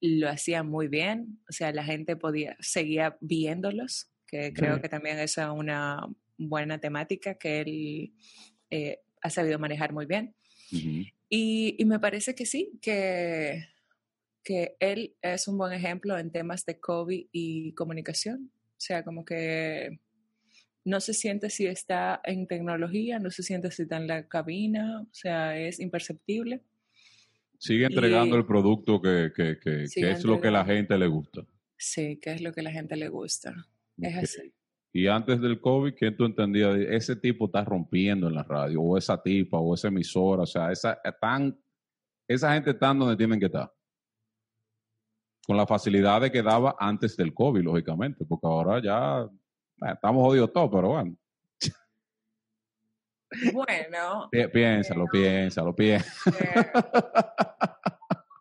Lo 0.00 0.28
hacía 0.30 0.62
muy 0.62 0.88
bien, 0.88 1.40
o 1.48 1.52
sea, 1.52 1.72
la 1.72 1.84
gente 1.84 2.16
podía 2.16 2.56
seguía 2.60 3.18
viéndolos, 3.20 4.10
que 4.26 4.52
creo 4.52 4.80
que 4.80 4.88
también 4.88 5.18
esa 5.18 5.44
es 5.44 5.50
una 5.50 6.06
buena 6.38 6.78
temática 6.78 7.34
que 7.34 7.60
él 7.60 8.14
eh, 8.70 9.00
ha 9.22 9.30
sabido 9.30 9.58
manejar 9.58 9.92
muy 9.92 10.06
bien. 10.06 10.34
Ujú. 10.72 11.04
Y, 11.28 11.76
y 11.78 11.84
me 11.84 11.98
parece 11.98 12.34
que 12.34 12.46
sí, 12.46 12.78
que, 12.80 13.64
que 14.44 14.76
él 14.80 15.14
es 15.22 15.46
un 15.48 15.58
buen 15.58 15.72
ejemplo 15.72 16.18
en 16.18 16.30
temas 16.30 16.64
de 16.64 16.78
COVID 16.80 17.26
y 17.32 17.72
comunicación. 17.74 18.50
O 18.54 18.80
sea, 18.80 19.02
como 19.04 19.24
que 19.24 19.98
no 20.84 21.00
se 21.00 21.12
siente 21.12 21.50
si 21.50 21.66
está 21.66 22.20
en 22.24 22.46
tecnología, 22.46 23.18
no 23.18 23.30
se 23.30 23.42
siente 23.42 23.70
si 23.70 23.82
está 23.82 23.96
en 23.98 24.06
la 24.06 24.26
cabina, 24.28 25.02
o 25.02 25.08
sea, 25.12 25.58
es 25.58 25.80
imperceptible. 25.80 26.62
Sigue 27.58 27.86
entregando 27.86 28.36
Y- 28.36 28.38
el 28.38 28.46
producto 28.46 29.02
que, 29.02 29.32
que, 29.34 29.58
que- 29.58 29.84
que 29.92 30.10
es 30.12 30.24
lo 30.24 30.40
que 30.40 30.50
la 30.50 30.64
gente 30.64 30.96
le 30.96 31.08
gusta. 31.08 31.44
Sí, 31.76 32.18
que 32.22 32.32
es 32.32 32.40
lo 32.40 32.52
que 32.52 32.62
la 32.62 32.70
gente 32.72 32.96
le 32.96 33.08
gusta. 33.08 33.54
Es 34.00 34.16
Ok. 34.16 34.22
así. 34.22 34.52
Y 34.98 35.06
antes 35.06 35.40
del 35.40 35.60
COVID, 35.60 35.94
¿quién 35.94 36.16
tú 36.16 36.24
entendías? 36.24 36.76
Ese 36.76 37.14
tipo 37.16 37.46
está 37.46 37.64
rompiendo 37.64 38.26
en 38.28 38.34
la 38.34 38.42
radio, 38.42 38.82
o 38.82 38.96
esa 38.98 39.22
tipa, 39.22 39.58
o 39.58 39.74
esa 39.74 39.88
emisora, 39.88 40.42
o 40.42 40.46
sea, 40.46 40.72
esa, 40.72 40.98
están, 41.04 41.56
esa 42.28 42.52
gente 42.54 42.70
está 42.70 42.92
donde 42.92 43.16
tienen 43.16 43.38
que 43.38 43.46
estar. 43.46 43.72
Con 45.46 45.56
la 45.56 45.66
facilidad 45.66 46.20
de 46.20 46.30
que 46.32 46.42
daba 46.42 46.74
antes 46.78 47.16
del 47.16 47.32
COVID, 47.32 47.62
lógicamente, 47.62 48.24
porque 48.24 48.46
ahora 48.46 48.82
ya 48.82 49.22
eh, 49.22 49.92
estamos 49.92 50.22
jodidos 50.22 50.52
todos, 50.52 50.70
pero 50.72 50.88
bueno. 50.88 51.16
Bueno, 53.52 54.28
Pi- 54.30 54.48
Piénsalo, 54.48 55.04
piénsalo, 55.06 55.76
piénsalo. 55.76 56.36
eh, 56.40 56.72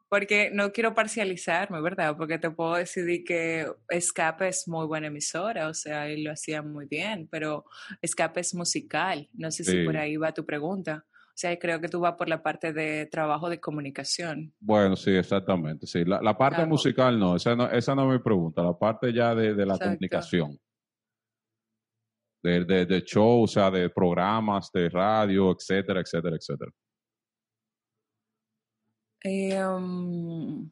porque 0.09 0.49
no 0.53 0.71
quiero 0.71 0.93
parcializarme, 0.95 1.81
¿verdad? 1.81 2.15
Porque 2.17 2.37
te 2.39 2.49
puedo 2.49 2.75
decidir 2.75 3.23
que 3.25 3.67
Escape 3.89 4.47
es 4.47 4.67
muy 4.67 4.85
buena 4.85 5.07
emisora, 5.07 5.67
o 5.67 5.73
sea, 5.73 6.07
él 6.07 6.23
lo 6.23 6.31
hacía 6.31 6.61
muy 6.61 6.85
bien, 6.87 7.27
pero 7.29 7.65
Escape 8.01 8.39
es 8.39 8.53
musical. 8.55 9.27
No 9.33 9.51
sé 9.51 9.63
si 9.63 9.83
por 9.83 9.97
ahí 9.97 10.15
va 10.17 10.33
tu 10.33 10.45
pregunta. 10.45 11.05
O 11.09 11.39
sea, 11.39 11.55
creo 11.59 11.79
que 11.79 11.87
tú 11.87 11.99
vas 11.99 12.13
por 12.15 12.27
la 12.29 12.41
parte 12.41 12.73
de 12.73 13.05
trabajo 13.05 13.47
de 13.47 13.59
comunicación. 13.59 14.53
Bueno, 14.59 14.95
sí, 14.95 15.11
exactamente. 15.11 15.85
Sí, 15.85 16.03
la, 16.03 16.19
la 16.21 16.35
parte 16.35 16.55
Claro. 16.55 16.69
musical 16.69 17.19
no 17.19 17.35
esa, 17.35 17.55
no, 17.55 17.69
esa 17.69 17.93
no 17.93 18.11
es 18.11 18.17
mi 18.17 18.23
pregunta. 18.23 18.63
La 18.63 18.73
parte 18.77 19.13
ya 19.13 19.35
de, 19.35 19.53
de 19.53 19.65
la 19.65 19.73
Exacto. 19.75 19.83
comunicación. 19.85 20.57
De, 22.43 22.63
de, 22.65 22.85
de 22.85 23.01
show, 23.03 23.43
o 23.43 23.47
sea, 23.47 23.69
de 23.69 23.89
programas, 23.89 24.71
de 24.71 24.89
radio, 24.89 25.51
etcétera, 25.51 26.01
etcétera, 26.01 26.35
etcétera. 26.37 26.71
Eh, 29.27 29.65
um, 29.65 30.69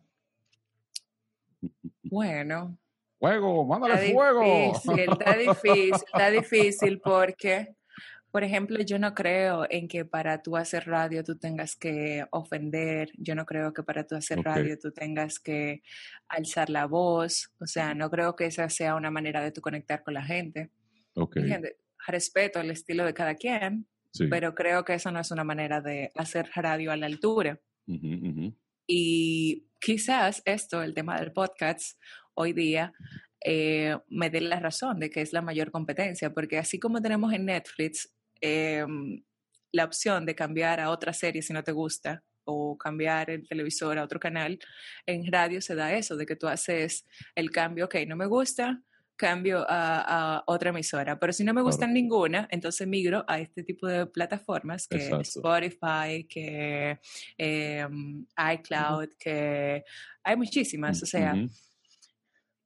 bueno, 2.04 2.78
Fuego, 3.20 3.66
mándale 3.66 3.96
está 3.96 4.14
fuego. 4.14 4.44
difícil, 4.44 5.10
está 5.12 5.38
difícil, 5.38 5.94
está 5.94 6.30
difícil 6.32 7.00
porque, 7.00 7.76
por 8.32 8.44
ejemplo, 8.44 8.80
yo 8.82 9.00
no 9.00 9.14
creo 9.14 9.66
en 9.70 9.88
que 9.88 10.06
para 10.06 10.42
tú 10.42 10.56
hacer 10.56 10.88
radio 10.88 11.24
tú 11.24 11.38
tengas 11.38 11.76
que 11.76 12.26
ofender, 12.32 13.10
yo 13.18 13.36
no 13.36 13.46
creo 13.46 13.74
que 13.74 13.84
para 13.84 14.06
tú 14.06 14.16
hacer 14.16 14.42
radio 14.42 14.78
tú 14.78 14.92
tengas 14.92 15.40
que 15.40 15.82
alzar 16.28 16.70
la 16.70 16.86
voz, 16.86 17.52
o 17.60 17.66
sea, 17.66 17.94
no 17.94 18.10
creo 18.10 18.36
que 18.36 18.46
esa 18.46 18.70
sea 18.70 18.96
una 18.96 19.12
manera 19.12 19.42
de 19.42 19.52
tú 19.52 19.62
conectar 19.62 20.04
con 20.04 20.14
la 20.14 20.24
gente. 20.24 20.70
Ok, 21.16 21.38
¿entiendes? 21.38 21.76
Respeto 22.08 22.60
el 22.60 22.72
estilo 22.72 23.06
de 23.06 23.14
cada 23.14 23.36
quien, 23.36 23.88
sí. 24.12 24.28
pero 24.28 24.54
creo 24.54 24.86
que 24.86 24.94
eso 24.94 25.10
no 25.12 25.20
es 25.20 25.32
una 25.32 25.44
manera 25.44 25.82
de 25.82 26.12
hacer 26.16 26.50
radio 26.54 26.92
a 26.92 26.98
la 26.98 27.08
altura. 27.08 27.60
Y 28.88 29.68
quizás 29.80 30.42
esto, 30.46 30.82
el 30.84 30.94
tema 30.94 31.20
del 31.20 31.32
podcast, 31.32 32.00
hoy 32.34 32.54
día, 32.54 32.94
eh, 33.44 33.98
me 34.10 34.30
dé 34.30 34.42
la 34.42 34.60
razón 34.60 35.00
de 35.00 35.10
que 35.10 35.22
es 35.22 35.34
la 35.34 35.42
mayor 35.42 35.72
competencia, 35.72 36.34
porque 36.34 36.58
así 36.58 36.80
como 36.80 37.02
tenemos 37.02 37.34
en 37.34 37.46
Netflix 37.46 38.14
eh, 38.42 38.86
la 39.72 39.86
opción 39.86 40.26
de 40.26 40.36
cambiar 40.36 40.80
a 40.80 40.90
otra 40.90 41.14
serie 41.14 41.42
si 41.42 41.54
no 41.54 41.64
te 41.64 41.72
gusta, 41.72 42.24
o 42.46 42.78
cambiar 42.78 43.30
el 43.30 43.48
televisor 43.48 43.98
a 43.98 44.04
otro 44.04 44.20
canal, 44.20 44.60
en 45.06 45.32
radio 45.32 45.62
se 45.62 45.76
da 45.76 45.94
eso, 45.94 46.16
de 46.16 46.26
que 46.26 46.36
tú 46.36 46.48
haces 46.48 47.06
el 47.36 47.52
cambio, 47.52 47.86
ok, 47.86 47.96
no 48.08 48.16
me 48.16 48.28
gusta, 48.28 48.82
cambio 49.18 49.66
a, 49.70 50.38
a 50.38 50.44
otra 50.48 50.70
emisora, 50.72 51.20
pero 51.20 51.32
si 51.34 51.44
no 51.44 51.54
me 51.54 51.62
Claro. 51.62 51.66
gustan 51.66 51.94
ninguna, 51.94 52.48
entonces 52.52 52.88
migro 52.88 53.24
a 53.28 53.40
este 53.40 53.64
tipo 53.64 53.88
de 53.88 54.06
plataformas 54.08 54.88
que 54.88 54.98
Exacto. 54.98 55.22
Spotify, 55.22 56.26
que 56.30 57.00
eh, 57.38 57.88
iCloud, 58.56 59.10
que 59.20 59.84
hay 60.24 60.36
muchísimas, 60.38 61.02
o 61.04 61.06
sea, 61.06 61.34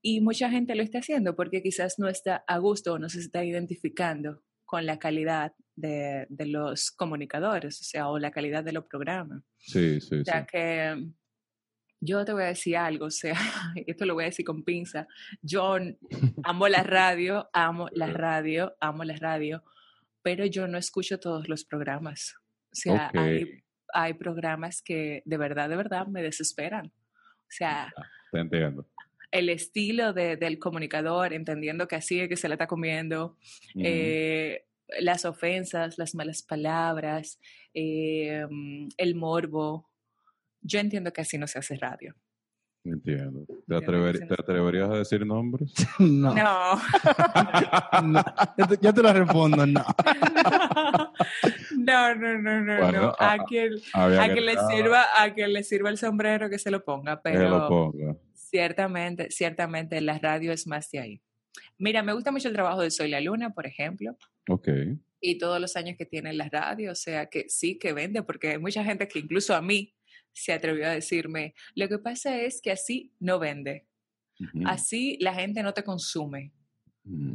y 0.02 0.22
mucha 0.22 0.50
gente 0.50 0.76
lo 0.76 0.84
está 0.84 1.00
haciendo 1.00 1.36
porque 1.36 1.62
quizás 1.62 1.96
no 2.00 2.08
está 2.08 2.44
a 2.48 2.58
gusto 2.58 2.94
o 2.94 3.00
no 3.00 3.10
se 3.10 3.20
está 3.20 3.44
identificando 3.44 4.44
con 4.66 4.86
la 4.86 4.98
calidad 5.00 5.54
de, 5.76 6.26
de 6.30 6.46
los 6.46 6.92
comunicadores, 6.92 7.82
o 7.82 7.84
sea, 7.84 8.08
o 8.10 8.20
la 8.20 8.32
calidad 8.32 8.64
de 8.64 8.72
los 8.74 8.86
programas. 8.86 9.44
Sí, 9.58 10.00
sí, 10.00 10.16
O 10.16 10.18
sí. 10.20 10.24
sea 10.26 10.46
que 10.46 11.10
yo 12.02 12.24
te 12.26 12.34
voy 12.34 12.44
a 12.44 12.48
decir 12.48 12.78
algo, 12.78 13.06
o 13.06 13.12
sea, 13.12 13.34
esto 13.88 14.06
lo 14.06 14.14
voy 14.14 14.24
a 14.24 14.28
decir 14.28 14.46
con 14.46 14.64
pinza. 14.64 15.08
Yo 15.42 15.78
amo 16.44 16.68
la 16.68 16.84
radio, 16.84 17.50
amo 17.54 17.88
la 17.92 18.08
radio, 18.08 18.76
amo 18.80 19.04
la 19.04 19.16
radio, 19.18 19.64
pero 20.22 20.46
yo 20.46 20.68
no 20.68 20.78
escucho 20.78 21.20
todos 21.20 21.48
los 21.50 21.66
programas. 21.66 22.36
O 22.72 22.76
sea, 22.76 23.12
hay, 23.16 23.64
hay 23.94 24.14
programas 24.14 24.82
que 24.82 25.24
de 25.26 25.38
verdad, 25.38 25.70
de 25.70 25.76
verdad 25.76 26.08
me 26.08 26.22
desesperan. 26.22 26.88
O 26.88 27.52
sea, 27.52 27.92
Te 28.32 28.40
entiendo. 28.40 28.88
el 29.32 29.50
estilo 29.50 30.14
de- 30.14 30.38
del 30.38 30.60
comunicador, 30.60 31.34
entendiendo 31.34 31.88
que 31.88 31.96
así 31.96 32.20
es 32.20 32.30
que 32.30 32.38
se 32.38 32.48
la 32.48 32.56
está 32.56 32.68
comiendo, 32.68 33.38
eh, 33.76 34.66
las 35.00 35.26
ofensas, 35.26 35.98
las 35.98 36.14
malas 36.16 36.44
palabras, 36.44 37.40
eh, 37.74 38.46
mm, 38.50 38.90
el 38.98 39.16
morbo. 39.16 39.89
Yo 40.62 40.80
entiendo 40.80 41.12
que 41.14 41.22
así 41.22 41.38
no 41.38 41.48
se 41.48 41.60
hace 41.60 41.76
radio. 41.78 42.16
Entiendo. 42.84 43.46
¿Te, 43.46 43.54
que 43.68 43.76
atrever- 43.76 44.14
sí, 44.16 44.20
no 44.22 44.28
¿Te 44.30 44.36
sé. 44.36 44.42
atreverías 44.42 44.90
a 44.90 44.98
decir 44.98 45.26
nombres? 45.26 45.74
No, 46.00 46.34
No. 46.34 46.76
no. 48.04 48.24
Yo, 48.58 48.68
te, 48.68 48.78
yo 48.82 48.94
te 48.94 49.02
lo 49.04 49.14
respondo, 49.14 49.66
no. 49.66 49.86
no, 51.78 52.16
no, 52.16 52.38
no, 52.42 52.62
no, 52.62 52.78
Bueno, 52.80 53.02
no. 53.02 53.16
a- 53.20 53.34
A 53.34 53.46
que 53.46 53.70
le 54.42 54.56
sirva, 54.70 55.06
a 55.18 55.34
quien 55.34 55.54
le 55.54 55.64
sirva 55.64 55.90
el 55.90 55.98
sombrero 55.98 56.50
que 56.50 56.60
se 56.60 56.72
lo 56.72 56.84
ponga, 56.84 57.22
que 57.22 57.34
lo 57.34 57.40
pero 57.40 57.68
ponga. 57.68 58.16
ciertamente, 58.34 59.30
ciertamente 59.32 60.00
la 60.02 60.18
radio 60.20 60.52
es 60.52 60.68
más 60.68 60.90
de 60.92 61.00
ahí. 61.00 61.22
Mira, 61.78 62.04
me 62.04 62.14
gusta 62.14 62.32
mucho 62.32 62.48
el 62.48 62.54
trabajo 62.54 62.82
de 62.82 62.92
Soy 62.92 63.10
la 63.10 63.22
Luna, 63.22 63.52
por 63.52 63.66
ejemplo. 63.66 64.16
Ok. 64.50 64.68
y 65.22 65.38
todos 65.38 65.60
los 65.60 65.76
años 65.76 65.96
que 65.98 66.06
tiene 66.06 66.32
la 66.34 66.48
radio, 66.50 66.94
o 66.94 66.96
sea 66.96 67.26
que 67.28 67.46
sí 67.50 67.78
que 67.78 67.92
vende, 67.92 68.24
porque 68.24 68.52
hay 68.52 68.58
mucha 68.58 68.84
gente 68.86 69.06
que 69.10 69.20
incluso 69.20 69.54
a 69.54 69.62
mí 69.62 69.94
se 70.34 70.54
atrevió 70.54 70.88
a 70.88 70.92
decirme, 70.92 71.54
lo 71.76 71.88
que 71.90 72.00
pasa 72.00 72.40
es 72.40 72.62
que 72.62 72.72
así 72.72 73.12
no 73.20 73.40
vende, 73.40 73.86
así 74.66 75.18
la 75.20 75.34
gente 75.34 75.62
no 75.64 75.74
te 75.74 75.84
consume. 75.84 76.54
Mm. 77.06 77.34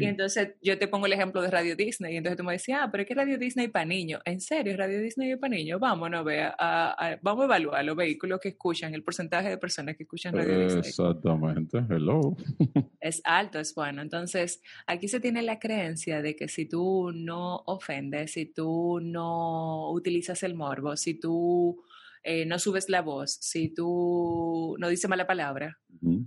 Y 0.00 0.04
entonces 0.06 0.54
yo 0.62 0.78
te 0.78 0.88
pongo 0.88 1.04
el 1.04 1.12
ejemplo 1.12 1.42
de 1.42 1.50
Radio 1.50 1.76
Disney, 1.76 2.14
y 2.14 2.16
entonces 2.16 2.38
tú 2.38 2.44
me 2.44 2.52
decías, 2.52 2.80
ah, 2.82 2.88
pero 2.90 3.02
es 3.02 3.08
que 3.08 3.14
Radio 3.14 3.36
Disney 3.38 3.68
para 3.68 3.84
niños, 3.84 4.22
¿en 4.24 4.40
serio 4.40 4.74
Radio 4.76 5.00
Disney 5.00 5.36
para 5.36 5.54
niños? 5.54 5.78
Vámonos, 5.78 6.24
vea, 6.24 6.54
a, 6.58 6.92
a- 6.92 7.18
vamos 7.20 7.42
a 7.42 7.44
evaluar 7.46 7.84
los 7.84 7.96
vehículos 7.96 8.40
que 8.40 8.50
escuchan, 8.50 8.94
el 8.94 9.02
porcentaje 9.02 9.50
de 9.50 9.58
personas 9.58 9.96
que 9.96 10.04
escuchan 10.04 10.34
Radio 10.34 10.60
Disney. 10.60 10.80
Exactamente. 10.88 11.84
Hello. 11.90 12.36
es 13.00 13.20
alto, 13.24 13.58
es 13.58 13.74
bueno. 13.74 14.00
Entonces, 14.00 14.62
aquí 14.86 15.06
se 15.08 15.20
tiene 15.20 15.42
la 15.42 15.58
creencia 15.58 16.22
de 16.22 16.34
que 16.34 16.48
si 16.48 16.66
tú 16.66 17.12
no 17.12 17.56
ofendes, 17.66 18.32
si 18.32 18.46
tú 18.46 19.00
no 19.02 19.90
utilizas 19.92 20.42
el 20.44 20.54
morbo, 20.54 20.96
si 20.96 21.14
tú 21.14 21.82
eh, 22.22 22.44
no 22.46 22.58
subes 22.58 22.88
la 22.88 23.02
voz, 23.02 23.38
si 23.40 23.72
tú 23.74 24.76
no 24.78 24.88
dices 24.88 25.08
mala 25.08 25.26
palabra, 25.26 25.78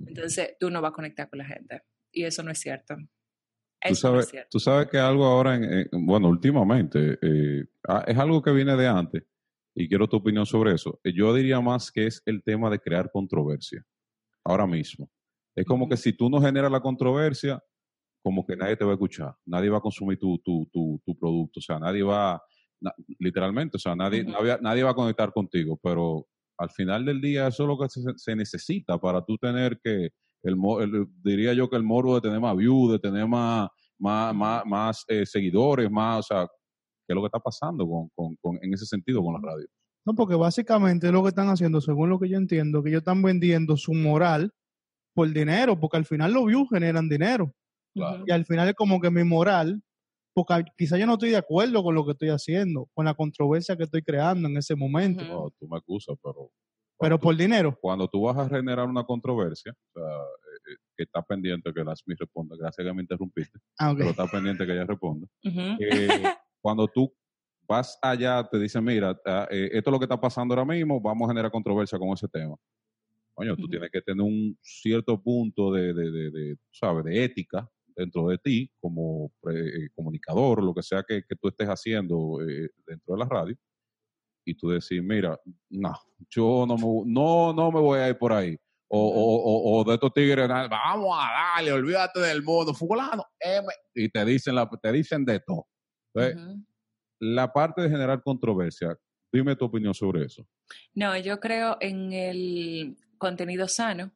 entonces 0.07 0.56
tú 0.60 0.70
no 0.70 0.82
vas 0.82 0.91
a 0.91 0.95
conectar 0.95 1.30
con 1.30 1.40
la 1.40 1.45
gente. 1.45 1.82
Y 2.11 2.24
eso 2.24 2.44
no 2.44 2.52
es 2.52 2.60
cierto. 2.60 2.95
Tú 2.95 3.95
sabes, 3.95 4.32
tú 4.49 4.60
sabes 4.60 4.88
que 4.88 4.98
algo 4.98 5.26
ahora, 5.26 5.56
en, 5.56 5.64
en- 5.65 6.06
bueno, 6.06 6.30
últimamente, 6.30 7.18
eh, 7.22 7.65
ah, 7.88 8.03
es 8.07 8.18
algo 8.18 8.41
que 8.41 8.52
viene 8.52 8.76
de 8.78 8.88
antes 8.88 9.24
y 9.76 9.90
quiero 9.90 10.07
tu 10.07 10.18
opinión 10.18 10.45
sobre 10.45 10.74
eso. 10.74 10.99
Yo 11.03 11.34
diría 11.34 11.60
más 11.60 11.91
que 11.91 12.07
es 12.07 12.22
el 12.26 12.44
tema 12.44 12.70
de 12.70 12.80
crear 12.80 13.11
controversia, 13.11 13.84
ahora 14.45 14.65
mismo. 14.68 15.10
Es 15.56 15.65
como 15.65 15.90
que 15.90 15.98
si 15.98 16.14
tú 16.14 16.30
no 16.30 16.40
generas 16.41 16.72
la 16.72 16.80
controversia, 16.80 17.61
como 18.24 18.45
que 18.45 18.56
nadie 18.56 18.78
te 18.78 18.86
va 18.86 18.91
a 18.91 18.94
escuchar, 18.94 19.36
nadie 19.45 19.70
va 19.70 19.80
a 19.80 19.82
consumir 19.82 20.18
tu, 20.18 20.38
tu, 20.40 20.65
tu, 20.72 21.02
tu 21.06 21.18
producto, 21.18 21.60
o 21.60 21.64
sea, 21.64 21.78
nadie 21.78 22.03
va, 22.03 22.41
na- 22.84 22.93
literalmente, 23.19 23.77
o 23.77 23.80
sea, 23.80 23.95
nadie, 23.95 24.23
nadie, 24.23 24.57
nadie 24.61 24.84
va 24.84 24.91
a 24.91 24.95
conectar 24.95 25.31
contigo, 25.31 25.80
pero 25.81 26.27
al 26.60 26.69
final 26.69 27.05
del 27.05 27.19
día 27.22 27.47
eso 27.47 27.64
es 27.64 27.68
lo 27.68 27.77
que 27.80 27.89
se, 27.89 28.01
se 28.18 28.35
necesita 28.35 28.97
para 28.99 29.23
tú 29.26 29.38
tener 29.38 29.80
que, 29.84 30.10
el, 30.43 30.55
el- 30.81 31.07
diría 31.23 31.53
yo 31.53 31.69
que 31.69 31.77
el 31.77 31.84
morbo 31.84 32.15
de 32.15 32.22
tener 32.22 32.39
más 32.39 32.55
views, 32.55 32.91
de 32.91 32.99
tener 32.99 33.27
más, 33.27 33.69
más, 33.97 34.35
más, 34.35 34.65
más, 34.65 35.05
eh, 35.07 35.26
seguidores, 35.26 35.89
más, 35.89 36.19
o 36.19 36.23
sea, 36.23 36.47
¿qué 37.07 37.14
es 37.14 37.15
lo 37.15 37.22
que 37.22 37.27
está 37.27 37.39
pasando 37.39 37.88
con, 37.88 38.10
con, 38.14 38.35
con- 38.41 38.60
en 38.61 38.73
ese 38.73 38.85
sentido 38.85 39.23
con 39.23 39.34
la 39.34 39.39
radio? 39.41 39.65
No, 40.05 40.14
porque 40.15 40.35
básicamente 40.35 41.11
lo 41.14 41.23
que 41.23 41.30
están 41.30 41.47
haciendo, 41.47 41.80
según 41.80 42.10
lo 42.10 42.19
que 42.19 42.27
yo 42.27 42.38
entiendo, 42.38 42.84
que 42.84 42.89
ellos 42.89 42.99
están 42.99 43.22
vendiendo 43.22 43.77
su 43.77 43.93
moral 43.93 44.51
por 45.15 45.31
dinero, 45.31 45.80
porque 45.80 45.95
al 45.97 46.05
final 46.05 46.34
los 46.34 46.45
views 46.45 46.68
generan 46.69 47.07
dinero. 47.07 47.53
Y 48.26 48.31
al 48.31 48.43
final 48.45 48.68
es 48.68 48.73
como 48.76 48.99
que 48.99 49.10
mi 49.11 49.23
moral, 49.23 49.81
porque 50.34 50.64
quizá 50.77 50.97
yo 50.97 51.05
no 51.05 51.14
estoy 51.14 51.31
de 51.31 51.38
acuerdo 51.38 51.84
con 51.84 51.95
lo 51.95 52.05
que 52.05 52.11
estoy 52.11 52.30
haciendo, 52.30 52.89
con 52.93 53.05
la 53.05 53.14
controversia 53.14 53.76
que 53.76 53.84
estoy 53.84 54.01
creando 54.01 54.47
en 54.47 54.57
ese 54.57 54.76
momento. 54.76 55.23
No, 55.23 55.51
tú 55.60 55.68
me 55.68 55.77
acusas, 55.77 56.15
pero 56.23 56.51
pero 56.99 57.19
por 57.19 57.35
dinero. 57.35 57.77
cuando 57.81 58.07
tú 58.07 58.22
vas 58.22 58.38
a 58.38 58.47
generar 58.47 58.88
una 58.88 59.03
controversia, 59.03 59.73
o 59.73 59.99
sea, 59.99 60.10
eh, 60.10 60.72
eh, 60.72 60.76
que 60.95 61.03
está 61.03 61.22
pendiente 61.22 61.73
que 61.73 61.84
Lasmi 61.84 62.15
responda, 62.15 62.55
gracias 62.57 62.85
que 62.85 62.93
me 62.93 63.01
interrumpiste, 63.01 63.60
Ah, 63.77 63.93
pero 63.97 64.11
está 64.11 64.26
pendiente 64.27 64.65
que 64.65 64.72
ella 64.72 64.85
responda. 64.85 65.27
Eh, 65.43 66.07
cuando 66.61 66.88
tú 66.88 67.14
vas 67.68 67.97
allá, 68.01 68.47
te 68.49 68.57
dicen, 68.57 68.84
mira, 68.85 69.19
ah, 69.26 69.47
eh, 69.51 69.69
esto 69.73 69.89
es 69.89 69.91
lo 69.91 69.99
que 69.99 70.05
está 70.05 70.19
pasando 70.19 70.53
ahora 70.53 70.65
mismo, 70.65 71.01
vamos 71.01 71.27
a 71.27 71.31
generar 71.31 71.51
controversia 71.51 71.99
con 71.99 72.10
ese 72.10 72.27
tema. 72.27 72.55
Coño, 73.34 73.57
tú 73.57 73.68
tienes 73.68 73.89
que 73.91 74.01
tener 74.01 74.22
un 74.22 74.57
cierto 74.61 75.22
punto 75.22 75.73
de, 75.73 75.93
de, 75.93 76.11
de, 76.11 76.31
de, 76.31 76.57
¿sabes? 76.72 77.03
de 77.03 77.23
ética 77.23 77.68
dentro 77.95 78.28
de 78.28 78.38
ti 78.38 78.72
como 78.80 79.32
eh, 79.52 79.90
comunicador, 79.95 80.64
lo 80.64 80.74
que 80.74 80.84
sea 80.84 81.03
que, 81.07 81.24
que 81.28 81.36
tú 81.36 81.48
estés 81.49 81.68
haciendo 81.68 82.40
eh, 82.41 82.70
dentro 82.88 83.15
de 83.15 83.20
la 83.20 83.26
radio, 83.30 83.56
y 84.45 84.56
tú 84.56 84.70
decir, 84.70 85.02
mira, 85.02 85.40
no, 85.70 85.94
yo 86.30 86.65
no 86.68 86.76
me, 86.76 87.11
no, 87.11 87.53
no 87.53 87.72
me 87.72 87.80
voy 87.80 87.99
a 87.99 88.10
ir 88.10 88.18
por 88.18 88.34
ahí. 88.34 88.57
O, 88.90 88.99
o, 88.99 89.78
o, 89.78 89.80
o 89.80 89.84
de 89.86 89.95
estos 89.95 90.14
tigres, 90.14 90.48
"Ah, 90.52 90.68
vamos 90.70 91.18
a 91.20 91.56
darle, 91.56 91.72
olvídate 91.72 92.20
del 92.20 92.44
mundo, 92.44 92.74
fulano, 92.76 93.26
M", 93.40 93.68
y 93.95 94.10
te 94.10 94.24
dicen, 94.24 94.53
la, 94.56 94.70
te 94.70 94.91
dicen 94.91 95.26
de 95.26 95.40
todo. 95.40 95.68
Entonces, 96.14 96.38
la 97.20 97.52
parte 97.52 97.82
de 97.82 97.90
generar 97.90 98.22
controversia, 98.22 98.95
dime 99.32 99.56
tu 99.56 99.65
opinión 99.65 99.94
sobre 99.95 100.26
eso. 100.26 100.45
No, 100.94 101.18
yo 101.18 101.40
creo 101.40 101.78
en 101.80 102.14
el 102.14 102.98
contenido 103.18 103.68
sano 103.68 104.11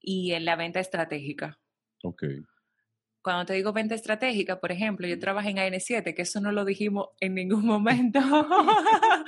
y 0.00 0.32
en 0.32 0.44
la 0.44 0.56
venta 0.56 0.80
estratégica. 0.80 1.60
Ok. 2.02 2.24
Cuando 3.28 3.44
te 3.44 3.52
digo 3.52 3.74
venta 3.74 3.94
estratégica, 3.94 4.58
por 4.58 4.72
ejemplo, 4.72 5.06
yo 5.06 5.18
trabajé 5.18 5.50
en 5.50 5.58
AN7, 5.58 6.14
que 6.14 6.22
eso 6.22 6.40
no 6.40 6.50
lo 6.50 6.64
dijimos 6.64 7.08
en 7.20 7.34
ningún 7.34 7.66
momento. 7.66 8.20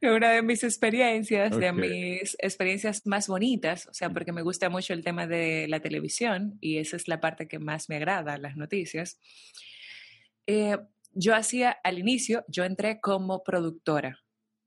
Es 0.00 0.10
una 0.10 0.30
de 0.30 0.40
mis 0.40 0.64
experiencias, 0.64 1.50
de 1.56 1.68
Ok. 1.68 1.76
mis 1.76 2.34
experiencias 2.40 3.06
más 3.06 3.28
bonitas, 3.28 3.86
o 3.88 3.92
sea, 3.92 4.08
porque 4.08 4.32
me 4.32 4.40
gusta 4.40 4.70
mucho 4.70 4.94
el 4.94 5.04
tema 5.04 5.26
de 5.26 5.66
la 5.68 5.80
televisión 5.80 6.56
y 6.62 6.78
esa 6.78 6.96
es 6.96 7.08
la 7.08 7.20
parte 7.20 7.46
que 7.46 7.58
más 7.58 7.90
me 7.90 7.96
agrada, 7.96 8.38
las 8.38 8.56
noticias. 8.56 9.20
Eh, 10.46 10.78
yo 11.12 11.34
hacía 11.34 11.72
al 11.84 11.98
inicio, 11.98 12.42
yo 12.48 12.64
entré 12.64 13.00
como 13.00 13.42
productora. 13.44 14.18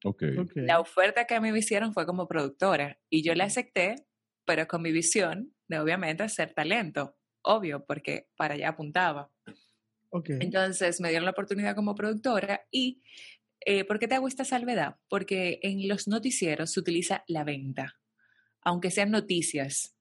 Ok. 0.04 0.24
Ok. 0.38 0.52
La 0.58 0.80
oferta 0.80 1.26
que 1.26 1.34
a 1.34 1.42
mí 1.42 1.52
me 1.52 1.58
hicieron 1.58 1.92
fue 1.92 2.06
como 2.06 2.28
productora 2.28 3.00
y 3.10 3.24
yo 3.24 3.34
la 3.34 3.46
acepté, 3.46 3.96
pero 4.46 4.68
con 4.68 4.84
mi 4.84 4.92
visión 4.92 5.56
de 5.68 5.80
obviamente 5.80 6.22
hacer 6.22 6.54
talento, 6.54 7.18
obvio, 7.46 7.86
porque 7.86 8.28
para 8.36 8.56
allá 8.56 8.70
apuntaba. 8.70 9.32
Entonces 10.40 11.02
me 11.02 11.10
dieron 11.10 11.26
la 11.26 11.32
oportunidad 11.32 11.76
como 11.76 11.94
productora 11.94 12.66
y 12.72 13.02
eh, 13.66 13.84
¿por 13.84 14.00
qué 14.00 14.08
te 14.08 14.16
hago 14.16 14.28
esta 14.28 14.46
salvedad? 14.46 14.96
Porque 15.10 15.60
en 15.62 15.88
los 15.88 16.08
noticieros 16.08 16.72
se 16.72 16.80
utiliza 16.80 17.24
la 17.28 17.44
venta, 17.44 17.96
aunque 18.62 18.92
sean 18.92 19.12
noticias. 19.12 19.92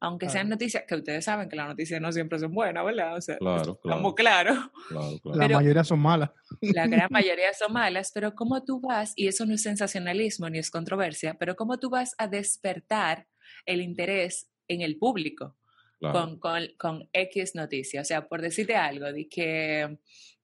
Aunque 0.00 0.26
sean 0.26 0.46
Claro. 0.46 0.50
noticias, 0.50 0.84
que 0.86 0.94
ustedes 0.94 1.24
saben 1.24 1.48
que 1.48 1.56
las 1.56 1.66
noticias 1.66 2.00
no 2.00 2.12
siempre 2.12 2.38
son 2.38 2.52
buenas, 2.54 2.84
¿verdad? 2.84 3.16
O 3.16 3.20
sea, 3.20 3.36
Claro, 3.38 3.80
estamos 3.84 4.14
claro. 4.14 4.52
claros. 4.52 4.70
Claro, 4.88 5.18
claro. 5.20 5.38
La 5.40 5.48
mayoría 5.48 5.82
son 5.82 5.98
malas. 5.98 6.30
La 6.60 6.86
gran 6.86 7.08
mayoría 7.10 7.52
son 7.52 7.72
malas, 7.72 8.12
pero 8.14 8.32
cómo 8.36 8.62
tú 8.62 8.80
vas, 8.80 9.12
y 9.16 9.26
eso 9.26 9.44
no 9.44 9.54
es 9.54 9.62
sensacionalismo 9.62 10.48
ni 10.50 10.58
es 10.58 10.70
controversia, 10.70 11.34
pero 11.36 11.56
cómo 11.56 11.80
tú 11.80 11.90
vas 11.90 12.14
a 12.18 12.28
despertar 12.28 13.26
el 13.66 13.80
interés 13.80 14.48
en 14.68 14.82
el 14.82 14.98
público 14.98 15.56
claro. 15.98 16.18
con, 16.18 16.38
con, 16.38 16.66
con 16.76 17.08
X 17.12 17.54
noticia. 17.54 18.00
O 18.00 18.04
sea, 18.04 18.26
por 18.28 18.40
decirte 18.42 18.74
algo, 18.76 19.12
de 19.12 19.28
que, 19.28 19.98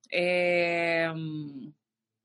eh, 0.09 1.07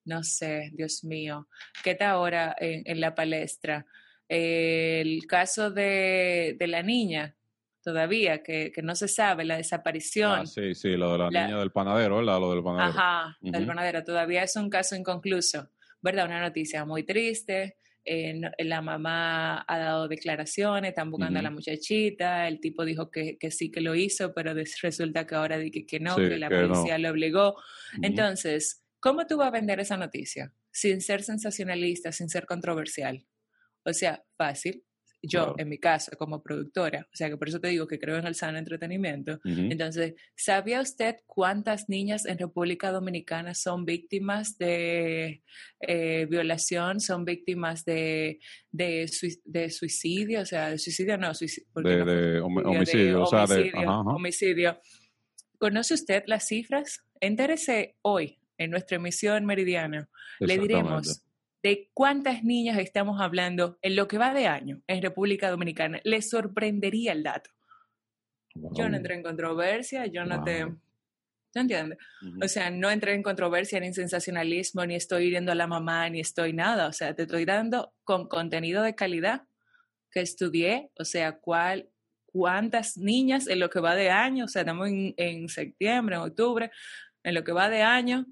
no 0.04 0.22
sé, 0.22 0.70
Dios 0.72 1.04
mío, 1.04 1.48
¿qué 1.84 1.92
está 1.92 2.10
ahora 2.10 2.54
en, 2.58 2.82
en 2.86 3.00
la 3.00 3.14
palestra? 3.14 3.86
Eh, 4.28 5.00
el 5.02 5.26
caso 5.26 5.70
de, 5.70 6.56
de 6.58 6.66
la 6.66 6.82
niña, 6.82 7.34
todavía, 7.82 8.42
que, 8.42 8.70
que 8.72 8.82
no 8.82 8.94
se 8.94 9.08
sabe, 9.08 9.44
la 9.44 9.56
desaparición. 9.56 10.40
Ah, 10.40 10.46
sí, 10.46 10.74
sí, 10.74 10.90
lo 10.96 11.12
de 11.12 11.18
la, 11.18 11.30
La- 11.30 11.46
niña 11.46 11.58
del 11.58 11.72
panadero, 11.72 12.16
¿verdad? 12.18 12.40
Lo 12.40 12.52
del 12.52 12.62
panadero. 12.62 12.98
Ajá, 12.98 13.38
del 13.40 13.66
panadero. 13.66 14.04
Todavía 14.04 14.42
es 14.42 14.54
un 14.56 14.70
caso 14.70 14.94
inconcluso, 14.96 15.70
¿verdad? 16.00 16.26
Una 16.26 16.40
noticia 16.40 16.84
muy 16.84 17.02
triste. 17.04 17.76
Eh, 18.04 18.40
la 18.58 18.80
mamá 18.82 19.64
ha 19.66 19.78
dado 19.78 20.08
declaraciones, 20.08 20.90
están 20.90 21.10
buscando 21.10 21.38
a 21.38 21.42
la 21.42 21.50
muchachita, 21.50 22.48
el 22.48 22.60
tipo 22.60 22.84
dijo 22.84 23.10
que, 23.10 23.36
que 23.38 23.50
sí 23.50 23.70
que 23.70 23.80
lo 23.80 23.94
hizo, 23.94 24.32
pero 24.32 24.52
resulta 24.82 25.26
que 25.26 25.34
ahora 25.34 25.58
dice 25.58 25.86
que, 25.86 26.00
no, 26.00 26.16
Sí, 26.16 26.22
que 26.28 26.38
la 26.38 26.48
que 26.48 26.62
no. 26.62 26.68
policía 26.68 26.98
lo 26.98 27.10
obligó. 27.10 27.56
Entonces, 28.02 28.82
¿cómo 29.00 29.26
tú 29.26 29.36
vas 29.36 29.48
a 29.48 29.52
vender 29.52 29.80
esa 29.80 29.96
noticia? 29.96 30.52
Sin 30.72 31.00
ser 31.00 31.22
sensacionalista, 31.22 32.12
sin 32.12 32.28
ser 32.28 32.46
controversial. 32.46 33.26
O 33.84 33.92
sea, 33.92 34.22
fácil. 34.36 34.84
Yo, 35.22 35.54
en 35.58 35.68
mi 35.68 35.76
caso, 35.78 36.12
como 36.16 36.42
productora, 36.42 37.06
o 37.12 37.14
sea 37.14 37.28
que 37.28 37.36
por 37.36 37.46
eso 37.48 37.60
te 37.60 37.68
digo 37.68 37.86
que 37.86 37.98
creo 37.98 38.16
en 38.16 38.26
el 38.26 38.34
sano 38.34 38.56
entretenimiento, 38.56 39.38
entonces, 39.44 40.14
¿sabía 40.34 40.80
usted 40.80 41.16
cuántas 41.26 41.90
niñas 41.90 42.24
en 42.24 42.38
República 42.38 42.90
Dominicana 42.90 43.54
son 43.54 43.84
víctimas 43.84 44.56
de 44.56 45.42
eh, 45.80 46.26
violación, 46.30 47.00
son 47.00 47.26
víctimas 47.26 47.84
de, 47.84 48.40
de, 48.72 49.08
sui- 49.08 49.42
de 49.44 49.68
suicidio? 49.68 50.40
O 50.40 50.46
sea, 50.46 50.70
de 50.70 50.78
suicidio 50.78 51.18
no, 51.18 51.34
suicidio. 51.34 51.68
De, 51.74 52.04
de 52.04 52.40
homi- 52.40 52.64
homicidio, 52.64 53.22
o 53.22 53.26
sea, 53.26 53.46
de... 53.46 53.54
homicidio, 53.56 53.78
Ajá, 53.80 54.00
ajá. 54.00 54.10
homicidio. 54.10 54.80
¿Conoce 55.58 55.92
usted 55.94 56.22
las 56.26 56.46
cifras? 56.48 57.04
Entérese 57.20 57.96
hoy 58.00 58.38
en 58.56 58.70
nuestra 58.70 58.96
emisión 58.96 59.44
meridiana. 59.44 60.08
Le 60.38 60.56
diremos. 60.56 61.22
De 61.62 61.90
cuántas 61.92 62.42
niñas 62.42 62.78
estamos 62.78 63.20
hablando 63.20 63.78
en 63.82 63.96
lo 63.96 64.08
que 64.08 64.18
va 64.18 64.32
de 64.32 64.46
año 64.46 64.82
en 64.86 65.02
República 65.02 65.50
Dominicana. 65.50 66.00
Le 66.04 66.22
sorprendería 66.22 67.12
el 67.12 67.22
dato. 67.22 67.50
Yo 68.54 68.84
no 68.84 68.90
Wow. 68.90 68.96
entré 68.96 69.14
en 69.14 69.22
controversia, 69.22 70.06
yo 70.06 70.24
no 70.24 70.42
te... 70.42 70.64
Wow. 70.64 70.80
¿Tú 71.52 71.58
entiendes? 71.60 71.98
Ujú. 72.22 72.44
O 72.44 72.48
sea, 72.48 72.70
no 72.70 72.90
entré 72.90 73.12
en 73.12 73.24
controversia 73.24 73.80
ni 73.80 73.88
en 73.88 73.94
sensacionalismo, 73.94 74.86
ni 74.86 74.94
estoy 74.94 75.24
hiriendo 75.24 75.50
a 75.50 75.56
la 75.56 75.66
mamá, 75.66 76.08
ni 76.08 76.20
estoy 76.20 76.52
nada. 76.52 76.86
O 76.86 76.92
sea, 76.92 77.14
te 77.14 77.22
estoy 77.22 77.44
dando 77.44 77.92
con 78.04 78.28
contenido 78.28 78.82
de 78.84 78.94
calidad 78.94 79.42
que 80.12 80.20
estudié, 80.20 80.90
o 80.98 81.04
sea, 81.04 81.38
cuál, 81.38 81.88
cuántas 82.26 82.96
niñas 82.96 83.48
en 83.48 83.58
lo 83.58 83.68
que 83.68 83.80
va 83.80 83.94
de 83.96 84.10
año, 84.10 84.44
o 84.44 84.48
sea, 84.48 84.62
estamos 84.62 84.88
en, 84.88 85.14
en 85.16 85.48
septiembre, 85.48 86.16
en 86.16 86.22
octubre, 86.22 86.70
en 87.24 87.34
lo 87.34 87.42
que 87.44 87.52
va 87.52 87.68
de 87.68 87.82
año, 87.82 88.26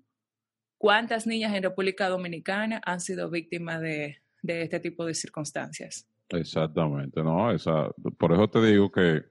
cuántas 0.78 1.26
niñas 1.26 1.54
en 1.54 1.62
República 1.62 2.08
Dominicana 2.08 2.80
han 2.84 3.00
sido 3.00 3.28
víctimas 3.30 3.80
de, 3.80 4.18
este 4.42 4.80
tipo 4.80 5.04
de 5.04 5.14
circunstancias. 5.14 6.06
Exactamente, 6.30 7.22
¿no? 7.22 7.48
Por 8.16 8.32
eso 8.32 8.48
te 8.48 8.64
digo 8.64 8.90
que 8.90 9.24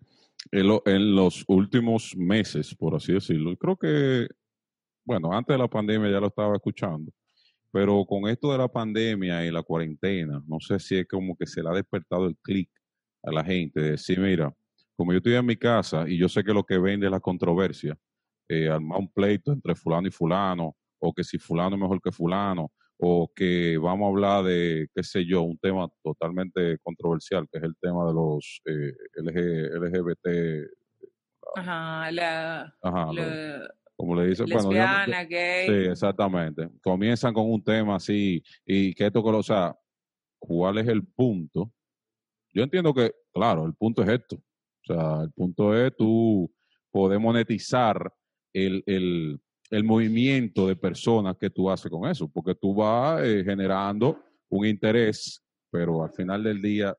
en, 0.52 0.68
lo- 0.68 0.84
en 0.86 1.16
los 1.16 1.44
últimos 1.48 2.16
meses, 2.16 2.76
por 2.76 2.96
así 2.96 3.14
decirlo, 3.14 3.56
creo 3.56 3.78
que, 3.78 4.28
bueno, 5.06 5.32
antes 5.32 5.54
de 5.54 5.60
la 5.60 5.68
pandemia 5.68 6.12
ya 6.12 6.20
lo 6.20 6.28
estaba 6.28 6.56
escuchando, 6.56 7.12
pero 7.72 8.06
con 8.06 8.28
esto 8.30 8.52
de 8.52 8.58
la 8.58 8.68
pandemia 8.68 9.46
y 9.46 9.52
la 9.52 9.64
cuarentena, 9.64 10.44
no 10.48 10.60
sé 10.60 10.80
si 10.80 10.98
es 10.98 11.08
como 11.08 11.36
que 11.38 11.46
se 11.46 11.62
le 11.62 11.70
ha 11.70 11.74
despertado 11.74 12.28
el 12.28 12.36
clic 12.38 12.70
a 13.24 13.32
la 13.32 13.44
gente 13.44 13.80
de 13.80 13.92
decir, 13.92 14.20
mira, 14.20 14.54
como 14.96 15.12
yo 15.12 15.18
estoy 15.18 15.36
en 15.36 15.46
mi 15.46 15.56
casa 15.56 16.06
y 16.10 16.18
yo 16.18 16.28
sé 16.28 16.44
que 16.44 16.54
lo 16.54 16.64
que 16.64 16.78
vende 16.78 17.06
es 17.06 17.12
la 17.12 17.20
controversia, 17.20 17.98
eh, 18.50 18.68
armar 18.68 19.00
un 19.00 19.12
pleito 19.12 19.52
entre 19.52 19.76
fulano 19.76 20.08
y 20.08 20.12
fulano, 20.12 20.76
o 21.00 21.14
que 21.14 21.24
si 21.24 21.38
fulano 21.38 21.76
es 21.76 21.82
mejor 21.82 22.02
que 22.02 22.12
fulano, 22.12 22.72
o 23.00 23.30
que 23.36 23.78
vamos 23.78 24.06
a 24.08 24.10
hablar 24.10 24.44
de, 24.46 24.88
qué 24.96 25.04
sé 25.04 25.26
yo, 25.26 25.44
un 25.44 25.58
tema 25.60 25.88
totalmente 26.04 26.78
controversial, 26.84 27.48
que 27.52 27.60
es 27.60 27.64
el 27.64 27.76
tema 27.80 28.06
de 28.08 28.14
los 28.14 28.62
eh, 28.66 28.94
LG, 29.16 29.76
LGBT, 29.76 30.68
Ajá, 31.56 32.12
la, 32.12 32.74
ajá, 32.82 33.06
lo- 33.08 33.14
la 33.14 33.70
como 33.96 34.16
le 34.16 34.28
dicen, 34.28 34.46
bueno, 34.48 34.70
lesbiana, 34.72 35.24
gay. 35.24 35.66
Sí, 35.66 35.90
exactamente. 35.90 36.70
Comienzan 36.84 37.34
con 37.34 37.50
un 37.52 37.64
tema 37.64 37.96
así 37.96 38.44
y 38.64 38.94
que 38.94 39.08
esto, 39.08 39.22
o 39.24 39.42
sea, 39.44 39.76
¿cuál 40.40 40.78
es 40.78 40.88
el 40.88 41.04
punto? 41.08 41.74
Yo 42.54 42.62
entiendo 42.64 42.94
que, 42.94 43.12
claro, 43.34 43.66
el 43.66 43.74
punto 43.74 44.04
es 44.04 44.10
esto. 44.10 44.36
O 44.36 44.94
sea, 44.94 45.24
el 45.24 45.32
punto 45.32 45.76
es 45.76 45.96
tú 45.98 46.54
poder 46.92 47.20
monetizar 47.20 48.14
el, 48.54 48.84
el, 48.86 49.40
el 49.70 49.84
movimiento 49.84 50.68
de 50.68 50.76
personas 50.76 51.36
que 51.38 51.50
tú 51.50 51.70
haces 51.70 51.92
con 51.92 52.10
eso, 52.10 52.28
porque 52.28 52.56
tú 52.56 52.74
vas 52.74 53.22
eh, 53.24 53.44
generando 53.46 54.18
un 54.50 54.66
interés, 54.66 55.44
pero 55.70 56.04
al 56.04 56.12
final 56.12 56.44
del 56.44 56.62
día, 56.62 56.96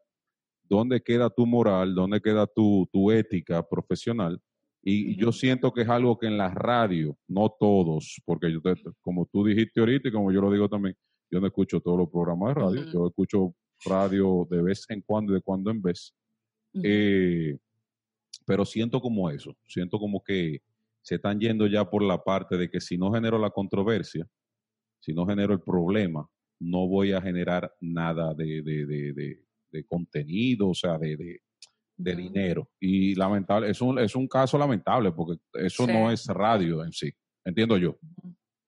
¿dónde 0.62 1.00
queda 1.00 1.30
tu 1.30 1.46
moral? 1.46 1.94
¿Dónde 1.94 2.20
queda 2.20 2.46
tu, 2.46 2.86
tu 2.92 3.10
ética 3.10 3.66
profesional? 3.66 4.38
Y 4.82 5.16
yo 5.16 5.32
siento 5.32 5.72
que 5.72 5.82
es 5.82 5.88
algo 5.88 6.18
que 6.18 6.26
en 6.26 6.38
la 6.38 6.50
radio, 6.50 7.16
no 7.26 7.48
todos, 7.58 8.20
porque 8.24 8.50
yo 8.52 8.60
te- 8.60 8.74
como 9.00 9.26
tú 9.26 9.44
dijiste 9.44 9.80
ahorita 9.80 10.08
y 10.08 10.12
como 10.12 10.30
yo 10.32 10.40
lo 10.40 10.50
digo 10.52 10.68
también, 10.68 10.94
yo 11.30 11.40
no 11.40 11.46
escucho 11.46 11.80
todos 11.80 11.98
los 11.98 12.08
programas 12.10 12.54
de 12.54 12.60
radio, 12.60 12.84
yo 12.92 13.06
escucho 13.08 13.54
radio 13.84 14.46
de 14.50 14.62
vez 14.62 14.84
en 14.88 15.02
cuando 15.02 15.32
y 15.32 15.36
de 15.36 15.40
cuando 15.42 15.70
en 15.70 15.82
vez, 15.82 16.14
eh, 16.82 17.56
pero 18.46 18.64
siento 18.64 19.00
como 19.00 19.28
eso, 19.30 19.54
siento 19.66 19.98
como 19.98 20.22
que 20.22 20.60
se 21.08 21.14
están 21.14 21.40
yendo 21.40 21.66
ya 21.66 21.88
por 21.88 22.02
la 22.02 22.22
parte 22.22 22.58
de 22.58 22.68
que 22.70 22.82
si 22.82 22.98
no 22.98 23.10
genero 23.10 23.38
la 23.38 23.48
controversia, 23.48 24.26
si 25.00 25.14
no 25.14 25.24
genero 25.26 25.54
el 25.54 25.60
problema, 25.62 26.28
no 26.60 26.86
voy 26.86 27.12
a 27.12 27.22
generar 27.22 27.74
nada 27.80 28.34
de, 28.34 28.60
de, 28.62 28.84
de, 28.84 29.12
de- 29.14 29.44
de 29.70 29.84
contenido, 29.86 30.68
o 30.68 30.74
sea, 30.74 30.98
de, 30.98 31.16
de, 31.16 31.40
de 31.96 32.12
Ujú. 32.12 32.20
dinero. 32.20 32.70
Y 32.78 33.14
lamentable, 33.14 33.70
es 33.70 33.80
un, 33.80 33.98
es 33.98 34.14
un 34.14 34.28
caso 34.28 34.58
lamentable 34.58 35.10
porque 35.12 35.40
eso 35.54 35.86
Sí. 35.86 35.92
no 35.92 36.10
es 36.10 36.26
radio 36.26 36.84
en 36.84 36.92
sí, 36.92 37.10
entiendo 37.42 37.78
yo. 37.78 37.98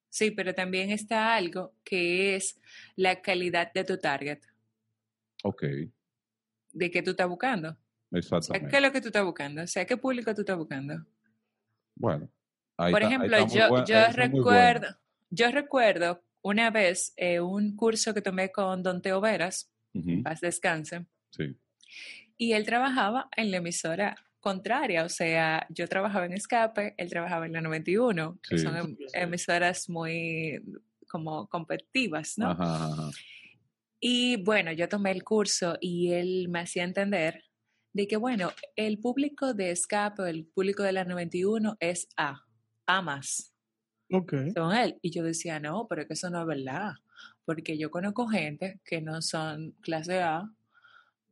Sí, 0.09 0.31
pero 0.31 0.55
también 0.55 0.91
está 0.91 1.35
algo 1.35 1.75
que 1.85 2.37
es 2.37 2.59
la 2.97 3.21
calidad 3.21 3.71
de 3.75 3.85
tu 3.85 3.99
target, 3.99 4.39
Ok, 5.45 5.63
de 6.73 6.91
que 6.91 7.03
tú 7.03 7.11
estás 7.11 7.29
buscando. 7.29 7.69
O 7.71 7.77
sea, 8.11 8.19
exactamente. 8.19 8.69
¿qué 8.71 8.77
es 8.77 8.83
lo 8.83 8.93
que 8.93 9.01
tú 9.03 9.09
estás 9.09 9.25
buscando? 9.25 9.63
O 9.63 9.67
sea, 9.67 9.85
¿qué 9.85 9.97
público 9.99 10.35
tú 10.35 10.41
estás 10.41 10.57
buscando? 10.57 10.95
Bueno, 12.01 12.31
ahí 12.79 12.93
Por 12.93 13.03
está- 13.03 13.15
ahí 13.15 13.27
ejemplo, 13.29 13.55
yo, 13.55 13.69
buen- 13.69 13.85
yo 13.85 13.95
bueno. 13.99 14.13
recuerdo, 14.17 14.87
yo 15.31 15.51
recuerdo 15.51 16.25
una 16.43 16.71
vez 16.71 17.13
eh, 17.17 17.41
un 17.41 17.77
curso 17.77 18.15
que 18.15 18.23
tomé 18.23 18.51
con 18.51 18.83
Don 18.83 19.03
Teo 19.03 19.21
Veras, 19.21 19.71
paz 20.25 20.41
descanse, 20.41 21.05
Sí, 21.31 21.57
y 22.39 22.53
él 22.55 22.65
trabajaba 22.65 23.29
en 23.37 23.51
la 23.51 23.59
emisora 23.59 24.17
contraria, 24.41 25.05
o 25.05 25.09
sea, 25.11 25.67
yo 25.69 25.87
trabajaba 25.87 26.25
en 26.25 26.33
Escape, 26.33 26.95
él 26.97 27.11
trabajaba 27.11 27.45
en 27.45 27.53
la 27.53 27.61
91, 27.61 28.39
que 28.43 28.57
Sí, 28.57 28.65
son 28.65 28.75
sí, 28.75 28.81
em- 28.81 28.97
sí. 28.97 29.05
emisoras 29.13 29.89
muy 29.91 30.63
como 31.07 31.47
competitivas, 31.49 32.39
¿no? 32.39 32.53
Ajá, 32.53 32.85
ajá. 32.93 33.11
Y 34.01 34.43
bueno, 34.43 34.73
yo 34.73 34.89
tomé 34.89 35.11
el 35.11 35.23
curso 35.23 35.77
y 35.81 36.13
él 36.13 36.49
me 36.49 36.61
hacía 36.61 36.85
entender 36.85 37.45
de 37.93 38.07
que, 38.09 38.17
bueno, 38.17 38.51
el 38.77 38.99
público 39.01 39.55
de 39.55 39.71
escape, 39.73 40.29
el 40.31 40.47
público 40.47 40.83
de 40.83 40.93
la 40.93 41.05
91 41.05 41.77
es 41.81 42.09
A, 42.17 42.45
A 42.87 43.03
más, 43.03 43.55
Ok. 44.13 44.33
según 44.47 44.75
él. 44.75 44.99
Y 45.03 45.11
yo 45.13 45.23
decía, 45.25 45.61
no, 45.61 45.87
pero 45.89 46.03
es 46.03 46.09
que 46.09 46.15
eso 46.15 46.31
no 46.31 46.41
es 46.43 46.47
verdad, 46.47 46.93
porque 47.45 47.79
yo 47.79 47.91
conozco 47.91 48.29
gente 48.29 48.81
que 48.85 49.01
no 49.01 49.23
son 49.23 49.73
clase 49.83 50.21
A, 50.23 50.53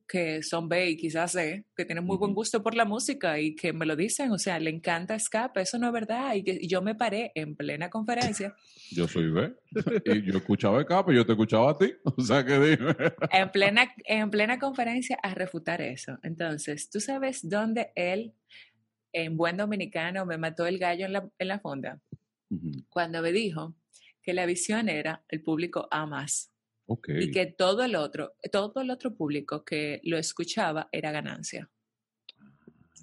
que 0.08 0.42
son 0.42 0.68
B 0.70 0.88
y 0.90 0.96
quizás 0.96 1.32
C, 1.32 1.66
que 1.76 1.84
tienen 1.84 2.02
muy 2.04 2.16
buen 2.16 2.32
gusto 2.32 2.62
por 2.62 2.74
la 2.74 2.86
música 2.86 3.38
y 3.38 3.54
que 3.54 3.74
me 3.74 3.84
lo 3.84 3.94
dicen, 3.94 4.30
o 4.32 4.38
sea, 4.38 4.58
le 4.58 4.70
encanta 4.70 5.14
escape, 5.14 5.60
eso 5.60 5.78
no 5.78 5.88
es 5.88 5.92
verdad. 5.92 6.34
Y, 6.34 6.42
que- 6.44 6.58
y 6.60 6.66
yo 6.66 6.80
me 6.80 6.94
paré 6.94 7.30
en 7.34 7.54
plena 7.54 7.90
conferencia, 7.90 8.54
Yo 8.90 9.06
soy 9.06 9.30
B. 9.30 9.52
Y 10.06 10.22
yo 10.22 10.38
escuchaba 10.38 10.82
pero 10.86 11.12
yo 11.12 11.26
te 11.26 11.32
escuchaba 11.32 11.72
a 11.72 11.76
ti. 11.76 11.92
O 12.16 12.22
sea 12.22 12.42
que 12.44 12.54
dime. 12.58 12.96
en 13.30 13.50
plena, 13.52 13.94
en 14.06 14.30
plena 14.30 14.58
conferencia 14.58 15.18
a 15.22 15.34
refutar 15.34 15.82
eso. 15.82 16.18
Entonces, 16.22 16.88
¿tú 16.88 16.98
sabes 17.00 17.46
dónde 17.46 17.92
él, 17.94 18.32
en 19.12 19.36
buen 19.36 19.58
dominicano, 19.58 20.24
me 20.24 20.38
mató 20.38 20.66
el 20.66 20.78
gallo 20.78 21.04
en 21.04 21.12
la, 21.12 21.28
en 21.38 21.48
la 21.48 21.60
fonda? 21.60 22.00
Cuando 22.88 23.20
me 23.20 23.30
dijo 23.30 23.74
que 24.22 24.32
la 24.32 24.46
visión 24.46 24.88
era 24.88 25.22
el 25.28 25.42
público 25.42 25.86
A 25.90 26.06
más 26.06 26.50
Ok. 26.90 27.10
y 27.20 27.30
que 27.30 27.46
todo 27.46 27.84
el 27.84 27.94
otro, 27.96 28.34
todo 28.50 28.80
el 28.80 28.90
otro 28.90 29.14
público 29.14 29.62
que 29.62 30.00
lo 30.04 30.16
escuchaba 30.16 30.88
era 30.90 31.12
ganancia. 31.12 31.70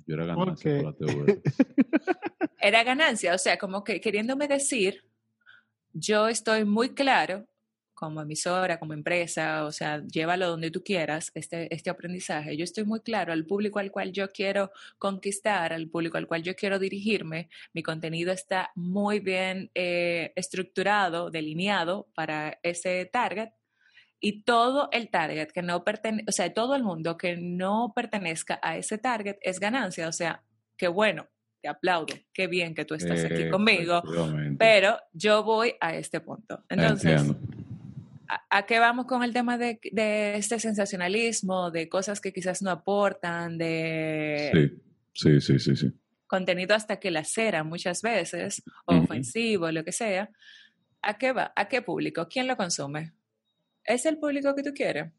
Yo 0.07 0.15
era 0.15 0.25
ganancia 0.25 0.71
Ok. 0.79 0.81
por 0.81 0.85
la 0.85 1.13
TV. 1.13 1.41
Era 2.59 2.83
ganancia, 2.83 3.35
o 3.35 3.37
sea, 3.37 3.59
como 3.59 3.83
que 3.83 4.01
queriéndome 4.01 4.47
decir, 4.47 5.05
yo 5.93 6.27
estoy 6.27 6.65
muy 6.65 6.95
claro 6.95 7.47
como 7.93 8.21
emisora, 8.21 8.77
como 8.79 8.93
empresa, 8.93 9.65
o 9.65 9.71
sea, 9.71 10.03
llévalo 10.05 10.47
donde 10.49 10.69
tú 10.69 10.83
quieras, 10.83 11.31
este, 11.33 11.73
este 11.73 11.89
aprendizaje. 11.89 12.57
Yo 12.57 12.63
estoy 12.63 12.83
muy 12.83 12.99
claro 12.99 13.33
al 13.33 13.45
público 13.45 13.79
al 13.79 13.91
cual 13.91 14.11
yo 14.11 14.31
quiero 14.31 14.71
conquistar, 14.97 15.73
al 15.73 15.87
público 15.89 16.17
al 16.17 16.27
cual 16.27 16.43
yo 16.43 16.55
quiero 16.55 16.77
dirigirme. 16.77 17.49
Mi 17.73 17.83
contenido 17.83 18.33
está 18.33 18.71
muy 18.75 19.19
bien 19.19 19.71
eh, 19.73 20.33
estructurado, 20.35 21.31
delineado 21.31 22.07
para 22.13 22.59
ese 22.63 23.05
target. 23.05 23.49
Y 24.27 24.41
todo 24.41 24.89
el 24.91 25.09
target 25.09 25.49
que 25.51 25.61
no 25.61 25.83
pertenece, 25.83 26.25
o 26.27 26.31
sea, 26.31 26.51
todo 26.51 26.75
el 26.75 26.81
mundo 26.83 27.15
que 27.15 27.37
no 27.37 27.93
pertenezca 27.95 28.59
a 28.63 28.75
ese 28.75 28.97
target 28.97 29.37
es 29.41 29.59
ganancia. 29.59 30.07
O 30.07 30.11
sea, 30.11 30.41
qué 30.77 30.87
bueno, 30.87 31.27
te 31.61 31.67
aplaudo, 31.67 32.15
qué 32.33 32.47
bien 32.47 32.73
que 32.73 32.85
tú 32.85 32.95
estás 32.95 33.23
aquí 33.23 33.43
Eh, 33.43 33.49
conmigo, 33.51 34.01
pero 34.57 34.97
yo 35.13 35.43
voy 35.43 35.75
a 35.79 35.95
este 35.95 36.21
punto. 36.21 36.63
Entonces. 36.69 37.21
¿a, 38.27 38.41
a 38.49 38.65
qué 38.65 38.79
vamos 38.79 39.05
con 39.05 39.21
el 39.23 39.31
tema 39.31 39.59
de, 39.59 39.79
de 39.91 40.35
este 40.37 40.59
sensacionalismo, 40.59 41.69
de 41.69 41.87
cosas 41.87 42.19
que 42.19 42.33
quizás 42.33 42.63
no 42.63 42.71
aportan, 42.71 43.59
de 43.59 44.49
Sí, 45.13 45.39
sí, 45.39 45.41
sí, 45.41 45.59
sí, 45.59 45.75
sí. 45.75 45.91
contenido 46.25 46.73
hasta 46.73 46.95
que 46.99 47.11
la 47.11 47.23
cera 47.23 47.63
muchas 47.63 48.01
veces, 48.01 48.63
o 48.85 48.95
ofensivo, 48.95 49.69
lo 49.71 49.83
que 49.83 49.91
sea? 49.91 50.31
¿A 51.03 51.19
qué 51.19 51.31
va? 51.31 51.53
¿A 51.55 51.67
qué 51.67 51.83
público? 51.83 52.27
¿Quién 52.27 52.47
lo 52.47 52.57
consume? 52.57 53.13
¿Es 53.85 54.05
el 54.05 54.17
público 54.17 54.53
que 54.55 54.63
tú 54.63 54.71
quieres? 54.73 55.11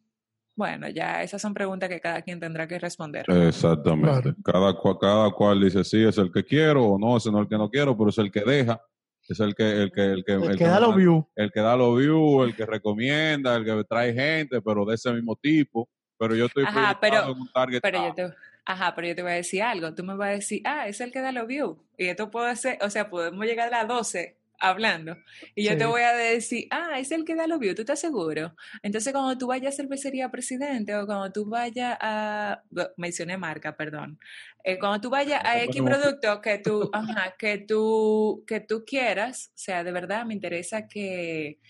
Bueno, 0.55 0.89
ya 0.89 1.23
esas 1.23 1.43
son 1.43 1.53
preguntas 1.53 1.89
que 1.89 2.01
cada 2.01 2.23
quien 2.23 2.41
tendrá 2.41 2.67
que 2.67 2.79
responder. 2.79 3.27
Exactamente. 3.31 4.33
Claro. 4.33 4.37
Cada, 4.43 4.73
cua- 4.81 4.99
cada 4.99 5.31
cual 5.33 5.61
dice, 5.61 5.85
sí, 5.85 6.03
es 6.03 6.17
el 6.19 6.33
que 6.33 6.45
quiero 6.45 6.85
o 6.87 6.99
no, 6.99 7.17
es 7.19 7.27
el 7.27 7.47
que 7.49 7.59
no 7.59 7.69
quiero, 7.69 7.97
pero 7.97 8.09
es 8.11 8.19
el 8.19 8.31
que 8.33 8.41
deja. 8.41 8.81
Es 9.29 9.41
el 9.41 9.55
que, 9.55 9.83
el 9.83 9.93
que, 9.93 10.05
el 10.05 10.25
que, 10.25 10.33
El 10.35 10.45
el 10.45 10.57
que 10.59 10.65
da 10.65 10.81
los 10.81 10.95
views. 10.97 11.25
el 11.35 11.51
que 11.53 11.61
da 11.61 11.77
los 11.77 11.99
views, 11.99 12.47
el 12.49 12.55
que 12.57 12.65
recomienda, 12.65 13.57
el 13.57 13.65
que 13.65 13.85
trae 13.85 14.15
gente, 14.15 14.63
pero 14.63 14.85
de 14.87 14.95
ese 14.95 15.13
mismo 15.13 15.37
tipo. 15.37 15.89
Pero 16.19 16.35
yo 16.35 16.47
estoy 16.47 16.65
Ajá, 16.65 16.97
pero- 17.01 17.25
en 17.33 17.41
un 17.41 17.53
target 17.53 17.81
Pero 17.83 18.07
yo 18.09 18.15
te, 18.15 18.35
ajá, 18.65 18.95
pero 18.95 19.09
yo 19.09 19.15
te 19.17 19.23
voy 19.23 19.33
a 19.33 19.35
decir 19.35 19.63
algo. 19.63 19.93
Tú 19.95 20.05
me 20.05 20.15
vas 20.17 20.29
a 20.29 20.33
decir, 20.33 20.63
ah, 20.65 20.89
es 20.89 21.01
el 21.03 21.13
que 21.13 21.21
da 21.21 21.33
los 21.33 21.47
views. 21.47 21.77
Y 21.99 22.07
esto 22.07 22.31
puede 22.31 22.57
ser, 22.57 22.79
o 22.81 22.89
sea, 22.89 23.11
podemos 23.11 23.45
llegar 23.45 23.69
a 23.75 23.79
las 23.83 23.89
12 23.89 24.36
hablando. 24.59 25.17
Y 25.55 25.65
yo 25.65 25.77
te 25.77 25.87
voy 25.87 26.03
a 26.03 26.13
decir, 26.13 26.67
ah, 26.71 26.99
es 26.99 27.11
el 27.13 27.25
que 27.25 27.35
da 27.35 27.47
los 27.47 27.59
views. 27.59 27.75
¿Tú 27.75 27.83
estás 27.83 28.01
seguro? 28.01 28.55
Entonces, 28.83 29.13
cuando 29.13 29.37
tú 29.39 29.49
vayas 29.49 29.75
a 29.75 29.77
cervecería 29.77 30.31
presidente 30.31 30.95
o 30.95 31.07
cuando 31.07 31.31
tú 31.33 31.47
vayas 31.47 31.97
a, 32.01 32.63
bueno, 32.71 32.91
mencioné 32.97 33.37
marca, 33.37 33.77
perdón. 33.77 34.19
Eh, 34.65 34.79
cuando 34.79 35.01
tú 35.01 35.11
vayas 35.11 35.43
a 35.45 35.63
X 35.65 35.83
producto 35.83 36.41
que 36.41 36.59
tú, 36.59 36.91
ajá, 36.93 37.35
que 37.39 37.59
tú, 37.59 38.45
que 38.47 38.61
tú 38.61 38.85
quieras, 38.85 39.51
o 39.55 39.59
sea, 39.59 39.85
de 39.85 39.93
verdad 39.93 40.27
me 40.27 40.35
interesa 40.35 40.89
que 40.89 41.61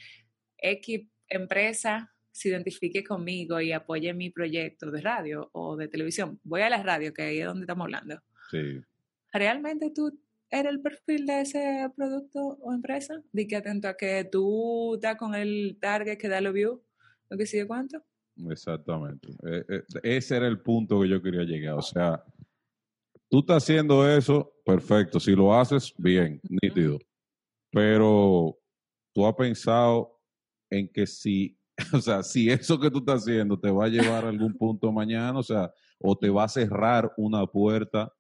X 0.58 1.06
empresa 1.28 2.12
se 2.32 2.50
identifique 2.50 3.02
conmigo 3.02 3.60
y 3.60 3.72
apoye 3.72 4.12
mi 4.12 4.30
proyecto 4.30 4.90
de 4.90 5.00
radio 5.00 5.48
o 5.52 5.76
de 5.76 5.88
televisión. 5.88 6.38
Voy 6.44 6.60
a 6.62 6.68
la 6.68 6.82
radio, 6.82 7.14
que 7.14 7.22
ahí 7.22 7.40
es 7.40 7.46
donde 7.46 7.62
estamos 7.62 7.86
hablando. 7.86 8.22
Sí. 8.50 8.82
¿Realmente 9.32 9.90
tú 9.94 10.20
eres 10.50 10.72
el 10.72 10.80
perfil 10.80 11.26
de 11.26 11.40
ese 11.40 11.90
producto 11.96 12.58
o 12.62 12.72
empresa? 12.72 13.22
Di 13.32 13.46
que 13.46 13.56
atento 13.56 13.88
a 13.88 13.96
que 13.96 14.24
tú 14.24 14.94
estás 14.94 15.16
con 15.16 15.34
el 15.34 15.78
target 15.80 16.18
que 16.18 16.28
da 16.28 16.40
los 16.40 16.52
views, 16.52 16.80
lo 17.28 17.36
que 17.36 17.46
sigue 17.46 17.66
cuánto. 17.66 18.02
Exactamente. 18.50 19.28
Eh, 19.46 19.64
eh, 19.68 19.82
ese 20.02 20.36
era 20.36 20.46
el 20.46 20.60
punto 20.60 21.00
que 21.00 21.08
yo 21.08 21.22
quería 21.22 21.42
llegar. 21.42 21.74
O 21.74 21.82
sea, 21.82 22.22
tú 23.28 23.40
estás 23.40 23.62
haciendo 23.62 24.08
eso, 24.08 24.52
perfecto. 24.64 25.18
Si 25.18 25.32
lo 25.32 25.54
haces, 25.54 25.94
bien, 25.96 26.40
nítido. 26.48 26.98
Pero 27.70 28.58
tú 29.12 29.26
has 29.26 29.34
pensado 29.34 30.20
en 30.70 30.88
que 30.88 31.06
si, 31.06 31.58
o 31.92 32.00
sea, 32.00 32.22
si 32.22 32.50
eso 32.50 32.78
que 32.78 32.90
tú 32.90 32.98
estás 32.98 33.22
haciendo 33.22 33.58
te 33.58 33.70
va 33.70 33.86
a 33.86 33.88
llevar 33.88 34.24
a 34.24 34.28
algún 34.28 34.56
punto 34.56 34.92
mañana, 34.92 35.38
o 35.38 35.42
sea, 35.42 35.72
o 35.98 36.16
te 36.16 36.28
va 36.28 36.44
a 36.44 36.48
cerrar 36.48 37.12
una 37.16 37.46
puerta, 37.46 38.12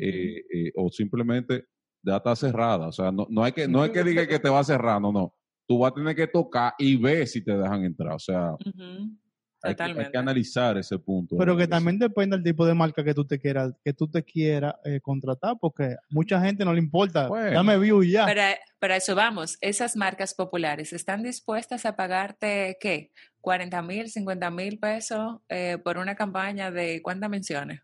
eh, 0.00 0.44
eh, 0.52 0.72
o 0.76 0.90
simplemente 0.90 1.66
ya 2.02 2.16
está 2.16 2.36
cerrada. 2.36 2.88
O 2.88 2.92
sea, 2.92 3.10
no, 3.10 3.26
no 3.30 3.42
hay 3.44 3.52
que, 3.52 3.66
no 3.66 3.84
es 3.84 3.90
que 3.90 4.04
diga 4.04 4.26
que 4.26 4.38
te 4.38 4.48
va 4.48 4.60
a 4.60 4.64
cerrar, 4.64 5.00
no, 5.00 5.12
no. 5.12 5.34
Tú 5.66 5.78
vas 5.78 5.92
a 5.92 5.94
tener 5.94 6.14
que 6.14 6.26
tocar 6.26 6.74
y 6.78 6.96
ver 6.96 7.26
si 7.26 7.42
te 7.42 7.56
dejan 7.56 7.84
entrar. 7.84 8.12
O 8.12 8.18
sea, 8.18 8.52
ujú. 8.52 9.16
hay 9.62 9.74
que, 9.74 9.82
hay 9.82 10.10
analizar 10.14 10.76
ese 10.76 10.98
punto. 10.98 11.36
Pero 11.38 11.56
que 11.56 11.66
también 11.66 11.98
depende 11.98 12.36
del 12.36 12.44
tipo 12.44 12.66
de 12.66 12.74
marca 12.74 13.02
que 13.02 13.14
tú 13.14 13.24
te 13.24 13.38
quieras, 13.38 13.72
que 13.82 13.94
tú 13.94 14.06
te 14.10 14.22
quieras 14.22 14.74
eh, 14.84 15.00
contratar, 15.00 15.56
porque 15.58 15.96
mucha 16.10 16.38
gente 16.40 16.66
no 16.66 16.74
le 16.74 16.80
importa. 16.80 17.28
Bueno. 17.28 17.52
Dame 17.52 17.78
view 17.78 18.02
y 18.02 18.12
ya. 18.12 18.26
Pero, 18.26 18.42
pero 18.78 18.94
a 18.94 18.96
eso 18.98 19.14
vamos, 19.14 19.56
esas 19.62 19.96
marcas 19.96 20.34
populares 20.34 20.92
están 20.92 21.22
dispuestas 21.22 21.86
a 21.86 21.96
pagarte, 21.96 22.76
¿qué? 22.78 23.10
40 23.40 23.80
mil, 23.82 24.08
50 24.10 24.50
mil 24.50 24.78
pesos 24.78 25.40
eh, 25.48 25.78
por 25.82 25.96
una 25.96 26.14
campaña 26.14 26.70
de 26.70 27.00
cuántas 27.02 27.30
menciones. 27.30 27.80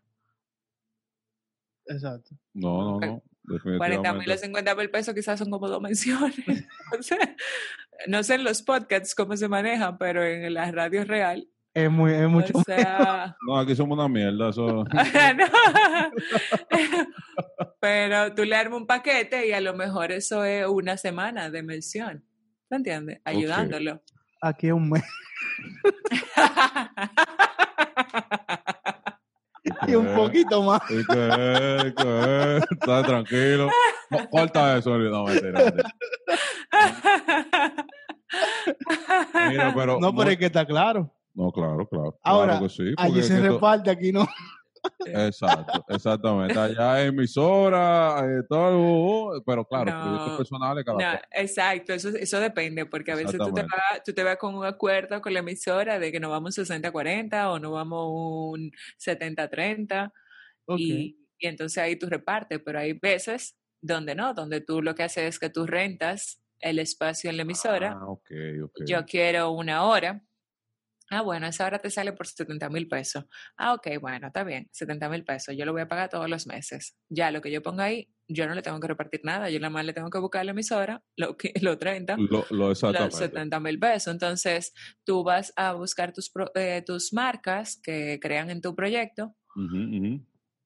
Exacto. 1.91 2.35
No, 2.53 2.99
no, 2.99 2.99
no. 2.99 3.23
40 3.45 3.63
mil 3.63 3.79
o 3.79 3.83
Definitivamente. 3.83 4.37
50 4.37 4.75
mil 4.75 4.89
pesos 4.89 5.13
quizás 5.13 5.39
son 5.39 5.49
como 5.49 5.67
dos 5.67 5.81
menciones. 5.81 6.35
No 8.07 8.23
sé 8.23 8.33
en 8.33 8.43
los 8.43 8.63
podcasts 8.63 9.13
cómo 9.13 9.37
se 9.37 9.47
manejan, 9.47 9.99
pero 9.99 10.23
en 10.23 10.51
la 10.55 10.71
radio 10.71 11.05
real. 11.05 11.47
Es 11.73 11.89
muy, 11.89 12.11
es 12.13 12.27
mucho. 12.27 12.51
O 12.57 12.63
sea, 12.63 13.35
No, 13.47 13.59
aquí 13.59 13.75
somos 13.75 13.95
una 13.97 14.09
mierda. 14.09 14.49
Eso, 14.49 14.83
pero 17.79 18.33
tú 18.33 18.43
le 18.43 18.55
armas 18.55 18.81
un 18.81 18.87
paquete 18.87 19.47
y 19.47 19.51
a 19.53 19.61
lo 19.61 19.75
mejor 19.75 20.11
eso 20.11 20.43
es 20.43 20.65
una 20.65 20.97
semana 20.97 21.51
de 21.51 21.63
mención. 21.63 22.25
¿Te 22.69 22.75
entiendes? 22.75 23.21
Ayudándolo. 23.23 24.01
Aquí 24.41 24.67
es 24.67 24.73
un 24.73 24.89
mes. 24.89 25.03
Y 29.87 29.95
un 29.95 30.15
poquito 30.15 30.63
más. 30.63 30.81
¿Y 30.89 31.05
qué? 31.05 31.93
¿Qué? 31.95 32.61
Está 32.71 33.03
tranquilo. 33.03 33.69
No, 34.09 34.29
corta 34.29 34.77
eso, 34.77 34.97
no, 34.97 35.23
mentira. 35.25 35.71
Mira, 39.49 39.73
pero. 39.75 39.99
No, 39.99 40.15
pero 40.15 40.31
es 40.31 40.37
que 40.37 40.45
está 40.45 40.65
claro. 40.65 41.13
No, 41.33 41.51
claro, 41.51 41.87
claro. 41.87 42.17
Ahora, 42.23 42.53
claro 42.57 42.67
que 42.67 42.73
sí, 42.73 42.93
Allí 42.97 43.23
se 43.23 43.37
esto- 43.37 43.53
reparte, 43.53 43.89
aquí 43.89 44.11
no. 44.11 44.27
Exacto, 45.03 45.83
exactamente. 45.89 46.59
Allá 46.59 47.03
emisora, 47.05 48.19
eh, 48.25 48.43
todo, 48.47 49.41
pero 49.43 49.65
claro, 49.65 49.91
No, 49.91 49.95
proyectos 49.95 50.33
personales 50.33 50.83
cada 50.85 50.99
No, 50.99 51.19
exacto, 51.31 51.93
eso, 51.93 52.09
eso 52.09 52.39
depende, 52.39 52.85
porque 52.85 53.11
a 53.11 53.15
veces 53.15 53.41
tú 53.41 53.51
te, 53.53 53.61
vas, 53.61 54.03
tú 54.05 54.13
te 54.13 54.23
vas 54.23 54.37
con 54.37 54.55
un 54.55 54.65
acuerdo 54.65 55.21
con 55.21 55.33
la 55.33 55.39
emisora 55.39 55.97
de 55.99 56.11
que 56.11 56.19
nos 56.19 56.29
vamos 56.31 56.57
un 56.57 56.65
60-40 56.65 57.51
o 57.51 57.59
nos 57.59 57.71
vamos 57.71 58.07
un 58.11 58.71
70-30 58.97 60.13
Ok. 60.67 60.79
y, 60.79 61.17
y 61.39 61.47
entonces 61.47 61.77
ahí 61.79 61.95
tú 61.97 62.07
repartes, 62.09 62.59
pero 62.63 62.79
hay 62.79 62.93
veces 62.93 63.57
donde 63.81 64.15
no, 64.15 64.33
donde 64.33 64.61
tú 64.61 64.81
lo 64.81 64.93
que 64.95 65.03
haces 65.03 65.23
es 65.25 65.39
que 65.39 65.49
tú 65.49 65.65
rentas 65.65 66.41
el 66.59 66.77
espacio 66.79 67.29
en 67.29 67.37
la 67.37 67.43
emisora, 67.43 67.97
Ah, 67.99 68.05
ok, 68.07 68.29
ok. 68.65 68.77
yo 68.87 69.05
quiero 69.05 69.51
una 69.51 69.85
hora. 69.85 70.23
Ah, 71.11 71.21
bueno, 71.21 71.45
esa 71.45 71.65
hora 71.65 71.79
te 71.79 71.89
sale 71.89 72.13
por 72.13 72.25
70 72.25 72.69
mil 72.69 72.87
pesos. 72.87 73.25
Ah, 73.57 73.73
ok, 73.73 73.99
bueno, 73.99 74.27
está 74.27 74.43
bien, 74.45 74.69
70 74.71 75.09
mil 75.09 75.25
pesos. 75.25 75.55
Yo 75.57 75.65
lo 75.65 75.73
voy 75.73 75.81
a 75.81 75.87
pagar 75.87 76.09
todos 76.09 76.29
los 76.29 76.47
meses. 76.47 76.95
Ya 77.09 77.31
lo 77.31 77.41
que 77.41 77.51
yo 77.51 77.61
ponga 77.61 77.83
ahí 77.85 78.09
yo 78.33 78.47
no 78.47 78.55
le 78.55 78.61
tengo 78.61 78.79
que 78.79 78.87
repartir 78.87 79.19
nada, 79.25 79.49
yo 79.49 79.59
nada 79.59 79.71
más 79.71 79.83
le 79.83 79.91
tengo 79.91 80.09
que 80.09 80.17
buscar 80.17 80.45
la 80.45 80.51
emisora, 80.51 81.03
lo, 81.17 81.35
que, 81.35 81.51
lo 81.61 81.77
30, 81.77 82.15
Lo, 82.17 82.45
lo 82.49 82.69
los 82.69 82.71
exactamente. 82.71 83.17
70 83.17 83.59
mil 83.59 83.77
pesos. 83.77 84.13
Entonces, 84.13 84.73
tú 85.03 85.21
vas 85.25 85.51
a 85.57 85.73
buscar 85.73 86.13
tus, 86.13 86.31
eh, 86.55 86.81
tus 86.85 87.11
marcas 87.11 87.77
que 87.83 88.19
crean 88.21 88.49
en 88.49 88.61
tu 88.61 88.73
proyecto, 88.73 89.35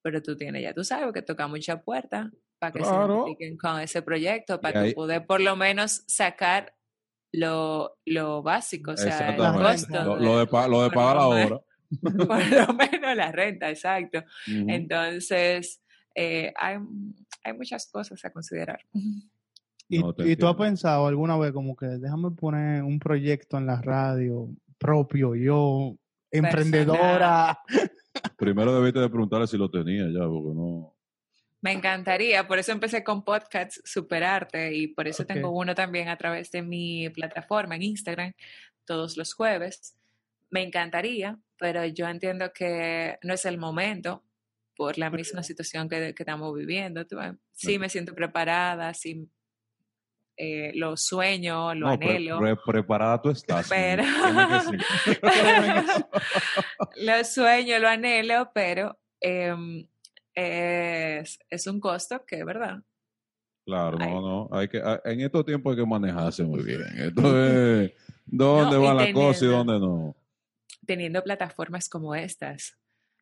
pero 0.04 0.22
tú 0.22 0.36
tienes, 0.38 0.62
ya 0.62 0.74
tú 0.74 0.84
sabes, 0.84 1.12
que 1.14 1.22
toca 1.24 1.48
mucha 1.48 1.82
puerta 1.82 2.30
para 2.60 2.72
que 2.72 2.84
se 2.84 2.96
identifiquen 2.96 3.58
con 3.58 3.80
ese 3.80 4.02
proyecto, 4.02 4.56
Y 4.56 4.58
para 4.60 4.82
ahí- 4.82 4.90
tú 4.92 4.96
poder 4.96 5.26
por 5.26 5.42
lo 5.42 5.56
menos 5.56 6.04
sacar 6.08 6.76
lo, 7.32 7.98
lo 8.06 8.42
básico, 8.44 8.92
o 8.92 8.98
sea. 8.98 9.18
Lo, 10.06 10.16
lo 10.18 10.40
de, 10.40 10.48
pa- 10.48 10.68
lo 10.68 10.84
de 10.84 10.90
pagar 10.92 11.16
la 11.18 11.28
hora. 11.28 11.62
Por 12.02 12.52
lo 12.52 12.74
menos 12.74 13.16
la 13.16 13.32
renta, 13.32 13.70
exacto. 13.70 14.24
Entonces, 14.70 15.82
eh, 16.16 16.52
hay, 16.58 16.78
hay 17.44 17.54
muchas 17.54 17.90
cosas 17.92 18.24
a 18.26 18.32
considerar. 18.32 18.80
¿Y, 19.88 20.00
No, 20.00 20.14
y 20.18 20.36
tú 20.36 20.48
has 20.48 20.56
pensado 20.56 21.06
alguna 21.08 21.38
vez 21.38 21.52
como 21.52 21.76
que 21.76 21.86
déjame 21.86 22.32
poner 22.32 22.82
un 22.84 23.00
proyecto 23.00 23.58
en 23.58 23.68
la 23.68 23.82
radio 23.82 24.50
propio, 24.78 25.36
yo, 25.36 25.96
emprendedora? 26.32 27.60
Primero 28.38 28.76
debiste 28.80 29.00
de 29.00 29.10
preguntarle 29.10 29.46
si 29.48 29.58
lo 29.58 29.70
tenía 29.70 30.06
ya, 30.12 30.26
porque 30.28 30.54
no. 30.56 30.95
Me 31.66 31.72
encantaría, 31.72 32.48
por 32.48 32.60
eso 32.60 32.72
empecé 32.72 33.04
con 33.04 33.24
podcasts 33.24 33.82
Superarte 33.84 34.72
y 34.72 34.86
por 34.86 35.08
eso 35.08 35.26
tengo 35.26 35.50
uno 35.50 35.74
también 35.74 36.10
a 36.10 36.16
través 36.16 36.52
de 36.52 36.62
mi 36.62 37.10
plataforma 37.10 37.76
en 37.76 37.82
Instagram 37.82 38.34
todos 38.86 39.18
los 39.18 39.34
jueves. 39.34 39.98
Me 40.52 40.62
encantaría, 40.62 41.40
pero 41.58 41.84
yo 41.88 42.08
entiendo 42.08 42.54
que 42.54 43.18
no 43.24 43.34
es 43.34 43.46
el 43.46 43.58
momento 43.58 44.24
por 44.76 45.00
la 45.00 45.10
misma 45.10 45.42
situación 45.42 45.90
que, 45.90 46.14
que 46.14 46.22
estamos 46.22 46.54
viviendo. 46.56 47.04
Sí 47.54 47.80
me 47.80 47.90
siento 47.90 48.14
preparada, 48.14 48.94
sí 48.94 49.28
eh, 50.38 50.72
lo 50.76 50.96
sueño, 50.98 51.74
lo 51.74 51.88
no, 51.88 51.94
anhelo. 51.94 52.38
pre- 52.38 52.58
preparada 52.58 53.20
tú 53.20 53.30
estás. 53.32 53.68
Pero- 53.70 54.04
lo 56.98 57.24
sueño, 57.24 57.80
lo 57.80 57.88
anhelo, 57.88 58.52
pero 58.54 59.00
em, 59.20 59.88
es, 60.36 61.40
es 61.50 61.68
un 61.68 61.80
costo 61.80 62.24
que, 62.26 62.44
¿verdad? 62.44 62.80
Claro, 63.66 63.98
Ay. 64.00 64.10
no, 64.14 64.22
no. 64.22 64.50
Hay 64.52 64.68
que, 64.68 64.82
en 65.06 65.22
estos 65.22 65.46
tiempos 65.46 65.72
hay 65.72 65.84
que 65.84 65.90
manejarse 65.90 66.44
muy 66.44 66.64
bien. 66.64 66.82
Esto 66.98 67.22
es 67.46 67.92
dónde 68.26 68.76
No, 68.76 68.82
va 68.84 68.94
la 68.94 69.12
cosa 69.14 69.46
y 69.46 69.48
dónde 69.48 69.80
no. 69.80 70.16
Teniendo 70.86 71.24
plataformas 71.24 71.90
como 71.90 72.14
estas, 72.14 72.78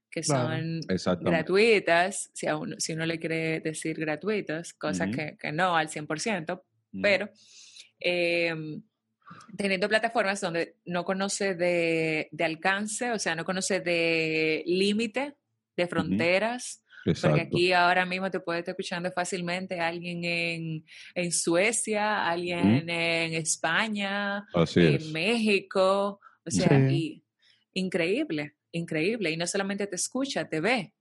que 0.09 0.21
son 0.21 0.81
gratuitas, 1.21 2.29
si, 2.33 2.47
a 2.47 2.57
uno, 2.57 2.75
si 2.77 2.91
uno 2.93 3.05
le 3.05 3.19
quiere 3.19 3.61
decir 3.61 3.97
gratuitas, 3.99 4.73
cosa 4.73 5.05
Ujú. 5.05 5.13
que, 5.13 5.37
que 5.39 5.51
no 5.51 5.75
al 5.77 5.87
100%, 5.89 6.63
Mm. 6.95 7.01
pero 7.01 7.27
em, 7.99 8.83
teniendo 9.57 9.89
plataformas 9.89 10.39
donde 10.41 10.75
no 10.85 11.03
conoce 11.05 11.55
de, 11.55 12.27
de 12.31 12.43
alcance, 12.43 13.11
o 13.11 13.17
sea, 13.17 13.33
no 13.33 13.45
conoce 13.45 13.79
de 13.79 14.61
límite, 14.67 15.35
de 15.75 15.87
fronteras, 15.87 16.82
Exacto. 17.05 17.29
porque 17.29 17.41
aquí 17.47 17.73
ahora 17.73 18.05
mismo 18.05 18.31
te 18.31 18.39
puede 18.39 18.59
estar 18.59 18.73
escuchando 18.73 19.11
fácilmente 19.11 19.79
alguien 19.79 20.23
en, 20.23 20.85
en 21.15 21.31
Suecia, 21.31 22.25
alguien 22.27 22.89
en 22.89 23.33
España, 23.33 24.45
Así 24.53 24.79
en 24.79 24.93
es. 24.95 25.11
México, 25.11 26.19
o 26.45 26.51
sea, 26.51 26.69
Sí. 26.89 26.95
y 26.95 27.23
increíble, 27.81 28.55
increíble, 28.71 29.31
y 29.31 29.37
no 29.37 29.47
solamente 29.47 29.87
te 29.87 29.95
escucha, 29.95 30.47
te 30.47 30.61
ve. 30.61 30.93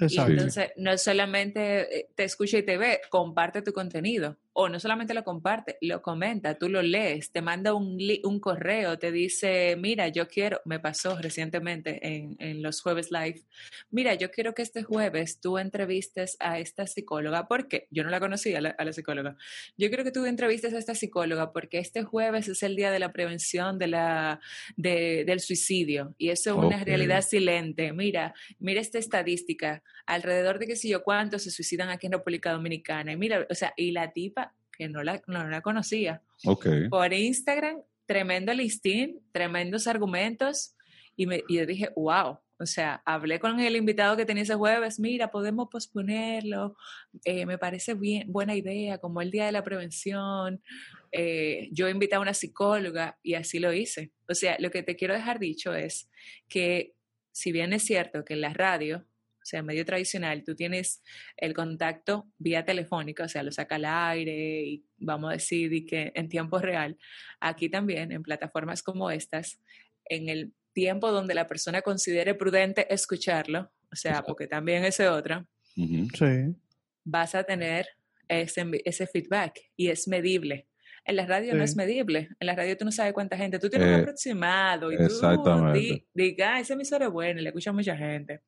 Y 0.00 0.18
entonces 0.18 0.70
no 0.76 0.98
solamente 0.98 1.98
eh, 1.98 2.08
te 2.16 2.24
escucha 2.24 2.58
y 2.58 2.64
te 2.64 2.76
ve, 2.76 3.00
comparte 3.10 3.62
tu 3.62 3.72
contenido. 3.72 4.36
O 4.56 4.68
no 4.68 4.78
solamente 4.78 5.14
lo 5.14 5.24
comparte, 5.24 5.78
lo 5.80 6.00
comenta, 6.00 6.54
tú 6.56 6.68
lo 6.68 6.80
lees, 6.80 7.32
te 7.32 7.42
manda 7.42 7.74
un, 7.74 7.98
un 8.22 8.38
correo, 8.40 8.96
te 9.00 9.10
dice, 9.10 9.74
mira, 9.76 10.06
yo 10.08 10.28
quiero, 10.28 10.60
me 10.64 10.78
pasó 10.78 11.18
recientemente 11.18 11.98
en, 12.06 12.36
en 12.38 12.62
los 12.62 12.80
jueves 12.80 13.10
live, 13.10 13.42
mira, 13.90 14.14
yo 14.14 14.30
quiero 14.30 14.54
que 14.54 14.62
este 14.62 14.84
jueves 14.84 15.40
tú 15.40 15.58
entrevistes 15.58 16.36
a 16.38 16.60
esta 16.60 16.86
psicóloga, 16.86 17.48
porque 17.48 17.88
yo 17.90 18.04
no 18.04 18.10
la 18.10 18.20
conocía, 18.20 18.58
a 18.58 18.60
la, 18.60 18.70
a 18.70 18.84
la 18.84 18.92
psicóloga. 18.92 19.36
Yo 19.76 19.88
quiero 19.88 20.04
que 20.04 20.12
tú 20.12 20.24
entrevistes 20.24 20.72
a 20.72 20.78
esta 20.78 20.94
psicóloga 20.94 21.52
porque 21.52 21.78
este 21.78 22.04
jueves 22.04 22.46
es 22.46 22.62
el 22.62 22.76
día 22.76 22.92
de 22.92 23.00
la 23.00 23.12
prevención 23.12 23.76
de 23.80 23.88
la, 23.88 24.40
de- 24.76 25.24
del 25.26 25.40
suicidio 25.40 26.14
y 26.16 26.28
eso 26.30 26.50
es 26.50 26.56
una 26.66 26.84
realidad 26.84 27.22
silente. 27.22 27.92
Mira, 27.92 28.34
mira 28.60 28.80
esta 28.80 28.98
estadística, 29.00 29.82
alrededor 30.06 30.58
de 30.60 30.66
qué 30.68 30.76
sé 30.76 30.88
yo 30.88 31.02
cuántos 31.02 31.42
se 31.42 31.50
suicidan 31.50 31.88
aquí 31.88 32.06
en 32.06 32.12
República 32.12 32.52
Dominicana. 32.52 33.10
Y 33.12 33.16
mira, 33.16 33.46
o 33.50 33.54
sea, 33.54 33.72
y 33.76 33.90
la 33.90 34.12
tipa 34.12 34.43
que 34.76 34.88
no 34.88 35.02
la, 35.02 35.22
no 35.26 35.48
la 35.48 35.60
conocía, 35.60 36.22
Ok. 36.44 36.66
por 36.90 37.12
Instagram, 37.12 37.78
tremendo 38.06 38.52
listín, 38.52 39.20
tremendos 39.32 39.86
argumentos, 39.86 40.74
y, 41.16 41.26
me, 41.26 41.42
y 41.48 41.56
yo 41.56 41.66
dije, 41.66 41.90
wow. 41.96 42.38
O 42.60 42.66
sea, 42.66 43.02
hablé 43.04 43.40
con 43.40 43.58
el 43.58 43.74
invitado 43.74 44.16
que 44.16 44.24
tenía 44.24 44.44
ese 44.44 44.54
jueves, 44.54 45.00
mira, 45.00 45.32
podemos 45.32 45.68
posponerlo, 45.68 46.76
eh, 47.24 47.46
me 47.46 47.58
parece 47.58 47.94
bien, 47.94 48.30
buena 48.32 48.54
idea, 48.54 48.98
como 48.98 49.20
el 49.20 49.32
día 49.32 49.46
de 49.46 49.52
la 49.52 49.64
prevención. 49.64 50.62
Eh, 51.10 51.68
yo 51.72 51.88
invité 51.88 52.14
a 52.14 52.20
una 52.20 52.32
psicóloga 52.32 53.18
y 53.24 53.34
así 53.34 53.58
lo 53.58 53.72
hice. 53.72 54.12
O 54.28 54.34
sea, 54.34 54.56
lo 54.60 54.70
que 54.70 54.84
te 54.84 54.94
quiero 54.94 55.14
dejar 55.14 55.40
dicho 55.40 55.74
es 55.74 56.08
que 56.48 56.94
si 57.32 57.50
bien 57.50 57.72
es 57.72 57.82
cierto 57.82 58.24
que 58.24 58.34
en 58.34 58.40
la 58.40 58.54
radio, 58.54 59.04
o 59.44 59.46
sea, 59.46 59.60
en 59.60 59.66
medio 59.66 59.84
tradicional, 59.84 60.42
tú 60.42 60.54
tienes 60.54 61.02
el 61.36 61.52
contacto 61.52 62.26
vía 62.38 62.64
telefónica, 62.64 63.24
o 63.24 63.28
sea, 63.28 63.42
lo 63.42 63.52
saca 63.52 63.74
al 63.74 63.84
aire 63.84 64.62
y 64.62 64.84
vamos 64.96 65.28
a 65.30 65.34
decir 65.34 65.70
y 65.74 65.84
que 65.84 66.12
en 66.14 66.30
tiempo 66.30 66.58
real, 66.58 66.96
aquí 67.40 67.68
también 67.68 68.10
en 68.10 68.22
plataformas 68.22 68.82
como 68.82 69.10
estas, 69.10 69.60
en 70.06 70.30
el 70.30 70.52
tiempo 70.72 71.12
donde 71.12 71.34
la 71.34 71.46
persona 71.46 71.82
considere 71.82 72.34
prudente 72.34 72.86
escucharlo, 72.92 73.70
o 73.92 73.96
sea, 73.96 74.12
Exacto. 74.12 74.28
porque 74.28 74.46
también 74.46 74.82
ese 74.84 75.08
otra, 75.08 75.44
Ujú. 75.76 76.08
Sí. 76.16 76.56
vas 77.04 77.34
a 77.34 77.44
tener 77.44 77.86
ese, 78.28 78.64
ese 78.86 79.06
feedback 79.06 79.60
y 79.76 79.88
es 79.88 80.08
medible. 80.08 80.66
En 81.06 81.16
la 81.16 81.26
radio 81.26 81.54
no 81.54 81.62
es 81.62 81.76
medible. 81.76 82.30
En 82.40 82.46
la 82.46 82.54
radio 82.56 82.78
tú 82.78 82.86
no 82.86 82.90
sabes 82.90 83.12
cuánta 83.12 83.36
gente. 83.36 83.58
Tú 83.58 83.68
tienes 83.68 83.88
un 83.88 83.94
Eh, 83.94 83.98
aproximado 84.00 84.90
y 84.90 84.96
tú 84.96 85.02
exactamente. 85.02 85.78
di- 85.78 86.06
diga, 86.14 86.54
ah, 86.54 86.60
esa 86.60 86.72
emisora 86.72 87.04
es 87.08 87.12
buena, 87.12 87.42
le 87.42 87.50
escucha 87.50 87.72
mucha 87.72 87.94
gente. 87.94 88.40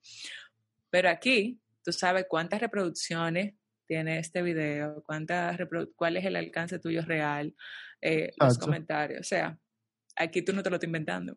Pero 0.96 1.10
aquí 1.10 1.60
tú 1.84 1.92
sabes 1.92 2.24
cuántas 2.26 2.58
reproducciones 2.58 3.52
tiene 3.86 4.18
este 4.18 4.40
video, 4.40 5.02
cuántas 5.04 5.58
cuál 5.94 6.16
es 6.16 6.24
el 6.24 6.36
alcance 6.36 6.78
tuyo 6.78 7.02
real, 7.02 7.54
eh, 8.00 8.30
los 8.40 8.56
comentarios. 8.56 9.20
O 9.20 9.22
sea, 9.22 9.58
aquí 10.16 10.40
tú 10.40 10.54
no 10.54 10.62
te 10.62 10.70
lo 10.70 10.76
estás 10.76 10.86
inventando. 10.86 11.36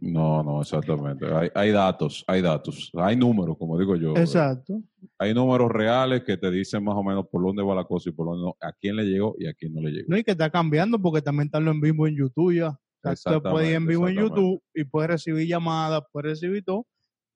No, 0.00 0.42
no, 0.42 0.62
exactamente. 0.62 1.26
Hay, 1.26 1.50
hay 1.54 1.72
datos, 1.72 2.24
hay 2.26 2.40
datos, 2.40 2.90
hay 2.94 3.16
números, 3.16 3.58
como 3.58 3.78
digo 3.78 3.96
yo. 3.96 4.16
Exacto. 4.16 4.80
Hay 5.18 5.34
números 5.34 5.70
reales 5.70 6.24
que 6.24 6.38
te 6.38 6.50
dicen 6.50 6.82
más 6.82 6.94
o 6.96 7.02
menos 7.02 7.26
por 7.30 7.42
dónde 7.42 7.62
va 7.62 7.74
la 7.74 7.84
cosa 7.84 8.08
y 8.08 8.12
por 8.12 8.28
dónde 8.28 8.46
no, 8.46 8.56
a 8.62 8.72
quién 8.72 8.96
le 8.96 9.04
llegó 9.04 9.36
y 9.38 9.46
a 9.46 9.52
quién 9.52 9.74
no 9.74 9.82
le 9.82 9.90
llegó. 9.90 10.06
No, 10.08 10.16
y 10.16 10.24
que 10.24 10.30
está 10.30 10.48
cambiando 10.48 10.98
porque 10.98 11.20
también 11.20 11.48
está 11.48 11.60
lo 11.60 11.70
en 11.70 11.82
vivo 11.82 12.06
en 12.06 12.16
YouTube 12.16 12.54
ya. 12.54 12.68
O 12.70 13.14
sea, 13.14 13.34
tú 13.34 13.42
puedes 13.42 13.68
ir 13.68 13.74
en 13.74 13.86
vivo 13.86 14.08
en. 14.08 14.16
YouTube 14.16 14.62
y 14.72 14.84
puedes 14.84 15.10
recibir 15.10 15.46
llamadas, 15.46 16.00
puedes 16.10 16.40
recibir 16.40 16.64
todo. 16.64 16.86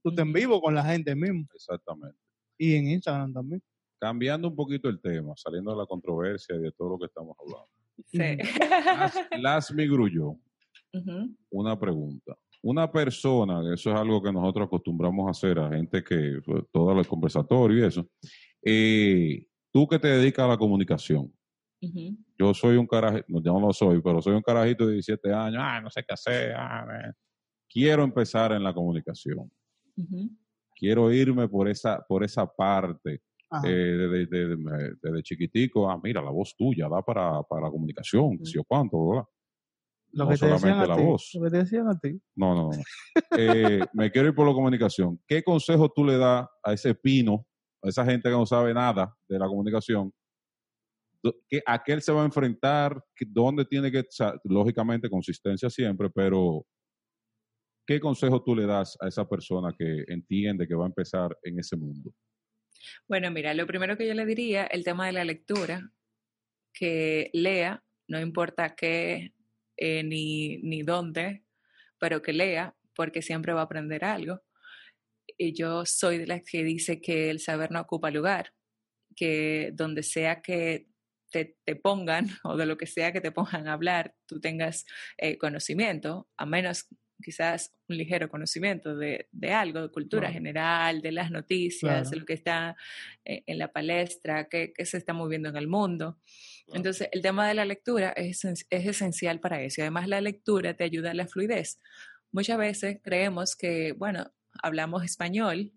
Tú 0.02 0.10
estás 0.10 0.24
en 0.26 0.32
vivo 0.32 0.60
con 0.60 0.74
la 0.74 0.84
gente 0.84 1.14
mismo. 1.14 1.46
Exactamente. 1.54 2.16
Y 2.58 2.74
en 2.74 2.88
Instagram 2.88 3.32
también. 3.32 3.62
Cambiando 3.98 4.48
un 4.48 4.56
poquito 4.56 4.88
el 4.88 5.00
tema, 5.00 5.34
saliendo 5.36 5.70
de 5.72 5.76
la 5.78 5.86
controversia 5.86 6.56
y 6.56 6.60
de 6.60 6.72
todo 6.72 6.90
lo 6.90 6.98
que 6.98 7.06
estamos 7.06 7.36
hablando. 7.38 7.68
Sí. 8.06 8.18
Las, 8.84 9.14
las 9.38 9.72
Migrulló, 9.72 10.36
Ujú. 10.92 11.36
una 11.50 11.78
pregunta. 11.78 12.36
Una 12.62 12.90
persona, 12.90 13.60
eso 13.74 13.90
es 13.90 13.96
algo 13.96 14.22
que 14.22 14.32
nosotros 14.32 14.66
acostumbramos 14.66 15.26
a 15.26 15.30
hacer 15.30 15.58
a 15.58 15.70
gente 15.70 16.02
que, 16.04 16.40
pues, 16.44 16.64
todo 16.72 16.98
el 16.98 17.06
conversatorio 17.06 17.78
y 17.84 17.86
eso. 17.86 18.06
eh, 18.62 19.46
tú 19.72 19.86
que 19.86 19.98
te 19.98 20.08
dedicas 20.08 20.44
a 20.44 20.48
la 20.48 20.56
comunicación, 20.58 21.32
yo 22.38 22.52
soy 22.52 22.76
un 22.76 22.86
carajito, 22.86 23.24
no, 23.28 23.42
yo 23.42 23.52
no 23.54 23.60
lo 23.68 23.72
soy, 23.72 24.02
pero 24.02 24.20
soy 24.20 24.34
un 24.34 24.42
carajito 24.42 24.86
de 24.86 24.94
17 24.94 25.32
años, 25.32 25.62
ah, 25.64 25.80
no 25.80 25.90
sé 25.90 26.02
qué 26.06 26.12
hacer, 26.12 26.52
ah, 26.54 27.14
quiero 27.68 28.02
empezar 28.02 28.52
en 28.52 28.62
la 28.62 28.74
comunicación, 28.74 29.50
Quiero 30.76 31.12
irme 31.12 31.48
por 31.48 31.68
esa, 31.68 32.04
por 32.08 32.24
esa 32.24 32.46
parte, 32.46 33.22
eh, 33.64 33.68
desde, 33.68 34.26
desde- 34.26 34.94
desde 35.02 35.22
chiquitico, 35.22 35.90
ah, 35.90 36.00
mira, 36.02 36.22
la 36.22 36.30
voz 36.30 36.54
tuya 36.56 36.88
da 36.88 37.02
para, 37.02 37.42
para 37.42 37.62
la 37.62 37.70
comunicación, 37.70 38.38
sé 38.44 38.52
yo 38.54 38.64
cuánto, 38.64 39.08
¿verdad? 39.10 39.24
lo 40.12 40.24
no 40.24 40.30
que 40.30 40.36
te 40.38 40.46
decían 40.46 40.60
solamente 40.60 40.88
la 40.88 40.96
ti. 40.96 41.02
voz. 41.02 41.30
Lo 41.34 41.42
que 41.42 41.50
te 41.50 41.56
decían 41.58 41.88
a 41.88 41.98
ti. 41.98 42.20
No, 42.36 42.54
no, 42.54 42.70
no. 42.70 42.82
Eh, 43.36 43.86
me 43.92 44.10
quiero 44.10 44.28
ir 44.28 44.34
por 44.34 44.46
la 44.48 44.52
comunicación. 44.54 45.20
¿Qué 45.26 45.42
consejo 45.42 45.88
tú 45.90 46.04
le 46.04 46.16
das 46.16 46.46
a 46.64 46.72
ese 46.72 46.94
pino, 46.94 47.46
a 47.82 47.88
esa 47.88 48.04
gente 48.04 48.28
que 48.28 48.34
no 48.36 48.46
sabe 48.46 48.72
nada 48.74 49.14
de 49.28 49.38
la 49.38 49.46
comunicación? 49.46 50.12
¿Qué- 51.48 51.62
¿A 51.66 51.82
qué 51.82 51.92
él 51.92 52.02
se 52.02 52.12
va 52.12 52.22
a 52.22 52.24
enfrentar? 52.24 53.02
¿Qué- 53.14 53.26
¿Dónde 53.28 53.64
tiene 53.66 53.90
que, 53.92 54.00
o 54.00 54.38
lógicamente, 54.44 55.10
consistencia 55.10 55.68
siempre, 55.68 56.08
pero 56.10 56.64
¿qué 57.90 57.98
consejo 57.98 58.40
tú 58.40 58.54
le 58.54 58.66
das 58.66 58.96
a 59.00 59.08
esa 59.08 59.28
persona 59.28 59.74
que 59.76 60.04
entiende 60.06 60.68
que 60.68 60.76
va 60.76 60.84
a 60.84 60.86
empezar 60.86 61.36
en 61.42 61.58
ese 61.58 61.76
mundo? 61.76 62.14
Bueno, 63.08 63.32
mira, 63.32 63.52
lo 63.52 63.66
primero 63.66 63.96
que 63.96 64.06
yo 64.06 64.14
le 64.14 64.24
diría, 64.24 64.64
el 64.66 64.84
tema 64.84 65.06
de 65.06 65.12
la 65.12 65.24
lectura, 65.24 65.90
que 66.72 67.30
lea, 67.32 67.82
no 68.06 68.20
importa 68.20 68.76
qué 68.76 69.34
eh, 69.76 70.04
ni, 70.04 70.58
ni 70.58 70.84
dónde, 70.84 71.42
pero 71.98 72.22
que 72.22 72.32
lea, 72.32 72.76
porque 72.94 73.22
siempre 73.22 73.54
va 73.54 73.62
a 73.62 73.64
aprender 73.64 74.04
algo. 74.04 74.40
Y 75.36 75.52
yo 75.52 75.84
soy 75.84 76.18
de 76.18 76.28
las 76.28 76.42
que 76.48 76.62
dice 76.62 77.00
que 77.00 77.28
el 77.28 77.40
saber 77.40 77.72
no 77.72 77.80
ocupa 77.80 78.12
lugar, 78.12 78.52
que 79.16 79.72
donde 79.74 80.04
sea 80.04 80.42
que 80.42 80.86
te, 81.32 81.58
te, 81.64 81.74
pongan 81.74 82.26
o 82.44 82.56
de 82.56 82.66
lo 82.66 82.76
que 82.76 82.86
sea 82.86 83.12
que 83.12 83.20
te 83.20 83.32
pongan 83.32 83.66
a 83.66 83.72
hablar, 83.72 84.14
tú 84.26 84.40
tengas 84.40 84.86
eh, 85.18 85.38
conocimiento, 85.38 86.28
a 86.36 86.46
menos 86.46 86.86
quizás 87.20 87.72
un 87.88 87.96
ligero 87.96 88.28
conocimiento 88.28 88.96
de, 88.96 89.28
de 89.32 89.52
algo, 89.52 89.82
de 89.82 89.88
cultura 89.90 90.22
Claro. 90.22 90.34
general, 90.34 91.00
de 91.02 91.12
las 91.12 91.30
noticias, 91.30 91.80
Claro. 91.92 92.10
de 92.10 92.16
lo 92.16 92.24
que 92.26 92.32
está 92.34 92.76
eh, 93.24 93.42
en 93.46 93.58
la 93.58 93.72
palestra, 93.72 94.48
qué, 94.48 94.72
qué 94.74 94.84
se 94.86 94.96
está 94.98 95.12
moviendo 95.12 95.48
en 95.48 95.56
el 95.56 95.68
mundo. 95.68 96.18
Entonces, 96.72 97.08
el 97.12 97.20
tema 97.22 97.48
de 97.48 97.54
la 97.54 97.64
lectura 97.64 98.10
es, 98.10 98.44
es 98.44 98.64
esencial 98.86 99.40
para 99.40 99.60
eso. 99.62 99.80
Y 99.80 99.82
además, 99.82 100.06
la 100.08 100.20
lectura 100.20 100.74
te 100.74 100.84
ayuda 100.84 101.10
a 101.10 101.14
la 101.14 101.26
fluidez. 101.26 101.80
Muchas 102.32 102.58
veces 102.58 102.98
creemos 103.02 103.56
que, 103.56 103.92
bueno, 103.92 104.32
hablamos 104.62 105.04
español, 105.04 105.72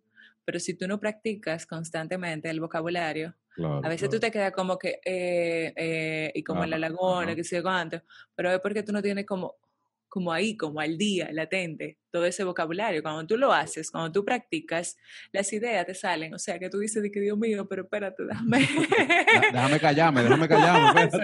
pero 0.45 0.59
si 0.59 0.75
tú 0.75 0.87
no 0.87 0.99
practicas 0.99 1.65
constantemente 1.65 2.49
el 2.49 2.59
vocabulario, 2.59 3.35
Claro, 3.55 3.81
a 3.83 3.89
veces 3.89 4.09
tú 4.09 4.19
te 4.19 4.31
quedas 4.31 4.51
como 4.51 4.77
que, 4.79 4.99
eh, 5.05 5.73
eh, 5.75 6.31
y 6.33 6.43
como 6.43 6.63
en 6.63 6.71
la 6.71 6.79
laguna, 6.79 7.27
ajá. 7.27 7.35
que 7.35 7.43
sé 7.43 7.61
cuánto, 7.61 8.01
pero 8.35 8.51
es 8.51 8.59
porque 8.59 8.81
tú 8.81 8.91
no 8.91 9.01
tienes 9.01 9.25
como, 9.27 9.55
como 10.13 10.31
ahí, 10.31 10.55
como 10.55 10.79
al 10.79 10.95
día, 10.95 11.29
latente, 11.31 11.97
todo 12.11 12.27
ese 12.27 12.43
vocabulario. 12.43 13.01
Cuando 13.01 13.25
tú 13.25 13.35
lo 13.35 13.51
haces, 13.51 13.89
cuando 13.89 14.11
tú 14.11 14.23
practicas, 14.23 14.95
las 15.31 15.51
ideas 15.53 15.87
te 15.87 15.95
salen. 15.95 16.35
O 16.35 16.37
sea, 16.37 16.59
que 16.59 16.69
tú 16.69 16.77
dices 16.77 17.01
de 17.01 17.09
que 17.09 17.19
Dios 17.19 17.35
mío, 17.35 17.67
pero 17.67 17.81
espérate, 17.81 18.23
déjame. 18.23 18.59
Déjame 19.51 19.79
callarme, 19.79 20.21
déjame 20.21 20.47
callarme. 20.47 21.09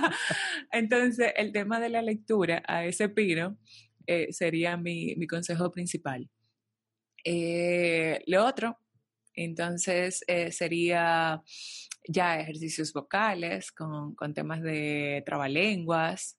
Entonces, 0.72 1.34
el 1.36 1.52
tema 1.52 1.78
de 1.78 1.90
la 1.90 2.00
lectura 2.00 2.62
a 2.66 2.86
ese 2.86 3.10
pino 3.10 3.58
eh, 4.06 4.32
sería 4.32 4.78
mi, 4.78 5.14
mi 5.16 5.26
consejo 5.26 5.70
principal. 5.70 6.30
Eh, 7.22 8.22
lo 8.28 8.46
otro, 8.46 8.78
entonces, 9.34 10.24
eh, 10.26 10.52
sería 10.52 11.42
ya 12.08 12.40
ejercicios 12.40 12.94
vocales 12.94 13.72
con, 13.72 14.14
con 14.14 14.32
temas 14.32 14.62
de 14.62 15.22
trabalenguas, 15.26 16.38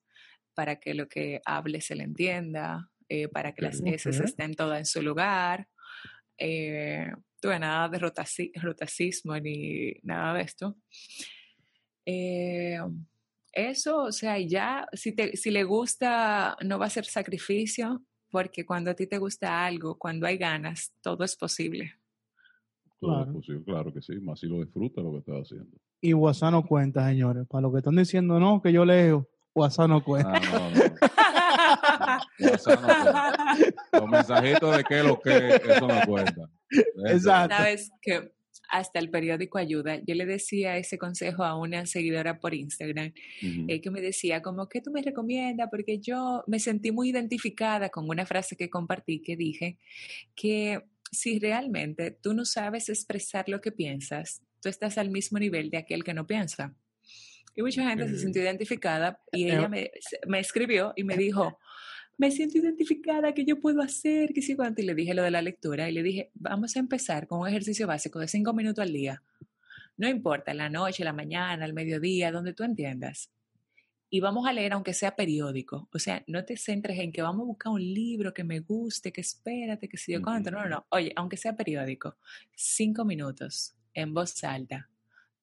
para 0.53 0.79
que 0.79 0.93
lo 0.93 1.07
que 1.07 1.41
hable 1.45 1.81
se 1.81 1.95
le 1.95 2.03
entienda, 2.03 2.89
eh, 3.09 3.27
para 3.27 3.53
que 3.53 3.63
las. 3.63 3.81
S 3.81 4.09
estén 4.09 4.53
todas 4.55 4.79
en 4.79 4.85
su 4.85 5.01
lugar. 5.01 5.67
Eh, 6.37 7.11
tuve 7.39 7.59
nada 7.59 7.89
de 7.89 7.99
rotaci- 7.99 8.51
rotacismo 8.61 9.37
ni 9.37 9.93
nada 10.03 10.33
de 10.33 10.41
esto. 10.41 10.77
Eh, 12.05 12.79
eso, 13.51 14.03
o 14.03 14.11
sea, 14.11 14.39
ya, 14.39 14.87
si, 14.93 15.13
te, 15.13 15.37
si 15.37 15.51
le 15.51 15.63
gusta, 15.63 16.57
no 16.65 16.79
va 16.79 16.87
a 16.87 16.89
ser 16.89 17.05
sacrificio, 17.05 18.03
porque 18.29 18.65
cuando 18.65 18.89
a 18.91 18.95
ti 18.95 19.05
te 19.05 19.19
gusta 19.19 19.65
algo, 19.65 19.97
cuando 19.97 20.25
hay 20.25 20.37
ganas, 20.37 20.91
todo 21.01 21.23
es 21.23 21.35
posible. 21.35 21.93
Todo 22.99 23.21
es 23.21 23.27
posible, 23.27 23.63
claro 23.63 23.93
que 23.93 24.01
sí, 24.01 24.13
más 24.19 24.39
si 24.39 24.47
lo 24.47 24.63
disfruta 24.63 25.01
lo 25.01 25.11
que 25.11 25.17
estás 25.19 25.41
haciendo. 25.43 25.77
Y 26.01 26.13
WhatsApp 26.13 26.51
no 26.51 26.65
cuenta, 26.65 27.07
señores. 27.07 27.45
Para 27.47 27.61
lo 27.61 27.71
que 27.71 27.77
están 27.77 27.95
diciendo, 27.95 28.39
no, 28.39 28.61
que 28.61 28.73
yo 28.73 28.85
leo, 28.85 29.29
WhatsApp 29.55 29.87
no 29.87 30.03
cuenta. 30.03 30.33
Ah, 30.33 30.41
no, 30.51 30.69
no. 30.71 32.51
WhatsApp 32.51 32.81
no 32.81 32.87
cuenta. 32.87 33.55
Los 33.91 34.09
mensajitos 34.09 34.77
de 34.77 34.83
qué 34.83 35.03
lo 35.03 35.19
que, 35.19 35.55
eso 35.55 35.87
no 35.87 36.01
cuenta. 36.05 36.49
Exacto. 37.07 37.55
Sabes 37.55 37.91
que 38.01 38.31
hasta 38.73 38.99
el 38.99 39.09
periódico 39.09 39.59
ayuda. 39.59 39.99
Yo 40.03 40.15
le 40.15 40.25
decía 40.25 40.77
ese 40.77 40.97
consejo 40.97 41.43
a 41.43 41.55
una 41.55 41.85
seguidora 41.85 42.39
por 42.39 42.55
Instagram, 42.55 43.13
eh, 43.41 43.81
que 43.81 43.91
me 43.91 44.01
decía 44.01 44.41
como, 44.41 44.67
¿qué 44.67 44.81
tú 44.81 44.91
me 44.91 45.03
recomiendas? 45.03 45.69
Porque 45.69 45.99
yo 45.99 46.43
me 46.47 46.59
sentí 46.59 46.91
muy 46.91 47.09
identificada 47.09 47.89
con 47.89 48.09
una 48.09 48.25
frase 48.25 48.55
que 48.55 48.71
compartí 48.71 49.21
que 49.21 49.37
dije 49.37 49.77
que 50.35 50.81
si 51.11 51.37
realmente 51.37 52.09
tú 52.09 52.33
no 52.33 52.45
sabes 52.45 52.89
expresar 52.89 53.47
lo 53.47 53.61
que 53.61 53.71
piensas, 53.71 54.41
tú 54.59 54.69
estás 54.69 54.97
al 54.97 55.11
mismo 55.11 55.37
nivel 55.37 55.69
de 55.69 55.77
aquel 55.77 56.03
que 56.03 56.15
no 56.15 56.25
piensa. 56.25 56.73
Y 57.55 57.61
mucha 57.61 57.87
gente 57.87 58.07
se 58.07 58.13
Ok. 58.15 58.19
sintió 58.19 58.41
identificada 58.41 59.21
y 59.31 59.43
Eh, 59.45 59.55
ella 59.57 59.67
me, 59.69 59.91
me 60.27 60.39
escribió 60.39 60.93
y 60.95 61.03
me 61.03 61.15
dijo, 61.17 61.59
me 62.17 62.31
siento 62.31 62.57
identificada, 62.57 63.33
¿qué 63.33 63.45
yo 63.45 63.59
puedo 63.59 63.81
hacer? 63.81 64.33
¿Qué 64.33 64.41
sí 64.41 64.55
cuánto? 64.55 64.81
Y 64.81 64.85
le 64.85 64.95
dije 64.95 65.13
lo 65.13 65.23
de 65.23 65.31
la 65.31 65.41
lectura 65.41 65.89
y 65.89 65.93
le 65.93 66.03
dije, 66.03 66.31
vamos 66.33 66.75
a 66.75 66.79
empezar 66.79 67.27
con 67.27 67.39
un 67.41 67.47
ejercicio 67.47 67.85
básico 67.87 68.19
de 68.19 68.27
cinco 68.27 68.53
minutos 68.53 68.81
al 68.81 68.93
día. 68.93 69.21
No 69.97 70.07
importa, 70.07 70.53
la 70.53 70.69
noche, 70.69 71.03
la 71.03 71.13
mañana, 71.13 71.65
el 71.65 71.73
mediodía, 71.73 72.31
donde 72.31 72.53
tú 72.53 72.63
entiendas. 72.63 73.29
Y 74.09 74.19
vamos 74.19 74.47
a 74.47 74.53
leer 74.53 74.73
aunque 74.73 74.93
sea 74.93 75.15
periódico. 75.15 75.89
O 75.91 75.97
sea, 75.99 76.23
no 76.27 76.45
te 76.45 76.55
centres 76.57 76.99
en 76.99 77.11
que 77.11 77.23
vamos 77.23 77.43
a 77.43 77.45
buscar 77.47 77.73
un 77.73 77.81
libro 77.81 78.31
que 78.33 78.43
me 78.43 78.59
guste, 78.59 79.11
que 79.11 79.21
espérate, 79.21 79.89
que 79.89 79.97
si 79.97 80.11
yo 80.13 80.21
cuánto. 80.21 80.51
No, 80.51 80.63
no, 80.63 80.69
no. 80.69 80.85
Oye, 80.89 81.11
aunque 81.15 81.37
sea 81.37 81.55
periódico, 81.55 82.17
cinco 82.55 83.05
minutos 83.05 83.75
en 83.95 84.13
voz 84.13 84.43
alta, 84.43 84.87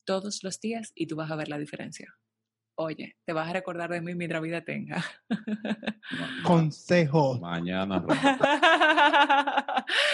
todos 0.05 0.43
los 0.43 0.61
días 0.61 0.93
y 0.95 1.07
tú 1.07 1.17
vas 1.17 1.31
a 1.31 1.37
ver 1.37 1.49
la 1.49 1.59
diferencia. 1.59 2.15
Oye, 2.77 3.17
te 3.27 3.33
vas 3.35 3.49
a 3.49 3.53
recordar 3.53 3.91
de 3.91 4.01
mí 4.01 4.15
mientras 4.15 4.41
vida 4.41 4.63
tenga. 4.63 5.05
Consejos. 6.45 7.39
Mañana 7.41 7.97
arranco. 7.97 8.45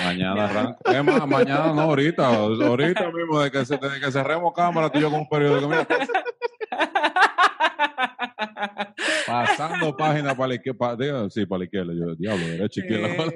Mañana 0.03 0.45
arranco. 0.47 0.91
Es 0.91 1.05
más, 1.05 1.29
mañana 1.29 1.73
no, 1.73 1.83
ahorita. 1.83 2.27
Ahorita 2.27 3.13
mismo, 3.13 3.41
de 3.41 3.51
que, 3.53 3.65
se, 3.65 3.77
desde 3.77 4.01
que 4.01 4.11
cerremos 4.11 4.53
cámara, 4.53 4.91
tú 4.91 4.99
y 4.99 5.03
yo 5.03 5.11
con 5.11 5.21
un 5.21 5.29
periódico. 5.29 5.69
Mira, 5.69 5.87
pasando 9.27 9.97
página 9.97 10.35
para 10.35 10.49
la 10.49 10.55
izquierda. 10.57 11.31
sí, 11.31 11.47
para 11.47 11.61
la 11.61 11.65
izquierda. 11.67 11.93
Yo, 11.95 12.17
diablo, 12.17 12.47
derecha, 12.47 12.81
izquierda. 12.81 13.33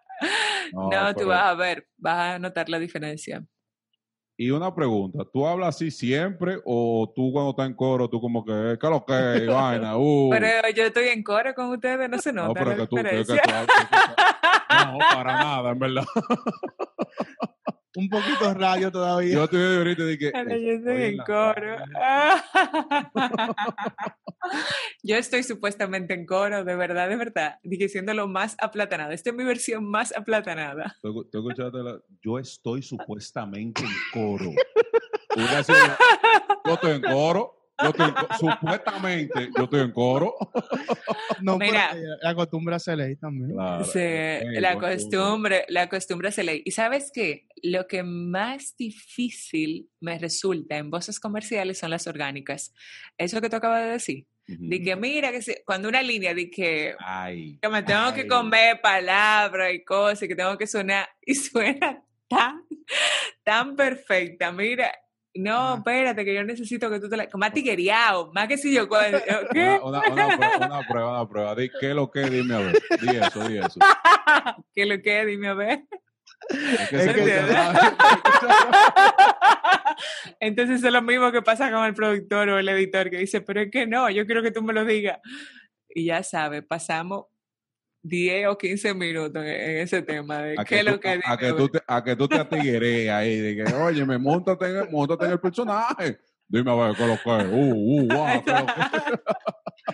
No, 0.72 0.90
no, 0.90 1.14
tú 1.14 1.26
vas 1.26 1.44
a 1.44 1.54
ver, 1.54 1.86
vas 1.96 2.34
a 2.34 2.38
notar 2.38 2.68
la 2.68 2.78
diferencia. 2.78 3.44
Y 4.38 4.50
una 4.50 4.74
pregunta, 4.74 5.24
¿tú 5.32 5.46
hablas 5.46 5.76
así 5.76 5.90
siempre 5.90 6.58
o 6.66 7.10
tú 7.16 7.32
cuando 7.32 7.50
estás 7.52 7.66
en 7.68 7.74
coro, 7.74 8.10
tú 8.10 8.20
como 8.20 8.44
que, 8.44 8.52
¿qué 8.78 8.86
es 8.86 8.90
lo 8.90 9.02
que 9.04 9.46
vaina? 9.46 9.96
Uh. 9.98 10.28
Pero 10.30 10.68
yo 10.74 10.84
estoy 10.84 11.08
en 11.08 11.22
coro 11.22 11.54
con 11.54 11.70
ustedes, 11.70 12.08
no 12.10 12.18
se 12.18 12.32
nota 12.34 12.48
no, 12.48 12.54
pero 12.54 12.70
la 12.70 12.76
que 12.76 12.86
tú, 12.86 12.96
que, 12.96 13.02
que 13.02 13.24
tú 13.24 13.32
hablas- 13.48 13.66
No, 14.92 14.98
para 14.98 15.32
nada, 15.42 15.70
en 15.70 15.78
verdad. 15.78 16.04
Un 17.96 18.08
poquito 18.10 18.52
radio 18.54 18.90
todavía. 18.92 19.34
Yo 19.34 19.44
estoy 19.44 19.76
ahorita 19.78 20.02
y 20.02 20.06
dije, 20.16 20.32
Ahora 20.34 20.56
yo 20.56 20.72
estoy 20.72 21.02
en 21.02 21.16
coro. 21.18 21.76
Yo 25.02 25.16
estoy 25.16 25.42
supuestamente 25.42 26.14
en 26.14 26.26
coro, 26.26 26.64
de 26.64 26.76
verdad, 26.76 27.08
de 27.08 27.16
verdad. 27.16 27.56
Dije 27.62 27.88
siendo 27.88 28.14
lo 28.14 28.28
más 28.28 28.56
aplatanada. 28.60 29.12
Esta 29.14 29.30
es 29.30 29.36
mi 29.36 29.44
versión 29.44 29.84
más 29.88 30.16
aplatanada. 30.16 30.96
¿Tú, 31.02 31.24
tú 31.30 31.38
escuchaste 31.38 31.78
la- 31.78 32.00
Yo 32.22 32.38
estoy 32.38 32.82
supuestamente 32.82 33.82
en 33.82 33.90
coro. 34.12 34.46
Sido, 35.64 35.78
yo 36.64 36.74
estoy 36.74 36.92
en 36.92 37.02
coro. 37.02 37.55
Yo 37.82 37.88
estoy 37.90 38.06
supuestamente 38.38 39.50
yo 39.56 39.64
estoy 39.64 39.80
en 39.80 39.92
coro. 39.92 40.34
No, 41.42 41.58
Mira. 41.58 41.94
la 42.22 42.34
costumbre 42.34 42.78
se 42.80 42.96
ley 42.96 43.16
también. 43.16 43.52
Claro. 43.52 43.84
La 44.60 44.78
costumbre, 44.78 45.64
la 45.68 45.88
costumbre 45.88 46.32
se 46.32 46.42
lee. 46.44 46.62
Y 46.64 46.70
sabes 46.70 47.10
qué? 47.12 47.46
Lo 47.62 47.86
que 47.86 48.02
más 48.02 48.74
difícil 48.78 49.90
me 50.00 50.18
resulta 50.18 50.78
en 50.78 50.90
voces 50.90 51.20
comerciales 51.20 51.78
son 51.78 51.90
las 51.90 52.06
orgánicas. 52.06 52.72
Eso 53.18 53.40
que 53.42 53.50
tú 53.50 53.56
acabas 53.56 53.82
de 53.84 53.90
decir. 53.90 54.26
Ujú. 54.48 54.58
De 54.68 54.80
que 54.82 54.96
mira, 54.96 55.30
que 55.30 55.42
se- 55.42 55.62
cuando 55.66 55.88
una 55.88 56.00
línea 56.02 56.32
de 56.32 56.48
que, 56.50 56.94
Ay. 57.00 57.58
que 57.60 57.68
me 57.68 57.82
tengo 57.82 58.14
que 58.14 58.26
comer 58.26 58.80
palabras 58.80 59.74
y 59.74 59.84
cosas, 59.84 60.22
y 60.22 60.28
que 60.28 60.36
tengo 60.36 60.56
que 60.56 60.66
sonar, 60.66 61.08
y 61.24 61.34
suena 61.34 62.02
tan, 62.28 62.62
tan 63.44 63.76
perfecta. 63.76 64.52
Mira, 64.52 64.90
no, 65.38 65.56
Ajá. 65.56 65.76
espérate, 65.78 66.24
que 66.24 66.34
yo 66.34 66.44
necesito 66.44 66.90
que 66.90 67.00
tú 67.00 67.08
te 67.08 67.16
la. 67.16 67.28
Más 67.34 67.52
tiguereado, 67.52 68.32
más 68.32 68.46
que 68.48 68.58
si 68.58 68.74
yo. 68.74 68.88
¿Qué? 68.88 69.78
Una, 69.82 70.00
una, 70.10 70.26
una 70.26 70.36
prueba, 70.36 70.66
una 70.66 70.88
prueba, 70.88 71.10
una 71.20 71.28
prueba. 71.28 71.54
Di, 71.54 71.70
¿Qué 71.80 71.94
lo 71.94 72.10
que? 72.10 72.20
Dime 72.30 72.54
a 72.54 72.58
ver. 72.58 72.78
Di 73.00 73.16
eso, 73.16 73.48
di 73.48 73.58
eso. 73.58 73.80
¿Qué 74.74 74.86
lo 74.86 75.00
que? 75.02 75.26
Dime 75.26 75.48
a 75.48 75.54
ver. 75.54 75.84
Es 76.50 76.88
que 76.90 76.96
Es 76.96 77.14
que- 77.14 77.42
Entonces 80.40 80.82
es 80.82 80.92
lo 80.92 81.02
mismo 81.02 81.32
que 81.32 81.42
pasa 81.42 81.70
con 81.70 81.84
el 81.84 81.94
productor 81.94 82.48
o 82.50 82.58
el 82.58 82.68
editor 82.68 83.10
que 83.10 83.18
dice, 83.18 83.40
pero 83.40 83.60
es 83.62 83.70
que 83.70 83.86
no, 83.86 84.10
yo 84.10 84.26
quiero 84.26 84.42
que 84.42 84.50
tú 84.50 84.62
me 84.62 84.72
lo 84.72 84.84
digas. 84.84 85.18
Y 85.88 86.06
ya 86.06 86.22
sabes, 86.22 86.62
pasamos 86.64 87.26
10 88.08 88.46
o 88.48 88.56
15 88.58 88.94
minutos 88.94 89.42
en, 89.44 89.76
ese 89.78 90.02
tema 90.02 90.42
de 90.42 90.54
a 90.58 90.64
qué 90.64 90.78
es 90.80 90.84
lo 90.84 91.00
que... 91.00 91.08
a, 91.24 91.32
a 91.32 91.36
que 91.36 91.52
tú 91.52 91.68
te, 91.68 91.80
a 91.86 92.04
que 92.04 92.16
tú 92.16 92.28
te 92.28 92.36
atigueres 92.36 93.08
ahí, 93.10 93.36
de 93.40 93.56
que, 93.56 93.74
oye, 93.74 94.04
me 94.04 94.18
montate 94.18 94.66
en, 94.66 94.76
el- 94.76 94.90
móntate 94.90 95.24
en 95.26 95.32
el 95.32 95.40
personaje. 95.40 96.18
Dime 96.48 96.70
a 96.70 96.74
ver, 96.74 96.96
¿qué 96.96 97.02
es 97.02 97.08
lo 97.08 97.16
que 97.16 97.42
es? 97.42 97.48
Uh, 97.50 97.74
uh, 97.74 98.06
guau, 98.06 98.44
¿qué 98.44 98.50
es 98.52 98.60
lo 98.60 98.66
que 98.66 98.72
es? 98.80 99.20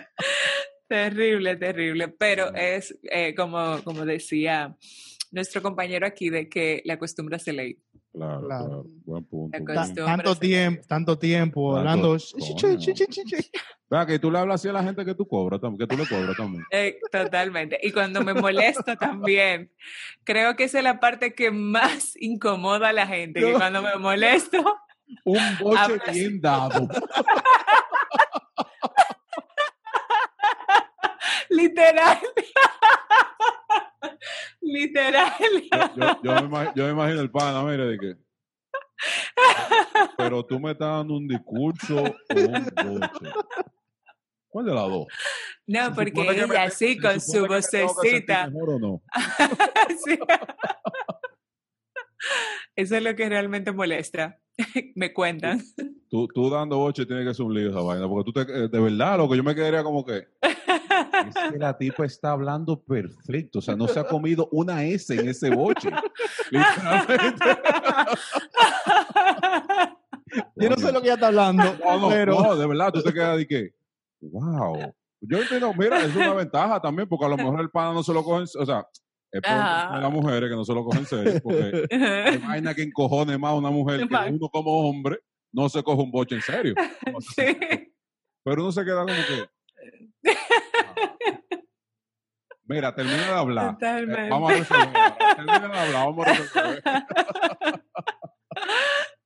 Terrible, 0.87 1.55
terrible. 1.55 2.07
Pero 2.09 2.51
Mm. 2.51 2.55
es, 2.57 2.99
eh, 3.03 3.33
como, 3.35 3.81
como 3.83 4.05
decía 4.05 4.75
nuestro 5.31 5.61
compañero 5.61 6.05
aquí 6.05 6.29
de 6.29 6.47
que 6.47 6.81
la 6.85 6.99
costumbre 6.99 7.39
se 7.39 7.53
ley. 7.53 7.79
Claro, 8.13 8.41
Claro. 8.45 8.65
claro. 8.67 8.85
Buen 9.05 9.23
punto. 9.25 9.57
Tanto 10.05 10.35
tiempo, 10.35 10.83
tanto 10.87 11.17
tiempo 11.17 11.73
Tanto- 11.75 12.13
hablando. 12.13 12.17
Vea 13.89 14.05
que 14.05 14.19
tú 14.19 14.29
le 14.31 14.37
hablas 14.39 14.61
así 14.61 14.69
a 14.69 14.73
la 14.73 14.83
gente 14.83 15.03
que 15.03 15.15
tú 15.15 15.27
cobras, 15.27 15.59
que 15.79 15.87
tú 15.87 15.97
le 15.97 16.07
cobras 16.07 16.37
también. 16.37 16.63
Eh, 16.71 16.99
totalmente. 17.11 17.79
Y 17.81 17.91
cuando 17.91 18.23
me 18.23 18.33
molesto 18.35 18.95
también, 18.99 19.71
creo 20.23 20.55
que 20.55 20.65
esa 20.65 20.77
es 20.77 20.83
la 20.83 20.99
parte 20.99 21.33
que 21.33 21.49
más 21.51 22.13
incomoda 22.19 22.89
a 22.89 22.93
la 22.93 23.07
gente, 23.07 23.39
que 23.39 23.53
cuando 23.53 23.81
me 23.81 23.95
molesto, 23.97 24.63
Un 25.25 25.39
boche 25.59 25.99
bien 26.11 26.39
dado. 26.41 26.87
literal. 31.49 32.17
literal. 34.61 35.33
Yo, 35.71 35.79
yo- 35.95 36.19
yo 36.23 36.33
me 36.35 36.41
imagino, 36.47 36.73
yo 36.75 36.85
me 36.85 36.91
imagino 36.91 37.21
el 37.21 37.31
pana, 37.31 37.63
mire, 37.63 37.85
de 37.85 37.97
que. 37.97 38.15
Pero 40.17 40.45
tú 40.45 40.59
me 40.59 40.71
estás 40.71 40.89
dando 40.89 41.15
un 41.15 41.27
discurso 41.27 42.03
o 42.03 42.15
un 42.35 42.99
boche. 42.99 43.31
¿Cuál 44.47 44.65
de 44.67 44.73
las 44.73 44.83
dos? 44.89 45.07
No, 45.67 45.93
porque 45.95 46.11
me- 46.13 46.31
ella 46.31 46.69
se 46.69 46.97
con 46.97 47.19
su 47.19 47.45
vocecita. 47.47 48.47
mejor 48.47 48.69
o 48.71 48.79
no? 48.79 49.01
Sí. 50.05 50.17
Eso 52.75 52.95
es 52.97 53.03
lo 53.03 53.15
que 53.15 53.29
realmente 53.29 53.71
molesta. 53.71 54.39
Me 54.95 55.13
cuentan. 55.13 55.61
Tú, 56.09 56.27
tú 56.27 56.49
dando 56.49 56.77
boche 56.77 57.05
tiene 57.05 57.23
que 57.25 57.33
ser 57.33 57.45
un 57.45 57.53
lío 57.53 57.69
esa 57.69 57.81
vaina, 57.81 58.07
porque 58.07 58.31
tú 58.31 58.33
te, 58.33 58.41
eh, 58.51 58.67
de 58.69 58.79
verdad, 58.79 59.17
lo 59.17 59.29
que 59.29 59.37
yo 59.37 59.43
me 59.43 59.55
quedaría 59.55 59.83
como 59.83 60.05
que. 60.05 60.27
Es 61.27 61.51
que 61.51 61.57
la 61.57 61.77
tipa 61.77 62.05
está 62.05 62.31
hablando 62.31 62.81
perfecto, 62.81 63.59
o 63.59 63.61
sea, 63.61 63.75
no 63.75 63.87
se 63.87 63.99
ha 63.99 64.03
comido 64.05 64.49
una 64.51 64.83
S 64.83 65.13
en 65.13 65.29
ese 65.29 65.49
boche. 65.49 65.89
Literalmente. 66.51 67.45
Yo 70.55 70.69
no 70.69 70.77
sé 70.77 70.91
lo 70.91 71.01
que 71.01 71.07
ella 71.07 71.15
está 71.15 71.27
hablando, 71.27 71.63
No, 71.83 71.99
no, 71.99 72.09
pero 72.09 72.41
no, 72.41 72.55
de 72.55 72.67
verdad, 72.67 72.91
tú 72.91 73.03
te 73.03 73.13
quedas 73.13 73.37
de 73.37 73.47
que, 73.47 73.69
wow. 74.21 74.93
Yo 75.21 75.37
entiendo, 75.37 75.73
mira, 75.73 76.03
es 76.03 76.15
una 76.15 76.33
ventaja 76.33 76.81
también, 76.81 77.07
porque 77.07 77.25
a 77.25 77.29
lo 77.29 77.37
mejor 77.37 77.61
el 77.61 77.69
pana 77.69 77.93
no 77.93 78.03
se 78.03 78.13
lo 78.13 78.23
cogen, 78.23 78.43
o 78.43 78.65
sea, 78.65 78.85
es 79.31 79.41
por 79.41 79.51
Ajá. 79.51 79.99
las 79.99 80.11
mujeres 80.11 80.49
que 80.49 80.55
no 80.55 80.65
se 80.65 80.73
lo 80.73 80.83
cogen 80.83 80.99
en 80.99 81.05
serio, 81.05 81.41
porque 81.41 81.87
vaina 82.45 82.73
que 82.73 82.83
encojone 82.83 83.37
más 83.37 83.51
a 83.51 83.55
una 83.55 83.71
mujer 83.71 84.07
que 84.07 84.15
uno 84.31 84.49
como 84.49 84.89
hombre 84.89 85.19
no 85.51 85.69
se 85.69 85.81
coge 85.81 86.01
un 86.03 86.11
boche 86.11 86.35
en 86.35 86.41
serio. 86.41 86.75
Sí. 87.35 87.45
Pero 88.43 88.61
uno 88.61 88.71
se 88.71 88.83
queda 88.83 89.05
como 89.05 89.13
que. 89.13 89.49
Mira, 92.65 92.95
termina 92.95 93.17
de 93.17 93.33
hablar. 93.33 93.77
Eh, 93.81 94.29
vamos 94.29 94.51
a 94.51 94.55
resolver. 94.55 94.93
Termina 95.35 95.59
de 95.59 95.65
hablar, 95.79 96.05
vamos 96.05 96.27
a 96.27 96.33
resolver. 96.33 96.83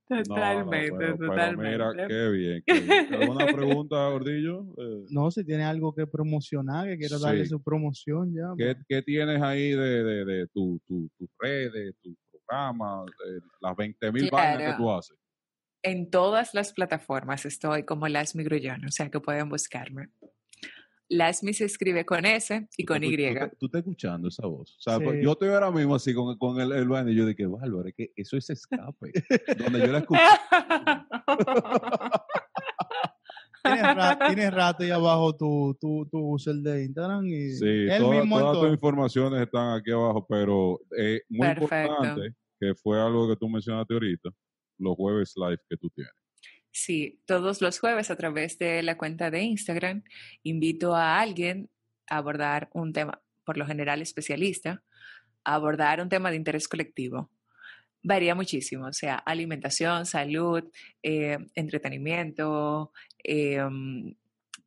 No, 0.09 0.15
no, 0.15 0.23
Totalmente, 0.23 0.91
pero- 0.97 1.17
totalmente. 1.17 1.69
mira, 1.69 2.07
qué 2.07 2.29
bien. 2.29 2.63
qué 2.65 2.79
bien. 2.79 3.13
¿Alguna 3.13 3.45
pregunta, 3.47 4.07
Gordillo? 4.07 4.61
Eh, 4.77 5.05
no, 5.09 5.29
si 5.31 5.43
tiene 5.43 5.65
algo 5.65 5.93
que 5.93 6.07
promocionar, 6.07 6.87
que 6.87 6.97
quiera 6.97 7.17
darle 7.19 7.43
Sí. 7.43 7.49
su 7.49 7.61
promoción 7.61 8.33
ya. 8.33 8.53
¿Qué, 8.57 8.77
qué 8.87 9.01
tienes 9.01 9.41
ahí 9.41 9.71
de, 9.71 10.03
de, 10.05 10.23
de 10.23 10.47
tu, 10.47 10.79
tu, 10.87 11.09
tus 11.17 11.27
redes, 11.37 11.93
tu 12.01 12.15
programa, 12.31 13.03
eh, 13.05 13.39
las 13.59 13.75
20 13.75 14.11
mil 14.13 14.29
vainas 14.31 14.57
que 14.59 14.63
Claro. 14.63 14.77
tú 14.77 14.91
haces? 14.91 15.17
En 15.83 16.09
todas 16.09 16.53
las 16.53 16.71
plataformas 16.71 17.45
estoy 17.45 17.83
como 17.83 18.07
Lasmi 18.07 18.45
Grullón, 18.45 18.85
o 18.85 18.91
sea 18.91 19.09
que 19.11 19.19
pueden 19.19 19.49
buscarme. 19.49 20.07
Lasmi 21.09 21.53
se 21.53 21.65
escribe 21.65 22.05
con 22.05 22.25
S 22.25 22.67
y 22.77 22.85
con 22.85 23.03
Y. 23.03 23.11
Tú, 23.11 23.17
te- 23.17 23.51
tú 23.59 23.65
estás 23.67 23.79
escuchando 23.79 24.27
esa 24.27 24.45
voz. 24.45 24.75
O 24.77 24.81
sea, 24.81 24.97
Sí. 24.97 25.03
pues, 25.05 25.23
yo 25.23 25.31
estoy 25.31 25.49
ahora 25.49 25.71
mismo 25.71 25.95
así 25.95 26.13
con, 26.13 26.37
con 26.37 26.59
el, 26.59 26.71
el 26.73 26.87
vaina 26.87 27.11
y 27.11 27.15
yo 27.15 27.25
dije, 27.25 27.45
Bárbaro, 27.45 27.87
es 27.87 27.95
que 27.95 28.11
eso 28.15 28.35
es 28.37 28.49
escape. 28.49 29.11
donde 29.57 29.79
yo 29.79 29.87
la 29.91 29.99
escuché. 29.99 30.21
Tienes, 33.63 33.95
ra- 33.95 34.17
tienes 34.27 34.53
rato 34.53 34.83
ahí 34.83 34.91
abajo 34.91 35.35
tu, 35.35 35.75
tu, 35.79 36.05
tu 36.09 36.33
user 36.35 36.55
de 36.55 36.85
Instagram 36.85 37.25
y 37.25 37.49
Sí, 37.51 37.65
él 37.65 37.97
toda- 38.01 38.19
mismo 38.21 38.39
todas 38.39 38.59
tus 38.61 38.69
informaciones 38.71 39.41
están 39.41 39.77
aquí 39.77 39.91
abajo, 39.91 40.25
pero 40.27 40.79
eh, 40.97 41.21
muy 41.27 41.47
Perfecto. 41.47 41.91
importante, 41.91 42.35
que 42.61 42.73
fue 42.75 43.01
algo 43.01 43.27
que 43.27 43.35
tú 43.35 43.49
mencionaste 43.49 43.93
ahorita, 43.93 44.29
los 44.79 44.95
jueves 44.95 45.33
live 45.35 45.57
que 45.69 45.75
tú 45.77 45.89
tienes. 45.89 46.13
Sí, 46.77 47.19
todos 47.25 47.59
los 47.59 47.79
jueves 47.79 48.11
a 48.11 48.15
través 48.15 48.59
de 48.59 48.83
la 48.83 48.99
cuenta 48.99 49.31
de 49.31 49.41
Instagram 49.41 50.03
invito 50.43 50.95
a 50.95 51.19
alguien 51.19 51.71
a 52.07 52.17
abordar 52.17 52.69
un 52.71 52.93
tema, 52.93 53.19
por 53.43 53.57
lo 53.57 53.65
general 53.65 53.99
especialista, 54.03 54.83
a 55.43 55.55
abordar 55.55 56.01
un 56.01 56.07
tema 56.07 56.29
de 56.29 56.35
interés 56.35 56.67
colectivo. 56.67 57.31
Varía 58.03 58.35
muchísimo, 58.35 58.85
o 58.85 58.93
sea, 58.93 59.15
alimentación, 59.15 60.05
salud, 60.05 60.65
eh, 61.01 61.39
entretenimiento, 61.55 62.91
eh, 63.23 63.57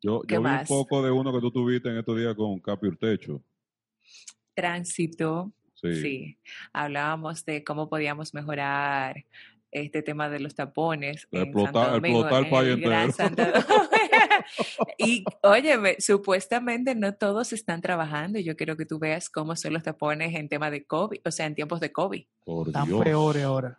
Yo, 0.02 0.22
¿Qué 0.22 0.34
yo 0.34 0.42
vi 0.42 0.48
un 0.50 0.64
poco 0.66 1.04
de 1.04 1.12
uno 1.12 1.32
que 1.32 1.40
tú 1.40 1.52
tuviste 1.52 1.90
en 1.90 1.98
estos 1.98 2.18
días 2.18 2.34
con 2.34 2.58
Capi 2.58 2.88
Urtecho. 2.88 3.40
tránsito, 4.52 5.52
Sí. 5.80 5.94
Sí, 6.02 6.38
hablábamos 6.74 7.44
de 7.46 7.64
cómo 7.64 7.88
podíamos 7.88 8.34
mejorar 8.34 9.24
este 9.72 10.02
tema 10.02 10.28
de 10.28 10.40
los 10.40 10.54
tapones. 10.54 11.28
en 11.30 11.42
Explotar- 11.52 11.72
Santo 11.72 11.90
Domingo, 11.92 12.20
explotar 12.20 12.64
el 12.64 12.82
país 12.82 13.20
entero. 13.20 13.52
Y 14.98 15.24
óyeme, 15.42 15.96
supuestamente 15.98 16.94
no 16.94 17.14
todos 17.14 17.52
están 17.52 17.80
trabajando 17.80 18.38
y 18.38 18.44
yo 18.44 18.56
quiero 18.56 18.76
que 18.76 18.86
tú 18.86 18.98
veas 18.98 19.28
cómo 19.30 19.54
son 19.56 19.72
los 19.74 19.82
tapones 19.82 20.34
en 20.34 20.48
tema 20.48 20.70
de 20.70 20.84
COVID, 20.84 21.20
o 21.24 21.30
sea, 21.30 21.46
en 21.46 21.54
tiempos 21.54 21.80
de 21.80 21.92
COVID. 21.92 22.24
Por 22.44 22.68
Están 22.68 22.88
Dios. 22.88 23.02
peores 23.04 23.42
ahora. 23.44 23.78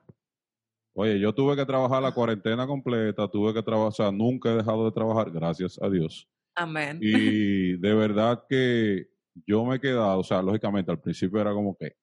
Oye, 0.94 1.20
yo 1.20 1.34
tuve 1.34 1.56
que 1.56 1.66
trabajar 1.66 2.02
la 2.02 2.12
cuarentena 2.14 2.68
completa, 2.68 3.28
tuve 3.28 3.54
que 3.54 3.64
trabajar, 3.64 3.88
o 3.90 3.92
sea, 3.92 4.12
nunca 4.12 4.52
he 4.52 4.56
dejado 4.58 4.86
de 4.86 4.92
trabajar, 4.92 5.32
gracias 5.32 5.80
a 5.82 5.90
Dios. 5.90 6.28
Amén. 6.56 7.00
Y 7.02 7.78
de 7.78 7.94
verdad 7.94 8.44
que 8.50 9.08
yo 9.48 9.64
me 9.64 9.78
he 9.78 9.80
quedado, 9.80 10.20
o 10.20 10.24
sea, 10.24 10.42
lógicamente 10.42 10.92
al 10.92 11.00
principio 11.00 11.40
era 11.40 11.54
como 11.54 11.78
que, 11.78 11.96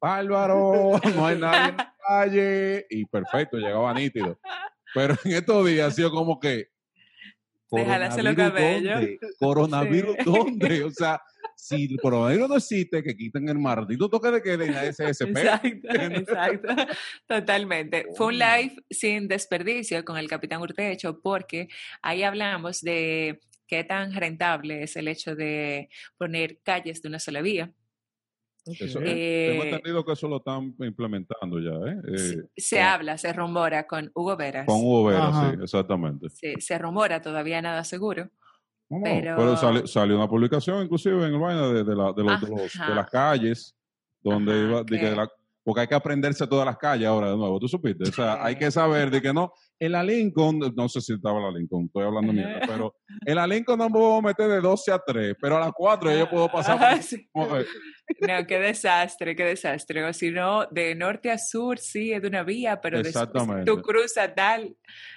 bárbaro, 0.00 1.00
no 1.14 1.26
hay 1.26 1.38
nadie 1.38 1.68
en 1.70 1.76
la 1.76 1.94
calle, 2.08 2.86
y 2.90 3.04
perfecto, 3.06 3.56
llegaba 3.58 3.92
nítido. 3.94 4.38
Pero 4.94 5.14
en 5.24 5.32
estos 5.32 5.66
días 5.66 5.88
ha 5.88 5.90
sido 5.90 6.10
como 6.10 6.38
que, 6.40 6.68
hacer 7.70 8.24
los 8.24 8.34
¿coronavirus 8.34 8.36
cabellos. 8.36 8.94
dónde? 8.94 9.18
¿Coronavirus 9.38 10.16
Sí. 10.16 10.24
dónde? 10.24 10.84
O 10.84 10.90
sea, 10.90 11.20
si 11.56 11.84
el 11.92 12.00
coronavirus 12.00 12.48
no 12.48 12.56
existe, 12.56 13.02
que 13.02 13.16
quiten 13.16 13.48
el 13.48 13.58
maldito 13.58 14.08
toque 14.08 14.30
de 14.30 14.42
queda 14.42 14.64
en 14.64 14.74
la 14.74 14.84
SSP. 14.92 15.30
Exacto, 15.38 15.88
exacto. 15.90 16.68
Totalmente. 17.26 18.06
Fue 18.14 18.26
un 18.26 18.38
live 18.38 18.76
sin 18.90 19.26
desperdicio 19.26 20.04
con 20.04 20.16
el 20.16 20.28
capitán 20.28 20.60
Urtecho 20.60 21.20
porque 21.20 21.68
ahí 22.02 22.22
hablamos 22.22 22.82
de 22.82 23.40
qué 23.66 23.84
tan 23.84 24.14
rentable 24.14 24.84
es 24.84 24.96
el 24.96 25.08
hecho 25.08 25.34
de 25.34 25.88
poner 26.18 26.58
calles 26.62 27.02
de 27.02 27.08
una 27.08 27.18
sola 27.18 27.40
vía. 27.42 27.72
Eso. 28.66 28.98
Eh, 29.02 29.48
tengo 29.52 29.64
entendido 29.64 30.04
que 30.04 30.12
eso 30.12 30.28
lo 30.28 30.38
están 30.38 30.74
implementando 30.80 31.58
ya, 31.60 31.70
¿eh? 31.90 31.96
Eh, 32.12 32.18
Se- 32.18 32.48
se 32.56 32.76
con- 32.76 32.84
habla, 32.84 33.18
se 33.18 33.32
rumora 33.32 33.86
con 33.86 34.10
Hugo 34.14 34.36
Veras. 34.36 34.66
Con 34.66 34.76
Hugo 34.80 35.04
Vera, 35.06 35.28
Ajá. 35.28 35.50
sí, 35.52 35.58
exactamente. 35.62 36.28
Se, 36.30 36.60
se 36.60 36.78
rumora, 36.78 37.20
todavía 37.22 37.62
nada 37.62 37.84
seguro. 37.84 38.28
No, 38.88 39.00
Pero- 39.02 39.36
pero, 39.36 39.56
sali- 39.56 39.86
salió 39.86 40.16
una 40.16 40.28
publicación 40.28 40.84
inclusive 40.84 41.16
en 41.26 41.34
el 41.34 41.38
vaina 41.40 41.68
de, 41.68 41.84
de, 41.84 41.94
la- 41.96 42.12
de 42.12 42.22
los, 42.22 42.40
de, 42.40 42.48
los- 42.48 42.72
de 42.72 42.82
Ajá. 42.82 42.94
las 42.94 43.10
calles 43.10 43.76
donde 44.22 44.52
Ajá, 44.52 44.60
iba, 44.62 44.82
de 44.84 44.98
que 45.00 45.10
la- 45.10 45.30
porque 45.64 45.80
hay 45.80 45.86
que 45.88 45.94
aprenderse 45.96 46.46
todas 46.46 46.64
las 46.66 46.76
calles 46.76 47.06
ahora 47.08 47.30
de 47.30 47.36
nuevo, 47.36 47.58
tú 47.58 47.66
supiste, 47.68 48.04
o 48.08 48.12
sea, 48.12 48.44
hay 48.44 48.54
que 48.56 48.70
saber 48.70 49.10
de 49.10 49.20
que 49.20 49.32
no, 49.32 49.52
en 49.78 49.92
la 49.92 50.02
Lincoln, 50.02 50.58
no 50.74 50.88
sé 50.88 51.00
si 51.00 51.12
estaba 51.14 51.38
la 51.40 51.50
Lincoln, 51.58 51.84
estoy 51.86 52.04
hablando 52.04 52.32
mierda, 52.32 52.60
pero 52.80 52.94
en 53.26 53.34
la 53.34 53.46
Lincoln 53.46 53.78
no 53.78 53.84
me 53.88 53.90
puedo 53.92 54.22
meter 54.22 54.48
de 54.48 54.60
12 54.60 54.92
a 54.92 54.98
3, 54.98 55.34
pero 55.40 55.56
a 55.56 55.60
las 55.60 55.72
4 55.72 56.10
ya 56.10 56.18
yo 56.20 56.30
puedo 56.30 56.48
pasar 56.50 56.78
por- 56.78 56.86
Ajá, 56.86 57.02
sí. 57.02 57.28
como 57.32 57.48
que- 57.48 57.64
No, 58.26 58.46
qué 58.46 58.58
desastre, 58.58 59.34
qué 59.36 59.44
desastre. 59.44 60.04
O 60.04 60.12
si 60.12 60.30
no, 60.30 60.66
de 60.70 60.94
norte 60.94 61.30
a 61.30 61.38
sur 61.38 61.78
sí 61.78 62.12
es 62.12 62.22
de 62.22 62.28
una 62.28 62.42
vía, 62.44 62.80
pero 62.80 63.02
después 63.02 63.28
tú 63.66 63.82
cruzas 63.82 64.34
tal, 64.34 64.76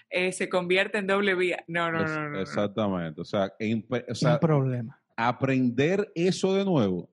eh, 0.10 0.32
se 0.32 0.50
convierte 0.50 0.98
en 0.98 1.08
doble 1.08 1.36
vía. 1.36 1.64
No, 1.68 1.92
no, 1.92 2.04
es- 2.04 2.12
no. 2.12 2.22
no, 2.24 2.30
no. 2.32 2.40
exactamente, 2.42 3.22
o 3.22 3.26
sea, 3.26 3.48
impe- 3.60 4.04
o 4.08 4.10
Un 4.10 4.16
sea, 4.16 4.40
problema. 4.40 5.00
aprender 5.16 6.12
eso 6.16 6.54
de 6.54 6.66
nuevo. 6.66 7.10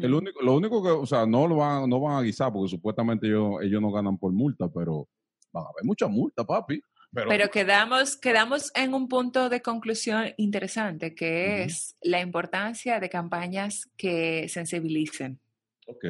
El 0.00 0.12
único, 0.14 0.42
lo 0.42 0.54
único 0.54 0.82
que, 0.82 0.88
o 0.90 1.06
sea, 1.06 1.24
no 1.26 1.46
lo 1.46 1.56
van, 1.56 1.88
no 1.88 2.00
van 2.00 2.16
a 2.16 2.22
guisar 2.22 2.52
porque 2.52 2.68
supuestamente 2.70 3.28
ellos, 3.28 3.62
ellos 3.62 3.80
no 3.80 3.92
ganan 3.92 4.18
por 4.18 4.32
multa, 4.32 4.68
pero 4.68 5.06
van 5.52 5.64
a 5.64 5.68
haber 5.68 5.84
mucha 5.84 6.06
multa, 6.08 6.44
papi. 6.44 6.80
Pero, 7.10 7.28
Pero 7.28 7.50
quedamos, 7.50 8.16
quedamos 8.16 8.70
en 8.74 8.92
un 8.92 9.08
punto 9.08 9.48
de 9.48 9.62
conclusión 9.62 10.34
interesante, 10.36 11.14
que 11.14 11.62
es 11.62 11.96
la 12.02 12.20
importancia 12.20 13.00
de 13.00 13.08
campañas 13.08 13.88
que 13.96 14.46
sensibilicen. 14.48 15.40
ok, 15.86 16.04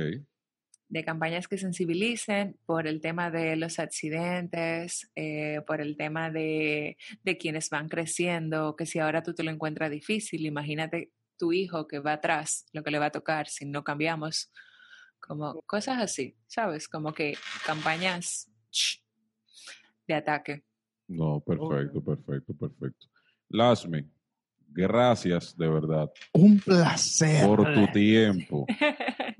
de 0.88 1.04
campañas 1.04 1.48
que 1.48 1.58
sensibilicen 1.58 2.58
por 2.64 2.86
el 2.86 3.00
tema 3.00 3.30
de 3.30 3.56
los 3.56 3.78
accidentes, 3.78 5.10
eh, 5.14 5.60
por 5.66 5.80
el 5.80 5.96
tema 5.96 6.30
de, 6.30 6.96
de 7.22 7.36
quienes 7.36 7.68
van 7.68 7.88
creciendo, 7.88 8.74
que 8.74 8.86
si 8.86 8.98
ahora 8.98 9.22
tú 9.22 9.34
te 9.34 9.42
lo 9.42 9.50
encuentras 9.50 9.90
difícil, 9.90 10.46
imagínate 10.46 11.12
tu 11.36 11.52
hijo 11.52 11.86
que 11.86 11.98
va 11.98 12.14
atrás, 12.14 12.66
lo 12.72 12.82
que 12.82 12.90
le 12.90 12.98
va 12.98 13.06
a 13.06 13.10
tocar 13.10 13.48
si 13.48 13.66
no 13.66 13.84
cambiamos 13.84 14.50
como 15.20 15.60
cosas 15.66 15.98
así, 15.98 16.36
¿sabes? 16.46 16.88
Como 16.88 17.12
que 17.12 17.36
campañas 17.66 18.50
ch, 18.70 19.02
de 20.08 20.14
ataque. 20.14 20.64
No, 21.06 21.40
perfecto, 21.40 22.02
perfecto, 22.02 22.54
perfecto. 22.54 23.06
Lasmi, 23.50 24.04
gracias 24.68 25.56
de 25.56 25.68
verdad 25.68 26.10
Un 26.32 26.58
placer. 26.58 27.46
por 27.46 27.72
tu 27.72 27.86
tiempo. 27.92 28.66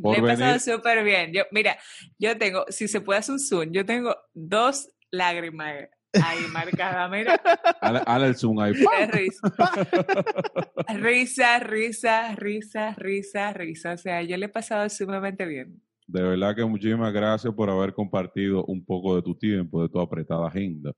Por 0.00 0.16
Le 0.16 0.20
he 0.20 0.36
pasado 0.36 0.60
súper 0.60 1.02
bien. 1.02 1.32
Yo, 1.32 1.42
mira, 1.50 1.76
yo 2.20 2.38
tengo, 2.38 2.64
si 2.68 2.86
se 2.86 3.00
puede 3.00 3.18
hacer 3.18 3.32
un 3.32 3.40
zoom, 3.40 3.72
yo 3.72 3.84
tengo 3.84 4.14
dos 4.32 4.88
lágrimas 5.10 5.88
ahí 6.12 6.38
marcadas, 6.52 7.10
mira, 7.10 7.34
hale 7.80 8.26
el 8.28 8.36
zoom 8.36 8.60
ahí. 8.60 8.74
Risa, 10.88 11.58
risa, 11.58 12.32
risa, 12.36 12.94
risa, 12.94 13.52
risa. 13.52 13.92
O 13.94 13.98
sea, 13.98 14.22
yo 14.22 14.36
le 14.36 14.46
he 14.46 14.48
pasado 14.48 14.88
sumamente 14.88 15.44
bien. 15.46 15.82
De 16.08 16.22
verdad 16.22 16.56
que 16.56 16.64
muchísimas 16.64 17.12
gracias 17.12 17.52
por 17.52 17.68
haber 17.68 17.92
compartido 17.92 18.64
un 18.64 18.82
poco 18.82 19.14
de 19.14 19.20
tu 19.20 19.34
tiempo, 19.34 19.82
de 19.82 19.90
tu 19.90 20.00
apretada 20.00 20.48
agenda. 20.48 20.90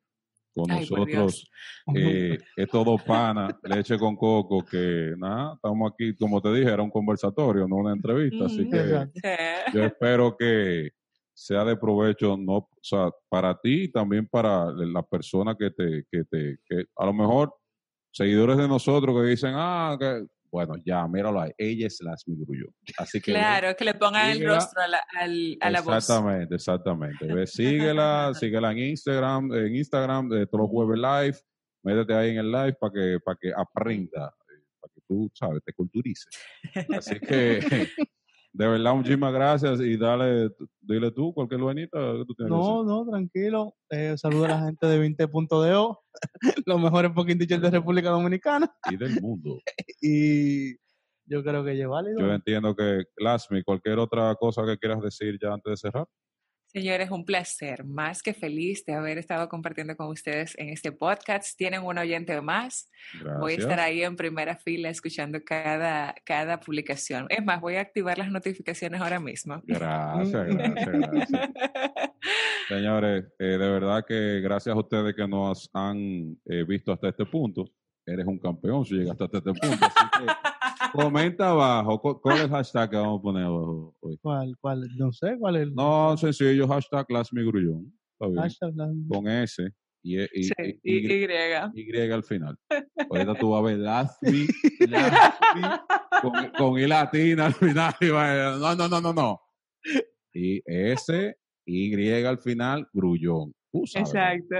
Con 0.54 0.70
Ay, 0.70 0.80
nosotros. 0.80 1.50
Eh, 1.96 2.38
es 2.56 2.68
todo 2.68 2.96
pana, 2.98 3.58
leche 3.64 3.98
con 3.98 4.14
coco, 4.14 4.64
que 4.64 5.14
nada, 5.16 5.54
estamos 5.54 5.90
aquí, 5.90 6.14
como 6.14 6.40
te 6.40 6.52
dije, 6.52 6.70
era 6.70 6.82
un 6.82 6.90
conversatorio, 6.90 7.66
no 7.66 7.76
una 7.76 7.92
entrevista, 7.92 8.44
así 8.44 8.68
que 8.68 9.08
yo 9.72 9.84
espero 9.84 10.36
que 10.36 10.90
sea 11.34 11.64
de 11.64 11.76
provecho, 11.76 12.36
no, 12.36 12.58
o 12.58 12.68
sea, 12.80 13.10
para 13.28 13.58
ti 13.58 13.84
y 13.84 13.90
también 13.90 14.28
para 14.28 14.70
la 14.72 15.02
persona 15.02 15.56
que 15.58 15.70
te, 15.70 16.04
que 16.12 16.24
te, 16.24 16.58
que 16.64 16.84
a 16.94 17.06
lo 17.06 17.14
mejor 17.14 17.52
seguidores 18.12 18.58
de 18.58 18.68
nosotros 18.68 19.16
que 19.16 19.30
dicen, 19.30 19.54
ah, 19.56 19.96
que, 19.98 20.26
bueno, 20.50 20.74
ya, 20.84 21.06
míralo 21.06 21.40
ahí, 21.40 21.52
ella 21.56 21.86
es 21.86 22.00
Lasmi 22.02 22.34
Grullón. 22.36 22.74
Así 22.98 23.20
que 23.20 23.32
Claro, 23.32 23.76
que 23.76 23.84
le 23.84 23.94
pongan 23.94 24.30
el 24.30 24.44
rostro 24.44 24.82
a 24.82 24.88
la, 24.88 25.00
al- 25.18 25.56
a 25.60 25.70
la 25.70 25.80
voz. 25.80 25.96
Exactamente, 25.96 26.54
exactamente. 26.56 27.46
Síguela, 27.46 28.32
síguela 28.34 28.72
en 28.72 28.78
Instagram, 28.78 29.52
en 29.54 29.76
Instagram, 29.76 30.32
eh, 30.32 30.46
todos 30.46 30.62
los 30.62 30.70
jueves 30.70 30.98
live. 30.98 31.38
Métete 31.82 32.14
ahí 32.14 32.30
en 32.30 32.38
el 32.38 32.52
live 32.52 32.74
para 32.74 32.92
que, 32.92 33.18
para 33.24 33.38
que 33.40 33.52
aprenda, 33.56 34.34
eh, 34.50 34.62
para 34.80 34.92
que 34.92 35.00
tú, 35.08 35.30
sabes, 35.34 35.62
te 35.64 35.72
culturices. 35.72 36.26
Así 36.96 37.18
que, 37.20 37.60
de 38.52 38.66
verdad, 38.66 38.94
muchísimas 38.94 39.32
gracias 39.32 39.80
y 39.80 39.96
dale, 39.96 40.50
dile 40.80 41.12
tú 41.12 41.32
cualquier 41.32 41.60
buenita 41.60 41.98
que 41.98 42.24
tú 42.26 42.34
tienes. 42.34 42.52
que 42.52 42.58
No, 42.58 42.82
no, 42.82 43.06
tranquilo. 43.08 43.74
Eh, 43.90 44.14
saludo 44.16 44.46
a 44.46 44.48
la 44.48 44.60
gente 44.60 44.86
de 44.86 44.98
20.do, 44.98 46.00
los 46.66 46.80
mejores 46.80 47.12
fucking 47.14 47.38
teachers 47.38 47.62
de 47.62 47.70
República 47.70 48.10
Dominicana. 48.10 48.68
Y 48.90 48.96
del 48.96 49.20
mundo. 49.20 49.58
Y 50.02 50.76
yo 51.26 51.44
creo 51.44 51.62
que 51.62 51.80
es 51.80 51.86
válido. 51.86 52.18
Yo 52.18 52.32
entiendo 52.32 52.74
que, 52.74 53.04
Lasmi, 53.18 53.62
cualquier 53.62 53.98
otra 53.98 54.34
cosa 54.34 54.64
que 54.64 54.78
quieras 54.78 55.00
decir 55.00 55.38
ya 55.40 55.52
antes 55.52 55.70
de 55.70 55.76
cerrar. 55.76 56.06
Señores, 56.72 57.10
un 57.10 57.24
placer, 57.24 57.82
más 57.82 58.22
que 58.22 58.32
feliz 58.32 58.84
de 58.84 58.94
haber 58.94 59.18
estado 59.18 59.48
compartiendo 59.48 59.96
con 59.96 60.06
ustedes 60.06 60.56
en 60.56 60.68
este 60.68 60.92
podcast. 60.92 61.58
Tienen 61.58 61.82
un 61.82 61.98
oyente 61.98 62.40
más. 62.40 62.88
Gracias. 63.14 63.40
Voy 63.40 63.52
a 63.54 63.56
estar 63.56 63.80
ahí 63.80 64.04
en 64.04 64.14
primera 64.14 64.54
fila 64.54 64.88
escuchando 64.88 65.42
cada, 65.44 66.14
cada 66.24 66.60
publicación. 66.60 67.26
Es 67.28 67.44
más, 67.44 67.60
voy 67.60 67.74
a 67.74 67.80
activar 67.80 68.18
las 68.18 68.30
notificaciones 68.30 69.00
ahora 69.00 69.18
mismo. 69.18 69.60
Gracias, 69.66 70.46
gracias, 70.46 70.86
gracias. 70.86 71.50
Señores, 72.68 73.24
eh, 73.40 73.44
de 73.44 73.58
verdad 73.58 74.04
que 74.06 74.40
gracias 74.40 74.72
a 74.72 74.78
ustedes 74.78 75.16
que 75.16 75.26
nos 75.26 75.68
han 75.72 76.38
eh, 76.44 76.62
visto 76.62 76.92
hasta 76.92 77.08
este 77.08 77.26
punto. 77.26 77.68
Eres 78.12 78.26
un 78.26 78.38
campeón 78.38 78.84
si 78.84 78.94
llegaste 78.96 79.24
hasta 79.24 79.38
este 79.38 79.52
punto. 79.52 79.86
Así 79.86 80.04
que 80.18 80.92
comenta 80.92 81.50
abajo. 81.50 82.00
cu- 82.00 82.20
¿Cuál 82.20 82.36
es 82.38 82.42
el 82.44 82.50
hashtag 82.50 82.90
que 82.90 82.96
vamos 82.96 83.20
a 83.20 83.22
poner 83.22 83.44
abajo 83.44 83.94
hoy? 84.00 84.18
¿Cuál, 84.20 84.56
cuál? 84.60 84.88
No 84.96 85.12
sé 85.12 85.36
cuál 85.38 85.56
es 85.56 85.62
el 85.62 85.74
No, 85.74 86.16
sencillo, 86.16 86.66
hashtag 86.66 87.06
Lasmigrullón. 87.08 87.92
Hashtag. 88.36 88.72
Con 89.08 89.28
S 89.28 89.62
y, 90.02 90.20
y, 90.20 90.26
Sí, 90.44 90.52
y- 90.82 90.96
y, 90.96 91.12
y- 91.74 91.96
Y 92.06 92.10
al 92.10 92.22
final. 92.24 92.56
Ahorita 93.10 93.34
tú 93.34 93.50
vas 93.50 93.60
a 93.60 93.64
ver 93.66 93.78
Lasmi, 93.78 94.46
Lasmi, 94.90 95.62
con, 96.20 96.32
con 96.56 96.78
I 96.80 96.86
latina 96.86 97.46
al 97.46 97.54
final. 97.54 97.94
y 98.00 98.08
va 98.08 98.54
a- 98.54 98.58
no, 98.58 98.74
no, 98.74 98.88
no, 98.88 99.00
no, 99.00 99.12
no. 99.12 99.40
Y 100.34 100.62
S, 100.66 101.36
Y 101.66 102.24
al 102.24 102.38
final, 102.38 102.88
grullón. 102.92 103.52
Tú 103.72 103.86
sabes, 103.86 104.08
Exacto. 104.08 104.56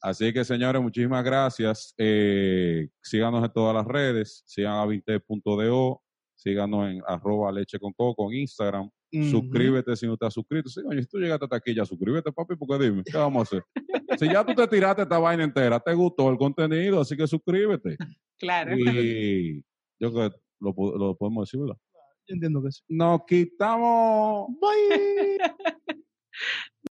Así 0.00 0.32
que, 0.32 0.44
señores, 0.44 0.80
muchísimas 0.80 1.22
gracias. 1.24 1.94
Eh, 1.98 2.88
síganos 3.02 3.44
en 3.44 3.52
todas 3.52 3.74
las 3.74 3.86
redes. 3.86 4.42
Sigan 4.46 4.74
a 4.74 4.86
20.do. 4.86 6.02
Síganos 6.34 6.88
en 6.88 7.02
arroba 7.06 7.52
leche 7.52 7.78
con 7.78 7.92
coco 7.92 8.30
en 8.30 8.38
Instagram. 8.38 8.90
Suscríbete 9.10 9.96
si 9.96 10.06
no 10.06 10.14
estás 10.14 10.34
suscrito. 10.34 10.68
Sí, 10.68 10.80
oye, 10.86 11.02
si 11.02 11.08
tú 11.08 11.18
llegaste 11.18 11.44
hasta 11.44 11.56
aquí, 11.56 11.74
ya 11.74 11.84
suscríbete, 11.84 12.30
papi, 12.30 12.56
porque 12.56 12.84
dime, 12.84 13.02
¿qué 13.04 13.16
vamos 13.16 13.40
a 13.40 13.42
hacer? 13.42 13.64
si 14.18 14.26
ya 14.26 14.44
tú 14.44 14.54
te 14.54 14.66
tiraste 14.68 15.02
esta 15.02 15.18
vaina 15.18 15.44
entera, 15.44 15.80
te 15.80 15.94
gustó 15.94 16.28
el 16.30 16.36
contenido, 16.36 17.00
así 17.00 17.16
que 17.16 17.26
suscríbete. 17.26 17.96
claro. 18.38 18.76
Y 18.76 19.64
yo 19.98 20.12
creo 20.12 20.30
que 20.30 20.36
lo, 20.60 20.74
lo 20.98 21.16
podemos 21.16 21.48
decir, 21.48 21.60
¿verdad? 21.60 21.78
Yo 22.26 22.34
entiendo 22.34 22.62
que 22.62 22.70
sí. 22.70 22.82
Nos 22.88 23.24
quitamos. 23.26 24.48
Bye. 24.60 25.38